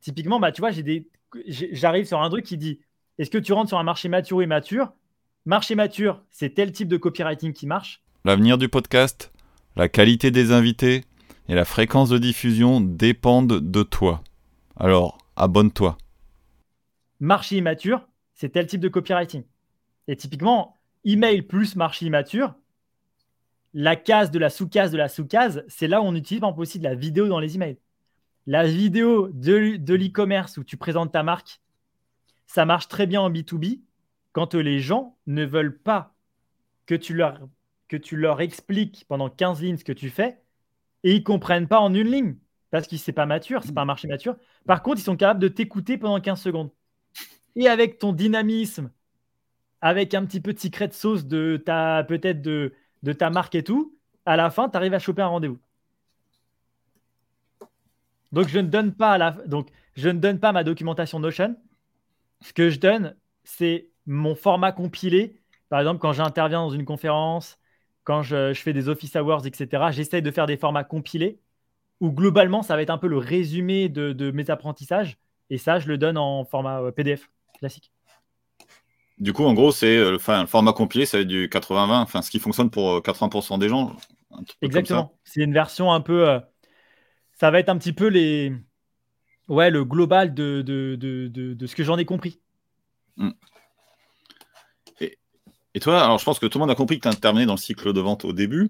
Typiquement, 0.01 0.41
bah, 0.41 0.53
tu 0.53 0.61
vois, 0.61 0.71
j'ai 0.71 0.83
des 0.83 1.09
j'arrive 1.47 2.07
sur 2.07 2.21
un 2.21 2.29
truc 2.29 2.45
qui 2.45 2.57
dit 2.57 2.81
est-ce 3.19 3.31
que 3.31 3.39
tu 3.39 3.53
rentres 3.53 3.69
sur 3.69 3.79
un 3.79 3.83
marché 3.83 4.09
mature 4.09 4.39
ou 4.39 4.43
immature 4.43 4.93
Marché 5.47 5.75
mature, 5.75 6.23
c'est 6.31 6.55
tel 6.55 6.73
type 6.73 6.89
de 6.89 6.97
copywriting 6.97 7.53
qui 7.53 7.67
marche. 7.67 8.03
L'avenir 8.25 8.59
du 8.59 8.69
podcast, 8.69 9.33
la 9.77 9.89
qualité 9.89 10.31
des 10.31 10.53
invités 10.53 11.05
et 11.49 11.55
la 11.55 11.65
fréquence 11.65 12.11
de 12.11 12.19
diffusion 12.19 12.81
dépendent 12.81 13.61
de 13.61 13.83
toi. 13.83 14.23
Alors, 14.77 15.19
abonne-toi. 15.37 15.97
Marché 17.21 17.57
immature, 17.57 18.07
c'est 18.35 18.51
tel 18.51 18.67
type 18.67 18.81
de 18.81 18.89
copywriting. 18.89 19.45
Et 20.09 20.17
typiquement, 20.17 20.77
email 21.05 21.43
plus 21.43 21.77
marché 21.77 22.07
immature, 22.07 22.55
la 23.73 23.97
case 23.97 24.31
de 24.31 24.39
la 24.39 24.51
sous-case 24.51 24.91
de 24.91 24.99
la 24.99 25.09
sous-case, 25.09 25.65
c'est 25.69 25.89
là 25.89 26.01
où 26.01 26.05
on 26.05 26.15
utilise 26.15 26.39
exemple 26.39 26.61
aussi 26.61 26.79
de 26.79 26.85
la 26.85 26.95
vidéo 26.95 27.29
dans 27.29 27.41
les 27.41 27.55
emails. 27.55 27.79
La 28.51 28.67
vidéo 28.67 29.29
de, 29.29 29.95
l'e-commerce 29.95 30.57
où 30.57 30.65
tu 30.65 30.77
présentes 30.77 31.13
ta 31.13 31.23
marque, 31.23 31.61
ça 32.49 32.65
marche 32.65 32.89
très 32.89 33.07
bien 33.07 33.21
en 33.21 33.31
B2B 33.31 33.81
quand 34.33 34.57
les 34.57 34.81
gens 34.81 35.17
ne 35.29 35.45
veulent 35.45 35.79
pas 35.79 36.17
que 36.85 36.97
tu 36.97 37.15
leur, 37.15 37.49
que 37.87 37.97
tu 37.97 38.17
leur 38.17 38.41
expliques 38.41 39.05
pendant 39.07 39.31
15 39.31 39.63
lignes 39.63 39.77
ce 39.77 39.85
que 39.85 39.93
tu 39.93 40.11
fais 40.11 40.43
et 41.05 41.13
ils 41.13 41.21
ne 41.21 41.25
comprennent 41.25 41.69
pas 41.69 41.79
en 41.79 41.95
une 41.95 42.11
ligne 42.11 42.39
parce 42.73 42.89
que 42.89 42.97
c'est 42.97 43.13
pas 43.13 43.25
mature, 43.25 43.63
c'est 43.63 43.73
pas 43.73 43.83
un 43.83 43.85
marché 43.85 44.09
mature. 44.09 44.37
Par 44.67 44.83
contre, 44.83 44.99
ils 44.99 45.05
sont 45.05 45.17
capables 45.17 45.39
de 45.39 45.47
t'écouter 45.47 45.97
pendant 45.97 46.21
15 46.21 46.43
secondes. 46.43 46.73
Et 47.55 47.69
avec 47.69 47.99
ton 47.99 48.13
dynamisme, 48.13 48.91
avec 49.81 50.13
un 50.13 50.27
petit 50.27 50.41
peu 50.41 50.55
de 50.55 50.59
secret 50.59 50.91
sauce 50.91 51.25
de 51.25 51.57
ta 51.65 52.03
peut-être 52.03 52.43
de, 52.43 52.75
de 53.05 53.13
ta 53.13 53.31
marque 53.31 53.55
et 53.55 53.63
tout, 53.63 53.97
à 54.27 54.35
la 54.35 54.51
fin, 54.51 54.69
tu 54.69 54.77
arrives 54.77 54.95
à 54.95 54.99
choper 54.99 55.23
un 55.23 55.29
rendez-vous. 55.29 55.61
Donc 58.33 58.49
je 58.49 58.59
ne 58.59 58.69
donne 58.69 58.93
pas 58.93 59.19
la... 59.19 59.33
donc 59.33 59.69
je 59.97 60.09
ne 60.09 60.19
donne 60.19 60.39
pas 60.39 60.53
ma 60.53 60.65
documentation 60.65 61.19
Notion. 61.19 61.57
Ce 62.43 62.53
que 62.53 62.71
je 62.71 62.79
donne, 62.79 63.17
c'est 63.45 63.89
mon 64.07 64.35
format 64.35 64.73
compilé. 64.73 65.41
Par 65.69 65.81
exemple, 65.81 66.01
quand 66.01 66.13
j'interviens 66.13 66.61
dans 66.61 66.71
une 66.71 66.85
conférence, 66.85 67.59
quand 68.05 68.23
je, 68.23 68.53
fais 68.55 68.73
des 68.73 68.89
office 68.89 69.15
hours, 69.17 69.47
etc., 69.47 69.85
j'essaye 69.91 70.23
de 70.23 70.31
faire 70.31 70.47
des 70.47 70.57
formats 70.57 70.85
compilés 70.85 71.39
où 72.01 72.11
globalement, 72.11 72.63
ça 72.63 72.77
va 72.77 72.83
être 72.83 72.91
un 72.91 72.99
peu 72.99 73.09
le 73.09 73.19
résumé 73.19 73.89
de, 73.89 74.31
mes 74.31 74.51
apprentissages. 74.51 75.19
Et 75.51 75.59
ça, 75.59 75.79
je 75.79 75.89
le 75.89 75.99
donne 75.99 76.17
en 76.17 76.45
format 76.45 76.81
euh, 76.81 76.93
PDF 76.93 77.31
classique. 77.59 77.93
Du 79.19 79.33
coup, 79.33 79.45
en 79.45 79.53
gros, 79.53 79.71
c'est 79.71 79.99
euh, 79.99 80.13
le 80.13 80.47
format 80.47 80.73
compilé, 80.73 81.05
ça 81.05 81.19
va 81.19 81.23
être 81.23 81.29
du 81.29 81.49
80-20, 81.49 82.03
enfin, 82.03 82.23
ce 82.23 82.31
qui 82.31 82.39
fonctionne 82.39 82.71
pour 82.71 83.01
80% 83.01 83.55
euh, 83.55 83.59
des 83.59 83.69
gens. 83.69 83.95
Exactement. 84.63 85.13
C'est 85.25 85.43
une 85.43 85.53
version 85.53 85.93
un 85.93 86.01
peu 86.01 86.41
ça 87.41 87.51
va 87.51 87.59
être 87.59 87.71
un 87.71 87.79
petit 87.79 87.95
peu 87.95 88.11
le 88.11 89.85
global 89.85 90.35
de, 90.35 90.63
ce 91.67 91.75
que 91.75 91.83
j'en 91.83 91.97
ai 91.97 92.05
compris. 92.05 92.39
Hmm. 93.17 93.31
Et, 95.01 95.81
toi, 95.81 96.03
alors 96.03 96.19
je 96.19 96.25
pense 96.25 96.39
que 96.39 96.47
tout 96.47 96.59
le 96.59 96.65
monde 96.65 96.71
a 96.71 96.75
compris 96.75 96.99
que 96.99 97.09
tu 97.09 97.09
intervenais 97.09 97.47
dans 97.47 97.55
le 97.55 97.59
cycle 97.59 97.95
de 97.95 98.01
vente 98.01 98.27
au 98.27 98.35
début, 98.35 98.69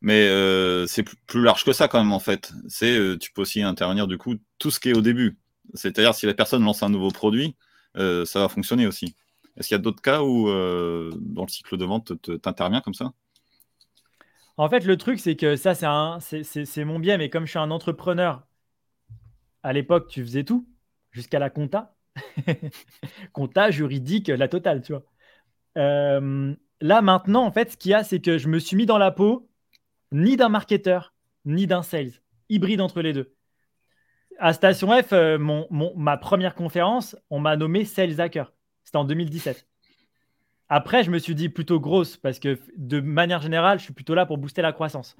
mais 0.00 0.26
euh, 0.26 0.86
c'est 0.86 1.04
plus, 1.04 1.42
large 1.42 1.64
que 1.64 1.72
ça 1.72 1.86
quand 1.86 1.98
même 1.98 2.12
en 2.12 2.18
fait. 2.18 2.50
Euh, 2.82 3.16
tu 3.16 3.30
peux 3.32 3.42
aussi 3.42 3.62
intervenir 3.62 4.08
du 4.08 4.18
coup 4.18 4.34
tout 4.58 4.72
ce 4.72 4.80
qui 4.80 4.88
est 4.88 4.96
au 4.96 5.02
début. 5.02 5.38
C'est-à-dire 5.74 6.14
si 6.14 6.26
la 6.26 6.34
personne 6.34 6.64
lance 6.64 6.82
un 6.82 6.88
nouveau 6.88 7.10
produit, 7.10 7.54
euh, 7.96 8.24
ça 8.24 8.40
va 8.40 8.48
fonctionner 8.48 8.88
aussi. 8.88 9.14
Est-ce 9.56 9.68
qu'il 9.68 9.76
y 9.76 9.78
a 9.78 9.82
d'autres 9.82 10.02
cas 10.02 10.22
où 10.22 10.46
dans 10.48 11.44
le 11.44 11.48
cycle 11.48 11.76
de 11.76 11.84
vente 11.84 12.12
tu 12.22 12.32
interviens 12.44 12.80
comme 12.80 12.94
ça? 12.94 13.12
En 14.60 14.68
fait, 14.68 14.84
le 14.84 14.98
truc, 14.98 15.18
c'est 15.20 15.36
que 15.36 15.56
ça, 15.56 15.72
c'est 16.20 16.84
mon 16.84 16.98
bien, 16.98 17.16
mais 17.16 17.30
comme 17.30 17.46
je 17.46 17.50
suis 17.50 17.58
un 17.58 17.70
entrepreneur, 17.70 18.46
à 19.62 19.72
l'époque, 19.72 20.08
tu 20.08 20.22
faisais 20.22 20.44
tout, 20.44 20.68
jusqu'à 21.12 21.38
la 21.38 21.48
compta. 21.48 21.96
compta, 23.32 23.70
juridique, 23.70 24.28
la 24.28 24.48
totale, 24.48 24.82
tu 24.82 24.92
vois. 24.92 25.02
Euh, 25.78 26.54
là, 26.82 27.00
maintenant, 27.00 27.46
en 27.46 27.50
fait, 27.50 27.72
ce 27.72 27.76
qu'il 27.78 27.92
y 27.92 27.94
a, 27.94 28.04
c'est 28.04 28.20
que 28.20 28.36
je 28.36 28.48
me 28.48 28.58
suis 28.58 28.76
mis 28.76 28.84
dans 28.84 28.98
la 28.98 29.10
peau 29.10 29.48
ni 30.12 30.36
d'un 30.36 30.50
marketeur, 30.50 31.14
ni 31.46 31.66
d'un 31.66 31.82
sales, 31.82 32.12
hybride 32.50 32.82
entre 32.82 33.00
les 33.00 33.14
deux. 33.14 33.34
À 34.38 34.52
Station 34.52 34.90
F, 35.02 35.14
euh, 35.14 35.38
ma 35.96 36.18
première 36.18 36.54
conférence, 36.54 37.16
on 37.30 37.40
m'a 37.40 37.56
nommé 37.56 37.86
Sales 37.86 38.20
Hacker. 38.20 38.52
C'était 38.84 38.98
en 38.98 39.04
2017. 39.04 39.66
Après, 40.70 41.02
je 41.02 41.10
me 41.10 41.18
suis 41.18 41.34
dit 41.34 41.48
plutôt 41.48 41.80
grosse 41.80 42.16
parce 42.16 42.38
que 42.38 42.58
de 42.76 43.00
manière 43.00 43.42
générale, 43.42 43.78
je 43.78 43.84
suis 43.84 43.92
plutôt 43.92 44.14
là 44.14 44.24
pour 44.24 44.38
booster 44.38 44.62
la 44.62 44.72
croissance. 44.72 45.16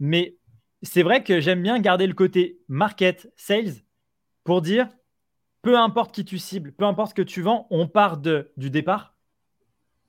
Mais 0.00 0.36
c'est 0.82 1.04
vrai 1.04 1.22
que 1.22 1.40
j'aime 1.40 1.62
bien 1.62 1.78
garder 1.78 2.06
le 2.06 2.14
côté 2.14 2.58
market, 2.68 3.32
sales 3.36 3.84
pour 4.44 4.60
dire 4.60 4.88
peu 5.62 5.78
importe 5.78 6.12
qui 6.12 6.24
tu 6.24 6.38
cibles, 6.38 6.72
peu 6.72 6.84
importe 6.84 7.10
ce 7.10 7.14
que 7.14 7.22
tu 7.22 7.40
vends, 7.40 7.68
on 7.70 7.86
part 7.86 8.18
de, 8.18 8.52
du 8.56 8.68
départ. 8.68 9.14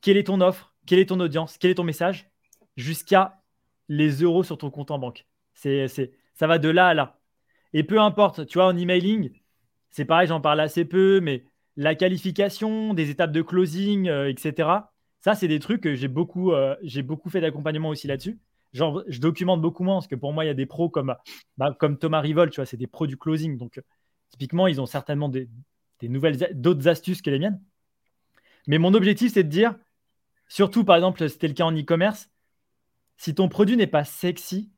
Quelle 0.02 0.18
est 0.18 0.26
ton 0.26 0.42
offre? 0.42 0.74
Quelle 0.88 0.98
est 0.98 1.10
ton 1.10 1.20
audience? 1.20 1.60
Quel 1.60 1.70
est 1.70 1.76
ton 1.76 1.84
message? 1.84 2.32
Jusqu'à 2.76 3.44
les 3.88 4.24
euros 4.24 4.44
sur 4.44 4.58
ton 4.58 4.72
compte 4.72 4.90
en 4.90 4.98
banque. 4.98 5.28
C'est, 5.54 5.88
ça 6.34 6.48
va 6.48 6.58
de 6.58 6.70
là 6.70 6.88
à 6.88 6.94
là. 6.96 7.20
Et 7.74 7.84
peu 7.84 8.02
importe, 8.02 8.48
tu 8.48 8.58
vois, 8.58 8.66
en 8.66 8.76
emailing, 8.76 9.32
c'est 9.92 10.06
pareil, 10.06 10.28
j'en 10.28 10.42
parle 10.42 10.60
assez 10.60 10.86
peu, 10.86 11.20
mais 11.20 11.46
la 11.76 11.96
qualification, 11.96 12.94
des 12.94 13.10
étapes 13.10 13.32
de 13.32 13.42
closing, 13.42 14.08
euh, 14.08 14.30
etc. 14.30 14.70
Ça, 15.22 15.36
c'est 15.36 15.48
des 15.48 15.60
trucs 15.60 15.82
que 15.82 15.96
j'ai 15.96 16.08
beaucoup, 16.08 16.52
euh, 16.52 16.76
j'ai 16.84 17.02
beaucoup 17.02 17.30
fait 17.30 17.42
d'accompagnement 17.42 17.90
aussi 17.90 18.08
là-dessus. 18.08 18.40
Genre, 18.74 19.04
je 19.08 19.20
documente 19.20 19.62
beaucoup 19.62 19.84
moins 19.84 19.96
parce 19.96 20.08
que 20.08 20.16
pour 20.16 20.34
moi, 20.34 20.44
il 20.44 20.48
y 20.48 20.52
a 20.52 20.56
des 20.56 20.66
pros 20.66 20.90
comme, 20.90 21.16
bah, 21.58 21.78
Thomas 22.00 22.22
Rivol, 22.22 22.50
tu 22.50 22.58
vois, 22.58 22.66
c'est 22.66 22.78
des 22.78 22.88
pros 22.88 23.08
du 23.08 23.18
closing. 23.18 23.58
Donc, 23.58 23.82
typiquement, 24.30 24.68
ils 24.68 24.82
ont 24.82 24.86
certainement 24.86 25.30
des, 25.30 25.48
nouvelles, 26.02 26.50
d'autres 26.54 26.88
astuces 26.88 27.22
que 27.22 27.30
les 27.30 27.40
miennes. 27.40 27.62
Mais 28.68 28.78
mon 28.80 28.94
objectif, 28.94 29.34
c'est 29.34 29.44
de 29.44 29.50
dire, 29.50 29.76
surtout 30.48 30.84
par 30.84 30.96
exemple, 30.96 31.28
c'était 31.30 31.48
le 31.48 31.54
cas 31.54 31.66
en 31.66 31.78
e-commerce, 31.78 32.30
si 33.18 33.36
ton 33.36 33.48
produit 33.48 33.78
n'est 33.78 33.88
pas 33.88 34.04
sexy, 34.04 34.72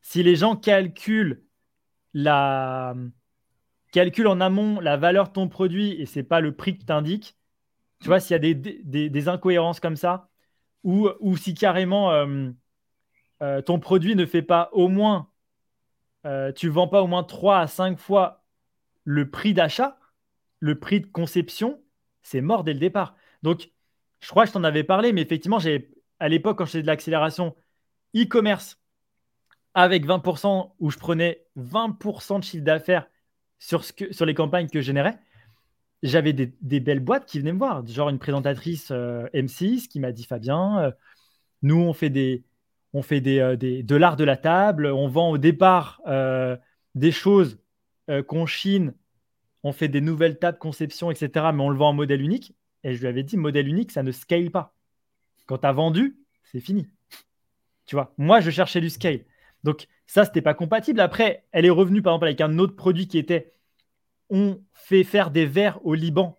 si 0.00 0.22
les 0.22 0.34
gens 0.36 0.56
calculent 0.56 1.44
la, 2.12 2.94
calcule 3.92 4.26
en 4.26 4.40
amont 4.40 4.80
la 4.80 4.96
valeur 4.96 5.28
de 5.28 5.32
ton 5.34 5.48
produit 5.48 5.92
et 6.00 6.06
c'est 6.06 6.24
pas 6.24 6.40
le 6.40 6.52
prix 6.56 6.76
que 6.76 6.84
tu 6.84 6.92
indiques, 6.92 7.36
tu 8.00 8.08
vois, 8.08 8.18
s'il 8.18 8.32
y 8.32 8.34
a 8.34 8.54
des, 8.54 9.28
incohérences 9.28 9.78
comme 9.78 9.96
ça, 9.96 10.28
ou, 10.82 11.36
si 11.36 11.54
carrément 11.54 12.10
euh, 12.10 12.50
euh, 13.42 13.62
ton 13.62 13.78
produit 13.78 14.16
ne 14.16 14.26
fait 14.26 14.42
pas 14.42 14.70
au 14.72 14.88
moins, 14.88 15.30
euh, 16.26 16.50
tu 16.52 16.68
vends 16.68 16.88
pas 16.88 17.02
au 17.02 17.06
moins 17.06 17.22
3 17.22 17.60
à 17.60 17.66
5 17.68 17.98
fois 17.98 18.42
le 19.04 19.30
prix 19.30 19.54
d'achat, 19.54 19.98
le 20.58 20.78
prix 20.78 21.00
de 21.00 21.06
conception, 21.06 21.80
c'est 22.22 22.40
mort 22.40 22.64
dès 22.64 22.72
le 22.72 22.80
départ. 22.80 23.14
Donc, 23.42 23.70
je 24.20 24.28
crois 24.28 24.44
que 24.44 24.48
je 24.48 24.54
t'en 24.54 24.64
avais 24.64 24.84
parlé, 24.84 25.12
mais 25.12 25.22
effectivement, 25.22 25.58
à 26.18 26.28
l'époque, 26.28 26.58
quand 26.58 26.64
je 26.64 26.72
faisais 26.72 26.82
de 26.82 26.86
l'accélération 26.86 27.54
e-commerce 28.16 28.80
avec 29.74 30.06
20%, 30.06 30.74
où 30.78 30.90
je 30.90 30.98
prenais 30.98 31.46
20% 31.56 32.40
de 32.40 32.44
chiffre 32.44 32.64
d'affaires 32.64 33.06
sur, 33.62 34.26
les 34.26 34.34
campagnes 34.34 34.68
que 34.68 34.80
je 34.80 34.86
générais, 34.86 35.18
j'avais 36.02 36.32
des, 36.32 36.80
belles 36.80 37.00
boîtes 37.00 37.26
qui 37.26 37.38
venaient 37.38 37.52
me 37.52 37.58
voir, 37.58 37.86
genre 37.86 38.08
une 38.08 38.18
présentatrice 38.18 38.90
euh, 38.90 39.28
M6 39.34 39.86
qui 39.86 40.00
m'a 40.00 40.10
dit 40.10 40.24
Fabien, 40.24 40.80
euh, 40.80 40.90
nous 41.62 41.76
on 41.76 41.92
fait 41.92 42.10
des, 42.10 42.42
on 42.92 43.02
fait 43.02 43.20
des, 43.20 43.38
euh, 43.38 43.56
de 43.56 43.96
l'art 43.96 44.16
de 44.16 44.24
la 44.24 44.36
table, 44.36 44.86
on 44.86 45.06
vend 45.06 45.30
au 45.30 45.38
départ 45.38 46.02
des 46.94 47.12
choses 47.12 47.58
qu'on 48.26 48.46
chine, 48.46 48.94
on 49.62 49.72
fait 49.72 49.88
des 49.88 50.00
nouvelles 50.00 50.38
tables 50.38 50.58
conception, 50.58 51.10
etc. 51.12 51.46
Mais 51.54 51.62
on 51.62 51.70
le 51.70 51.78
vend 51.78 51.90
en 51.90 51.94
modèle 51.94 52.20
unique. 52.20 52.54
Et 52.82 52.94
je 52.94 53.00
lui 53.00 53.06
avais 53.06 53.22
dit 53.22 53.36
modèle 53.36 53.68
unique, 53.68 53.92
ça 53.92 54.02
ne 54.02 54.10
scale 54.10 54.50
pas. 54.50 54.74
Quand 55.46 55.58
tu 55.58 55.66
as 55.66 55.72
vendu, 55.72 56.18
c'est 56.42 56.60
fini. 56.60 56.88
Tu 57.86 57.94
vois, 57.94 58.12
moi 58.18 58.40
je 58.40 58.50
cherchais 58.50 58.80
du 58.80 58.90
scale. 58.90 59.20
Donc 59.62 59.86
ça, 60.12 60.26
c'était 60.26 60.42
pas 60.42 60.52
compatible. 60.52 61.00
Après, 61.00 61.46
elle 61.52 61.64
est 61.64 61.70
revenue 61.70 62.02
par 62.02 62.12
exemple 62.12 62.26
avec 62.26 62.42
un 62.42 62.58
autre 62.58 62.76
produit 62.76 63.08
qui 63.08 63.16
était 63.16 63.50
on 64.28 64.60
fait 64.74 65.04
faire 65.04 65.30
des 65.30 65.46
verres 65.46 65.80
au 65.86 65.94
Liban, 65.94 66.38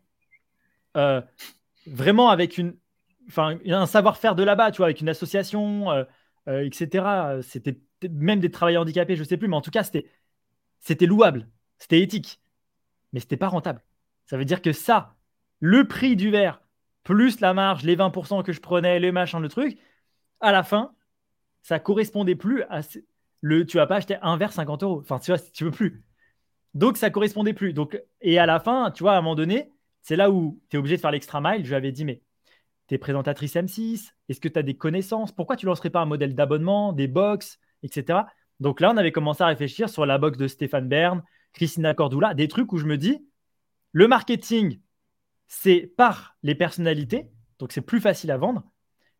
euh, 0.95 1.21
vraiment 1.87 2.29
avec 2.29 2.59
une, 2.59 2.75
un 3.35 3.85
savoir-faire 3.87 4.35
de 4.35 4.43
là-bas, 4.43 4.69
tu 4.69 4.77
vois, 4.77 4.85
avec 4.85 5.01
une 5.01 5.09
association, 5.09 5.89
euh, 5.89 6.03
euh, 6.49 6.63
etc. 6.63 7.41
C'était 7.41 7.81
même 8.11 8.39
des 8.39 8.51
travailleurs 8.51 8.83
handicapés, 8.83 9.15
je 9.15 9.23
sais 9.23 9.37
plus, 9.37 9.47
mais 9.47 9.55
en 9.55 9.61
tout 9.61 9.71
cas, 9.71 9.81
c'était, 9.81 10.05
c'était 10.79 11.07
louable, 11.07 11.47
c'était 11.79 11.99
éthique, 11.99 12.41
mais 13.11 13.21
c'était 13.21 13.37
pas 13.37 13.47
rentable. 13.47 13.81
Ça 14.27 14.37
veut 14.37 14.45
dire 14.45 14.61
que 14.61 14.71
ça, 14.71 15.15
le 15.59 15.87
prix 15.87 16.15
du 16.15 16.29
verre 16.29 16.61
plus 17.03 17.39
la 17.39 17.55
marge, 17.55 17.81
les 17.81 17.95
20% 17.95 18.43
que 18.43 18.53
je 18.53 18.61
prenais, 18.61 18.99
les 18.99 19.11
machins, 19.11 19.41
le 19.41 19.49
truc, 19.49 19.79
à 20.41 20.51
la 20.51 20.61
fin, 20.61 20.93
ça 21.63 21.79
correspondait 21.79 22.35
plus 22.35 22.61
à 22.69 22.83
le. 23.43 23.65
Tu 23.65 23.77
vas 23.77 23.85
pas 23.85 23.97
acheter 23.97 24.17
un 24.21 24.37
verre 24.37 24.53
50 24.53 24.83
euros. 24.83 24.99
Enfin, 25.01 25.19
tu 25.19 25.31
vois, 25.31 25.39
tu 25.39 25.65
veux 25.65 25.71
plus. 25.71 26.03
Donc, 26.73 26.97
ça 26.97 27.09
correspondait 27.09 27.53
plus. 27.53 27.73
Donc, 27.73 28.01
et 28.21 28.39
à 28.39 28.45
la 28.45 28.59
fin, 28.59 28.89
tu 28.91 29.03
vois, 29.03 29.13
à 29.13 29.17
un 29.17 29.21
moment 29.21 29.35
donné, 29.35 29.71
c'est 30.01 30.15
là 30.15 30.31
où 30.31 30.59
tu 30.69 30.77
es 30.77 30.79
obligé 30.79 30.95
de 30.95 31.01
faire 31.01 31.11
l'extra 31.11 31.41
mile. 31.41 31.63
Je 31.63 31.69
lui 31.69 31.75
avais 31.75 31.91
dit, 31.91 32.05
mais 32.05 32.21
tu 32.87 32.95
es 32.95 32.97
présentatrice 32.97 33.55
M6, 33.55 34.13
est-ce 34.29 34.39
que 34.39 34.47
tu 34.47 34.57
as 34.57 34.63
des 34.63 34.75
connaissances? 34.75 35.31
Pourquoi 35.31 35.55
tu 35.55 35.65
lancerais 35.65 35.89
pas 35.89 36.01
un 36.01 36.05
modèle 36.05 36.35
d'abonnement, 36.35 36.93
des 36.93 37.07
box, 37.07 37.59
etc. 37.83 38.21
Donc 38.59 38.81
là, 38.81 38.91
on 38.91 38.97
avait 38.97 39.11
commencé 39.11 39.43
à 39.43 39.47
réfléchir 39.47 39.89
sur 39.89 40.05
la 40.05 40.17
box 40.17 40.37
de 40.37 40.47
Stéphane 40.47 40.87
Bern, 40.87 41.23
Christina 41.53 41.93
Cordula, 41.93 42.33
des 42.33 42.47
trucs 42.47 42.73
où 42.73 42.77
je 42.77 42.85
me 42.85 42.97
dis, 42.97 43.25
le 43.91 44.07
marketing, 44.07 44.79
c'est 45.47 45.81
par 45.95 46.35
les 46.43 46.55
personnalités, 46.55 47.29
donc 47.59 47.71
c'est 47.71 47.81
plus 47.81 48.01
facile 48.01 48.31
à 48.31 48.37
vendre. 48.37 48.63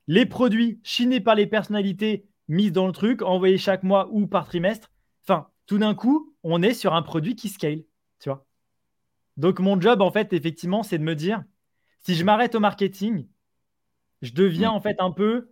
Les 0.08 0.26
produits 0.26 0.82
chinés 0.84 1.22
par 1.22 1.36
les 1.36 1.48
personnalités, 1.48 2.28
mis 2.48 2.72
dans 2.72 2.88
le 2.88 2.94
truc, 2.94 3.22
envoyés 3.22 3.58
chaque 3.58 3.84
mois 3.84 4.10
ou 4.12 4.28
par 4.28 4.46
trimestre. 4.46 4.92
Enfin, 5.24 5.48
tout 5.66 5.78
d'un 5.78 5.96
coup, 5.96 6.36
on 6.44 6.62
est 6.62 6.74
sur 6.74 6.94
un 6.94 7.02
produit 7.02 7.36
qui 7.36 7.50
scale, 7.50 7.84
tu 8.20 8.30
vois. 8.30 8.46
Donc 9.38 9.60
mon 9.60 9.80
job, 9.80 10.02
en 10.02 10.12
fait, 10.12 10.34
effectivement, 10.34 10.84
c'est 10.84 10.98
de 10.98 11.04
me 11.04 11.16
dire, 11.16 11.44
si 12.02 12.16
je 12.16 12.24
m'arrête 12.24 12.56
au 12.56 12.60
marketing, 12.60 13.28
je 14.22 14.34
deviens 14.34 14.72
en 14.72 14.80
fait 14.80 14.96
un 15.00 15.12
peu 15.12 15.50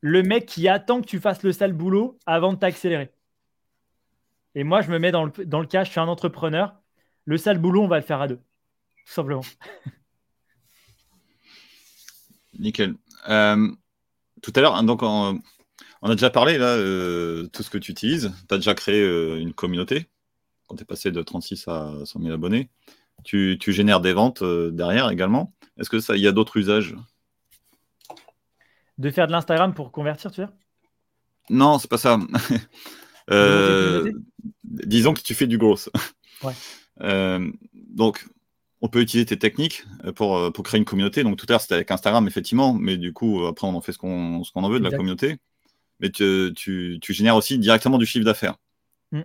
le 0.00 0.22
mec 0.22 0.46
qui 0.46 0.68
attend 0.68 1.00
que 1.00 1.06
tu 1.06 1.20
fasses 1.20 1.42
le 1.42 1.52
sale 1.52 1.72
boulot 1.72 2.18
avant 2.26 2.52
de 2.52 2.58
t'accélérer. 2.58 3.10
Et 4.54 4.64
moi, 4.64 4.82
je 4.82 4.90
me 4.90 4.98
mets 4.98 5.10
dans 5.10 5.24
le, 5.24 5.32
dans 5.46 5.60
le 5.60 5.66
cas, 5.66 5.84
je 5.84 5.90
suis 5.90 6.00
un 6.00 6.08
entrepreneur. 6.08 6.74
Le 7.24 7.38
sale 7.38 7.58
boulot, 7.58 7.82
on 7.82 7.88
va 7.88 7.98
le 7.98 8.04
faire 8.04 8.20
à 8.20 8.28
deux, 8.28 8.36
tout 8.36 9.12
simplement. 9.12 9.40
Nickel. 12.58 12.94
Euh, 13.28 13.72
tout 14.44 14.52
à 14.56 14.60
l'heure, 14.60 14.82
donc 14.82 15.02
en, 15.02 15.38
on 16.02 16.10
a 16.10 16.14
déjà 16.14 16.28
parlé 16.28 16.58
là, 16.58 16.66
euh, 16.66 17.46
tout 17.46 17.62
ce 17.62 17.70
que 17.70 17.78
tu 17.78 17.90
utilises. 17.90 18.30
Tu 18.46 18.54
as 18.54 18.58
déjà 18.58 18.74
créé 18.74 19.00
euh, 19.00 19.40
une 19.40 19.54
communauté 19.54 20.06
quand 20.68 20.76
tu 20.76 20.82
es 20.82 20.84
passé 20.84 21.10
de 21.10 21.22
36 21.22 21.66
à 21.66 21.94
100 22.04 22.20
000 22.20 22.34
abonnés. 22.34 22.68
Tu, 23.24 23.58
génères 23.68 24.00
des 24.00 24.12
ventes 24.12 24.42
euh, 24.42 24.70
derrière 24.70 25.08
également. 25.08 25.54
Est-ce 25.78 25.88
que 25.88 26.00
ça, 26.00 26.14
il 26.14 26.22
y 26.22 26.26
a 26.26 26.32
d'autres 26.32 26.58
usages? 26.58 26.94
De 28.98 29.10
faire 29.10 29.26
de 29.26 29.32
l'Instagram 29.32 29.72
pour 29.72 29.92
convertir, 29.92 30.30
tu 30.30 30.42
veux 30.42 30.48
Non, 31.48 31.78
c'est 31.78 31.88
pas 31.88 31.96
ça. 31.96 32.18
disons 34.62 35.14
que 35.14 35.22
tu 35.22 35.34
fais 35.34 35.46
du 35.46 35.56
gros. 35.56 35.78
donc, 37.72 38.26
on 38.84 38.88
peut 38.88 39.00
utiliser 39.00 39.24
tes 39.24 39.38
techniques 39.38 39.84
pour, 40.14 40.52
pour 40.52 40.62
créer 40.62 40.78
une 40.78 40.84
communauté. 40.84 41.22
Donc, 41.22 41.38
tout 41.38 41.46
à 41.48 41.52
l'heure, 41.54 41.60
c'était 41.60 41.74
avec 41.74 41.90
Instagram, 41.90 42.26
effectivement, 42.28 42.74
mais 42.74 42.98
du 42.98 43.12
coup, 43.14 43.46
après, 43.46 43.66
on 43.66 43.74
en 43.74 43.80
fait 43.80 43.92
ce 43.92 43.98
qu'on 43.98 44.42
en 44.54 44.68
veut 44.68 44.78
de 44.78 44.84
la 44.84 44.90
communauté 44.90 45.38
mais 46.00 46.10
tu, 46.10 46.52
tu, 47.00 47.12
génères 47.12 47.36
aussi 47.36 47.58
directement 47.58 47.98
du 47.98 48.06
chiffre 48.06 48.24
d'affaires. 48.24 48.56
Mm. 49.12 49.22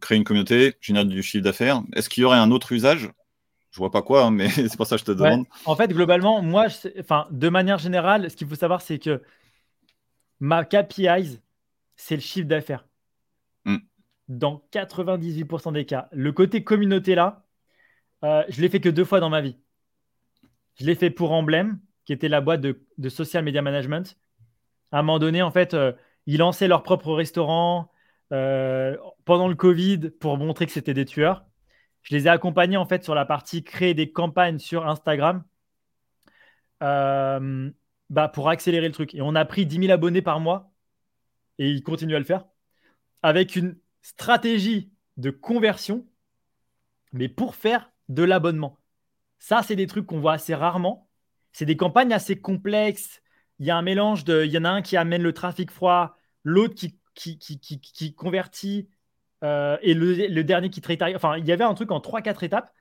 Créer 0.00 0.18
une 0.18 0.24
communauté, 0.24 0.76
générer 0.80 1.04
du 1.04 1.22
chiffre 1.22 1.44
d'affaires. 1.44 1.82
Est-ce 1.94 2.08
qu'il 2.08 2.22
y 2.22 2.24
aurait 2.24 2.38
un 2.38 2.50
autre 2.50 2.72
usage? 2.72 3.10
Je 3.70 3.78
vois 3.78 3.90
pas 3.90 4.02
quoi, 4.02 4.24
hein, 4.24 4.30
mais 4.30 4.48
c'est 4.50 4.76
pour 4.76 4.86
ça 4.86 4.96
que 4.96 5.00
je 5.00 5.06
te 5.06 5.12
demande. 5.12 5.46
En 5.64 5.74
fait, 5.74 5.88
globalement, 5.88 6.42
moi, 6.42 6.66
enfin, 6.98 7.26
de 7.30 7.48
manière 7.48 7.78
générale, 7.78 8.30
ce 8.30 8.36
qu'il 8.36 8.46
faut 8.46 8.54
savoir, 8.54 8.82
c'est 8.82 8.98
que 8.98 9.22
ma 10.38 10.64
KPIs, 10.64 11.40
c'est 11.96 12.16
le 12.16 12.22
chiffre 12.22 12.46
d'affaires. 12.46 12.86
Mm. 13.64 13.78
Dans 14.28 14.64
98% 14.72 15.72
des 15.72 15.86
cas. 15.86 16.08
Le 16.12 16.32
côté 16.32 16.62
communauté 16.62 17.14
là, 17.14 17.43
euh, 18.24 18.42
je 18.48 18.60
l'ai 18.60 18.68
fait 18.68 18.80
que 18.80 18.88
deux 18.88 19.04
fois 19.04 19.20
dans 19.20 19.30
ma 19.30 19.40
vie. 19.40 19.56
Je 20.76 20.86
l'ai 20.86 20.94
fait 20.94 21.10
pour 21.10 21.32
Emblem, 21.32 21.78
qui 22.04 22.12
était 22.12 22.28
la 22.28 22.40
boîte 22.40 22.60
de, 22.60 23.08
social 23.08 23.44
media 23.44 23.62
management 23.62 24.16
à 24.92 24.98
un 25.00 25.02
moment 25.02 25.18
donné, 25.18 25.42
en 25.42 25.50
fait, 25.50 25.74
euh, 25.74 25.92
ils 26.26 26.38
lançaient 26.38 26.68
leur 26.68 26.84
propre 26.84 27.12
restaurant 27.12 27.90
euh, 28.32 28.96
pendant 29.24 29.48
le 29.48 29.56
Covid 29.56 30.10
pour 30.20 30.38
montrer 30.38 30.66
que 30.66 30.72
c'était 30.72 30.94
des 30.94 31.04
tueurs. 31.04 31.44
Je 32.02 32.14
les 32.14 32.26
ai 32.26 32.30
accompagnés 32.30 32.76
en 32.76 32.86
fait 32.86 33.02
sur 33.02 33.14
la 33.14 33.24
partie 33.24 33.64
créer 33.64 33.94
des 33.94 34.12
campagnes 34.12 34.58
sur 34.60 34.86
Instagram 34.86 35.42
euh, 36.82 37.70
bah, 38.10 38.28
pour 38.28 38.48
accélérer 38.48 38.86
le 38.86 38.94
truc. 38.94 39.14
Et 39.14 39.22
on 39.22 39.34
a 39.34 39.44
pris 39.44 39.66
10 39.66 39.80
000 39.80 39.92
abonnés 39.92 40.22
par 40.22 40.38
mois 40.38 40.70
et 41.58 41.68
ils 41.70 41.82
continuent 41.82 42.14
à 42.14 42.20
le 42.20 42.24
faire 42.24 42.44
avec 43.22 43.56
une 43.56 43.76
stratégie 44.02 44.92
de 45.16 45.30
conversion, 45.30 46.06
mais 47.12 47.28
pour 47.28 47.56
faire 47.56 47.90
de 48.08 48.22
l'abonnement. 48.22 48.78
Ça, 49.38 49.62
c'est 49.62 49.76
des 49.76 49.86
trucs 49.86 50.06
qu'on 50.06 50.20
voit 50.20 50.34
assez 50.34 50.54
rarement. 50.54 51.08
C'est 51.52 51.66
des 51.66 51.76
campagnes 51.76 52.12
assez 52.12 52.40
complexes 52.40 53.20
il 53.58 53.66
y 53.66 53.70
a 53.70 53.76
un 53.76 53.82
mélange 53.82 54.24
de. 54.24 54.44
Il 54.44 54.52
y 54.52 54.58
en 54.58 54.64
a 54.64 54.70
un 54.70 54.82
qui 54.82 54.96
amène 54.96 55.22
le 55.22 55.32
trafic 55.32 55.70
froid, 55.70 56.16
l'autre 56.42 56.74
qui, 56.74 56.98
qui, 57.14 57.38
qui, 57.38 57.58
qui, 57.80 58.14
convertit, 58.14 58.88
euh, 59.44 59.76
et 59.82 59.94
le, 59.94 60.42
dernier 60.42 60.70
qui 60.70 60.80
trade. 60.80 61.02
Enfin, 61.14 61.36
il 61.38 61.46
y 61.46 61.52
avait 61.52 61.64
un 61.64 61.74
truc 61.74 61.90
en 61.90 62.00
3-4 62.00 62.44
étapes. 62.44 62.72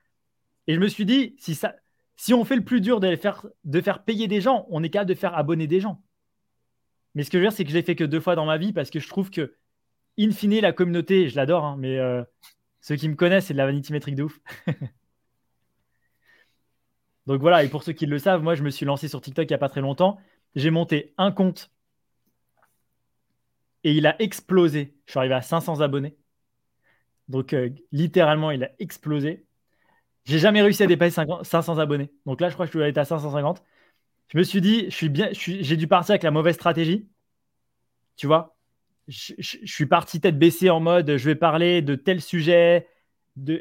Et 0.67 0.75
je 0.75 0.79
me 0.79 0.87
suis 0.87 1.05
dit, 1.05 1.35
si, 1.37 1.55
ça, 1.55 1.75
si 2.15 2.33
on 2.33 2.45
fait 2.45 2.55
le 2.55 2.63
plus 2.63 2.81
dur 2.81 2.99
de 2.99 3.15
faire, 3.15 3.45
de 3.65 3.81
faire 3.81 4.03
payer 4.03 4.27
des 4.27 4.41
gens, 4.41 4.65
on 4.69 4.81
est 4.81 4.89
capable 4.89 5.09
de 5.09 5.15
faire 5.15 5.35
abonner 5.35 5.67
des 5.67 5.79
gens. 5.81 6.01
Mais 7.15 7.23
ce 7.23 7.29
que 7.29 7.37
je 7.37 7.43
veux 7.43 7.49
dire, 7.49 7.55
c'est 7.55 7.63
que 7.65 7.69
je 7.69 7.75
l'ai 7.75 7.83
fait 7.83 7.95
que 7.95 8.03
deux 8.03 8.21
fois 8.21 8.35
dans 8.35 8.45
ma 8.45 8.57
vie 8.57 8.73
parce 8.73 8.89
que 8.89 8.99
je 8.99 9.07
trouve 9.07 9.29
que, 9.29 9.55
in 10.17 10.31
fine, 10.31 10.59
la 10.61 10.71
communauté, 10.73 11.29
je 11.29 11.35
l'adore, 11.35 11.65
hein, 11.65 11.75
mais 11.77 11.99
euh, 11.99 12.23
ceux 12.81 12.95
qui 12.95 13.09
me 13.09 13.15
connaissent, 13.15 13.47
c'est 13.47 13.53
de 13.53 13.59
la 13.59 13.65
vanity 13.65 13.91
métrique 13.91 14.15
de 14.15 14.23
ouf. 14.23 14.39
Donc 17.27 17.41
voilà, 17.41 17.63
et 17.63 17.69
pour 17.69 17.83
ceux 17.83 17.93
qui 17.93 18.05
le 18.05 18.19
savent, 18.19 18.43
moi 18.43 18.55
je 18.55 18.63
me 18.63 18.69
suis 18.69 18.85
lancé 18.85 19.07
sur 19.07 19.21
TikTok 19.21 19.45
il 19.45 19.51
n'y 19.51 19.55
a 19.55 19.59
pas 19.59 19.69
très 19.69 19.81
longtemps 19.81 20.19
j'ai 20.55 20.69
monté 20.69 21.13
un 21.17 21.31
compte 21.31 21.71
et 23.83 23.93
il 23.93 24.07
a 24.07 24.21
explosé. 24.21 24.95
Je 25.05 25.11
suis 25.11 25.19
arrivé 25.19 25.35
à 25.35 25.41
500 25.41 25.81
abonnés. 25.81 26.15
Donc, 27.27 27.53
euh, 27.53 27.69
littéralement, 27.91 28.51
il 28.51 28.63
a 28.63 28.71
explosé. 28.79 29.45
J'ai 30.25 30.39
jamais 30.39 30.61
réussi 30.61 30.83
à 30.83 30.87
dépasser 30.87 31.21
500 31.43 31.79
abonnés. 31.79 32.11
Donc 32.25 32.39
là, 32.39 32.49
je 32.49 32.53
crois 32.53 32.65
que 32.65 32.73
je 32.73 32.77
dois 32.77 32.87
être 32.87 32.97
à 32.97 33.05
550. 33.05 33.63
Je 34.29 34.37
me 34.37 34.43
suis 34.43 34.61
dit, 34.61 34.89
je 34.89 35.07
bien, 35.07 35.29
j'ai 35.33 35.77
dû 35.77 35.87
partir 35.87 36.11
avec 36.11 36.23
la 36.23 36.31
mauvaise 36.31 36.55
stratégie. 36.55 37.09
Tu 38.15 38.27
vois, 38.27 38.55
je, 39.07 39.33
suis 39.65 39.85
parti 39.85 40.21
tête 40.21 40.39
baissée 40.39 40.69
en 40.69 40.79
mode, 40.79 41.17
je 41.17 41.25
vais 41.25 41.35
parler 41.35 41.81
de 41.81 41.95
tel 41.95 42.21
sujet, 42.21 42.87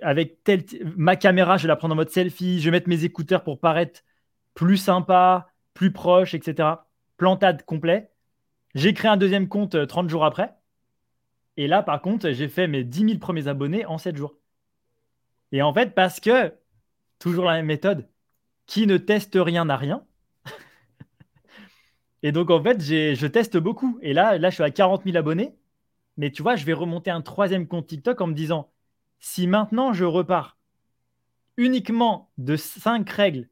avec 0.03 0.45
tel, 0.45 0.65
ma 0.97 1.17
caméra, 1.17 1.57
je 1.57 1.63
vais 1.63 1.69
la 1.69 1.77
prendre 1.77 1.93
en 1.93 1.97
mode 1.97 2.11
selfie, 2.11 2.61
je 2.61 2.65
vais 2.67 2.73
mettre 2.73 2.89
mes 2.89 3.05
écouteurs 3.05 3.43
pour 3.43 3.59
paraître 3.61 4.03
plus 4.55 4.77
sympa 4.77 5.53
plus 5.75 5.93
proche, 5.93 6.35
etc. 6.35 6.87
Plantade 7.17 7.65
complet. 7.65 8.11
J'ai 8.75 8.95
créé 8.95 9.11
un 9.11 9.17
deuxième 9.17 9.49
compte 9.49 9.87
30 9.87 10.07
euh, 10.07 10.09
jours 10.09 10.25
après. 10.25 10.55
Et 11.57 11.67
là, 11.67 11.83
par 11.83 12.01
contre, 12.01 12.31
j'ai 12.31 12.49
fait 12.49 12.67
mes 12.67 12.85
10 12.85 13.01
000 13.07 13.19
premiers 13.19 13.49
abonnés 13.49 13.85
en 13.87 13.99
7 13.99 14.17
jours. 14.17 14.37
Et 15.53 15.61
en 15.61 15.73
fait, 15.75 15.95
parce 15.95 16.19
que, 16.21 16.55
toujours 17.19 17.45
la 17.45 17.55
même 17.55 17.67
méthode, 17.67 18.09
qui 18.67 18.87
ne 18.87 18.97
teste 18.97 19.37
rien 19.37 19.67
n'a 19.67 19.77
rien. 19.77 20.05
et 22.23 22.33
donc, 22.33 22.51
en 22.51 22.63
fait, 22.63 22.81
je 22.81 23.27
teste 23.27 23.59
beaucoup. 23.59 23.99
Et 24.01 24.15
là, 24.15 24.39
là, 24.39 24.49
je 24.49 24.55
suis 24.55 24.65
à 24.65 24.71
40 24.71 25.05
000 25.05 25.17
abonnés. 25.17 25.55
Mais 26.17 26.31
tu 26.31 26.43
vois, 26.43 26.57
je 26.57 26.65
vais 26.65 26.73
remonter 26.73 27.11
un 27.11 27.23
troisième 27.23 27.67
compte 27.67 27.87
TikTok 27.87 28.21
en 28.21 28.29
me 28.29 28.35
disant, 28.35 28.72
si 29.23 29.47
maintenant 29.47 29.93
je 29.95 30.05
repars 30.05 30.59
uniquement 31.57 32.31
de 32.39 32.57
cinq 32.57 33.09
règles 33.09 33.49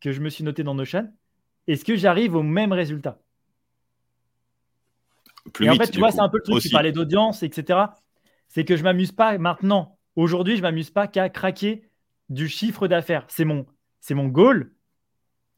que 0.00 0.10
je 0.10 0.20
me 0.20 0.28
suis 0.28 0.42
notées 0.44 0.64
dans 0.64 0.74
Notion, 0.74 1.10
est-ce 1.68 1.84
que 1.84 1.96
j'arrive 1.96 2.34
au 2.34 2.42
même 2.42 2.72
résultat? 2.72 3.20
Et 5.60 5.70
en 5.70 5.76
fait, 5.76 5.90
tu 5.90 6.00
vois, 6.00 6.10
c'est 6.10 6.20
un 6.20 6.28
peu 6.28 6.38
le 6.38 6.42
truc, 6.42 6.60
tu 6.60 6.70
parlais 6.70 6.92
d'audience, 6.92 7.42
etc. 7.42 7.78
C'est 8.48 8.64
que 8.64 8.76
je 8.76 8.82
m'amuse 8.82 9.12
pas 9.12 9.38
maintenant. 9.38 9.96
Aujourd'hui, 10.16 10.56
je 10.56 10.62
m'amuse 10.62 10.90
pas 10.90 11.06
qu'à 11.06 11.28
craquer 11.28 11.88
du 12.28 12.48
chiffre 12.48 12.88
d'affaires. 12.88 13.24
C'est 13.28 13.44
mon, 13.44 13.66
c'est 14.00 14.14
mon 14.14 14.26
goal. 14.26 14.72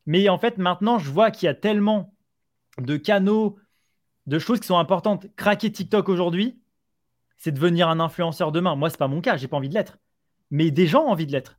Mais 0.05 0.29
en 0.29 0.39
fait, 0.39 0.59
maintenant, 0.59 0.99
je 0.99 1.11
vois 1.11 1.31
qu'il 1.31 1.47
y 1.47 1.49
a 1.49 1.55
tellement 1.55 2.15
de 2.79 2.99
canaux, 2.99 3.59
de 4.27 4.39
choses 4.39 4.61
qui 4.61 4.67
sont 4.67 4.79
importantes. 4.79 5.27
Craquer 5.37 5.73
TikTok 5.73 6.09
aujourd'hui, 6.11 6.61
c'est 7.37 7.53
devenir 7.53 7.89
un 7.89 8.01
influenceur 8.01 8.53
demain. 8.53 8.77
Moi, 8.77 8.91
c'est 8.91 8.99
pas 8.99 9.09
mon 9.09 9.21
cas, 9.21 9.37
j'ai 9.37 9.49
pas 9.49 9.57
envie 9.57 9.69
de 9.69 9.75
l'être. 9.75 9.99
Mais 10.51 10.71
des 10.71 10.87
gens 10.87 11.05
ont 11.05 11.11
envie 11.11 11.27
de 11.27 11.33
l'être. 11.33 11.59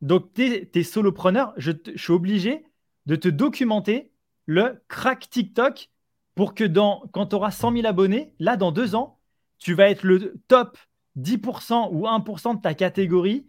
Donc, 0.00 0.34
tu 0.34 0.68
es, 0.72 0.82
solopreneur, 0.82 1.54
je, 1.56 1.72
suis 1.96 2.12
obligé 2.12 2.64
de 3.06 3.16
te 3.16 3.28
documenter 3.28 4.12
le 4.46 4.82
crack 4.88 5.30
TikTok 5.30 5.90
pour 6.34 6.54
que 6.54 6.64
quand 7.12 7.26
tu 7.26 7.36
auras 7.36 7.50
100 7.50 7.72
000 7.72 7.86
abonnés, 7.86 8.34
là, 8.38 8.56
dans 8.56 8.72
deux 8.72 8.94
ans, 8.94 9.18
tu 9.58 9.74
vas 9.74 9.88
être 9.88 10.02
le 10.02 10.34
top 10.48 10.78
10% 11.18 11.90
ou 11.92 12.06
1% 12.06 12.56
de 12.56 12.60
ta 12.60 12.74
catégorie. 12.74 13.46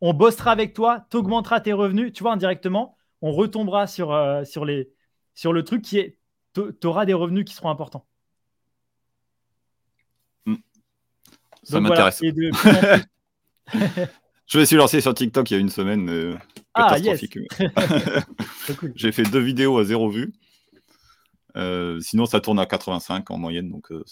On 0.00 0.14
bossera 0.14 0.52
avec 0.52 0.74
toi, 0.74 1.06
tu 1.10 1.16
augmenteras 1.16 1.60
tes 1.60 1.72
revenus. 1.72 2.12
Tu 2.12 2.22
vois, 2.22 2.32
indirectement, 2.32 2.96
on 3.22 3.32
retombera 3.32 3.86
sur, 3.86 4.12
euh, 4.12 4.42
les, 4.64 4.92
sur 5.34 5.52
le 5.52 5.64
truc 5.64 5.82
qui 5.82 5.98
est 5.98 6.18
tu 6.54 6.86
auras 6.86 7.04
des 7.04 7.14
revenus 7.14 7.44
qui 7.44 7.54
seront 7.54 7.70
importants. 7.70 8.07
Ça 11.68 11.80
m'intéresse. 11.80 12.20
Je 14.46 14.58
me 14.58 14.64
suis 14.64 14.76
lancé 14.76 15.02
sur 15.02 15.12
TikTok 15.12 15.50
il 15.50 15.54
y 15.54 15.56
a 15.58 15.60
une 15.60 15.68
semaine. 15.68 16.08
Euh, 16.08 16.34
ah, 16.72 16.94
catastrophique. 16.94 17.38
J'ai 18.94 19.12
fait 19.12 19.24
deux 19.24 19.40
vidéos 19.40 19.76
à 19.78 19.84
zéro 19.84 20.08
vue. 20.08 20.32
Euh, 21.56 22.00
sinon, 22.00 22.24
ça 22.24 22.40
tourne 22.40 22.58
à 22.58 22.64
85 22.64 23.30
en 23.30 23.36
moyenne, 23.36 23.68
donc 23.68 23.92
euh, 23.92 24.02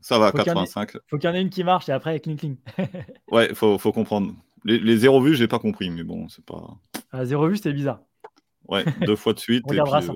ça 0.00 0.18
va 0.18 0.26
à 0.26 0.32
85. 0.32 0.90
Il 0.94 1.00
faut 1.08 1.16
qu'il 1.16 1.30
y 1.30 1.32
en 1.32 1.34
ait 1.34 1.40
une 1.40 1.48
qui 1.48 1.64
marche 1.64 1.88
et 1.88 1.92
après, 1.92 2.20
cling 2.20 2.36
cling. 2.36 2.56
ouais, 3.30 3.54
faut, 3.54 3.78
faut 3.78 3.92
comprendre. 3.92 4.34
Les, 4.64 4.78
les 4.78 4.98
zéro 4.98 5.22
vues, 5.22 5.34
j'ai 5.34 5.48
pas 5.48 5.58
compris, 5.58 5.88
mais 5.90 6.02
bon, 6.02 6.28
c'est 6.28 6.44
pas. 6.44 6.76
À 7.10 7.24
zéro 7.24 7.48
vue, 7.48 7.56
c'était 7.56 7.72
bizarre. 7.72 8.00
Ouais, 8.68 8.84
deux 9.06 9.16
fois 9.16 9.32
de 9.32 9.38
suite. 9.38 9.64
On 9.66 9.70
regardera 9.70 10.02
ça. 10.02 10.12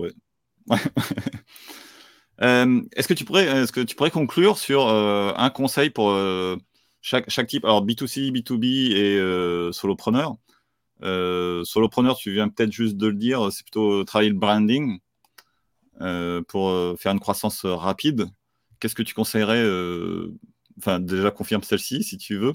Est-ce 2.40 3.08
que 3.08 3.14
tu 3.14 3.24
pourrais, 3.24 3.46
est-ce 3.46 3.72
que 3.72 3.80
tu 3.80 3.96
pourrais 3.96 4.10
conclure 4.10 4.58
sur 4.58 4.88
un 4.88 5.50
conseil 5.50 5.90
pour 5.90 6.12
chaque, 7.06 7.30
chaque 7.30 7.46
type, 7.46 7.64
alors 7.64 7.86
B2C, 7.86 8.32
B2B 8.32 8.90
et 8.92 9.16
euh, 9.16 9.70
solopreneur. 9.70 10.34
Euh, 11.02 11.62
solopreneur, 11.62 12.16
tu 12.16 12.32
viens 12.32 12.48
peut-être 12.48 12.72
juste 12.72 12.96
de 12.96 13.06
le 13.06 13.14
dire, 13.14 13.52
c'est 13.52 13.62
plutôt 13.62 14.02
travailler 14.02 14.30
le 14.30 14.36
branding 14.36 14.98
euh, 16.00 16.42
pour 16.48 16.70
euh, 16.70 16.96
faire 16.96 17.12
une 17.12 17.20
croissance 17.20 17.64
rapide. 17.64 18.26
Qu'est-ce 18.80 18.96
que 18.96 19.04
tu 19.04 19.14
conseillerais 19.14 19.64
Enfin, 20.78 20.98
déjà 20.98 21.30
confirme 21.30 21.62
celle-ci 21.62 22.02
si 22.02 22.18
tu 22.18 22.36
veux, 22.36 22.54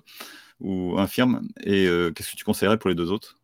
ou 0.60 1.00
infirme. 1.00 1.48
Et 1.64 1.86
qu'est-ce 2.14 2.32
que 2.32 2.36
tu 2.36 2.44
conseillerais 2.44 2.78
pour 2.78 2.90
les 2.90 2.96
deux 2.96 3.10
autres? 3.10 3.38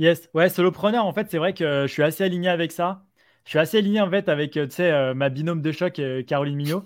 Yes, 0.00 0.28
ouais, 0.34 0.48
solopreneur, 0.48 1.06
en 1.06 1.12
fait, 1.12 1.30
c'est 1.30 1.38
vrai 1.38 1.54
que 1.54 1.86
je 1.86 1.92
suis 1.92 2.02
assez 2.02 2.24
aligné 2.24 2.48
avec 2.48 2.72
ça. 2.72 3.06
Je 3.44 3.50
suis 3.50 3.58
assez 3.58 3.78
aligné 3.78 4.00
en 4.00 4.10
fait 4.10 4.28
avec, 4.28 4.52
tu 4.52 4.70
sais, 4.70 5.14
ma 5.14 5.28
binôme 5.28 5.62
de 5.62 5.72
choc, 5.72 6.00
Caroline 6.26 6.56
Mignot. 6.56 6.84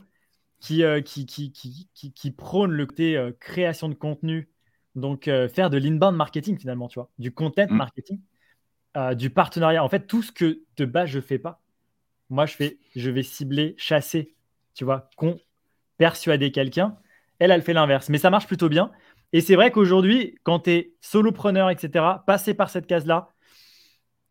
Euh, 0.71 1.03
qui, 1.03 1.27
qui, 1.27 1.53
qui, 1.53 2.13
qui, 2.13 2.31
prône 2.31 2.71
le 2.73 2.87
côté 2.87 3.17
euh, 3.17 3.33
création 3.39 3.89
de 3.91 3.95
contenu, 3.95 4.49
donc 4.95 5.29
euh, 5.29 5.47
faire 5.47 5.69
de 5.69 5.77
l'inbound 5.77 6.17
marketing 6.17 6.59
finalement, 6.59 6.89
tu 6.89 6.99
vois, 6.99 7.11
du 7.19 7.33
content 7.33 7.67
mm. 7.69 7.75
marketing, 7.77 8.21
du 9.15 9.29
partenariat. 9.29 9.85
En 9.85 9.89
fait, 9.89 10.07
tout 10.07 10.23
ce 10.23 10.33
que 10.33 10.63
de 10.77 10.85
base 10.85 11.11
je 11.11 11.21
fais 11.21 11.39
pas, 11.39 11.61
moi 12.31 12.47
je 12.47 12.55
fais, 12.55 12.79
je 12.97 13.11
vais 13.11 13.23
cibler, 13.23 13.75
chasser, 13.77 14.35
tu 14.75 14.85
vois, 14.85 15.11
persuader 15.99 16.51
quelqu'un. 16.51 16.97
Elle, 17.41 17.51
elle 17.51 17.63
fait 17.63 17.75
l'inverse, 17.75 18.09
mais 18.09 18.19
ça 18.19 18.31
marche 18.31 18.47
plutôt 18.47 18.69
bien. 18.69 18.91
Et 19.33 19.41
c'est 19.41 19.57
vrai 19.57 19.71
qu'aujourd'hui, 19.71 20.39
quand 20.45 20.61
tu 20.61 20.71
es 20.71 20.95
solopreneur, 21.01 21.69
etc., 21.69 22.05
passer 22.27 22.55
par 22.55 22.71
cette 22.71 22.87
case-là, 22.87 23.31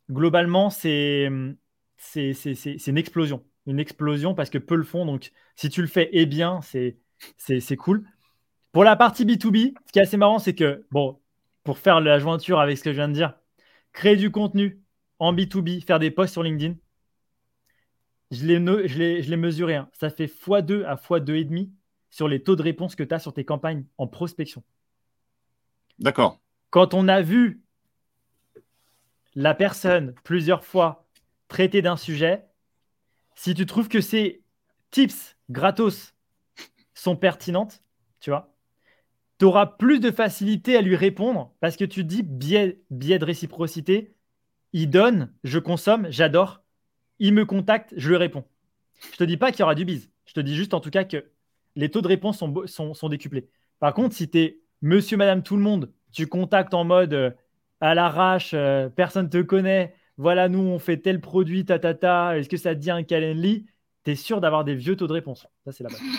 globalement, 0.10 0.70
c'est 0.70 1.30
une 2.16 2.98
explosion 2.98 3.44
une 3.66 3.80
explosion 3.80 4.36
parce 4.36 4.50
que 4.50 4.58
peu 4.58 4.76
le 4.76 4.84
font. 4.84 5.06
Donc, 5.06 5.32
si 5.56 5.70
tu 5.70 5.82
le 5.82 5.88
fais 5.88 6.10
et 6.14 6.26
bien, 6.26 6.62
c'est, 6.62 6.98
c'est, 7.38 7.78
cool. 7.78 8.06
Pour 8.72 8.84
la 8.84 8.96
partie 8.96 9.26
B2B, 9.26 9.74
ce 9.86 9.92
qui 9.92 10.00
est 10.00 10.04
assez 10.04 10.18
marrant, 10.18 10.40
c'est 10.40 10.56
que, 10.56 10.86
bon, 10.92 11.20
pour 11.64 11.78
faire 11.78 12.02
la 12.02 12.20
jointure 12.20 12.60
avec 12.60 12.78
ce 12.78 12.84
que 12.84 12.92
je 12.92 12.98
viens 12.98 13.08
de 13.08 13.14
dire, 13.14 13.36
créer 13.94 14.16
du 14.16 14.32
contenu 14.32 14.82
en 15.20 15.34
B2B, 15.34 15.86
faire 15.86 16.00
des 16.00 16.12
posts 16.12 16.34
sur 16.34 16.44
LinkedIn, 16.44 16.76
je 18.32 18.46
l'ai, 18.48 19.38
mesuré. 19.38 19.76
Hein. 19.76 19.90
Ça 19.94 20.10
fait 20.10 20.26
x2 20.26 20.84
à 20.86 20.96
x2,5 20.96 21.70
sur 22.10 22.28
les 22.28 22.42
taux 22.42 22.56
de 22.56 22.64
réponse 22.64 22.96
que 22.96 23.04
tu 23.04 23.14
as 23.14 23.20
sur 23.20 23.34
tes 23.34 23.46
campagnes 23.46 23.86
en 23.98 24.08
prospection. 24.08 24.64
D'accord. 26.00 26.42
Quand 26.72 26.96
on 26.96 27.08
a 27.08 27.22
vu 27.22 27.62
la 29.36 29.54
personne 29.54 30.16
plusieurs 30.24 30.66
fois 30.66 31.03
traiter 31.54 31.84
d'un 31.84 31.98
sujet, 31.98 32.48
si 33.36 33.54
tu 33.54 33.68
trouves 33.68 33.88
que 33.88 34.02
ces 34.02 34.44
tips 34.90 35.38
gratos 35.52 36.16
sont 36.96 37.16
pertinentes, 37.16 37.84
tu 38.20 38.32
vois, 38.32 38.56
tu 39.38 39.46
auras 39.46 39.68
plus 39.68 40.00
de 40.00 40.10
facilité 40.10 40.76
à 40.76 40.82
lui 40.82 40.96
répondre 40.96 41.54
parce 41.60 41.78
que 41.78 41.86
tu 41.86 42.04
dis 42.04 42.24
biais, 42.24 42.82
de 42.90 43.24
réciprocité. 43.24 44.16
Il 44.74 44.90
donne, 44.90 45.32
je 45.44 45.60
consomme, 45.60 46.08
j'adore. 46.10 46.64
Il 47.20 47.36
me 47.36 47.46
contacte, 47.46 47.94
je 47.96 48.10
lui 48.10 48.18
réponds. 48.18 48.46
Je 49.12 49.18
te 49.18 49.24
dis 49.24 49.38
pas 49.38 49.52
qu'il 49.52 49.60
y 49.60 49.64
aura 49.64 49.76
du 49.76 49.86
bise. 49.86 50.10
Je 50.26 50.34
te 50.34 50.40
dis 50.40 50.56
juste 50.56 50.74
en 50.74 50.80
tout 50.80 50.90
cas 50.90 51.04
que 51.04 51.24
les 51.76 51.92
taux 51.92 52.02
de 52.02 52.08
réponse 52.08 52.40
sont, 52.66 53.10
décuplés. 53.10 53.48
Par 53.78 53.94
contre, 53.94 54.16
si 54.16 54.28
tu 54.28 54.40
es 54.40 54.60
monsieur, 54.82 55.18
madame, 55.18 55.44
tout 55.44 55.56
le 55.56 55.62
monde, 55.62 55.92
tu 56.12 56.26
contactes 56.26 56.74
en 56.74 56.84
mode 56.84 57.14
euh, 57.14 57.30
à 57.80 57.94
l'arrache, 57.94 58.54
euh, 58.56 58.90
personne 58.90 59.26
ne 59.26 59.30
te 59.30 59.42
connaît, 59.42 59.94
voilà, 60.18 60.50
nous, 60.50 60.60
on 60.60 60.80
fait 60.80 60.98
tel 60.98 61.20
produit, 61.22 61.66
ta, 61.66 61.80
ta, 61.80 61.94
ta, 61.94 62.38
est-ce 62.38 62.50
que 62.50 62.58
ça 62.58 62.76
te 62.76 62.80
dit 62.80 62.92
un 62.92 63.04
Calendly? 63.04 63.66
Tu 64.06 64.12
es 64.12 64.16
sûr 64.16 64.42
d'avoir 64.42 64.64
des 64.64 64.76
vieux 64.76 64.96
taux 64.96 65.08
de 65.08 65.14
réponse. 65.14 65.48
Ça, 65.66 65.72
c'est 65.72 65.84
la 65.84 65.90
base. 65.90 66.02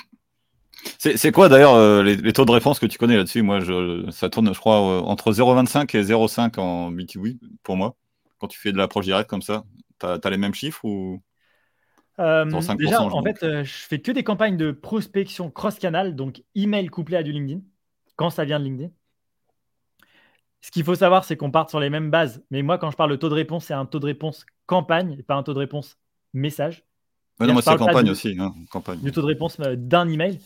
C'est 0.99 1.33
quoi 1.33 1.49
d'ailleurs 1.49 1.75
euh, 1.75 2.03
les, 2.03 2.33
taux 2.33 2.45
de 2.47 2.51
réponse 2.51 2.79
que 2.79 2.87
tu 2.87 2.99
connais 2.99 3.17
là-dessus? 3.17 3.43
Moi, 3.43 3.61
je, 3.61 4.11
ça 4.11 4.29
tourne, 4.29 4.53
je 4.53 4.59
crois, 4.59 4.81
euh, 4.81 5.01
entre 5.01 5.33
0,25 5.33 5.97
et 5.97 6.03
0,5 6.03 6.59
en 6.59 6.91
B2B 6.91 7.39
pour 7.63 7.77
moi. 7.77 7.95
Quand 8.39 8.49
tu 8.49 8.59
fais 8.59 8.73
de 8.73 8.79
l'approche 8.79 9.05
directe 9.05 9.29
comme 9.29 9.43
ça, 9.43 9.65
tu 10.01 10.07
as, 10.07 10.31
les 10.31 10.37
mêmes 10.37 10.55
chiffres 10.55 10.85
ou 10.85 11.23
euh, 12.19 12.45
Déjà, 12.77 13.03
en 13.03 13.23
fait, 13.23 13.39
je 13.41 13.73
fais 13.73 14.01
que 14.01 14.13
des 14.13 14.25
campagnes 14.25 14.57
de 14.57 14.73
prospection 14.73 15.51
cross-canal, 15.51 16.17
donc 16.17 16.43
email 16.55 16.89
couplé 16.89 17.17
à 17.17 17.23
du 17.23 17.33
LinkedIn, 17.33 17.61
quand 18.17 18.31
ça 18.31 18.45
vient 18.45 18.59
de 18.59 18.65
LinkedIn. 18.65 18.91
Ce 20.65 20.71
qu'il 20.71 20.83
faut 20.83 20.95
savoir, 20.95 21.27
c'est 21.27 21.37
qu'on 21.37 21.51
part 21.51 21.69
sur 21.69 21.79
les 21.79 21.91
mêmes 21.91 22.11
bases. 22.11 22.43
Mais 22.51 22.63
moi, 22.63 22.79
quand 22.79 22.91
je 22.91 22.97
parle 22.97 23.11
de 23.11 23.17
taux 23.17 23.29
de 23.29 23.35
réponse, 23.35 23.67
c'est 23.67 23.75
un 23.75 23.85
taux 23.85 23.99
de 23.99 24.07
réponse 24.07 24.47
campagne 24.65 25.15
et 25.19 25.23
pas 25.23 25.35
un 25.35 25.43
taux 25.43 25.53
de 25.53 25.59
réponse 25.59 25.99
message. 26.33 26.87
non, 27.39 27.53
moi, 27.53 27.61
c'est 27.61 27.77
campagne 27.77 28.09
aussi. 28.09 28.35
Hein, 28.39 28.55
campagne. 28.71 28.99
Du 29.01 29.13
taux 29.13 29.21
de 29.21 29.27
réponse 29.27 29.61
euh, 29.61 29.77
d'un 29.77 30.09
email. 30.09 30.39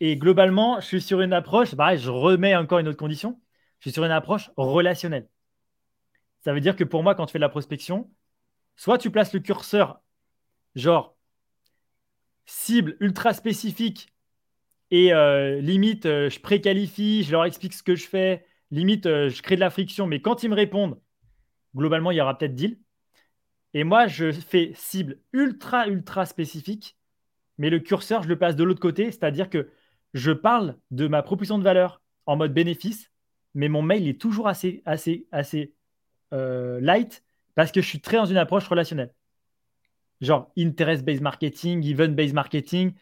Et 0.00 0.18
globalement, 0.18 0.80
je 0.80 0.84
suis 0.84 1.00
sur 1.00 1.22
une 1.22 1.32
approche, 1.32 1.74
pareil, 1.74 1.98
je 1.98 2.10
remets 2.10 2.54
encore 2.54 2.78
une 2.78 2.88
autre 2.88 2.98
condition. 2.98 3.40
Je 3.78 3.88
suis 3.88 3.92
sur 3.92 4.04
une 4.04 4.10
approche 4.10 4.50
relationnelle. 4.58 5.30
Ça 6.44 6.52
veut 6.52 6.60
dire 6.60 6.76
que 6.76 6.84
pour 6.84 7.02
moi, 7.02 7.14
quand 7.14 7.24
tu 7.24 7.32
fais 7.32 7.38
de 7.38 7.44
la 7.44 7.48
prospection, 7.48 8.10
soit 8.76 8.98
tu 8.98 9.10
places 9.10 9.32
le 9.32 9.40
curseur, 9.40 10.02
genre 10.74 11.16
cible 12.44 12.98
ultra 13.00 13.32
spécifique, 13.32 14.12
et 14.90 15.14
euh, 15.14 15.58
limite, 15.62 16.04
euh, 16.04 16.28
je 16.28 16.38
préqualifie, 16.38 17.24
je 17.24 17.32
leur 17.32 17.46
explique 17.46 17.72
ce 17.72 17.82
que 17.82 17.96
je 17.96 18.06
fais, 18.06 18.44
limite, 18.70 19.06
euh, 19.06 19.28
je 19.28 19.42
crée 19.42 19.56
de 19.56 19.60
la 19.60 19.70
friction, 19.70 20.06
mais 20.06 20.20
quand 20.20 20.42
ils 20.42 20.50
me 20.50 20.54
répondent, 20.54 21.00
globalement, 21.76 22.10
il 22.10 22.16
y 22.16 22.20
aura 22.20 22.36
peut-être 22.36 22.54
deal. 22.54 22.78
Et 23.74 23.84
moi, 23.84 24.06
je 24.06 24.32
fais 24.32 24.72
cible 24.74 25.18
ultra, 25.32 25.88
ultra 25.88 26.26
spécifique, 26.26 26.96
mais 27.58 27.70
le 27.70 27.80
curseur, 27.80 28.22
je 28.22 28.28
le 28.28 28.38
passe 28.38 28.56
de 28.56 28.64
l'autre 28.64 28.80
côté, 28.80 29.10
c'est-à-dire 29.10 29.50
que 29.50 29.70
je 30.12 30.30
parle 30.30 30.76
de 30.90 31.08
ma 31.08 31.22
proposition 31.22 31.58
de 31.58 31.64
valeur 31.64 32.00
en 32.26 32.36
mode 32.36 32.54
bénéfice, 32.54 33.10
mais 33.54 33.68
mon 33.68 33.82
mail 33.82 34.08
est 34.08 34.20
toujours 34.20 34.48
assez, 34.48 34.82
assez, 34.84 35.26
assez 35.32 35.74
euh, 36.32 36.80
light 36.80 37.24
parce 37.54 37.72
que 37.72 37.80
je 37.80 37.86
suis 37.86 38.00
très 38.00 38.16
dans 38.16 38.26
une 38.26 38.36
approche 38.36 38.66
relationnelle. 38.68 39.12
Genre 40.20 40.50
interest-based 40.56 41.22
marketing, 41.22 41.84
event-based 41.84 42.34
marketing. 42.34 42.92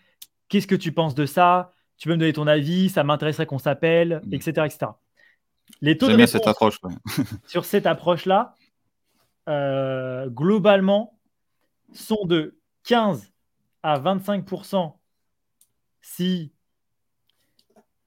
Qu'est-ce 0.49 0.67
que 0.67 0.75
tu 0.75 0.93
penses 0.93 1.15
de 1.15 1.27
ça? 1.27 1.73
Tu 1.97 2.09
peux 2.09 2.15
me 2.15 2.19
donner 2.19 2.33
ton 2.33 2.47
avis 2.47 2.89
Ça 2.89 3.05
m'intéresserait 3.05 3.47
qu'on 3.47 3.59
s'appelle, 3.59 4.23
etc., 4.33 4.63
mmh. 4.63 4.65
etc. 4.67 4.91
Les 5.81 5.99
taux 5.99 6.07
de 6.07 6.13
J'aime 6.13 6.17
bien 6.19 6.27
réponse 6.27 6.31
cette 6.33 6.47
approche. 6.47 6.79
ouais. 6.83 6.93
sur 6.97 7.05
cette 7.05 7.27
approche-là, 7.27 7.45
sur 7.47 7.65
cette 7.65 7.87
approche-là, 7.87 8.55
euh, 9.49 10.29
globalement, 10.29 11.19
sont 11.93 12.25
de 12.25 12.59
15 12.85 13.33
à 13.83 13.99
25% 13.99 14.97
si 16.01 16.53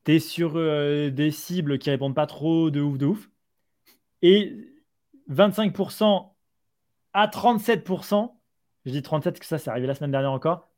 tu 0.06 0.16
es 0.16 0.20
sur 0.20 0.54
euh, 0.56 1.10
des 1.10 1.32
cibles 1.32 1.80
qui 1.80 1.90
répondent 1.90 2.16
pas 2.16 2.28
trop 2.28 2.70
de 2.72 2.82
ouf 2.82 2.98
de 2.98 3.08
ouf. 3.08 3.30
Et 4.22 4.56
25% 5.30 6.34
à 7.14 7.28
37%, 7.28 8.36
je 8.86 8.92
dis 8.92 9.02
37 9.02 9.34
parce 9.34 9.40
que 9.40 9.46
ça, 9.46 9.58
c'est 9.58 9.70
arrivé 9.70 9.88
la 9.88 9.96
semaine 9.96 10.12
dernière 10.12 10.32
encore, 10.32 10.70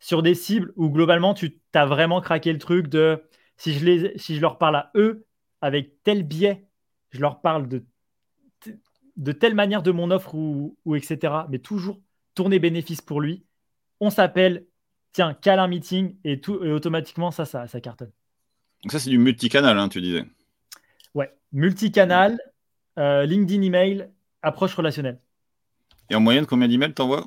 sur 0.00 0.22
des 0.22 0.34
cibles 0.34 0.72
où 0.76 0.90
globalement, 0.90 1.34
tu 1.34 1.60
as 1.74 1.86
vraiment 1.86 2.20
craqué 2.20 2.52
le 2.52 2.58
truc 2.58 2.88
de 2.88 3.22
si 3.56 3.74
je, 3.74 3.84
les, 3.84 4.18
si 4.18 4.36
je 4.36 4.40
leur 4.40 4.58
parle 4.58 4.76
à 4.76 4.90
eux 4.96 5.26
avec 5.64 6.02
tel 6.02 6.24
biais, 6.24 6.66
je 7.08 7.22
leur 7.22 7.40
parle 7.40 7.66
de, 7.68 7.82
de 9.16 9.32
telle 9.32 9.54
manière 9.54 9.82
de 9.82 9.92
mon 9.92 10.10
offre 10.10 10.34
ou, 10.34 10.76
ou 10.84 10.94
etc. 10.94 11.32
Mais 11.48 11.58
toujours 11.58 12.02
tourner 12.34 12.58
bénéfice 12.58 13.00
pour 13.00 13.22
lui. 13.22 13.46
On 13.98 14.10
s'appelle, 14.10 14.66
tiens, 15.12 15.32
cale 15.32 15.58
un 15.58 15.66
meeting 15.66 16.18
et, 16.22 16.38
tout, 16.38 16.62
et 16.62 16.70
automatiquement, 16.70 17.30
ça, 17.30 17.46
ça, 17.46 17.66
ça 17.66 17.80
cartonne. 17.80 18.12
Donc 18.82 18.92
ça, 18.92 18.98
c'est 18.98 19.08
du 19.08 19.16
multicanal, 19.16 19.78
hein, 19.78 19.88
tu 19.88 20.02
disais. 20.02 20.26
Ouais, 21.14 21.34
multicanal, 21.50 22.38
euh, 22.98 23.24
LinkedIn 23.24 23.62
email, 23.62 24.10
approche 24.42 24.74
relationnelle. 24.74 25.18
Et 26.10 26.14
en 26.14 26.20
moyenne, 26.20 26.44
combien 26.44 26.68
d'emails 26.68 26.92
t'envoies? 26.92 27.26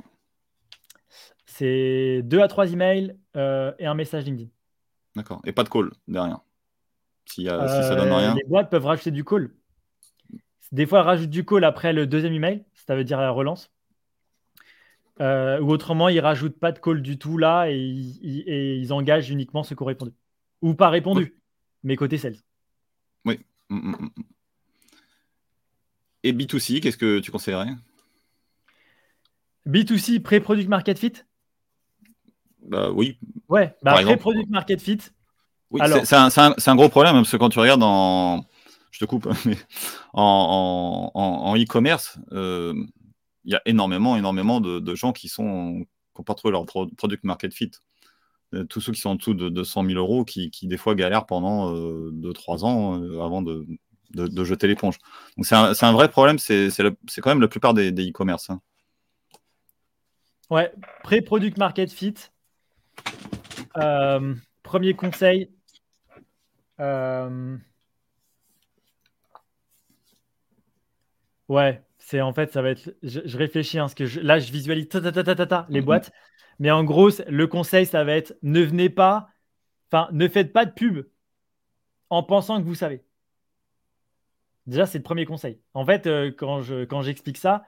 C'est 1.47 2.21
deux 2.23 2.41
à 2.41 2.47
trois 2.47 2.71
emails 2.71 3.17
euh, 3.35 3.73
et 3.79 3.87
un 3.87 3.95
message 3.95 4.25
LinkedIn. 4.25 4.51
D'accord. 5.15 5.41
Et 5.43 5.53
pas 5.53 5.63
de 5.63 5.69
call 5.69 5.89
derrière. 6.07 6.41
Y 7.37 7.49
a- 7.49 7.67
si 7.67 7.83
ça 7.87 7.95
donne 7.95 8.11
Euh, 8.11 8.17
rien. 8.17 8.35
Les 8.35 8.43
boîtes 8.43 8.69
peuvent 8.69 8.85
rajouter 8.85 9.11
du 9.11 9.23
call. 9.23 9.51
Des 10.71 10.85
fois, 10.85 10.99
elles 10.99 11.05
rajoutent 11.05 11.29
du 11.29 11.45
call 11.45 11.63
après 11.63 11.93
le 11.93 12.07
deuxième 12.07 12.33
email, 12.33 12.65
ça 12.73 12.95
veut 12.95 13.03
dire 13.03 13.19
la 13.19 13.31
relance. 13.31 13.71
Euh, 15.19 15.59
ou 15.61 15.71
autrement, 15.71 16.09
ils 16.09 16.19
rajoutent 16.19 16.59
pas 16.59 16.71
de 16.71 16.79
call 16.79 17.01
du 17.01 17.17
tout 17.17 17.37
là 17.37 17.69
et 17.71 17.77
ils, 17.77 18.19
ils- 18.21 18.43
et 18.47 18.75
ils 18.77 18.93
engagent 18.93 19.31
uniquement 19.31 19.63
ceux 19.63 19.75
qui 19.75 19.81
ont 19.81 19.87
répondu. 19.87 20.11
Ou 20.61 20.73
pas 20.75 20.89
répondu, 20.89 21.35
mais 21.83 21.95
côté 21.95 22.17
sales. 22.17 22.37
Mm, 23.69 23.75
mm, 23.75 23.95
mm. 23.99 24.23
Et 26.23 26.31
B2C, 26.31 26.79
qu'est-ce 26.79 26.97
que 26.97 27.19
tu 27.19 27.31
conseillerais? 27.31 27.75
B2C, 29.65 30.21
pré-product 30.21 30.69
market 30.69 30.97
fit? 30.97 31.13
Bah 32.61 32.91
oui. 32.91 33.19
Ouais, 33.49 33.75
bah, 33.83 33.93
pré-product 34.03 34.49
market 34.49 34.81
fit. 34.81 34.99
Oui, 35.71 35.81
c'est- 36.05 36.69
un, 36.69 36.75
gros 36.75 36.89
problème 36.89 37.15
parce 37.15 37.31
que 37.31 37.37
quand 37.37 37.49
tu 37.49 37.59
regardes 37.59 37.83
en. 37.83 38.45
Je 38.91 38.99
te 38.99 39.05
coupe, 39.05 39.27
mais 39.45 39.57
en, 40.13 41.11
en- 41.13 41.19
en- 41.19 41.51
en 41.51 41.55
e-commerce, 41.57 42.17
euh, 42.31 42.73
il 43.43 43.51
y 43.51 43.55
a 43.55 43.61
énormément, 43.65 44.15
énormément 44.17 44.59
de, 44.61 44.79
de 44.79 44.95
gens 44.95 45.11
qui 45.11 45.27
sont 45.29 45.85
qui 46.15 46.21
n'ont 46.21 46.23
pas 46.23 46.33
trouvé 46.35 46.51
leur 46.53 46.65
pro- 46.65 46.87
product 46.87 47.23
market 47.23 47.53
fit. 47.53 47.71
Euh, 48.53 48.63
Tous 48.63 48.79
ceux 48.81 48.93
qui 48.93 49.01
sont 49.01 49.09
en 49.11 49.15
dessous 49.15 49.33
de 49.33 49.49
200 49.49 49.83
000 49.85 49.99
euros 49.99 50.23
qui, 50.25 50.49
qui, 50.51 50.67
des 50.67 50.77
fois 50.77 50.95
galèrent 50.95 51.25
pendant 51.25 51.71
2-3 51.73 52.63
ans 52.63 52.99
euh, 53.01 53.21
avant 53.21 53.41
de, 53.41 53.65
de- 54.11 54.27
de 54.27 54.43
jeter 54.45 54.67
l'éponge. 54.67 54.97
Donc 55.35 55.45
c'est 55.45 55.55
un, 55.55 55.91
vrai 55.91 56.09
problème, 56.09 56.39
c'est 56.39 56.69
quand 57.21 57.29
même 57.29 57.41
la 57.41 57.49
plupart 57.49 57.73
des 57.73 57.91
e-commerce. 57.91 58.49
hein. 58.49 58.61
Ouais, 60.49 60.71
pré-product 61.03 61.57
market 61.57 61.91
fit. 61.91 62.15
Euh, 63.77 64.33
premier 64.63 64.93
conseil. 64.93 65.51
Euh, 66.79 67.57
Ouais, 71.49 71.81
c'est 71.97 72.21
en 72.21 72.33
fait, 72.33 72.51
ça 72.51 72.61
va 72.61 72.69
être. 72.71 72.93
Je, 73.03 73.21
je 73.25 73.37
réfléchis, 73.37 73.77
hein, 73.79 73.83
parce 73.83 73.93
que 73.95 74.05
je- 74.05 74.19
là, 74.19 74.39
je 74.39 74.51
visualise 74.51 74.89
ta, 74.89 75.01
ta, 75.01 75.11
ta, 75.11 75.23
ta, 75.23 75.35
ta, 75.35 75.45
ta, 75.47 75.65
les 75.69 75.79
Mhm. 75.81 75.85
boîtes. 75.85 76.11
Mais 76.59 76.71
en 76.71 76.83
gros, 76.83 77.09
le 77.27 77.47
conseil, 77.47 77.85
ça 77.85 78.03
va 78.03 78.13
être 78.15 78.35
ne 78.41 78.61
venez 78.61 78.89
pas, 78.89 79.29
enfin, 79.91 80.09
ne 80.13 80.27
faites 80.27 80.53
pas 80.53 80.65
de 80.65 80.71
pub 80.71 81.05
en 82.09 82.21
pensant 82.23 82.59
que 82.61 82.65
vous 82.67 82.75
savez. 82.75 83.03
Déjà, 84.65 84.85
c'est 84.85 84.97
le 84.97 85.03
premier 85.03 85.25
conseil. 85.25 85.59
En 85.73 85.85
fait, 85.85 86.07
euh, 86.07 86.31
quand 86.31 86.61
je, 86.61 86.83
quand 86.85 87.01
j'explique 87.01 87.37
ça, 87.37 87.63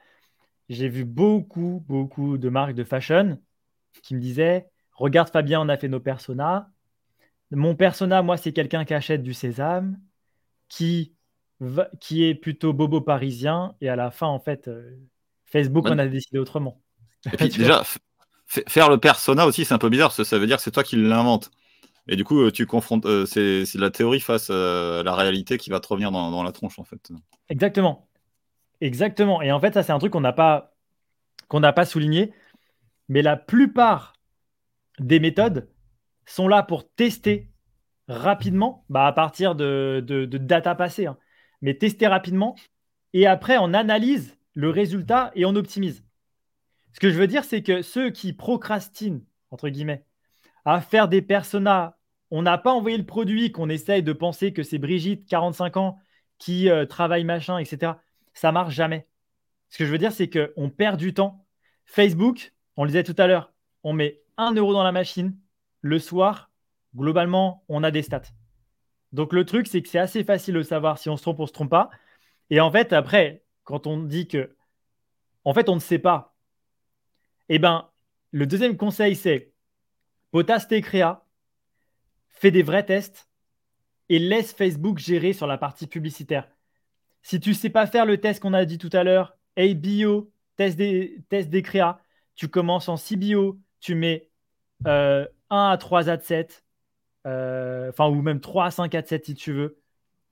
j'ai 0.70 0.90
vu 0.90 1.06
beaucoup, 1.06 1.84
beaucoup 1.88 2.38
de 2.38 2.50
marques 2.50 2.76
de 2.76 2.84
fashion 2.86 3.40
qui 4.04 4.16
me 4.16 4.22
disaient 4.22 4.70
Regarde, 4.94 5.30
Fabien, 5.32 5.62
on 5.62 5.70
a 5.70 5.78
fait 5.78 5.90
nos 5.90 6.00
personas. 6.02 6.70
Mon 7.52 7.76
persona, 7.76 8.22
moi, 8.22 8.38
c'est 8.38 8.54
quelqu'un 8.54 8.86
qui 8.86 8.94
achète 8.94 9.24
du 9.24 9.34
sésame, 9.34 10.00
qui, 10.68 11.14
va- 11.60 11.90
qui 12.00 12.24
est 12.26 12.36
plutôt 12.36 12.74
bobo 12.74 13.02
parisien. 13.02 13.76
Et 13.82 13.90
à 13.90 13.96
la 13.96 14.12
fin, 14.12 14.28
en 14.28 14.40
fait, 14.40 14.68
euh, 14.68 14.98
Facebook, 15.46 15.86
on 15.90 15.98
a 15.98 16.08
décidé 16.08 16.40
autrement. 16.40 16.82
Et 17.34 17.38
puis 17.38 17.50
déjà, 17.50 17.84
faire 18.48 18.90
le 18.90 18.98
persona 18.98 19.46
aussi, 19.46 19.66
c'est 19.66 19.74
un 19.74 19.80
peu 19.80 19.90
bizarre, 19.90 20.10
parce 20.10 20.18
que 20.18 20.24
ça 20.24 20.38
veut 20.38 20.48
dire 20.48 20.58
que 20.58 20.64
c'est 20.64 20.72
toi 20.72 20.84
qui 20.84 20.96
l'invente. 20.96 21.52
Et 22.08 22.16
du 22.16 22.24
coup, 22.24 22.42
euh, 22.42 22.52
tu 22.52 22.66
confrontes, 22.66 23.06
euh, 23.06 23.26
c'est 23.26 23.66
la 23.76 23.92
théorie 23.92 24.20
face 24.20 24.50
euh, 24.52 25.02
à 25.02 25.04
la 25.04 25.16
réalité 25.16 25.58
qui 25.58 25.70
va 25.70 25.80
te 25.80 25.88
revenir 25.88 26.12
dans, 26.12 26.32
dans 26.32 26.44
la 26.44 26.52
tronche, 26.52 26.80
en 26.80 26.84
fait. 26.84 27.12
Exactement. 27.50 28.10
Exactement. 28.82 29.42
Et 29.42 29.52
en 29.52 29.60
fait, 29.60 29.74
ça, 29.74 29.84
c'est 29.84 29.92
un 29.92 30.00
truc 30.00 30.14
qu'on 30.14 30.22
n'a 30.22 30.34
pas, 30.34 30.76
qu'on 31.48 31.60
n'a 31.60 31.74
pas 31.74 31.86
souligné. 31.86 32.34
Mais 33.10 33.22
la 33.22 33.38
plupart 33.38 34.14
des 35.00 35.20
méthodes 35.20 35.70
sont 36.32 36.48
là 36.48 36.64
pour 36.64 36.90
tester 36.92 37.50
rapidement, 38.08 38.86
bah, 38.90 39.08
à 39.08 39.14
partir 39.14 39.56
de, 39.56 40.04
de- 40.06 40.26
data 40.38 40.76
passée, 40.76 41.06
hein. 41.06 41.18
mais 41.62 41.76
tester 41.76 42.08
rapidement. 42.08 42.56
Et 43.14 43.28
après, 43.28 43.58
on 43.58 43.74
analyse 43.74 44.38
le 44.54 44.70
résultat 44.70 45.32
et 45.36 45.46
on 45.46 45.56
optimise. 45.56 46.04
Ce 46.94 47.00
que 47.00 47.10
je 47.10 47.18
veux 47.18 47.28
dire, 47.28 47.44
c'est 47.44 47.62
que 47.62 47.82
ceux 47.82 48.10
qui 48.10 48.34
procrastinent, 48.34 49.22
entre 49.52 49.70
guillemets, 49.70 50.06
à 50.66 50.82
faire 50.82 51.08
des 51.08 51.22
personas, 51.22 51.98
on 52.32 52.42
n'a 52.42 52.58
pas 52.58 52.74
envoyé 52.74 52.98
le 52.98 53.06
produit, 53.06 53.52
qu'on 53.52 53.70
essaye 53.70 54.04
de 54.04 54.14
penser 54.14 54.54
que 54.54 54.64
c'est 54.64 54.78
Brigitte, 54.78 55.28
45 55.28 55.78
ans, 55.78 56.00
qui 56.38 56.70
euh, 56.70 56.86
travaille 56.86 57.24
machin, 57.24 57.58
etc. 57.58 57.94
Ça 58.34 58.52
marche 58.52 58.74
jamais. 58.74 59.08
Ce 59.70 59.78
que 59.78 59.86
je 59.86 59.92
veux 59.92 59.98
dire, 59.98 60.12
c'est 60.12 60.30
qu'on 60.30 60.70
perd 60.70 60.98
du 60.98 61.14
temps. 61.14 61.46
Facebook, 61.86 62.54
on 62.76 62.84
le 62.84 62.90
disait 62.90 63.04
tout 63.04 63.16
à 63.18 63.28
l'heure, 63.28 63.52
on 63.84 63.94
met 63.94 64.22
1 64.38 64.54
euro 64.54 64.74
dans 64.74 64.84
la 64.84 64.92
machine. 64.92 65.36
Le 65.82 66.00
soir, 66.00 66.52
globalement, 66.96 67.64
on 67.70 67.84
a 67.84 67.92
des 67.92 68.02
stats. 68.02 68.22
Donc 69.12 69.34
le 69.34 69.46
truc, 69.46 69.68
c'est 69.68 69.82
que 69.82 69.90
c'est 69.90 70.00
assez 70.00 70.24
facile 70.24 70.56
de 70.56 70.62
savoir 70.62 70.98
si 70.98 71.10
on 71.10 71.18
se 71.18 71.22
trompe 71.22 71.40
ou 71.40 71.44
on 71.44 71.48
se 71.48 71.54
trompe 71.54 71.70
pas. 71.70 71.90
Et 72.50 72.60
en 72.60 72.72
fait, 72.72 72.94
après, 72.94 73.44
quand 73.64 73.88
on 73.88 73.98
dit 74.04 74.28
que, 74.28 74.56
en 75.46 75.54
fait, 75.54 75.70
on 75.70 75.76
ne 75.76 75.80
sait 75.80 76.00
pas, 76.00 76.36
eh 77.50 77.60
ben, 77.60 77.90
le 78.32 78.46
deuxième 78.46 78.78
conseil, 78.78 79.16
c'est 79.16 79.54
potasse 80.32 80.68
tes 80.68 80.82
créas, 80.82 81.26
fais 82.28 82.52
des 82.52 82.64
vrais 82.64 82.86
tests 82.86 83.30
et 84.10 84.20
laisse 84.20 84.54
Facebook 84.54 85.00
gérer 85.00 85.34
sur 85.34 85.48
la 85.48 85.58
partie 85.58 85.88
publicitaire. 85.88 86.48
Si 87.22 87.40
tu 87.40 87.50
ne 87.50 87.56
sais 87.56 87.70
pas 87.70 87.88
faire 87.88 88.06
le 88.06 88.20
test 88.20 88.42
qu'on 88.42 88.54
a 88.54 88.66
dit 88.66 88.78
tout 88.78 88.90
à 88.94 89.04
l'heure, 89.04 89.38
ABO, 89.58 90.32
test 90.56 90.78
des, 90.78 91.24
test 91.30 91.50
des 91.50 91.62
créas, 91.62 92.00
tu 92.36 92.48
commences 92.48 92.90
en 92.90 92.98
CBO, 92.98 93.60
tu 93.80 93.96
mets 93.96 94.30
euh, 94.88 95.28
1 95.50 95.70
à 95.72 95.78
3 95.78 96.10
ad 96.10 96.22
sets, 96.24 96.64
euh, 97.28 97.90
enfin, 97.90 98.08
ou 98.10 98.22
même 98.22 98.42
3 98.42 98.66
à 98.66 98.72
5 98.72 98.96
ad 98.96 99.08
sets 99.08 99.24
si 99.26 99.36
tu 99.36 99.54
veux, 99.54 99.80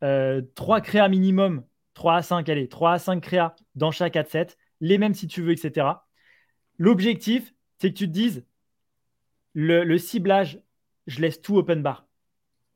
euh, 0.03 0.41
3 0.56 0.81
créas 0.81 1.10
minimum, 1.10 1.64
3 1.94 2.15
à 2.18 2.22
5, 2.22 2.49
allez, 2.49 2.68
3 2.69 2.94
à 2.94 2.99
5 2.99 3.22
créas 3.22 3.56
dans 3.76 3.91
chaque 3.91 4.15
ad 4.15 4.27
set, 4.27 4.57
les 4.81 4.98
mêmes 4.98 5.14
si 5.14 5.27
tu 5.27 5.41
veux, 5.41 5.52
etc. 5.52 6.07
L'objectif, 6.77 7.53
c'est 7.80 7.91
que 7.91 7.98
tu 7.98 8.07
te 8.07 8.14
dises, 8.14 8.45
le, 9.53 9.84
le 9.84 9.98
ciblage, 9.98 10.61
je 11.07 11.22
laisse 11.22 11.41
tout 11.41 11.57
open 11.57 11.81
bar. 11.81 12.07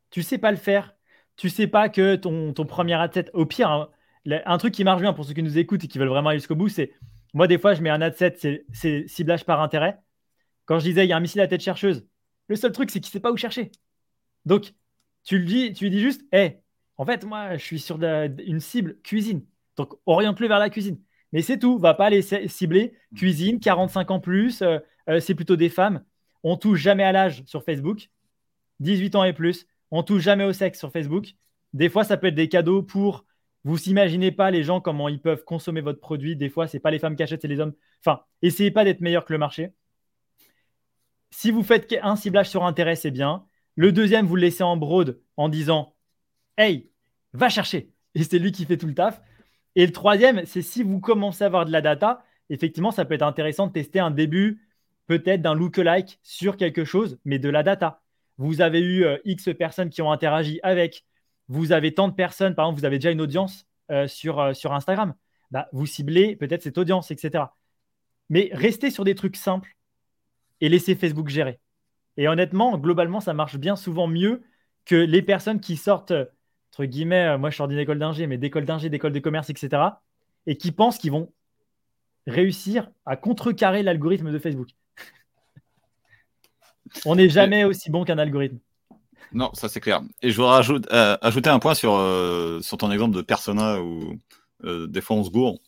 Tu 0.10 0.24
sais 0.24 0.38
pas 0.38 0.52
le 0.52 0.58
faire, 0.58 0.96
tu 1.38 1.50
sais 1.50 1.68
pas 1.68 1.90
que 1.90 2.16
ton, 2.16 2.54
ton 2.54 2.66
premier 2.66 2.96
ad 2.96 3.14
set, 3.14 3.30
au 3.34 3.46
pire, 3.46 3.70
hein, 3.70 3.90
un 4.28 4.58
truc 4.58 4.74
qui 4.74 4.84
marche 4.84 5.02
bien 5.02 5.14
pour 5.14 5.26
ceux 5.26 5.34
qui 5.34 5.44
nous 5.44 5.58
écoutent 5.58 5.84
et 5.84 5.88
qui 5.88 5.98
veulent 5.98 6.10
vraiment 6.10 6.30
aller 6.30 6.40
jusqu'au 6.40 6.56
bout, 6.56 6.70
c'est 6.70 6.94
moi, 7.34 7.48
des 7.48 7.58
fois, 7.58 7.74
je 7.74 7.82
mets 7.82 7.90
un 7.90 8.02
ad 8.02 8.16
set, 8.16 8.46
c'est 8.74 9.08
ciblage 9.08 9.46
par 9.46 9.62
intérêt. 9.62 10.00
Quand 10.66 10.80
je 10.80 10.86
disais, 10.86 11.06
il 11.06 11.10
y 11.10 11.14
a 11.14 11.18
un 11.18 11.22
missile 11.22 11.42
à 11.42 11.48
tête 11.48 11.62
chercheuse, 11.62 12.08
le 12.52 12.58
seul 12.58 12.72
truc, 12.74 12.92
c'est 12.92 13.00
qu'il 13.00 13.12
sait 13.12 13.22
pas 13.22 13.32
où 13.32 13.38
chercher. 13.38 13.72
Donc, 14.46 14.74
tu 15.24 15.40
lui 15.40 15.46
dis, 15.48 15.74
tu 15.74 15.86
lui 15.86 15.92
dis 15.92 16.02
juste, 16.02 16.22
hé, 16.34 16.58
en 16.98 17.06
fait, 17.06 17.24
moi, 17.26 17.58
je 17.58 17.64
suis 17.64 17.80
sur 17.80 17.98
une 18.04 18.60
cible 18.60 19.00
cuisine. 19.04 19.46
Donc, 19.78 19.94
oriente-le 20.06 20.48
vers 20.48 20.60
la 20.60 20.70
cuisine. 20.70 21.00
Mais 21.32 21.42
c'est 21.42 21.58
tout, 21.60 21.78
va 21.80 21.94
pas 21.94 22.12
c- 22.22 22.48
cibler 22.50 22.94
cuisine, 23.16 23.60
45 23.60 24.12
ans 24.12 24.20
plus, 24.20 24.62
euh, 24.62 24.80
euh, 25.10 25.20
c'est 25.22 25.36
plutôt 25.36 25.56
des 25.56 25.70
femmes. 25.70 26.04
On 26.44 26.58
touche 26.58 26.82
jamais 26.82 27.04
à 27.04 27.12
l'âge 27.14 27.44
sur 27.46 27.64
Facebook, 27.64 28.10
18 28.80 29.16
ans 29.16 29.24
et 29.24 29.34
plus. 29.34 29.68
On 29.92 30.04
touche 30.04 30.24
jamais 30.24 30.44
au 30.44 30.54
sexe 30.54 30.80
sur 30.80 30.92
Facebook. 30.92 31.34
Des 31.74 31.90
fois, 31.90 32.04
ça 32.04 32.18
peut 32.18 32.28
être 32.28 32.36
des 32.36 32.50
cadeaux 32.50 32.84
pour. 32.84 33.26
Vous 33.64 33.90
imaginez 33.90 34.32
pas 34.32 34.52
les 34.52 34.64
gens 34.64 34.82
comment 34.82 35.08
ils 35.08 35.22
peuvent 35.22 35.44
consommer 35.46 35.82
votre 35.82 36.00
produit. 36.02 36.36
Des 36.36 36.50
fois, 36.50 36.68
c'est 36.68 36.80
pas 36.80 36.92
les 36.92 37.00
femmes 37.00 37.16
qui 37.16 37.24
achètent, 37.24 37.42
c'est 37.44 37.48
les 37.48 37.60
hommes. 37.60 37.74
Enfin, 38.04 38.24
essayez 38.42 38.72
pas 38.72 38.84
d'être 38.84 39.02
meilleur 39.02 39.24
que 39.26 39.34
le 39.34 39.40
marché. 39.40 39.72
Si 41.32 41.52
vous 41.52 41.64
faites 41.64 41.94
un 42.02 42.16
ciblage 42.16 42.50
sur 42.50 42.66
intérêt, 42.66 42.96
c'est 42.96 43.12
bien. 43.12 43.46
Le 43.76 43.92
deuxième, 43.92 44.28
vous 44.28 44.36
le 44.36 44.42
laissez 44.44 44.64
en 44.64 44.78
broad 44.78 45.20
en 45.38 45.50
disant 45.50 45.96
Hey, 46.58 46.92
va 47.34 47.50
chercher. 47.50 47.92
et 48.16 48.24
c'est 48.24 48.40
lui 48.40 48.52
qui 48.52 48.66
fait 48.66 48.78
tout 48.78 48.88
le 48.88 48.94
taf. 48.94 49.22
Et 49.76 49.86
le 49.86 49.92
troisième, 49.94 50.46
c'est 50.46 50.62
si 50.62 50.84
vous 50.84 51.00
commencez 51.00 51.44
à 51.44 51.48
avoir 51.48 51.66
de 51.66 51.72
la 51.72 51.82
data, 51.82 52.24
effectivement, 52.50 52.92
ça 52.92 53.06
peut 53.06 53.14
être 53.14 53.22
intéressant 53.24 53.68
de 53.68 53.72
tester 53.72 54.00
un 54.00 54.12
début 54.12 54.62
peut-être 55.08 55.42
d'un 55.42 55.56
lookalike 55.56 56.20
sur 56.24 56.58
quelque 56.58 56.86
chose, 56.86 57.20
mais 57.26 57.40
de 57.40 57.50
la 57.50 57.64
data. 57.64 58.02
Vous 58.38 58.62
avez 58.62 58.80
eu 58.80 59.04
euh, 59.06 59.18
X 59.26 59.50
personnes 59.58 59.90
qui 59.90 60.02
ont 60.02 60.12
interagi 60.12 60.60
avec, 60.64 61.06
vous 61.48 61.72
avez 61.72 61.94
tant 61.94 62.08
de 62.08 62.14
personnes, 62.14 62.56
par 62.56 62.66
exemple, 62.66 62.80
vous 62.80 62.86
avez 62.86 63.00
déjà 63.00 63.12
une 63.12 63.22
audience 63.22 63.66
euh, 63.92 64.08
sur, 64.08 64.40
euh, 64.40 64.54
sur 64.54 64.74
Instagram. 64.74 65.14
Bah, 65.52 65.70
vous 65.74 65.86
ciblez 65.86 66.36
peut-être 66.36 66.64
cette 66.64 66.78
audience, 66.78 67.12
etc. 67.12 67.46
Mais 68.30 68.50
restez 68.54 68.90
sur 68.92 69.04
des 69.04 69.16
trucs 69.16 69.36
simples 69.36 69.76
et 70.62 70.70
laissez 70.70 70.96
Facebook 70.96 71.30
gérer. 71.30 71.60
Et 72.18 72.28
honnêtement, 72.28 72.78
globalement, 72.78 73.20
ça 73.20 73.34
marche 73.34 73.58
bien 73.58 73.76
souvent 73.76 74.08
mieux 74.08 74.42
que 74.86 74.96
les 74.96 75.22
personnes 75.22 75.60
qui 75.60 75.78
sortent, 75.78 76.14
entre 76.72 76.86
guillemets, 76.86 77.38
moi 77.38 77.50
je 77.50 77.58
sors 77.58 77.68
d'une 77.68 77.80
école 77.80 78.00
d'ingé, 78.00 78.28
mais 78.28 78.38
d'école 78.38 78.66
d'ingé, 78.66 78.90
d'école 78.90 79.14
de 79.14 79.20
commerce, 79.20 79.50
etc. 79.50 79.84
Et 80.48 80.58
qui 80.58 80.72
pensent 80.72 80.98
qu'ils 80.98 81.12
vont 81.12 81.32
réussir 82.28 82.90
à 83.06 83.16
contrecarrer 83.16 83.84
l'algorithme 83.84 84.32
de 84.32 84.40
Facebook. 84.40 84.70
On 87.06 87.16
n'est 87.16 87.30
jamais 87.30 87.64
aussi 87.64 87.90
bon 87.90 88.04
qu'un 88.04 88.18
algorithme. 88.18 88.60
Non, 89.34 89.52
ça 89.54 89.70
c'est 89.70 89.80
clair. 89.80 90.02
Et 90.22 90.32
je 90.32 90.42
voudrais 90.42 90.62
euh, 90.92 91.18
ajouter 91.22 91.50
un 91.50 91.60
point 91.60 91.74
sur, 91.74 91.96
euh, 91.96 92.60
sur 92.62 92.78
ton 92.78 92.92
exemple 92.92 93.16
de 93.16 93.22
persona 93.22 93.82
où 93.82 94.20
euh, 94.66 94.88
des 94.88 95.02
fois 95.02 95.16
on 95.16 95.24
se 95.24 95.30
gourre. 95.30 95.60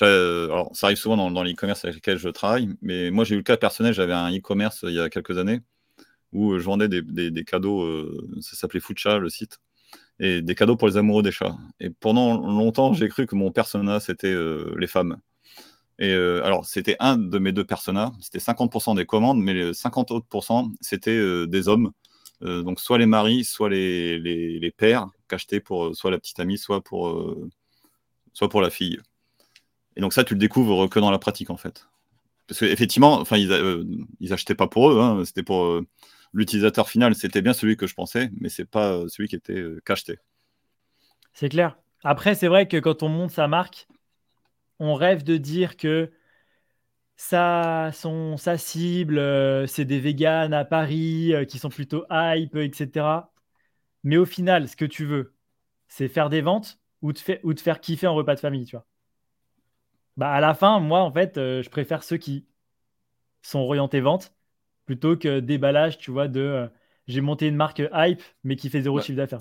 Alors, 0.00 0.70
ça 0.74 0.86
arrive 0.86 0.96
souvent 0.96 1.30
dans, 1.30 1.42
l'e-commerce 1.42 1.84
avec 1.84 1.96
lequel 1.96 2.18
je 2.18 2.28
travaille, 2.28 2.68
mais 2.80 3.10
moi 3.10 3.24
j'ai 3.24 3.34
eu 3.34 3.38
le 3.38 3.44
cas 3.44 3.56
personnel, 3.56 3.92
j'avais 3.94 4.12
un 4.14 4.30
e-commerce 4.34 4.84
il 4.88 4.94
y 4.94 5.00
a 5.00 5.08
quelques 5.08 5.38
années 5.38 5.60
où 6.32 6.58
je 6.58 6.64
vendais 6.64 6.88
des, 6.88 7.44
cadeaux, 7.44 8.10
ça 8.40 8.56
s'appelait 8.56 8.80
Foodcha 8.80 9.18
le 9.18 9.28
site, 9.28 9.58
et 10.18 10.40
des 10.40 10.54
cadeaux 10.54 10.76
pour 10.76 10.88
les 10.88 10.96
amoureux 10.96 11.22
des 11.22 11.30
chats. 11.30 11.56
Et 11.78 11.90
pendant 11.90 12.38
longtemps, 12.38 12.94
j'ai 12.94 13.08
cru 13.08 13.26
que 13.26 13.34
mon 13.34 13.52
persona 13.52 14.00
c'était 14.00 14.34
les 14.76 14.86
femmes. 14.86 15.18
Et 15.98 16.14
alors, 16.14 16.64
c'était 16.64 16.96
un 17.00 17.18
de 17.18 17.38
mes 17.38 17.52
deux 17.52 17.64
personas, 17.64 18.12
c'était 18.20 18.38
50% 18.38 18.96
des 18.96 19.04
commandes, 19.04 19.40
mais 19.40 19.52
les 19.52 19.74
50 19.74 20.10
autres 20.10 20.26
c'était 20.80 21.46
des 21.46 21.68
hommes 21.68 21.92
euh, 22.44 22.62
donc 22.62 22.80
soit 22.80 22.98
les 22.98 23.06
maris, 23.06 23.44
soit 23.44 23.68
les, 23.68 24.74
pères 24.76 25.08
qu'acheter 25.28 25.60
pour 25.60 25.86
euh, 25.86 25.94
soit 25.94 26.10
la 26.10 26.18
petite 26.18 26.40
amie, 26.40 26.58
soit 26.58 26.82
pour, 26.82 27.08
euh, 27.08 27.48
soit 28.32 28.48
pour 28.48 28.60
la 28.60 28.70
fille. 28.70 29.00
Et 29.96 30.00
donc 30.00 30.12
ça, 30.12 30.24
tu 30.24 30.34
le 30.34 30.40
découvres 30.40 30.88
que 30.88 30.98
dans 30.98 31.10
la 31.10 31.18
pratique 31.18 31.50
en 31.50 31.56
fait. 31.56 31.86
Parce 32.46 32.60
qu'effectivement, 32.60 33.20
enfin, 33.20 33.36
ils, 33.36 34.32
achetaient 34.32 34.54
pas 34.54 34.66
pour 34.66 34.90
eux, 34.90 35.00
hein, 35.00 35.24
c'était 35.24 35.42
pour 35.42 35.80
l'utilisateur 36.32 36.88
final. 36.88 37.14
C'était 37.14 37.40
bien 37.40 37.52
celui 37.52 37.76
que 37.76 37.86
je 37.86 37.94
pensais, 37.94 38.30
mais 38.40 38.48
c'est 38.48 38.64
pas 38.64 39.02
celui 39.08 39.28
qui 39.28 39.36
était 39.36 39.64
qu'acheté. 39.84 40.18
C'est 41.32 41.48
clair. 41.48 41.78
Après, 42.04 42.34
c'est 42.34 42.48
vrai 42.48 42.66
que 42.68 42.76
quand 42.76 43.02
on 43.02 43.08
monte 43.08 43.30
sa 43.30 43.48
marque, 43.48 43.86
on 44.78 44.94
rêve 44.94 45.22
de 45.22 45.36
dire 45.36 45.76
que 45.76 46.10
sa, 47.16 47.90
son, 47.92 48.36
sa 48.36 48.58
cible, 48.58 49.18
euh, 49.18 49.66
c'est 49.66 49.84
des 49.84 50.00
véganes 50.00 50.54
à 50.54 50.64
Paris 50.64 51.32
euh, 51.34 51.44
qui 51.44 51.58
sont 51.58 51.68
plutôt 51.68 52.04
hype, 52.10 52.56
etc. 52.56 53.30
Mais 54.02 54.16
au 54.16 54.26
final, 54.26 54.68
ce 54.68 54.76
que 54.76 54.84
tu 54.84 55.04
veux, 55.04 55.34
c'est 55.88 56.08
faire 56.08 56.30
des 56.30 56.40
ventes 56.40 56.80
ou 57.02 57.12
te, 57.12 57.38
ou 57.44 57.54
te 57.54 57.60
faire 57.60 57.80
kiffer 57.80 58.08
en 58.08 58.14
repas 58.14 58.34
de 58.34 58.40
famille, 58.40 58.66
tu 58.66 58.76
vois. 58.76 58.86
Bah, 60.16 60.30
à 60.30 60.40
la 60.40 60.54
fin, 60.54 60.80
moi, 60.80 61.00
en 61.00 61.12
fait, 61.12 61.38
euh, 61.38 61.62
je 61.62 61.70
préfère 61.70 62.02
ceux 62.02 62.16
qui 62.16 62.46
sont 63.42 63.60
orientés 63.60 64.00
vente 64.00 64.32
plutôt 64.84 65.16
que 65.16 65.40
déballage, 65.40 65.98
tu 65.98 66.10
vois, 66.10 66.28
de 66.28 66.68
j'ai 67.06 67.20
monté 67.20 67.46
une 67.46 67.56
marque 67.56 67.82
hype, 67.92 68.22
mais 68.44 68.56
qui 68.56 68.68
fait 68.70 68.82
zéro 68.82 69.00
chiffre 69.00 69.16
d'affaires. 69.16 69.40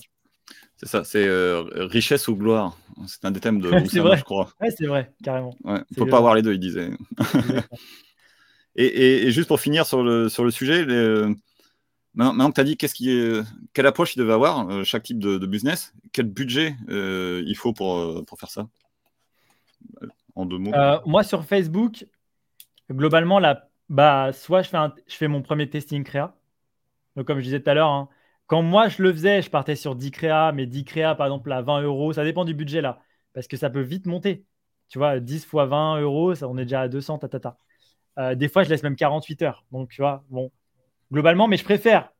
C'est 0.77 0.87
ça, 0.87 1.03
c'est 1.03 1.27
richesse 1.75 2.27
ou 2.27 2.35
gloire. 2.35 2.77
C'est 3.07 3.25
un 3.25 3.31
des 3.31 3.39
thèmes 3.39 3.61
de 3.61 3.69
Oussama, 3.83 4.15
je 4.15 4.23
crois. 4.23 4.51
Ouais, 4.59 4.71
c'est 4.71 4.87
vrai, 4.87 5.13
carrément. 5.23 5.55
Il 5.65 5.71
ne 5.71 5.83
faut 5.97 6.05
pas 6.05 6.17
avoir 6.17 6.35
les 6.35 6.41
deux, 6.41 6.53
il 6.53 6.59
disait. 6.59 6.89
et, 8.75 9.31
juste 9.31 9.47
pour 9.47 9.59
finir 9.59 9.85
sur 9.85 10.03
le, 10.03 10.29
sur 10.29 10.43
le 10.43 10.51
sujet, 10.51 10.85
maintenant, 12.13 12.49
que 12.49 12.55
tu 12.55 12.61
as 12.61 12.63
dit 12.63 12.77
qu'est-ce 12.77 12.95
qui 12.95 13.09
quelle 13.73 13.87
approche 13.87 14.15
il 14.15 14.19
devait 14.19 14.33
avoir, 14.33 14.69
euh, 14.69 14.83
chaque 14.83 15.03
type 15.03 15.19
de, 15.19 15.45
business, 15.45 15.93
quel 16.11 16.27
budget 16.27 16.75
euh, 16.89 17.43
il 17.45 17.55
faut 17.55 17.73
pour, 17.73 17.97
euh, 17.97 18.23
pour 18.25 18.39
faire 18.39 18.49
ça? 18.49 18.67
En 20.35 20.45
deux 20.45 20.57
mots. 20.57 20.71
moi, 21.05 21.23
sur 21.23 21.45
Facebook, 21.45 22.05
globalement, 22.89 23.39
bah, 23.89 24.31
soit 24.33 24.61
je 24.61 24.69
fais, 24.69 24.77
je 25.07 25.15
fais 25.15 25.27
mon 25.27 25.41
premier 25.41 25.69
testing 25.69 26.03
créa. 26.03 26.35
Donc, 27.15 27.27
comme 27.27 27.39
je 27.39 27.43
disais 27.43 27.61
tout 27.61 27.69
à 27.69 27.73
l'heure, 27.73 27.89
hein, 27.89 28.09
quand 28.47 28.61
moi 28.61 28.89
je 28.89 29.01
le 29.01 29.11
faisais, 29.13 29.41
je 29.41 29.49
partais 29.49 29.75
sur 29.75 29.95
10 29.95 30.11
créas, 30.11 30.51
mais 30.51 30.65
10 30.65 30.83
créas 30.85 31.15
par 31.15 31.27
exemple 31.27 31.51
à 31.51 31.61
20 31.61 31.81
euros, 31.83 32.13
ça 32.13 32.23
dépend 32.23 32.45
du 32.45 32.53
budget 32.53 32.81
là, 32.81 33.01
parce 33.33 33.47
que 33.47 33.57
ça 33.57 33.69
peut 33.69 33.81
vite 33.81 34.05
monter. 34.07 34.45
Tu 34.89 34.97
vois, 34.97 35.19
10 35.19 35.45
fois 35.45 35.65
20 35.67 36.01
euros, 36.01 36.35
ça, 36.35 36.47
on 36.49 36.57
est 36.57 36.63
déjà 36.63 36.81
à 36.81 36.87
200, 36.89 37.19
tatata. 37.19 37.57
Euh, 38.19 38.35
des 38.35 38.49
fois, 38.49 38.63
je 38.63 38.69
laisse 38.69 38.83
même 38.83 38.95
48 38.97 39.41
heures. 39.43 39.65
Donc, 39.71 39.89
tu 39.89 40.01
vois, 40.01 40.25
bon, 40.29 40.51
globalement, 41.11 41.47
mais 41.47 41.57
je 41.57 41.63
préfère 41.63 42.11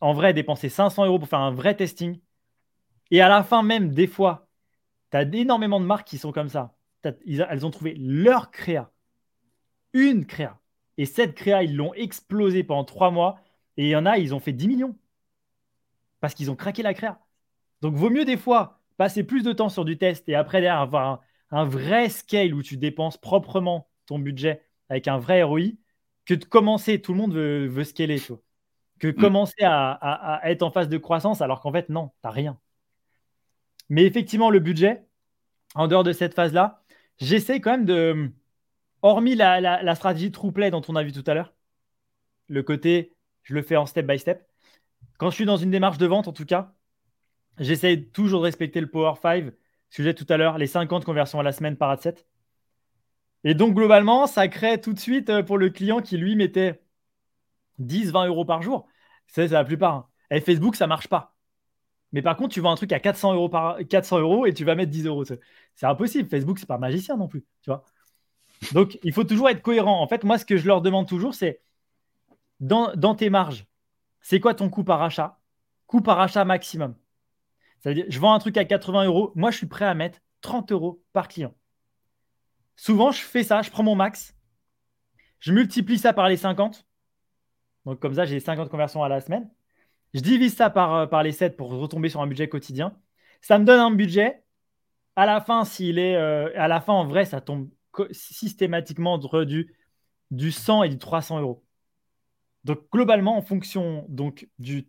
en 0.00 0.12
vrai 0.12 0.34
dépenser 0.34 0.68
500 0.68 1.06
euros 1.06 1.18
pour 1.18 1.28
faire 1.28 1.40
un 1.40 1.52
vrai 1.52 1.74
testing. 1.74 2.20
Et 3.10 3.20
à 3.22 3.28
la 3.28 3.42
fin, 3.42 3.62
même, 3.62 3.94
des 3.94 4.06
fois, 4.06 4.48
tu 5.10 5.16
as 5.16 5.22
énormément 5.22 5.80
de 5.80 5.86
marques 5.86 6.06
qui 6.06 6.18
sont 6.18 6.32
comme 6.32 6.48
ça. 6.50 6.74
Elles 7.02 7.66
ont 7.66 7.70
trouvé 7.70 7.94
leur 7.98 8.50
créa, 8.50 8.90
une 9.92 10.26
créa. 10.26 10.58
Et 10.96 11.06
cette 11.06 11.34
créa, 11.34 11.62
ils 11.62 11.76
l'ont 11.76 11.94
explosé 11.94 12.64
pendant 12.64 12.84
trois 12.84 13.10
mois. 13.10 13.40
Et 13.76 13.84
il 13.84 13.90
y 13.90 13.96
en 13.96 14.06
a, 14.06 14.18
ils 14.18 14.34
ont 14.34 14.40
fait 14.40 14.52
10 14.52 14.68
millions 14.68 14.96
parce 16.20 16.34
qu'ils 16.34 16.50
ont 16.50 16.56
craqué 16.56 16.82
la 16.82 16.94
créa. 16.94 17.20
Donc, 17.80 17.94
vaut 17.94 18.10
mieux 18.10 18.24
des 18.24 18.36
fois 18.36 18.80
passer 18.96 19.22
plus 19.22 19.42
de 19.42 19.52
temps 19.52 19.68
sur 19.68 19.84
du 19.84 19.96
test 19.96 20.28
et 20.28 20.34
après 20.34 20.60
derrière 20.60 20.80
avoir 20.80 21.22
un, 21.50 21.64
vrai 21.64 22.08
scale 22.08 22.52
où 22.52 22.62
tu 22.62 22.76
dépenses 22.76 23.16
proprement 23.16 23.88
ton 24.06 24.18
budget 24.18 24.62
avec 24.88 25.06
un 25.06 25.18
vrai 25.18 25.42
ROI 25.42 25.60
que 26.26 26.34
de 26.34 26.44
commencer, 26.44 27.00
tout 27.00 27.12
le 27.12 27.18
monde 27.18 27.32
veut, 27.32 27.66
veut 27.66 27.84
scaler, 27.84 28.20
tu 28.20 28.34
que 28.98 29.06
mm. 29.06 29.14
commencer 29.14 29.62
à, 29.62 30.40
être 30.44 30.62
en 30.62 30.70
phase 30.70 30.88
de 30.88 30.98
croissance 30.98 31.40
alors 31.40 31.60
qu'en 31.60 31.72
fait, 31.72 31.88
non, 31.88 32.08
tu 32.08 32.14
n'as 32.24 32.30
rien. 32.30 32.58
Mais 33.88 34.04
effectivement, 34.04 34.50
le 34.50 34.58
budget, 34.58 35.06
en 35.74 35.88
dehors 35.88 36.04
de 36.04 36.12
cette 36.12 36.34
phase-là, 36.34 36.82
j'essaie 37.18 37.60
quand 37.60 37.72
même 37.72 37.84
de, 37.84 38.30
hormis 39.02 39.34
la, 39.34 39.94
stratégie 39.94 40.30
true 40.32 40.52
play 40.52 40.70
dont 40.70 40.82
on 40.88 40.96
a 40.96 41.02
vu 41.02 41.12
tout 41.12 41.24
à 41.26 41.34
l'heure, 41.34 41.54
le 42.48 42.62
côté, 42.62 43.16
je 43.42 43.54
le 43.54 43.62
fais 43.62 43.76
en 43.76 43.86
step 43.86 44.06
by 44.06 44.18
step, 44.18 44.48
quand 45.18 45.30
je 45.30 45.34
suis 45.34 45.44
dans 45.44 45.56
une 45.56 45.70
démarche 45.70 45.98
de 45.98 46.06
vente, 46.06 46.28
en 46.28 46.32
tout 46.32 46.46
cas, 46.46 46.74
j'essaie 47.58 48.02
toujours 48.02 48.40
de 48.40 48.46
respecter 48.46 48.80
le 48.80 48.88
Power 48.88 49.14
5, 49.20 49.52
ce 49.90 50.02
que 50.02 50.12
tout 50.12 50.26
à 50.28 50.36
l'heure, 50.36 50.58
les 50.58 50.66
50 50.66 51.04
conversions 51.04 51.40
à 51.40 51.42
la 51.42 51.52
semaine 51.52 51.76
par 51.76 51.90
ad 51.90 52.00
set. 52.00 52.26
Et 53.44 53.54
donc, 53.54 53.74
globalement, 53.74 54.26
ça 54.26 54.48
crée 54.48 54.80
tout 54.80 54.92
de 54.92 54.98
suite 54.98 55.30
euh, 55.30 55.42
pour 55.42 55.58
le 55.58 55.70
client 55.70 56.00
qui, 56.00 56.16
lui, 56.16 56.36
mettait 56.36 56.82
10, 57.78 58.10
20 58.12 58.26
euros 58.26 58.44
par 58.44 58.62
jour. 58.62 58.88
C'est 59.26 59.48
la 59.48 59.64
plupart. 59.64 59.94
Hein. 59.94 60.08
Et 60.30 60.40
Facebook, 60.40 60.76
ça 60.76 60.86
marche 60.86 61.08
pas. 61.08 61.37
Mais 62.12 62.22
par 62.22 62.36
contre, 62.36 62.54
tu 62.54 62.60
vends 62.60 62.72
un 62.72 62.76
truc 62.76 62.92
à 62.92 63.00
400 63.00 63.34
euros, 63.34 63.48
par... 63.48 63.78
400 63.86 64.20
euros 64.20 64.46
et 64.46 64.54
tu 64.54 64.64
vas 64.64 64.74
mettre 64.74 64.90
10 64.90 65.06
euros. 65.06 65.24
C'est 65.24 65.86
impossible. 65.86 66.28
Facebook, 66.28 66.58
c'est 66.58 66.66
pas 66.66 66.78
magicien 66.78 67.16
non 67.16 67.28
plus. 67.28 67.44
Donc, 68.72 68.98
il 69.02 69.12
faut 69.12 69.24
toujours 69.24 69.48
être 69.48 69.62
cohérent. 69.62 70.00
En 70.02 70.08
fait, 70.08 70.24
moi, 70.24 70.38
ce 70.38 70.44
que 70.44 70.56
je 70.56 70.66
leur 70.66 70.80
demande 70.80 71.06
toujours, 71.06 71.34
c'est 71.34 71.60
dans, 72.60 72.92
dans 72.94 73.14
tes 73.14 73.30
marges, 73.30 73.66
c'est 74.20 74.40
quoi 74.40 74.54
ton 74.54 74.68
coût 74.68 74.84
par 74.84 75.02
achat? 75.02 75.38
Coût 75.86 76.00
par 76.00 76.20
achat 76.20 76.44
maximum. 76.44 76.94
Ça 77.80 77.90
veut 77.90 77.94
dire, 77.94 78.06
je 78.08 78.18
vends 78.18 78.34
un 78.34 78.38
truc 78.38 78.56
à 78.56 78.64
80 78.64 79.04
euros, 79.04 79.32
moi 79.36 79.50
je 79.50 79.56
suis 79.56 79.66
prêt 79.66 79.84
à 79.84 79.94
mettre 79.94 80.20
30 80.40 80.72
euros 80.72 81.02
par 81.12 81.28
client. 81.28 81.54
Souvent, 82.76 83.12
je 83.12 83.20
fais 83.20 83.44
ça, 83.44 83.62
je 83.62 83.70
prends 83.70 83.82
mon 83.82 83.94
max, 83.94 84.36
je 85.40 85.52
multiplie 85.52 85.98
ça 85.98 86.12
par 86.12 86.28
les 86.28 86.36
50. 86.36 86.86
Donc 87.84 88.00
comme 88.00 88.14
ça, 88.14 88.24
j'ai 88.24 88.40
50 88.40 88.68
conversions 88.68 89.02
à 89.02 89.08
la 89.08 89.20
semaine. 89.20 89.48
Je 90.14 90.20
divise 90.20 90.56
ça 90.56 90.70
par, 90.70 90.94
euh, 90.94 91.06
par 91.06 91.22
les 91.22 91.32
7 91.32 91.56
pour 91.56 91.70
retomber 91.70 92.08
sur 92.08 92.20
un 92.20 92.26
budget 92.26 92.48
quotidien. 92.48 92.96
Ça 93.40 93.58
me 93.58 93.64
donne 93.64 93.80
un 93.80 93.90
budget. 93.90 94.42
À 95.16 95.26
la 95.26 95.40
fin, 95.40 95.64
s'il 95.64 95.98
est 95.98 96.16
euh, 96.16 96.50
à 96.56 96.68
la 96.68 96.80
fin 96.80 96.92
en 96.92 97.06
vrai, 97.06 97.24
ça 97.24 97.40
tombe 97.40 97.68
systématiquement 98.12 99.14
entre 99.14 99.44
du, 99.44 99.74
du 100.30 100.52
100 100.52 100.84
et 100.84 100.88
du 100.88 100.98
300 100.98 101.40
euros. 101.40 101.64
Donc 102.64 102.80
globalement, 102.92 103.36
en 103.36 103.42
fonction 103.42 104.06
donc, 104.08 104.48
du, 104.58 104.88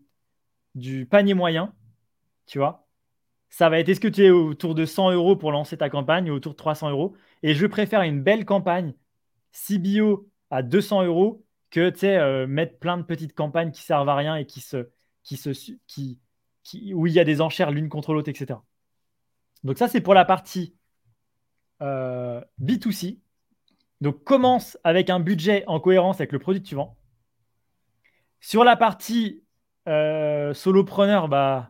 du 0.76 1.06
panier 1.06 1.34
moyen, 1.34 1.74
tu 2.46 2.60
vois, 2.60 2.88
ça 3.50 3.70
va 3.70 3.80
être 3.80 3.90
est-ce 3.90 4.00
que 4.00 4.08
tu 4.08 4.26
es 4.26 4.30
autour 4.30 4.76
de 4.76 4.86
100 4.86 5.12
euros 5.12 5.36
pour 5.36 5.52
lancer 5.52 5.78
ta 5.78 5.90
campagne 5.90 6.30
ou 6.30 6.36
autour 6.36 6.54
de 6.54 6.58
300 6.58 6.92
euros? 6.92 7.16
Et 7.44 7.56
je 7.56 7.66
préfère 7.66 8.02
une 8.04 8.22
belle 8.22 8.46
campagne 8.46 8.94
CBO 9.52 10.30
à 10.52 10.64
200 10.64 11.04
euros 11.04 11.46
que 11.72 11.90
tu 11.90 12.00
sais, 12.00 12.18
euh, 12.18 12.48
mettre 12.48 12.78
plein 12.80 12.98
de 12.98 13.04
petites 13.04 13.34
campagnes 13.34 13.72
qui 13.72 13.82
servent 13.82 14.10
à 14.10 14.16
rien 14.16 14.36
et 14.36 14.46
qui 14.46 14.62
se, 14.62 14.90
qui 15.24 15.38
se, 15.38 15.50
où 16.94 17.08
il 17.08 17.14
y 17.14 17.20
a 17.20 17.24
des 17.24 17.42
enchères 17.42 17.72
l'une 17.72 17.90
contre 17.90 18.14
l'autre, 18.14 18.30
etc. 18.30 18.60
Donc 19.64 19.78
ça, 19.78 19.88
c'est 19.88 20.02
pour 20.02 20.14
la 20.14 20.26
partie 20.26 20.76
euh, 21.82 22.42
B2C. 22.62 23.20
Donc 24.02 24.24
commence 24.24 24.78
avec 24.84 25.10
un 25.10 25.20
budget 25.20 25.64
en 25.68 25.80
cohérence 25.80 26.22
avec 26.22 26.32
le 26.32 26.40
produit 26.40 26.62
que 26.62 26.68
tu 26.68 26.76
vends. 26.76 26.98
Sur 28.40 28.64
la 28.64 28.78
partie 28.78 29.44
euh, 29.88 30.54
solopreneur, 30.54 31.28
bah, 31.28 31.70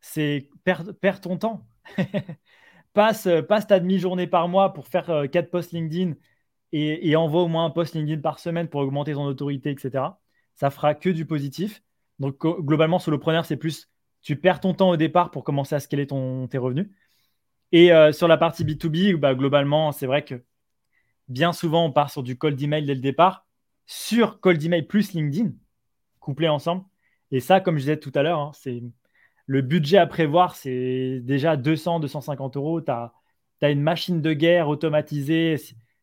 c'est 0.00 0.50
perds 0.64 1.20
ton 1.20 1.38
temps. 1.38 1.66
passe, 2.92 3.28
passe 3.48 3.66
ta 3.66 3.80
demi-journée 3.80 4.26
par 4.26 4.48
mois 4.48 4.74
pour 4.74 4.86
faire 4.88 5.24
4 5.30 5.50
posts 5.50 5.72
LinkedIn 5.72 6.14
et, 6.72 7.14
envoie 7.14 7.42
au 7.42 7.48
moins 7.48 7.66
un 7.66 7.70
post 7.70 7.94
LinkedIn 7.94 8.20
par 8.20 8.40
semaine 8.40 8.68
pour 8.68 8.80
augmenter 8.80 9.12
ton 9.12 9.24
autorité, 9.24 9.70
etc. 9.70 10.04
Ça 10.56 10.70
fera 10.70 10.94
que 10.94 11.08
du 11.08 11.24
positif. 11.24 11.83
Donc, 12.18 12.38
globalement, 12.38 12.98
solopreneur, 12.98 13.44
c'est 13.44 13.56
plus 13.56 13.88
tu 14.22 14.36
perds 14.36 14.60
ton 14.60 14.72
temps 14.72 14.90
au 14.90 14.96
départ 14.96 15.30
pour 15.30 15.44
commencer 15.44 15.74
à 15.74 15.80
scaler 15.80 16.06
ton, 16.06 16.48
tes 16.48 16.58
revenus. 16.58 16.88
Et 17.72 17.90
sur 18.12 18.26
la 18.26 18.38
partie 18.38 18.64
B2B, 18.64 19.16
bah, 19.16 19.34
globalement, 19.34 19.92
c'est 19.92 20.06
vrai 20.06 20.24
que 20.24 20.42
bien 21.28 21.52
souvent, 21.52 21.84
on 21.86 21.92
part 21.92 22.10
sur 22.10 22.22
du 22.22 22.36
cold 22.36 22.60
email 22.60 22.84
dès 22.84 22.94
le 22.94 23.00
départ, 23.00 23.46
sur 23.86 24.40
cold 24.40 24.62
email 24.62 24.82
plus 24.82 25.12
LinkedIn, 25.12 25.52
couplés 26.20 26.48
ensemble. 26.48 26.84
Et 27.30 27.40
ça, 27.40 27.60
comme 27.60 27.76
je 27.76 27.80
disais 27.80 27.98
tout 27.98 28.12
à 28.14 28.22
l'heure, 28.22 28.38
hein, 28.38 28.52
c'est 28.54 28.82
le 29.46 29.60
budget 29.60 29.98
à 29.98 30.06
prévoir, 30.06 30.54
c'est 30.54 31.20
déjà 31.20 31.56
200, 31.56 32.00
250 32.00 32.56
euros. 32.56 32.80
Tu 32.80 32.90
as, 32.90 33.12
une 33.62 33.82
machine 33.82 34.20
de 34.20 34.32
guerre 34.32 34.68
automatisée. 34.68 35.56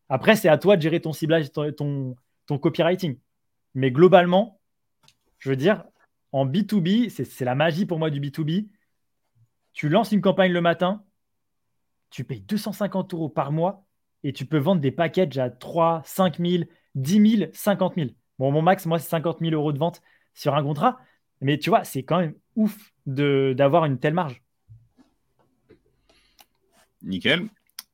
Après, 0.09 0.35
c'est 0.35 0.49
à 0.49 0.57
toi 0.57 0.77
de 0.77 0.81
gérer 0.81 0.99
ton 0.99 1.13
ciblage, 1.13 1.51
ton, 1.51 2.15
ton 2.47 2.57
copywriting. 2.57 3.17
Mais 3.75 3.91
globalement, 3.91 4.59
je 5.39 5.49
veux 5.49 5.55
dire, 5.55 5.83
en 6.31 6.45
B2B, 6.45 7.09
c'est 7.09 7.45
la 7.45 7.55
magie 7.55 7.85
pour 7.85 7.99
moi 7.99 8.09
du 8.09 8.19
B2B. 8.19 8.67
Tu 9.73 9.89
lances 9.89 10.11
une 10.11 10.21
campagne 10.21 10.51
le 10.51 10.61
matin, 10.61 11.03
tu 12.09 12.23
payes 12.23 12.41
250 12.41 13.13
euros 13.13 13.29
par 13.29 13.51
mois 13.51 13.85
et 14.23 14.33
tu 14.33 14.45
peux 14.45 14.57
vendre 14.57 14.81
des 14.81 14.91
packages 14.91 15.37
à 15.37 15.49
3, 15.49 16.01
5 16.05 16.37
000, 16.37 16.63
10 16.95 17.37
000, 17.37 17.51
50 17.53 17.95
000. 17.95 18.09
Bon, 18.37 18.51
mon 18.51 18.61
max, 18.61 18.85
moi, 18.85 18.99
c'est 18.99 19.09
50 19.09 19.39
000 19.39 19.53
euros 19.53 19.71
de 19.71 19.79
vente 19.79 20.01
sur 20.33 20.55
un 20.55 20.63
contrat. 20.63 20.99
Mais 21.39 21.57
tu 21.57 21.69
vois, 21.69 21.83
c'est 21.83 22.03
quand 22.03 22.19
même 22.19 22.35
ouf 22.55 22.93
d'avoir 23.05 23.85
une 23.85 23.99
telle 23.99 24.13
marge. 24.13 24.43
Nickel. 27.01 27.47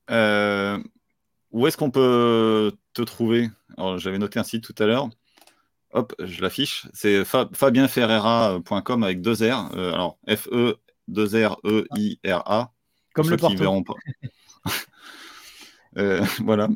Euh, 0.10 0.82
où 1.52 1.68
est-ce 1.68 1.78
qu'on 1.78 1.92
peut 1.92 2.74
te 2.94 3.02
trouver? 3.02 3.50
J'avais 3.98 4.18
noté 4.18 4.40
un 4.40 4.44
site 4.44 4.64
tout 4.64 4.76
à 4.80 4.86
l'heure. 4.86 5.10
Hop, 5.98 6.14
je 6.20 6.44
l'affiche. 6.44 6.88
C'est 6.94 7.24
fabienferreira.com 7.26 9.04
avec 9.04 9.22
deux 9.22 9.34
R. 9.34 9.72
Euh, 9.76 9.94
alors, 9.94 10.20
F-E, 10.30 10.76
2 11.08 11.48
R, 11.48 11.58
E-I-R-A. 11.66 12.72
Comme 13.16 13.30
le 13.32 13.38
porto. 13.38 13.58
verront 13.58 13.84
pas. 13.84 13.96
Euh, 15.98 16.24
voilà. 16.44 16.68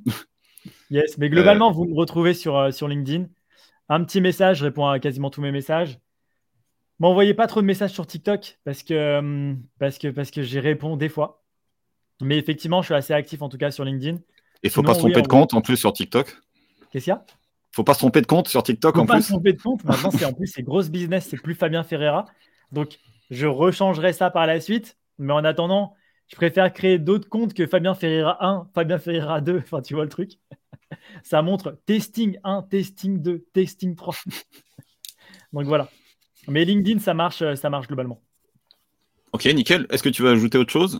Yes, 0.90 1.20
mais 1.20 1.30
globalement, 1.30 1.72
vous 1.72 1.86
me 1.86 1.94
retrouvez 1.94 2.34
sur, 2.34 2.74
sur 2.74 2.88
LinkedIn. 2.88 3.28
Un 3.88 4.04
petit 4.04 4.20
message, 4.20 4.58
je 4.58 4.64
réponds 4.64 4.88
à 4.88 5.00
quasiment 5.00 5.30
tous 5.30 5.42
mes 5.42 5.52
messages. 5.52 6.00
M'envoyez 6.98 7.36
pas 7.36 7.46
trop 7.46 7.62
de 7.62 7.68
messages 7.68 7.92
sur 7.92 8.08
TikTok 8.08 8.58
parce 8.64 8.82
que, 8.82 8.94
euh, 8.96 9.54
parce 9.78 10.00
que, 10.00 10.08
parce 10.08 10.32
que 10.32 10.42
j'y 10.42 10.60
réponds 10.60 10.98
des 10.98 11.10
fois. 11.10 11.44
Mais 12.20 12.40
effectivement, 12.40 12.82
je 12.82 12.88
suis 12.88 12.96
assez 12.96 13.14
actif 13.14 13.44
en 13.44 13.50
tout 13.50 13.60
cas 13.60 13.70
sur 13.70 13.86
LinkedIn. 13.86 14.18
Et 14.64 14.70
faut 14.70 14.82
pas 14.82 14.96
se 14.96 15.00
tromper 15.00 15.22
de 15.22 15.28
compte 15.28 15.54
en 15.54 15.62
plus 15.62 15.78
sur 15.78 15.94
TikTok. 15.94 16.36
Qu'est-ce 16.92 17.04
qu'il 17.04 17.12
y 17.12 17.16
a? 17.16 17.24
Faut 17.74 17.84
pas 17.84 17.94
se 17.94 18.00
tromper 18.00 18.22
de 18.22 18.28
compte 18.28 18.48
sur 18.48 18.64
TikTok 18.64 18.96
faut 18.96 19.02
en 19.02 19.06
pas 19.06 19.16
plus. 19.16 19.24
se 19.24 19.30
tromper 19.30 19.54
de 19.54 19.62
compte. 19.62 19.84
Maintenant, 19.86 20.12
c'est 20.12 20.26
en 20.26 20.34
plus 20.34 20.48
c'est 20.48 20.64
grosse 20.64 20.90
business, 20.90 21.28
c'est 21.30 21.38
plus 21.42 21.56
Fabien 21.56 21.84
Ferreira. 21.84 22.26
Donc, 22.72 23.00
je 23.30 23.48
rechangerai 23.48 24.14
ça 24.14 24.30
par 24.30 24.46
la 24.48 24.60
suite. 24.60 24.98
Mais 25.18 25.34
en 25.34 25.44
attendant, 25.46 25.96
je 26.28 26.36
préfère 26.36 26.72
créer 26.74 26.98
d'autres 27.00 27.30
comptes 27.30 27.54
que 27.54 27.68
Fabien 27.68 27.94
Ferreira 27.94 28.44
1, 28.46 28.70
Fabien 28.74 28.98
Ferreira 29.00 29.40
2. 29.42 29.58
Enfin, 29.64 29.82
tu 29.82 29.94
vois 29.94 30.04
le 30.04 30.10
truc. 30.10 30.32
ça 31.24 31.42
montre 31.42 31.78
testing 31.86 32.38
1, 32.44 32.64
testing 32.64 33.22
2, 33.22 33.46
testing 33.54 33.96
3. 33.96 34.16
Donc 35.54 35.66
voilà. 35.66 35.90
Mais 36.48 36.66
LinkedIn, 36.66 37.00
ça 37.00 37.14
marche, 37.14 37.44
ça 37.56 37.70
marche 37.70 37.88
globalement. 37.88 38.22
Ok, 39.32 39.46
nickel. 39.46 39.86
Est-ce 39.92 40.04
que 40.04 40.10
tu 40.10 40.24
veux 40.24 40.30
ajouter 40.32 40.58
autre 40.58 40.72
chose? 40.72 41.00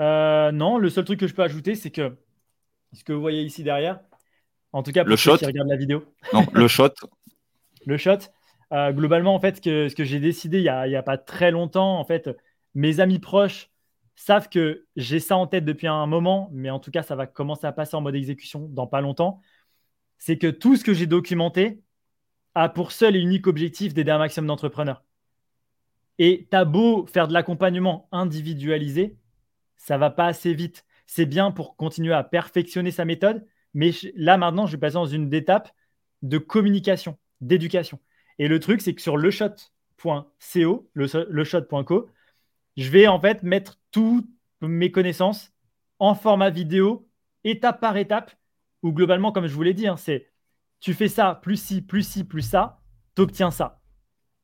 Euh, 0.00 0.50
Non, 0.52 0.78
le 0.78 0.90
seul 0.90 1.04
truc 1.04 1.20
que 1.20 1.26
je 1.26 1.34
peux 1.34 1.42
ajouter, 1.42 1.74
c'est 1.74 1.90
que 1.90 2.16
ce 2.92 3.04
que 3.04 3.12
vous 3.12 3.20
voyez 3.20 3.42
ici 3.42 3.62
derrière, 3.62 4.00
en 4.72 4.82
tout 4.82 4.92
cas 4.92 5.02
pour 5.02 5.10
le 5.10 5.16
ceux 5.16 5.32
shot. 5.32 5.38
qui 5.38 5.46
regardent 5.46 5.68
la 5.68 5.76
vidéo. 5.76 6.04
Non, 6.32 6.46
le 6.52 6.68
shot. 6.68 6.94
le 7.86 7.96
shot. 7.96 8.18
Euh, 8.72 8.92
globalement, 8.92 9.34
en 9.34 9.40
fait, 9.40 9.60
que, 9.60 9.88
ce 9.88 9.94
que 9.94 10.04
j'ai 10.04 10.20
décidé 10.20 10.58
il 10.58 10.62
n'y 10.62 10.68
a, 10.68 10.82
a, 10.82 11.02
pas 11.02 11.16
très 11.16 11.50
longtemps, 11.50 11.98
en 11.98 12.04
fait, 12.04 12.28
mes 12.74 13.00
amis 13.00 13.18
proches 13.18 13.70
savent 14.14 14.48
que 14.48 14.86
j'ai 14.96 15.20
ça 15.20 15.36
en 15.36 15.46
tête 15.46 15.64
depuis 15.64 15.86
un 15.86 16.06
moment, 16.06 16.50
mais 16.52 16.70
en 16.70 16.80
tout 16.80 16.90
cas, 16.90 17.02
ça 17.02 17.16
va 17.16 17.26
commencer 17.26 17.66
à 17.66 17.72
passer 17.72 17.96
en 17.96 18.00
mode 18.00 18.14
exécution 18.14 18.68
dans 18.68 18.86
pas 18.86 19.00
longtemps. 19.00 19.40
C'est 20.18 20.36
que 20.36 20.48
tout 20.48 20.76
ce 20.76 20.84
que 20.84 20.92
j'ai 20.92 21.06
documenté, 21.06 21.80
a 22.54 22.68
pour 22.68 22.92
seul 22.92 23.16
et 23.16 23.20
unique 23.20 23.46
objectif 23.46 23.94
d'aider 23.94 24.10
un 24.10 24.18
maximum 24.18 24.48
d'entrepreneurs. 24.48 25.04
Et 26.18 26.48
t'as 26.50 26.64
beau 26.64 27.06
faire 27.06 27.28
de 27.28 27.32
l'accompagnement 27.32 28.08
individualisé, 28.10 29.16
ça 29.76 29.96
va 29.96 30.10
pas 30.10 30.26
assez 30.26 30.52
vite. 30.54 30.84
C'est 31.06 31.26
bien 31.26 31.52
pour 31.52 31.76
continuer 31.76 32.12
à 32.12 32.24
perfectionner 32.24 32.90
sa 32.90 33.04
méthode, 33.04 33.46
mais 33.78 33.92
là 34.16 34.36
maintenant, 34.38 34.66
je 34.66 34.72
vais 34.72 34.80
passer 34.80 34.94
dans 34.94 35.06
une 35.06 35.32
étape 35.32 35.70
de 36.22 36.38
communication, 36.38 37.16
d'éducation. 37.40 38.00
Et 38.40 38.48
le 38.48 38.58
truc, 38.58 38.80
c'est 38.80 38.92
que 38.92 39.00
sur 39.00 39.16
leshot.co, 39.16 40.90
leshot.co, 40.96 42.10
je 42.76 42.90
vais 42.90 43.06
en 43.06 43.20
fait 43.20 43.44
mettre 43.44 43.78
toutes 43.92 44.28
mes 44.62 44.90
connaissances 44.90 45.52
en 46.00 46.16
format 46.16 46.50
vidéo, 46.50 47.08
étape 47.44 47.80
par 47.80 47.96
étape, 47.96 48.32
où 48.82 48.92
globalement, 48.92 49.30
comme 49.30 49.46
je 49.46 49.54
vous 49.54 49.62
l'ai 49.62 49.74
dit, 49.74 49.86
hein, 49.86 49.96
c'est 49.96 50.28
tu 50.80 50.92
fais 50.92 51.06
ça, 51.06 51.38
plus 51.40 51.62
ci, 51.62 51.80
plus 51.80 52.02
ci, 52.02 52.24
plus 52.24 52.42
ça, 52.42 52.80
tu 53.14 53.22
obtiens 53.22 53.52
ça. 53.52 53.80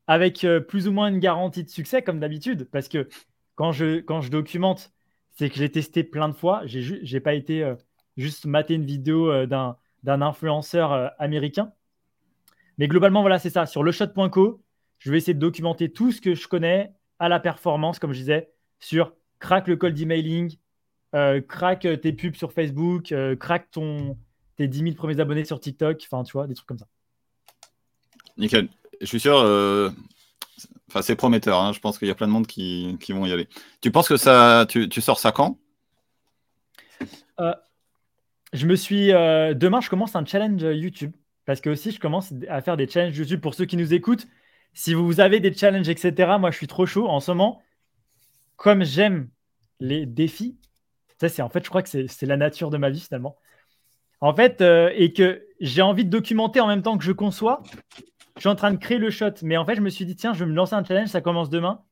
Avec 0.07 0.45
euh, 0.45 0.61
plus 0.61 0.87
ou 0.87 0.93
moins 0.93 1.09
une 1.09 1.19
garantie 1.19 1.65
de 1.65 1.69
succès, 1.69 2.03
comme 2.03 2.21
d'habitude, 2.21 2.69
parce 2.71 2.87
que 2.87 3.09
quand 3.57 3.73
je, 3.73 4.29
documente, 4.29 4.93
c'est 5.33 5.51
que 5.51 5.57
j'ai 5.57 5.73
testé 5.73 6.05
plein 6.05 6.29
de 6.29 6.35
fois. 6.35 6.63
J'ai 6.67 7.01
n'ai 7.01 7.21
pas 7.21 7.35
été 7.35 7.65
euh, 7.65 7.75
juste 8.17 8.47
mater 8.47 8.75
une 8.75 8.85
vidéo 8.85 9.31
euh, 9.31 9.47
d'un 9.47 10.23
influenceur 10.23 11.13
américain. 11.19 11.73
Mais 12.79 12.89
globalement, 12.89 13.21
voilà, 13.21 13.39
c'est 13.39 13.51
ça. 13.51 13.67
Sur 13.67 13.83
leshot.co, 13.85 14.63
je 14.99 15.11
vais 15.11 15.19
essayer 15.19 15.35
de 15.35 15.39
documenter 15.39 15.91
tout 15.91 16.13
ce 16.13 16.21
que 16.21 16.35
je 16.35 16.49
connais 16.49 16.93
à 17.19 17.29
la 17.29 17.41
performance, 17.41 17.99
comme 17.99 18.13
je 18.13 18.19
disais, 18.19 18.51
sur 18.81 19.13
crack 19.39 19.69
le 19.69 19.77
cold 19.77 19.99
emailing, 19.99 20.57
crack 21.49 21.87
tes 22.01 22.13
pubs 22.13 22.35
sur 22.35 22.53
Facebook, 22.53 23.15
crack 23.39 23.71
ton, 23.71 24.17
tes 24.57 24.69
10 24.69 24.79
000 24.79 24.95
premiers 24.95 25.21
abonnés 25.21 25.45
sur 25.45 25.61
TikTok, 25.61 26.03
enfin, 26.05 26.23
tu 26.25 26.33
vois, 26.33 26.47
des 26.47 26.55
trucs 26.55 26.67
comme 26.67 26.79
ça. 26.79 26.87
Nickel. 28.37 28.69
Je 29.01 29.07
suis 29.07 29.21
sûr, 29.21 29.37
euh, 29.39 29.91
enfin, 30.89 31.03
c'est 31.03 31.17
prometteur. 31.17 31.61
Hein. 31.61 31.73
Je 31.73 31.81
pense 31.81 31.99
qu'il 31.99 32.09
y 32.09 32.11
a 32.11 32.15
plein 32.15 32.27
de 32.27 32.33
monde 32.33 32.47
qui, 32.47 32.97
vont 33.11 33.27
y 33.27 33.33
aller. 33.33 33.49
Tu 33.81 33.91
penses 33.91 34.09
que 34.09 34.17
ça, 34.17 34.67
tu, 34.69 34.89
sors 35.01 35.19
ça 35.19 35.33
quand? 35.33 35.59
Euh, 37.41 37.53
Je 38.55 38.67
me 38.67 38.77
suis. 38.77 39.13
Euh, 39.13 39.53
demain, 39.53 39.81
je 39.81 39.91
commence 39.91 40.15
un 40.15 40.25
challenge 40.25 40.63
YouTube. 40.63 41.13
Parce 41.45 41.61
que 41.61 41.69
aussi, 41.71 41.91
je 41.91 42.01
commence 42.01 42.33
à 42.49 42.63
faire 42.63 42.77
des 42.77 42.89
challenges 42.89 43.19
YouTube 43.19 43.41
pour 43.41 43.55
ceux 43.55 43.67
qui 43.67 43.77
nous 43.77 43.93
écoutent. 43.93 44.27
Si 44.73 44.95
vous 44.95 45.21
avez 45.21 45.41
des 45.41 45.53
challenges, 45.53 45.89
etc., 45.89 46.39
moi, 46.39 46.51
je 46.51 46.57
suis 46.57 46.69
trop 46.69 46.87
chaud. 46.87 47.07
En 47.09 47.21
ce 47.21 47.33
moment, 47.33 47.61
comme 48.57 48.85
j'aime 48.85 49.29
les 49.81 50.07
défis, 50.07 50.57
ça, 51.21 51.29
c'est 51.29 51.43
en 51.43 51.49
fait, 51.49 51.65
je 51.65 51.69
crois 51.69 51.83
que 51.83 51.89
c'est 51.89 52.27
la 52.27 52.37
nature 52.37 52.71
de 52.71 52.79
ma 52.79 52.91
vie 52.91 53.01
finalement. 53.01 53.37
En 54.21 54.35
fait, 54.35 54.61
euh, 54.61 54.91
et 54.95 55.13
que 55.13 55.45
j'ai 55.61 55.83
envie 55.83 56.05
de 56.05 56.11
documenter 56.11 56.61
en 56.61 56.69
même 56.69 56.83
temps 56.83 56.97
que 56.97 57.05
je 57.05 57.13
conçois. 57.13 57.63
Je 58.37 58.41
suis 58.41 58.49
en 58.49 58.55
train 58.55 58.73
de 58.73 58.79
créer 58.79 58.99
le 58.99 59.11
shot, 59.11 59.35
mais 59.43 59.57
en 59.57 59.67
fait, 59.67 59.75
je 59.75 59.81
me 59.81 59.91
suis 59.91 60.07
dit, 60.07 60.17
tiens, 60.17 60.33
je 60.33 60.45
vais 60.45 60.51
me 60.51 60.55
lancer 60.55 60.75
un 60.75 60.85
challenge, 60.85 61.09
ça 61.09 61.21
commence 61.21 61.51
demain. 61.51 61.83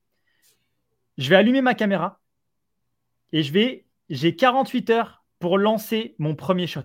Je 1.18 1.28
vais 1.28 1.36
allumer 1.36 1.60
ma 1.60 1.74
caméra 1.74 2.20
et 3.32 3.42
je 3.42 3.52
vais, 3.52 3.86
j'ai 4.08 4.34
48 4.36 4.90
heures 4.90 5.21
pour 5.42 5.58
lancer 5.58 6.14
mon 6.18 6.36
premier 6.36 6.68
shot. 6.68 6.84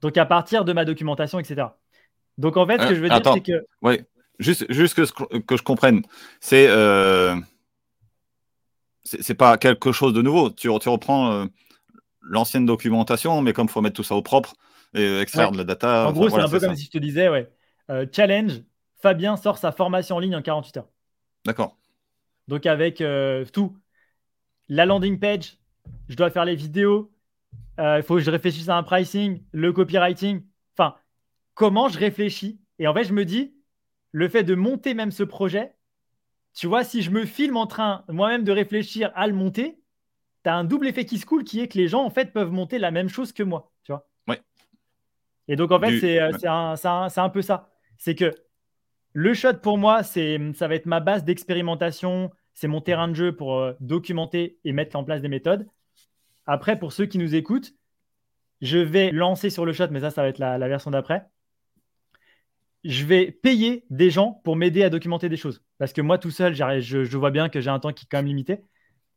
Donc, 0.00 0.16
à 0.16 0.24
partir 0.24 0.64
de 0.64 0.72
ma 0.72 0.86
documentation, 0.86 1.38
etc. 1.38 1.68
Donc, 2.38 2.56
en 2.56 2.66
fait, 2.66 2.80
ce 2.80 2.88
que 2.88 2.94
je 2.94 3.00
veux 3.00 3.08
dire, 3.10 3.20
c'est 3.22 3.42
que. 3.42 3.66
Oui, 3.82 4.00
juste, 4.38 4.64
juste 4.72 4.94
que, 4.94 5.38
que 5.38 5.56
je 5.56 5.62
comprenne. 5.62 6.02
C'est. 6.40 6.66
Euh... 6.68 7.36
C'est 9.04 9.34
pas 9.34 9.58
quelque 9.58 9.92
chose 9.92 10.14
de 10.14 10.22
nouveau. 10.22 10.48
Tu, 10.50 10.70
tu 10.80 10.88
reprends. 10.88 11.30
Euh, 11.30 11.44
l'ancienne 12.26 12.64
documentation, 12.64 13.42
mais 13.42 13.52
comme 13.52 13.66
il 13.66 13.70
faut 13.70 13.82
mettre 13.82 13.96
tout 13.96 14.02
ça 14.02 14.14
au 14.14 14.22
propre 14.22 14.54
et 14.94 15.18
extraire 15.18 15.52
de 15.52 15.58
la 15.58 15.64
data. 15.64 16.08
En 16.08 16.12
gros, 16.12 16.30
c'est 16.30 16.40
un 16.40 16.48
peu 16.48 16.58
comme 16.58 16.74
si 16.74 16.86
je 16.86 16.90
te 16.90 16.96
disais, 16.96 17.28
ouais, 17.28 17.52
euh, 17.90 18.06
challenge, 18.10 18.62
Fabien 19.02 19.36
sort 19.36 19.58
sa 19.58 19.72
formation 19.72 20.16
en 20.16 20.20
ligne 20.20 20.34
en 20.34 20.40
48 20.40 20.78
heures. 20.78 20.88
D'accord. 21.44 21.76
Donc 22.48 22.64
avec 22.64 23.04
tout, 23.52 23.76
la 24.70 24.86
landing 24.86 25.18
page, 25.18 25.58
je 26.08 26.16
dois 26.16 26.30
faire 26.30 26.46
les 26.46 26.56
vidéos, 26.56 27.13
il 27.78 28.02
faut 28.02 28.16
que 28.16 28.20
je 28.20 28.30
réfléchisse 28.30 28.68
à 28.68 28.76
un 28.76 28.82
pricing, 28.82 29.42
le 29.52 29.72
copywriting, 29.72 30.42
enfin, 30.76 30.94
comment 31.54 31.88
je 31.88 31.98
réfléchis. 31.98 32.60
Et 32.78 32.86
en 32.86 32.94
fait, 32.94 33.04
je 33.04 33.12
me 33.12 33.24
dis, 33.24 33.54
le 34.12 34.28
fait 34.28 34.44
de 34.44 34.54
monter 34.54 34.94
même 34.94 35.10
ce 35.10 35.22
projet, 35.24 35.74
tu 36.54 36.68
vois, 36.68 36.84
si 36.84 37.02
je 37.02 37.10
me 37.10 37.24
filme 37.24 37.56
en 37.56 37.66
train 37.66 38.04
moi-même 38.08 38.44
de 38.44 38.52
réfléchir 38.52 39.10
à 39.14 39.26
le 39.26 39.34
monter, 39.34 39.80
tu 40.44 40.50
as 40.50 40.54
un 40.54 40.64
double 40.64 40.86
effet 40.86 41.04
qui 41.04 41.18
se 41.18 41.26
coule 41.26 41.42
qui 41.42 41.60
est 41.60 41.68
que 41.68 41.78
les 41.78 41.88
gens 41.88 42.04
en 42.04 42.10
fait 42.10 42.32
peuvent 42.32 42.52
monter 42.52 42.78
la 42.78 42.90
même 42.90 43.08
chose 43.08 43.32
que 43.32 43.42
moi. 43.42 43.72
Tu 43.82 43.92
vois 43.92 44.06
ouais. 44.28 44.40
Et 45.48 45.56
donc 45.56 45.72
en 45.72 45.80
fait, 45.80 45.98
c'est 45.98 46.20
euh, 46.20 46.30
un, 46.44 47.08
un, 47.16 47.28
peu 47.28 47.42
ça. 47.42 47.72
C'est 47.98 48.14
que 48.14 48.32
le 49.14 49.34
shot 49.34 49.54
pour 49.54 49.78
moi, 49.78 50.02
ça 50.02 50.68
va 50.68 50.74
être 50.74 50.86
ma 50.86 51.00
base 51.00 51.24
d'expérimentation, 51.24 52.30
c'est 52.52 52.68
mon 52.68 52.80
terrain 52.80 53.08
de 53.08 53.14
jeu 53.14 53.34
pour 53.34 53.58
euh, 53.58 53.72
documenter 53.80 54.58
et 54.64 54.72
mettre 54.72 54.96
en 54.96 55.02
place 55.02 55.22
des 55.22 55.28
méthodes. 55.28 55.66
Après, 56.46 56.78
pour 56.78 56.92
ceux 56.92 57.06
qui 57.06 57.18
nous 57.18 57.34
écoutent, 57.34 57.74
je 58.60 58.78
vais 58.78 59.10
lancer 59.10 59.50
sur 59.50 59.64
le 59.64 59.72
chat, 59.72 59.88
mais 59.88 60.00
ça, 60.00 60.10
ça 60.10 60.22
va 60.22 60.28
être 60.28 60.38
la, 60.38 60.58
version 60.68 60.90
d'après. 60.90 61.26
Je 62.84 63.04
vais 63.04 63.30
payer 63.30 63.84
des 63.90 64.10
gens 64.10 64.40
pour 64.44 64.56
m'aider 64.56 64.82
à 64.82 64.90
documenter 64.90 65.28
des 65.28 65.36
choses. 65.36 65.62
Parce 65.78 65.92
que 65.92 66.00
moi, 66.00 66.18
tout 66.18 66.30
seul, 66.30 66.54
je, 66.54 67.16
vois 67.16 67.30
bien 67.30 67.48
que 67.48 67.60
j'ai 67.60 67.70
un 67.70 67.80
temps 67.80 67.92
qui 67.92 68.04
est 68.04 68.08
quand 68.10 68.18
même 68.18 68.26
limité. 68.26 68.60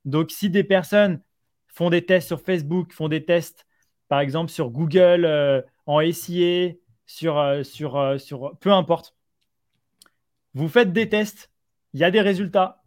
Donc, 0.06 0.32
si 0.32 0.50
des 0.50 0.64
personnes 0.64 1.22
font 1.68 1.90
des 1.90 2.06
tests 2.06 2.28
sur 2.28 2.42
Facebook, 2.42 2.94
font 2.94 3.10
des 3.10 3.26
tests, 3.26 3.66
par 4.08 4.20
exemple, 4.22 4.52
sur 4.52 4.70
Google, 4.70 5.26
euh, 5.26 5.62
en 5.86 6.00
SIA, 6.00 6.74
sur, 7.06 7.38
euh, 7.38 7.64
euh, 7.82 8.18
sur 8.18 8.58
peu 8.60 8.72
importe, 8.72 9.16
vous 10.54 10.68
faites 10.68 10.92
des 10.92 11.10
tests, 11.10 11.52
il 11.94 12.00
y 12.00 12.04
a 12.04 12.12
des 12.12 12.22
résultats, 12.22 12.84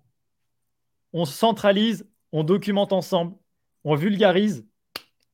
on 1.12 1.24
centralise, 1.24 2.08
on 2.32 2.44
documente 2.44 2.92
ensemble, 2.92 3.36
on 3.84 3.94
vulgarise 3.94 4.66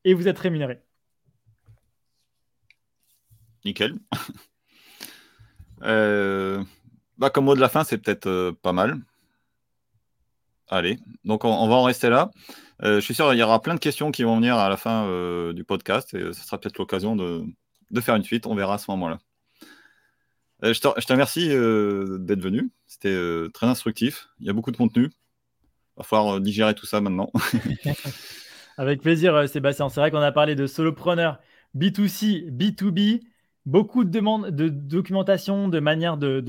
et 0.05 0.15
vous 0.15 0.29
êtes 0.29 0.39
rémunéré. 0.39 0.81
Nickel. 3.65 3.99
euh, 5.83 6.63
bah, 7.19 7.31
comme 7.31 7.47
mot 7.47 7.55
de 7.55 7.61
la 7.61 7.69
fin, 7.69 7.85
c'est 7.85 7.99
peut-être 7.99 8.27
euh, 8.27 8.53
pas 8.53 8.73
mal. 8.73 9.01
Allez, 10.69 10.99
donc 11.25 11.45
on, 11.45 11.69
va 11.69 11.75
en 11.77 11.85
rester 11.85 12.09
là. 12.09 12.31
Euh, 12.83 12.97
je 12.97 13.01
suis 13.01 13.15
sûr 13.15 13.29
qu'il 13.31 13.39
y 13.39 13.43
aura 13.43 13.63
plein 13.63 13.75
de 13.75 13.81
questions 13.81 14.11
qui 14.11 14.25
vont 14.25 14.37
venir 14.37 14.57
à 14.57 14.69
la 14.69 14.77
fin 14.77 15.09
du 15.53 15.63
podcast 15.63 16.13
et 16.15 16.33
ce 16.33 16.45
sera 16.45 16.59
peut-être 16.59 16.79
l'occasion 16.79 17.15
de, 17.15 17.45
faire 18.01 18.17
une 18.17 18.25
suite. 18.25 18.47
On 18.47 18.55
verra 18.57 18.75
à 18.75 18.79
ce 18.79 18.91
moment-là. 18.91 19.19
je, 20.63 20.73
je 20.73 20.81
te 20.81 21.13
remercie 21.13 21.49
d'être 21.49 22.43
venu. 22.43 22.71
C'était 22.89 23.17
très 23.55 23.67
instructif. 23.67 24.29
Il 24.41 24.47
y 24.47 24.51
a 24.51 24.53
beaucoup 24.53 24.73
de 24.73 24.77
contenu. 24.77 25.11
Va 25.97 26.05
falloir 26.05 26.41
digérer 26.41 26.75
tout 26.75 26.87
ça 26.87 27.01
maintenant. 27.01 27.31
Avec 28.79 29.01
plaisir, 29.01 29.49
Sébastien. 29.49 29.89
C'est 29.89 30.01
vrai 30.01 30.11
qu'on 30.11 30.19
a 30.19 30.33
parlé 30.33 30.55
de 30.55 30.67
solopreneur 30.67 31.39
B2C, 31.75 32.51
B2B 32.51 33.23
beaucoup 33.67 34.05
de 34.05 34.11
demandes 34.11 34.51
de 34.51 34.69
documentation, 34.69 35.69
de 35.69 35.81
manière 35.81 36.17
de, 36.17 36.41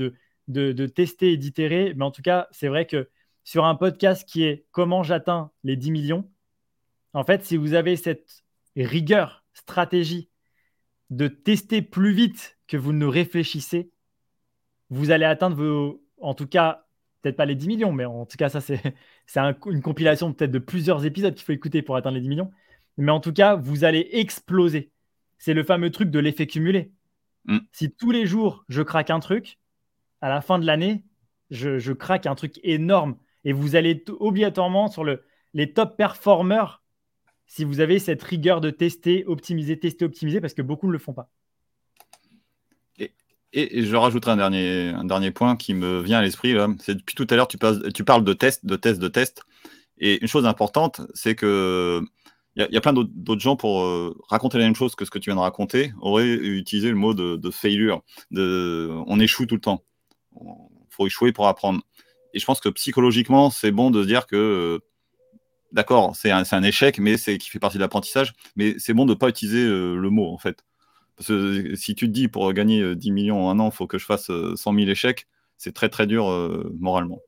de, 0.46 0.86
tester 0.86 1.32
et 1.32 1.36
d'itérer. 1.36 1.92
Mais 1.94 2.04
en 2.04 2.10
tout 2.10 2.22
cas, 2.22 2.48
c'est 2.52 2.68
vrai 2.68 2.86
que 2.86 3.10
sur 3.44 3.66
un 3.66 3.74
podcast 3.74 4.26
qui 4.26 4.44
est 4.44 4.66
comment 4.70 5.02
j'atteins 5.02 5.50
les 5.64 5.76
10 5.76 5.90
millions, 5.90 6.30
en 7.12 7.24
fait, 7.24 7.44
si 7.44 7.56
vous 7.56 7.74
avez 7.74 7.96
cette 7.96 8.44
rigueur, 8.76 9.44
stratégie 9.52 10.30
de 11.10 11.26
tester 11.26 11.82
plus 11.82 12.12
vite 12.12 12.58
que 12.68 12.76
vous 12.76 12.92
ne 12.92 13.06
réfléchissez, 13.06 13.90
vous 14.90 15.10
allez 15.10 15.24
atteindre 15.24 15.56
vos, 15.56 16.02
en 16.20 16.34
tout 16.34 16.46
cas, 16.46 16.86
peut-être 17.22 17.36
pas 17.36 17.46
les 17.46 17.54
10 17.54 17.68
millions, 17.68 17.92
mais 17.92 18.04
en 18.04 18.26
tout 18.26 18.36
cas, 18.36 18.48
ça, 18.48 18.60
c'est, 18.60 18.80
c'est 19.26 19.40
une 19.40 19.82
compilation 19.82 20.32
peut-être 20.32 20.50
de 20.50 20.58
plusieurs 20.58 21.04
épisodes 21.04 21.34
qu'il 21.34 21.44
faut 21.44 21.52
écouter 21.52 21.82
pour 21.82 21.96
atteindre 21.96 22.16
les 22.16 22.22
10 22.22 22.28
millions. 22.28 22.50
Mais 22.96 23.12
en 23.12 23.20
tout 23.20 23.32
cas, 23.32 23.54
vous 23.54 23.84
allez 23.84 24.08
exploser. 24.12 24.90
C'est 25.38 25.54
le 25.54 25.62
fameux 25.62 25.90
truc 25.90 26.10
de 26.10 26.18
l'effet 26.18 26.46
cumulé. 26.46 26.92
Mm. 27.44 27.58
Si 27.72 27.92
tous 27.92 28.10
les 28.10 28.26
jours, 28.26 28.64
je 28.68 28.82
craque 28.82 29.10
un 29.10 29.20
truc, 29.20 29.58
à 30.20 30.28
la 30.28 30.40
fin 30.40 30.58
de 30.58 30.66
l'année, 30.66 31.04
je, 31.50 31.92
craque 31.92 32.26
un 32.26 32.34
truc 32.34 32.58
énorme. 32.62 33.16
Et 33.44 33.52
vous 33.52 33.76
allez 33.76 34.04
obligatoirement 34.08 34.88
sur 34.88 35.04
le, 35.04 35.24
les 35.54 35.72
top 35.72 35.96
performers 35.96 36.82
si 37.46 37.64
vous 37.64 37.80
avez 37.80 37.98
cette 37.98 38.22
rigueur 38.22 38.60
de 38.60 38.70
tester, 38.70 39.24
optimiser, 39.26 39.78
tester, 39.78 40.04
optimiser, 40.04 40.40
parce 40.40 40.52
que 40.52 40.60
beaucoup 40.60 40.86
ne 40.86 40.92
le 40.92 40.98
font 40.98 41.14
pas. 41.14 41.30
Et, 43.52 43.84
je 43.84 43.96
rajouterai 43.96 44.32
un 44.32 44.36
dernier, 44.36 44.88
un 44.90 45.04
dernier 45.04 45.30
point 45.30 45.56
qui 45.56 45.74
me 45.74 46.00
vient 46.00 46.18
à 46.18 46.22
l'esprit. 46.22 46.54
C'est 46.80 46.96
depuis 46.96 47.14
tout 47.14 47.26
à 47.30 47.36
l'heure, 47.36 47.48
tu, 47.48 47.58
parles 47.58 48.24
de 48.24 48.32
test, 48.32 48.66
de 48.66 48.76
test, 48.76 49.00
de 49.00 49.08
test. 49.08 49.42
Et 49.98 50.20
une 50.20 50.28
chose 50.28 50.46
importante, 50.46 51.00
c'est 51.14 51.34
que 51.34 52.02
il 52.56 52.66
y, 52.72 52.76
a 52.76 52.80
plein 52.80 52.92
d'autres 52.92 53.40
gens 53.40 53.54
pour 53.54 53.82
euh, 53.82 54.16
raconter 54.28 54.58
la 54.58 54.64
même 54.64 54.74
chose 54.74 54.96
que 54.96 55.04
ce 55.04 55.10
que 55.12 55.20
tu 55.20 55.30
viens 55.30 55.36
de 55.36 55.40
raconter, 55.40 55.92
auraient 56.00 56.26
utilisé 56.26 56.88
le 56.88 56.96
mot 56.96 57.14
de, 57.14 57.50
failure, 57.52 58.02
de 58.32 58.90
on 59.06 59.20
échoue 59.20 59.46
tout 59.46 59.54
le 59.54 59.60
temps. 59.60 59.84
Il 60.40 60.88
faut 60.90 61.06
échouer 61.06 61.30
pour 61.32 61.46
apprendre. 61.46 61.80
Et 62.34 62.40
je 62.40 62.44
pense 62.44 62.60
que 62.60 62.68
psychologiquement, 62.68 63.50
c'est 63.50 63.70
bon 63.70 63.92
de 63.92 64.02
se 64.02 64.08
dire 64.08 64.26
que, 64.26 64.80
d'accord, 65.70 66.16
c'est 66.16 66.32
un, 66.32 66.42
un, 66.50 66.62
échec, 66.64 66.98
mais 66.98 67.16
c'est 67.16 67.38
qui 67.38 67.48
fait 67.48 67.60
partie 67.60 67.76
de 67.76 67.82
l'apprentissage, 67.82 68.32
mais 68.56 68.74
c'est 68.78 68.92
bon 68.92 69.06
de 69.06 69.12
ne 69.12 69.18
pas 69.18 69.28
utiliser 69.28 69.62
euh, 69.62 69.94
le 69.94 70.10
mot, 70.10 70.26
en 70.26 70.38
fait. 70.38 70.64
Parce 71.18 71.28
que 71.28 71.74
si 71.74 71.94
tu 71.94 72.06
te 72.06 72.12
dis, 72.12 72.28
pour 72.28 72.52
gagner 72.52 72.94
10 72.94 73.10
millions 73.10 73.46
en 73.46 73.50
un 73.50 73.58
an, 73.60 73.70
il 73.70 73.74
faut 73.74 73.86
que 73.86 73.98
je 73.98 74.06
fasse 74.06 74.30
100 74.54 74.56
000 74.56 74.88
échecs, 74.88 75.26
c'est 75.56 75.74
très 75.74 75.88
très 75.88 76.06
dur 76.06 76.26
moralement. 76.78 77.20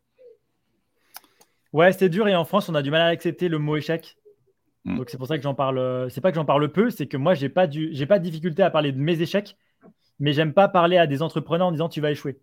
Ouais, 1.73 1.93
c'est 1.93 2.09
dur 2.09 2.27
et 2.29 2.35
en 2.35 2.45
France, 2.45 2.69
on 2.69 2.75
a 2.75 2.83
du 2.83 2.91
mal 2.91 3.01
à 3.01 3.07
accepter 3.07 3.49
le 3.49 3.59
mot 3.59 3.77
échec. 3.77 4.17
Mm. 4.85 4.97
Donc 4.97 5.11
c'est 5.11 5.19
pour 5.19 5.27
ça 5.27 5.37
que 5.37 5.43
j'en 5.43 5.55
parle. 5.55 5.79
Euh, 5.79 6.09
c'est 6.09 6.21
pas 6.21 6.31
que 6.31 6.37
j'en 6.37 6.45
parle 6.45 6.71
peu, 6.73 6.91
c'est 6.91 7.07
que 7.07 7.17
moi 7.17 7.35
j'ai 7.35 7.49
pas 7.49 7.67
du, 7.67 7.91
j'ai 7.93 8.07
pas 8.07 8.19
de 8.19 8.25
difficulté 8.25 8.63
à 8.63 8.71
parler 8.71 8.93
de 8.93 8.99
mes 8.99 9.21
échecs, 9.21 9.57
mais 10.19 10.33
j'aime 10.33 10.53
pas 10.53 10.69
parler 10.69 10.97
à 10.97 11.07
des 11.07 11.23
entrepreneurs 11.23 11.69
en 11.69 11.73
disant 11.73 11.89
tu 11.89 12.01
vas 12.01 12.11
échouer. 12.11 12.41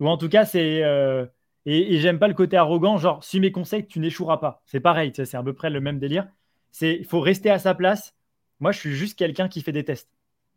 Ou 0.00 0.08
en 0.08 0.16
tout 0.16 0.28
cas 0.28 0.44
c'est 0.44 0.82
euh, 0.84 1.26
et, 1.66 1.98
j'aime 1.98 2.18
pas 2.18 2.28
le 2.28 2.34
côté 2.34 2.56
arrogant, 2.56 2.96
genre 2.98 3.22
suis 3.24 3.40
mes 3.40 3.52
conseils, 3.52 3.86
tu 3.86 4.00
n'échoueras 4.00 4.38
pas. 4.38 4.62
C'est 4.66 4.80
pareil, 4.80 5.12
c'est 5.14 5.34
à 5.34 5.42
peu 5.42 5.52
près 5.54 5.70
le 5.70 5.80
même 5.80 5.98
délire. 5.98 6.26
C'est 6.72 6.96
il 6.96 7.04
faut 7.04 7.20
rester 7.20 7.50
à 7.50 7.58
sa 7.58 7.74
place. 7.74 8.14
Moi 8.60 8.72
je 8.72 8.78
suis 8.78 8.94
juste 8.94 9.18
quelqu'un 9.18 9.48
qui 9.48 9.62
fait 9.62 9.72
des 9.72 9.84
tests, 9.84 10.10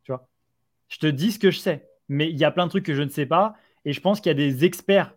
tu 0.03 0.11
vois. 0.11 0.27
Je 0.89 0.97
te 0.97 1.07
dis 1.07 1.31
ce 1.31 1.39
que 1.39 1.51
je 1.51 1.59
sais, 1.59 1.89
mais 2.09 2.29
il 2.29 2.37
y 2.37 2.43
a 2.43 2.51
plein 2.51 2.65
de 2.65 2.69
trucs 2.69 2.85
que 2.85 2.93
je 2.93 3.01
ne 3.01 3.09
sais 3.09 3.25
pas 3.25 3.55
et 3.85 3.93
je 3.93 4.01
pense 4.01 4.21
qu'il 4.21 4.29
y 4.29 4.31
a 4.31 4.35
des 4.35 4.65
experts 4.65 5.15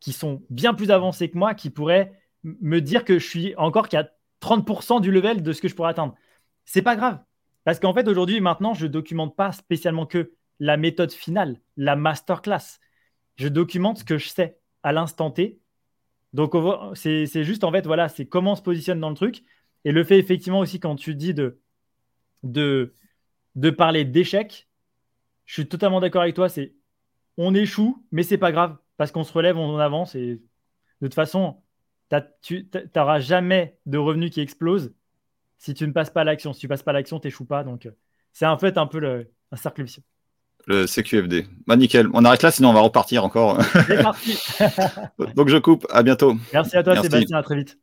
qui 0.00 0.12
sont 0.12 0.42
bien 0.50 0.74
plus 0.74 0.90
avancés 0.90 1.30
que 1.30 1.38
moi 1.38 1.54
qui 1.54 1.70
pourraient 1.70 2.12
me 2.44 2.80
dire 2.80 3.04
que 3.04 3.18
je 3.18 3.26
suis 3.26 3.54
encore 3.56 3.88
qu'à 3.88 4.10
30% 4.40 5.00
du 5.00 5.10
level 5.10 5.42
de 5.42 5.52
ce 5.52 5.62
que 5.62 5.68
je 5.68 5.74
pourrais 5.74 5.90
atteindre. 5.90 6.14
C'est 6.64 6.82
pas 6.82 6.96
grave. 6.96 7.20
Parce 7.64 7.80
qu'en 7.80 7.94
fait, 7.94 8.06
aujourd'hui, 8.06 8.40
maintenant, 8.40 8.74
je 8.74 8.86
documente 8.86 9.34
pas 9.34 9.52
spécialement 9.52 10.04
que 10.04 10.32
la 10.60 10.76
méthode 10.76 11.12
finale, 11.12 11.60
la 11.76 11.96
masterclass. 11.96 12.78
Je 13.36 13.48
documente 13.48 13.98
ce 13.98 14.04
que 14.04 14.18
je 14.18 14.28
sais 14.28 14.58
à 14.82 14.92
l'instant 14.92 15.30
T. 15.30 15.60
Donc, 16.34 16.52
c'est 16.94 17.44
juste, 17.44 17.64
en 17.64 17.72
fait, 17.72 17.86
voilà, 17.86 18.08
c'est 18.08 18.26
comment 18.26 18.52
on 18.52 18.56
se 18.56 18.62
positionne 18.62 19.00
dans 19.00 19.08
le 19.08 19.16
truc. 19.16 19.44
Et 19.84 19.92
le 19.92 20.04
fait, 20.04 20.18
effectivement, 20.18 20.60
aussi, 20.60 20.80
quand 20.80 20.96
tu 20.96 21.14
dis 21.14 21.32
de, 21.32 21.60
de, 22.42 22.94
de 23.54 23.70
parler 23.70 24.04
d'échec, 24.04 24.68
je 25.44 25.54
suis 25.54 25.68
totalement 25.68 26.00
d'accord 26.00 26.22
avec 26.22 26.34
toi. 26.34 26.48
C'est 26.48 26.74
on 27.36 27.54
échoue, 27.54 28.04
mais 28.12 28.22
c'est 28.22 28.38
pas 28.38 28.52
grave 28.52 28.76
parce 28.96 29.10
qu'on 29.10 29.24
se 29.24 29.32
relève, 29.32 29.58
on 29.58 29.78
avance. 29.78 30.14
Et 30.14 30.36
de 31.00 31.06
toute 31.06 31.14
façon, 31.14 31.62
tu 32.42 32.68
n'auras 32.94 33.20
jamais 33.20 33.78
de 33.86 33.98
revenus 33.98 34.30
qui 34.30 34.40
explosent 34.40 34.92
si 35.58 35.74
tu 35.74 35.86
ne 35.86 35.92
passes 35.92 36.10
pas 36.10 36.22
à 36.22 36.24
l'action. 36.24 36.52
Si 36.52 36.60
tu 36.60 36.68
passes 36.68 36.82
pas 36.82 36.90
à 36.90 36.94
l'action, 36.94 37.18
tu 37.18 37.26
n'échoues 37.26 37.46
pas. 37.46 37.64
Donc, 37.64 37.86
euh, 37.86 37.90
c'est 38.32 38.46
en 38.46 38.58
fait 38.58 38.78
un 38.78 38.86
peu 38.86 38.98
le, 38.98 39.30
un 39.52 39.56
cercle 39.56 39.82
vicieux. 39.82 40.02
Le 40.66 40.86
CQFD. 40.86 41.46
Bah, 41.66 41.76
nickel. 41.76 42.08
On 42.14 42.24
arrête 42.24 42.42
là, 42.42 42.50
sinon 42.50 42.70
on 42.70 42.72
va 42.72 42.80
repartir 42.80 43.24
encore. 43.24 43.60
C'est 43.86 44.02
parti. 44.02 44.38
donc, 45.34 45.48
je 45.48 45.58
coupe. 45.58 45.86
À 45.90 46.02
bientôt. 46.02 46.36
Merci 46.52 46.76
à 46.76 46.82
toi, 46.82 47.00
Sébastien. 47.00 47.38
À 47.38 47.42
très 47.42 47.56
vite. 47.56 47.78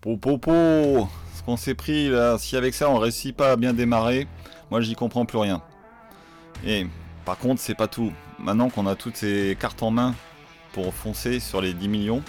Popopo. 0.00 0.52
Ce 0.52 1.27
qu'on 1.48 1.56
s'est 1.56 1.74
pris 1.74 2.10
là, 2.10 2.36
si 2.36 2.58
avec 2.58 2.74
ça 2.74 2.90
on 2.90 2.98
réussit 2.98 3.34
pas 3.34 3.52
à 3.52 3.56
bien 3.56 3.72
démarrer, 3.72 4.26
moi 4.70 4.82
j'y 4.82 4.94
comprends 4.94 5.24
plus 5.24 5.38
rien. 5.38 5.62
Et 6.66 6.86
par 7.24 7.38
contre, 7.38 7.58
c'est 7.58 7.74
pas 7.74 7.88
tout. 7.88 8.12
Maintenant 8.38 8.68
qu'on 8.68 8.86
a 8.86 8.94
toutes 8.94 9.16
ces 9.16 9.56
cartes 9.58 9.82
en 9.82 9.90
main 9.90 10.14
pour 10.74 10.92
foncer 10.92 11.40
sur 11.40 11.62
les 11.62 11.72
10 11.72 11.88
millions, 11.88 12.22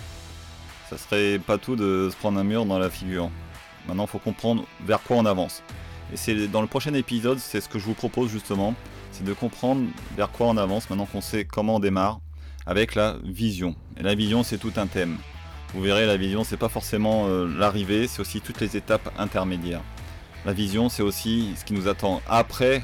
ça 0.90 0.98
serait 0.98 1.38
pas 1.38 1.58
tout 1.58 1.76
de 1.76 2.08
se 2.10 2.16
prendre 2.16 2.40
un 2.40 2.46
mur 2.46 2.66
dans 2.66 2.80
la 2.80 2.90
figure. 2.90 3.30
Maintenant, 3.90 4.08
faut 4.08 4.20
comprendre 4.20 4.64
vers 4.86 5.04
quoi 5.04 5.18
on 5.18 5.26
avance. 5.26 5.64
Et 6.14 6.16
c'est 6.16 6.48
dans 6.48 6.62
le 6.62 6.68
prochain 6.68 6.94
épisode, 6.94 7.40
c'est 7.40 7.60
ce 7.60 7.68
que 7.68 7.78
je 7.78 7.84
vous 7.84 7.96
propose 7.96 8.32
justement, 8.32 8.74
c'est 9.12 9.26
de 9.26 9.34
comprendre 9.34 9.86
vers 10.16 10.32
quoi 10.32 10.48
on 10.48 10.56
avance 10.56 10.90
maintenant 10.90 11.08
qu'on 11.08 11.20
sait 11.20 11.44
comment 11.44 11.76
on 11.76 11.80
démarre 11.82 12.22
avec 12.66 12.96
la 12.96 13.18
vision. 13.26 13.76
Et 13.98 14.04
la 14.04 14.16
vision, 14.16 14.44
c'est 14.44 14.60
tout 14.60 14.72
un 14.78 14.88
thème. 14.88 15.18
Vous 15.74 15.82
verrez, 15.82 16.08
la 16.08 16.18
vision, 16.18 16.44
c'est 16.44 16.58
pas 16.58 16.68
forcément 16.68 17.28
euh, 17.28 17.48
l'arrivée, 17.48 18.08
c'est 18.08 18.22
aussi 18.22 18.42
toutes 18.42 18.60
les 18.60 18.76
étapes 18.76 19.14
intermédiaires. 19.20 19.84
La 20.44 20.52
vision, 20.52 20.90
c'est 20.90 21.04
aussi 21.04 21.54
ce 21.56 21.64
qui 21.64 21.74
nous 21.74 21.88
attend 21.88 22.22
après 22.28 22.82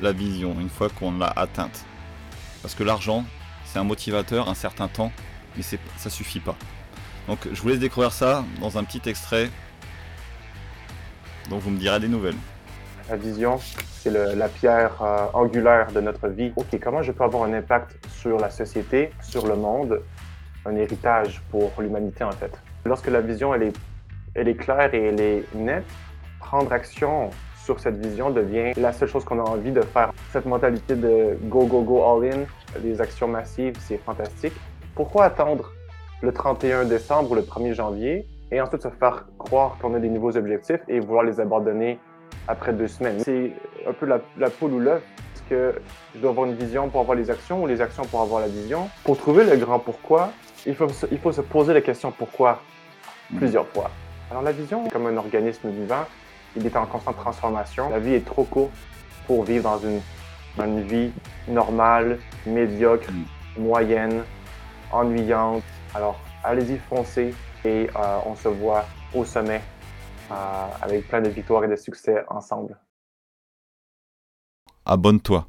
la 0.00 0.12
vision, 0.12 0.56
une 0.58 0.70
fois 0.70 0.88
qu'on 0.88 1.18
l'a 1.18 1.30
atteinte. 1.36 1.84
Parce 2.62 2.74
que 2.74 2.84
l'argent, 2.84 3.24
c'est 3.66 3.78
un 3.78 3.84
motivateur 3.84 4.48
un 4.48 4.54
certain 4.54 4.88
temps, 4.88 5.12
mais 5.56 5.62
ça 5.62 6.08
suffit 6.08 6.40
pas. 6.40 6.56
Donc 7.28 7.40
je 7.52 7.60
vous 7.60 7.68
laisse 7.68 7.78
découvrir 7.78 8.12
ça 8.12 8.44
dans 8.60 8.78
un 8.78 8.84
petit 8.84 9.08
extrait. 9.08 9.50
Donc 11.50 11.60
vous 11.60 11.70
me 11.70 11.78
direz 11.78 12.00
des 12.00 12.08
nouvelles. 12.08 12.36
La 13.10 13.16
vision, 13.16 13.60
c'est 14.00 14.10
la 14.10 14.48
pierre 14.48 15.02
euh, 15.02 15.26
angulaire 15.34 15.92
de 15.92 16.00
notre 16.00 16.28
vie. 16.28 16.52
Ok, 16.56 16.78
comment 16.82 17.02
je 17.02 17.12
peux 17.12 17.24
avoir 17.24 17.44
un 17.44 17.52
impact 17.52 17.98
sur 18.10 18.38
la 18.38 18.48
société, 18.48 19.10
sur 19.20 19.46
le 19.46 19.54
monde, 19.54 20.00
un 20.64 20.76
héritage 20.76 21.42
pour 21.50 21.72
l'humanité 21.78 22.24
en 22.24 22.32
fait. 22.32 22.52
Lorsque 22.84 23.08
la 23.08 23.20
vision 23.20 23.54
elle 23.54 23.64
est, 23.64 23.76
elle 24.34 24.48
est 24.48 24.54
claire 24.54 24.94
et 24.94 25.08
elle 25.08 25.20
est 25.20 25.44
nette, 25.54 25.84
prendre 26.40 26.72
action 26.72 27.30
sur 27.64 27.78
cette 27.78 28.04
vision 28.04 28.30
devient 28.30 28.72
la 28.76 28.92
seule 28.92 29.08
chose 29.08 29.24
qu'on 29.24 29.38
a 29.38 29.48
envie 29.48 29.70
de 29.70 29.82
faire. 29.82 30.12
Cette 30.32 30.46
mentalité 30.46 30.96
de 30.96 31.38
go, 31.44 31.64
go, 31.66 31.82
go, 31.82 32.02
all 32.02 32.24
in, 32.32 32.80
des 32.80 33.00
actions 33.00 33.28
massives, 33.28 33.74
c'est 33.78 33.98
fantastique. 33.98 34.54
Pourquoi 34.94 35.26
attendre 35.26 35.70
le 36.22 36.32
31 36.32 36.84
décembre 36.84 37.30
ou 37.30 37.34
le 37.34 37.42
1er 37.42 37.72
janvier 37.72 38.26
et 38.50 38.60
ensuite 38.60 38.82
se 38.82 38.88
faire 38.88 39.26
croire 39.38 39.76
qu'on 39.80 39.94
a 39.94 39.98
des 40.00 40.08
nouveaux 40.08 40.36
objectifs 40.36 40.80
et 40.88 41.00
vouloir 41.00 41.24
les 41.24 41.40
abandonner 41.40 41.98
après 42.48 42.72
deux 42.72 42.88
semaines? 42.88 43.20
C'est 43.20 43.52
un 43.88 43.92
peu 43.92 44.06
la, 44.06 44.20
la 44.38 44.50
poule 44.50 44.72
ou 44.72 44.80
l'œuf. 44.80 45.02
Est-ce 45.34 45.42
que 45.48 45.74
je 46.14 46.20
dois 46.20 46.30
avoir 46.30 46.46
une 46.46 46.54
vision 46.54 46.88
pour 46.88 47.00
avoir 47.00 47.16
les 47.16 47.30
actions 47.30 47.62
ou 47.62 47.66
les 47.66 47.80
actions 47.80 48.04
pour 48.04 48.20
avoir 48.22 48.40
la 48.40 48.48
vision? 48.48 48.88
Pour 49.04 49.16
trouver 49.16 49.44
le 49.44 49.56
grand 49.56 49.78
pourquoi, 49.78 50.30
il 50.66 50.74
faut, 50.74 50.88
se, 50.88 51.06
il 51.10 51.18
faut 51.18 51.32
se 51.32 51.40
poser 51.40 51.74
la 51.74 51.80
question 51.80 52.12
pourquoi 52.12 52.60
plusieurs 53.36 53.66
fois? 53.68 53.90
Alors 54.30 54.42
la 54.42 54.52
vision, 54.52 54.88
comme 54.88 55.06
un 55.06 55.16
organisme 55.16 55.70
vivant, 55.70 56.06
il 56.56 56.66
est 56.66 56.76
en 56.76 56.86
constante 56.86 57.16
transformation. 57.16 57.88
La 57.90 57.98
vie 57.98 58.14
est 58.14 58.24
trop 58.24 58.44
courte 58.44 58.72
pour 59.26 59.44
vivre 59.44 59.64
dans 59.64 59.78
une, 59.78 60.00
dans 60.56 60.64
une 60.64 60.82
vie 60.82 61.12
normale, 61.48 62.18
médiocre, 62.46 63.08
moyenne, 63.56 64.24
ennuyante. 64.90 65.62
Alors 65.94 66.18
allez-y, 66.44 66.78
foncez 66.78 67.34
et 67.64 67.88
euh, 67.94 68.18
on 68.26 68.34
se 68.34 68.48
voit 68.48 68.84
au 69.14 69.24
sommet 69.24 69.62
euh, 70.30 70.66
avec 70.80 71.08
plein 71.08 71.20
de 71.20 71.28
victoires 71.28 71.64
et 71.64 71.68
de 71.68 71.76
succès 71.76 72.24
ensemble. 72.28 72.78
Abonne-toi. 74.84 75.46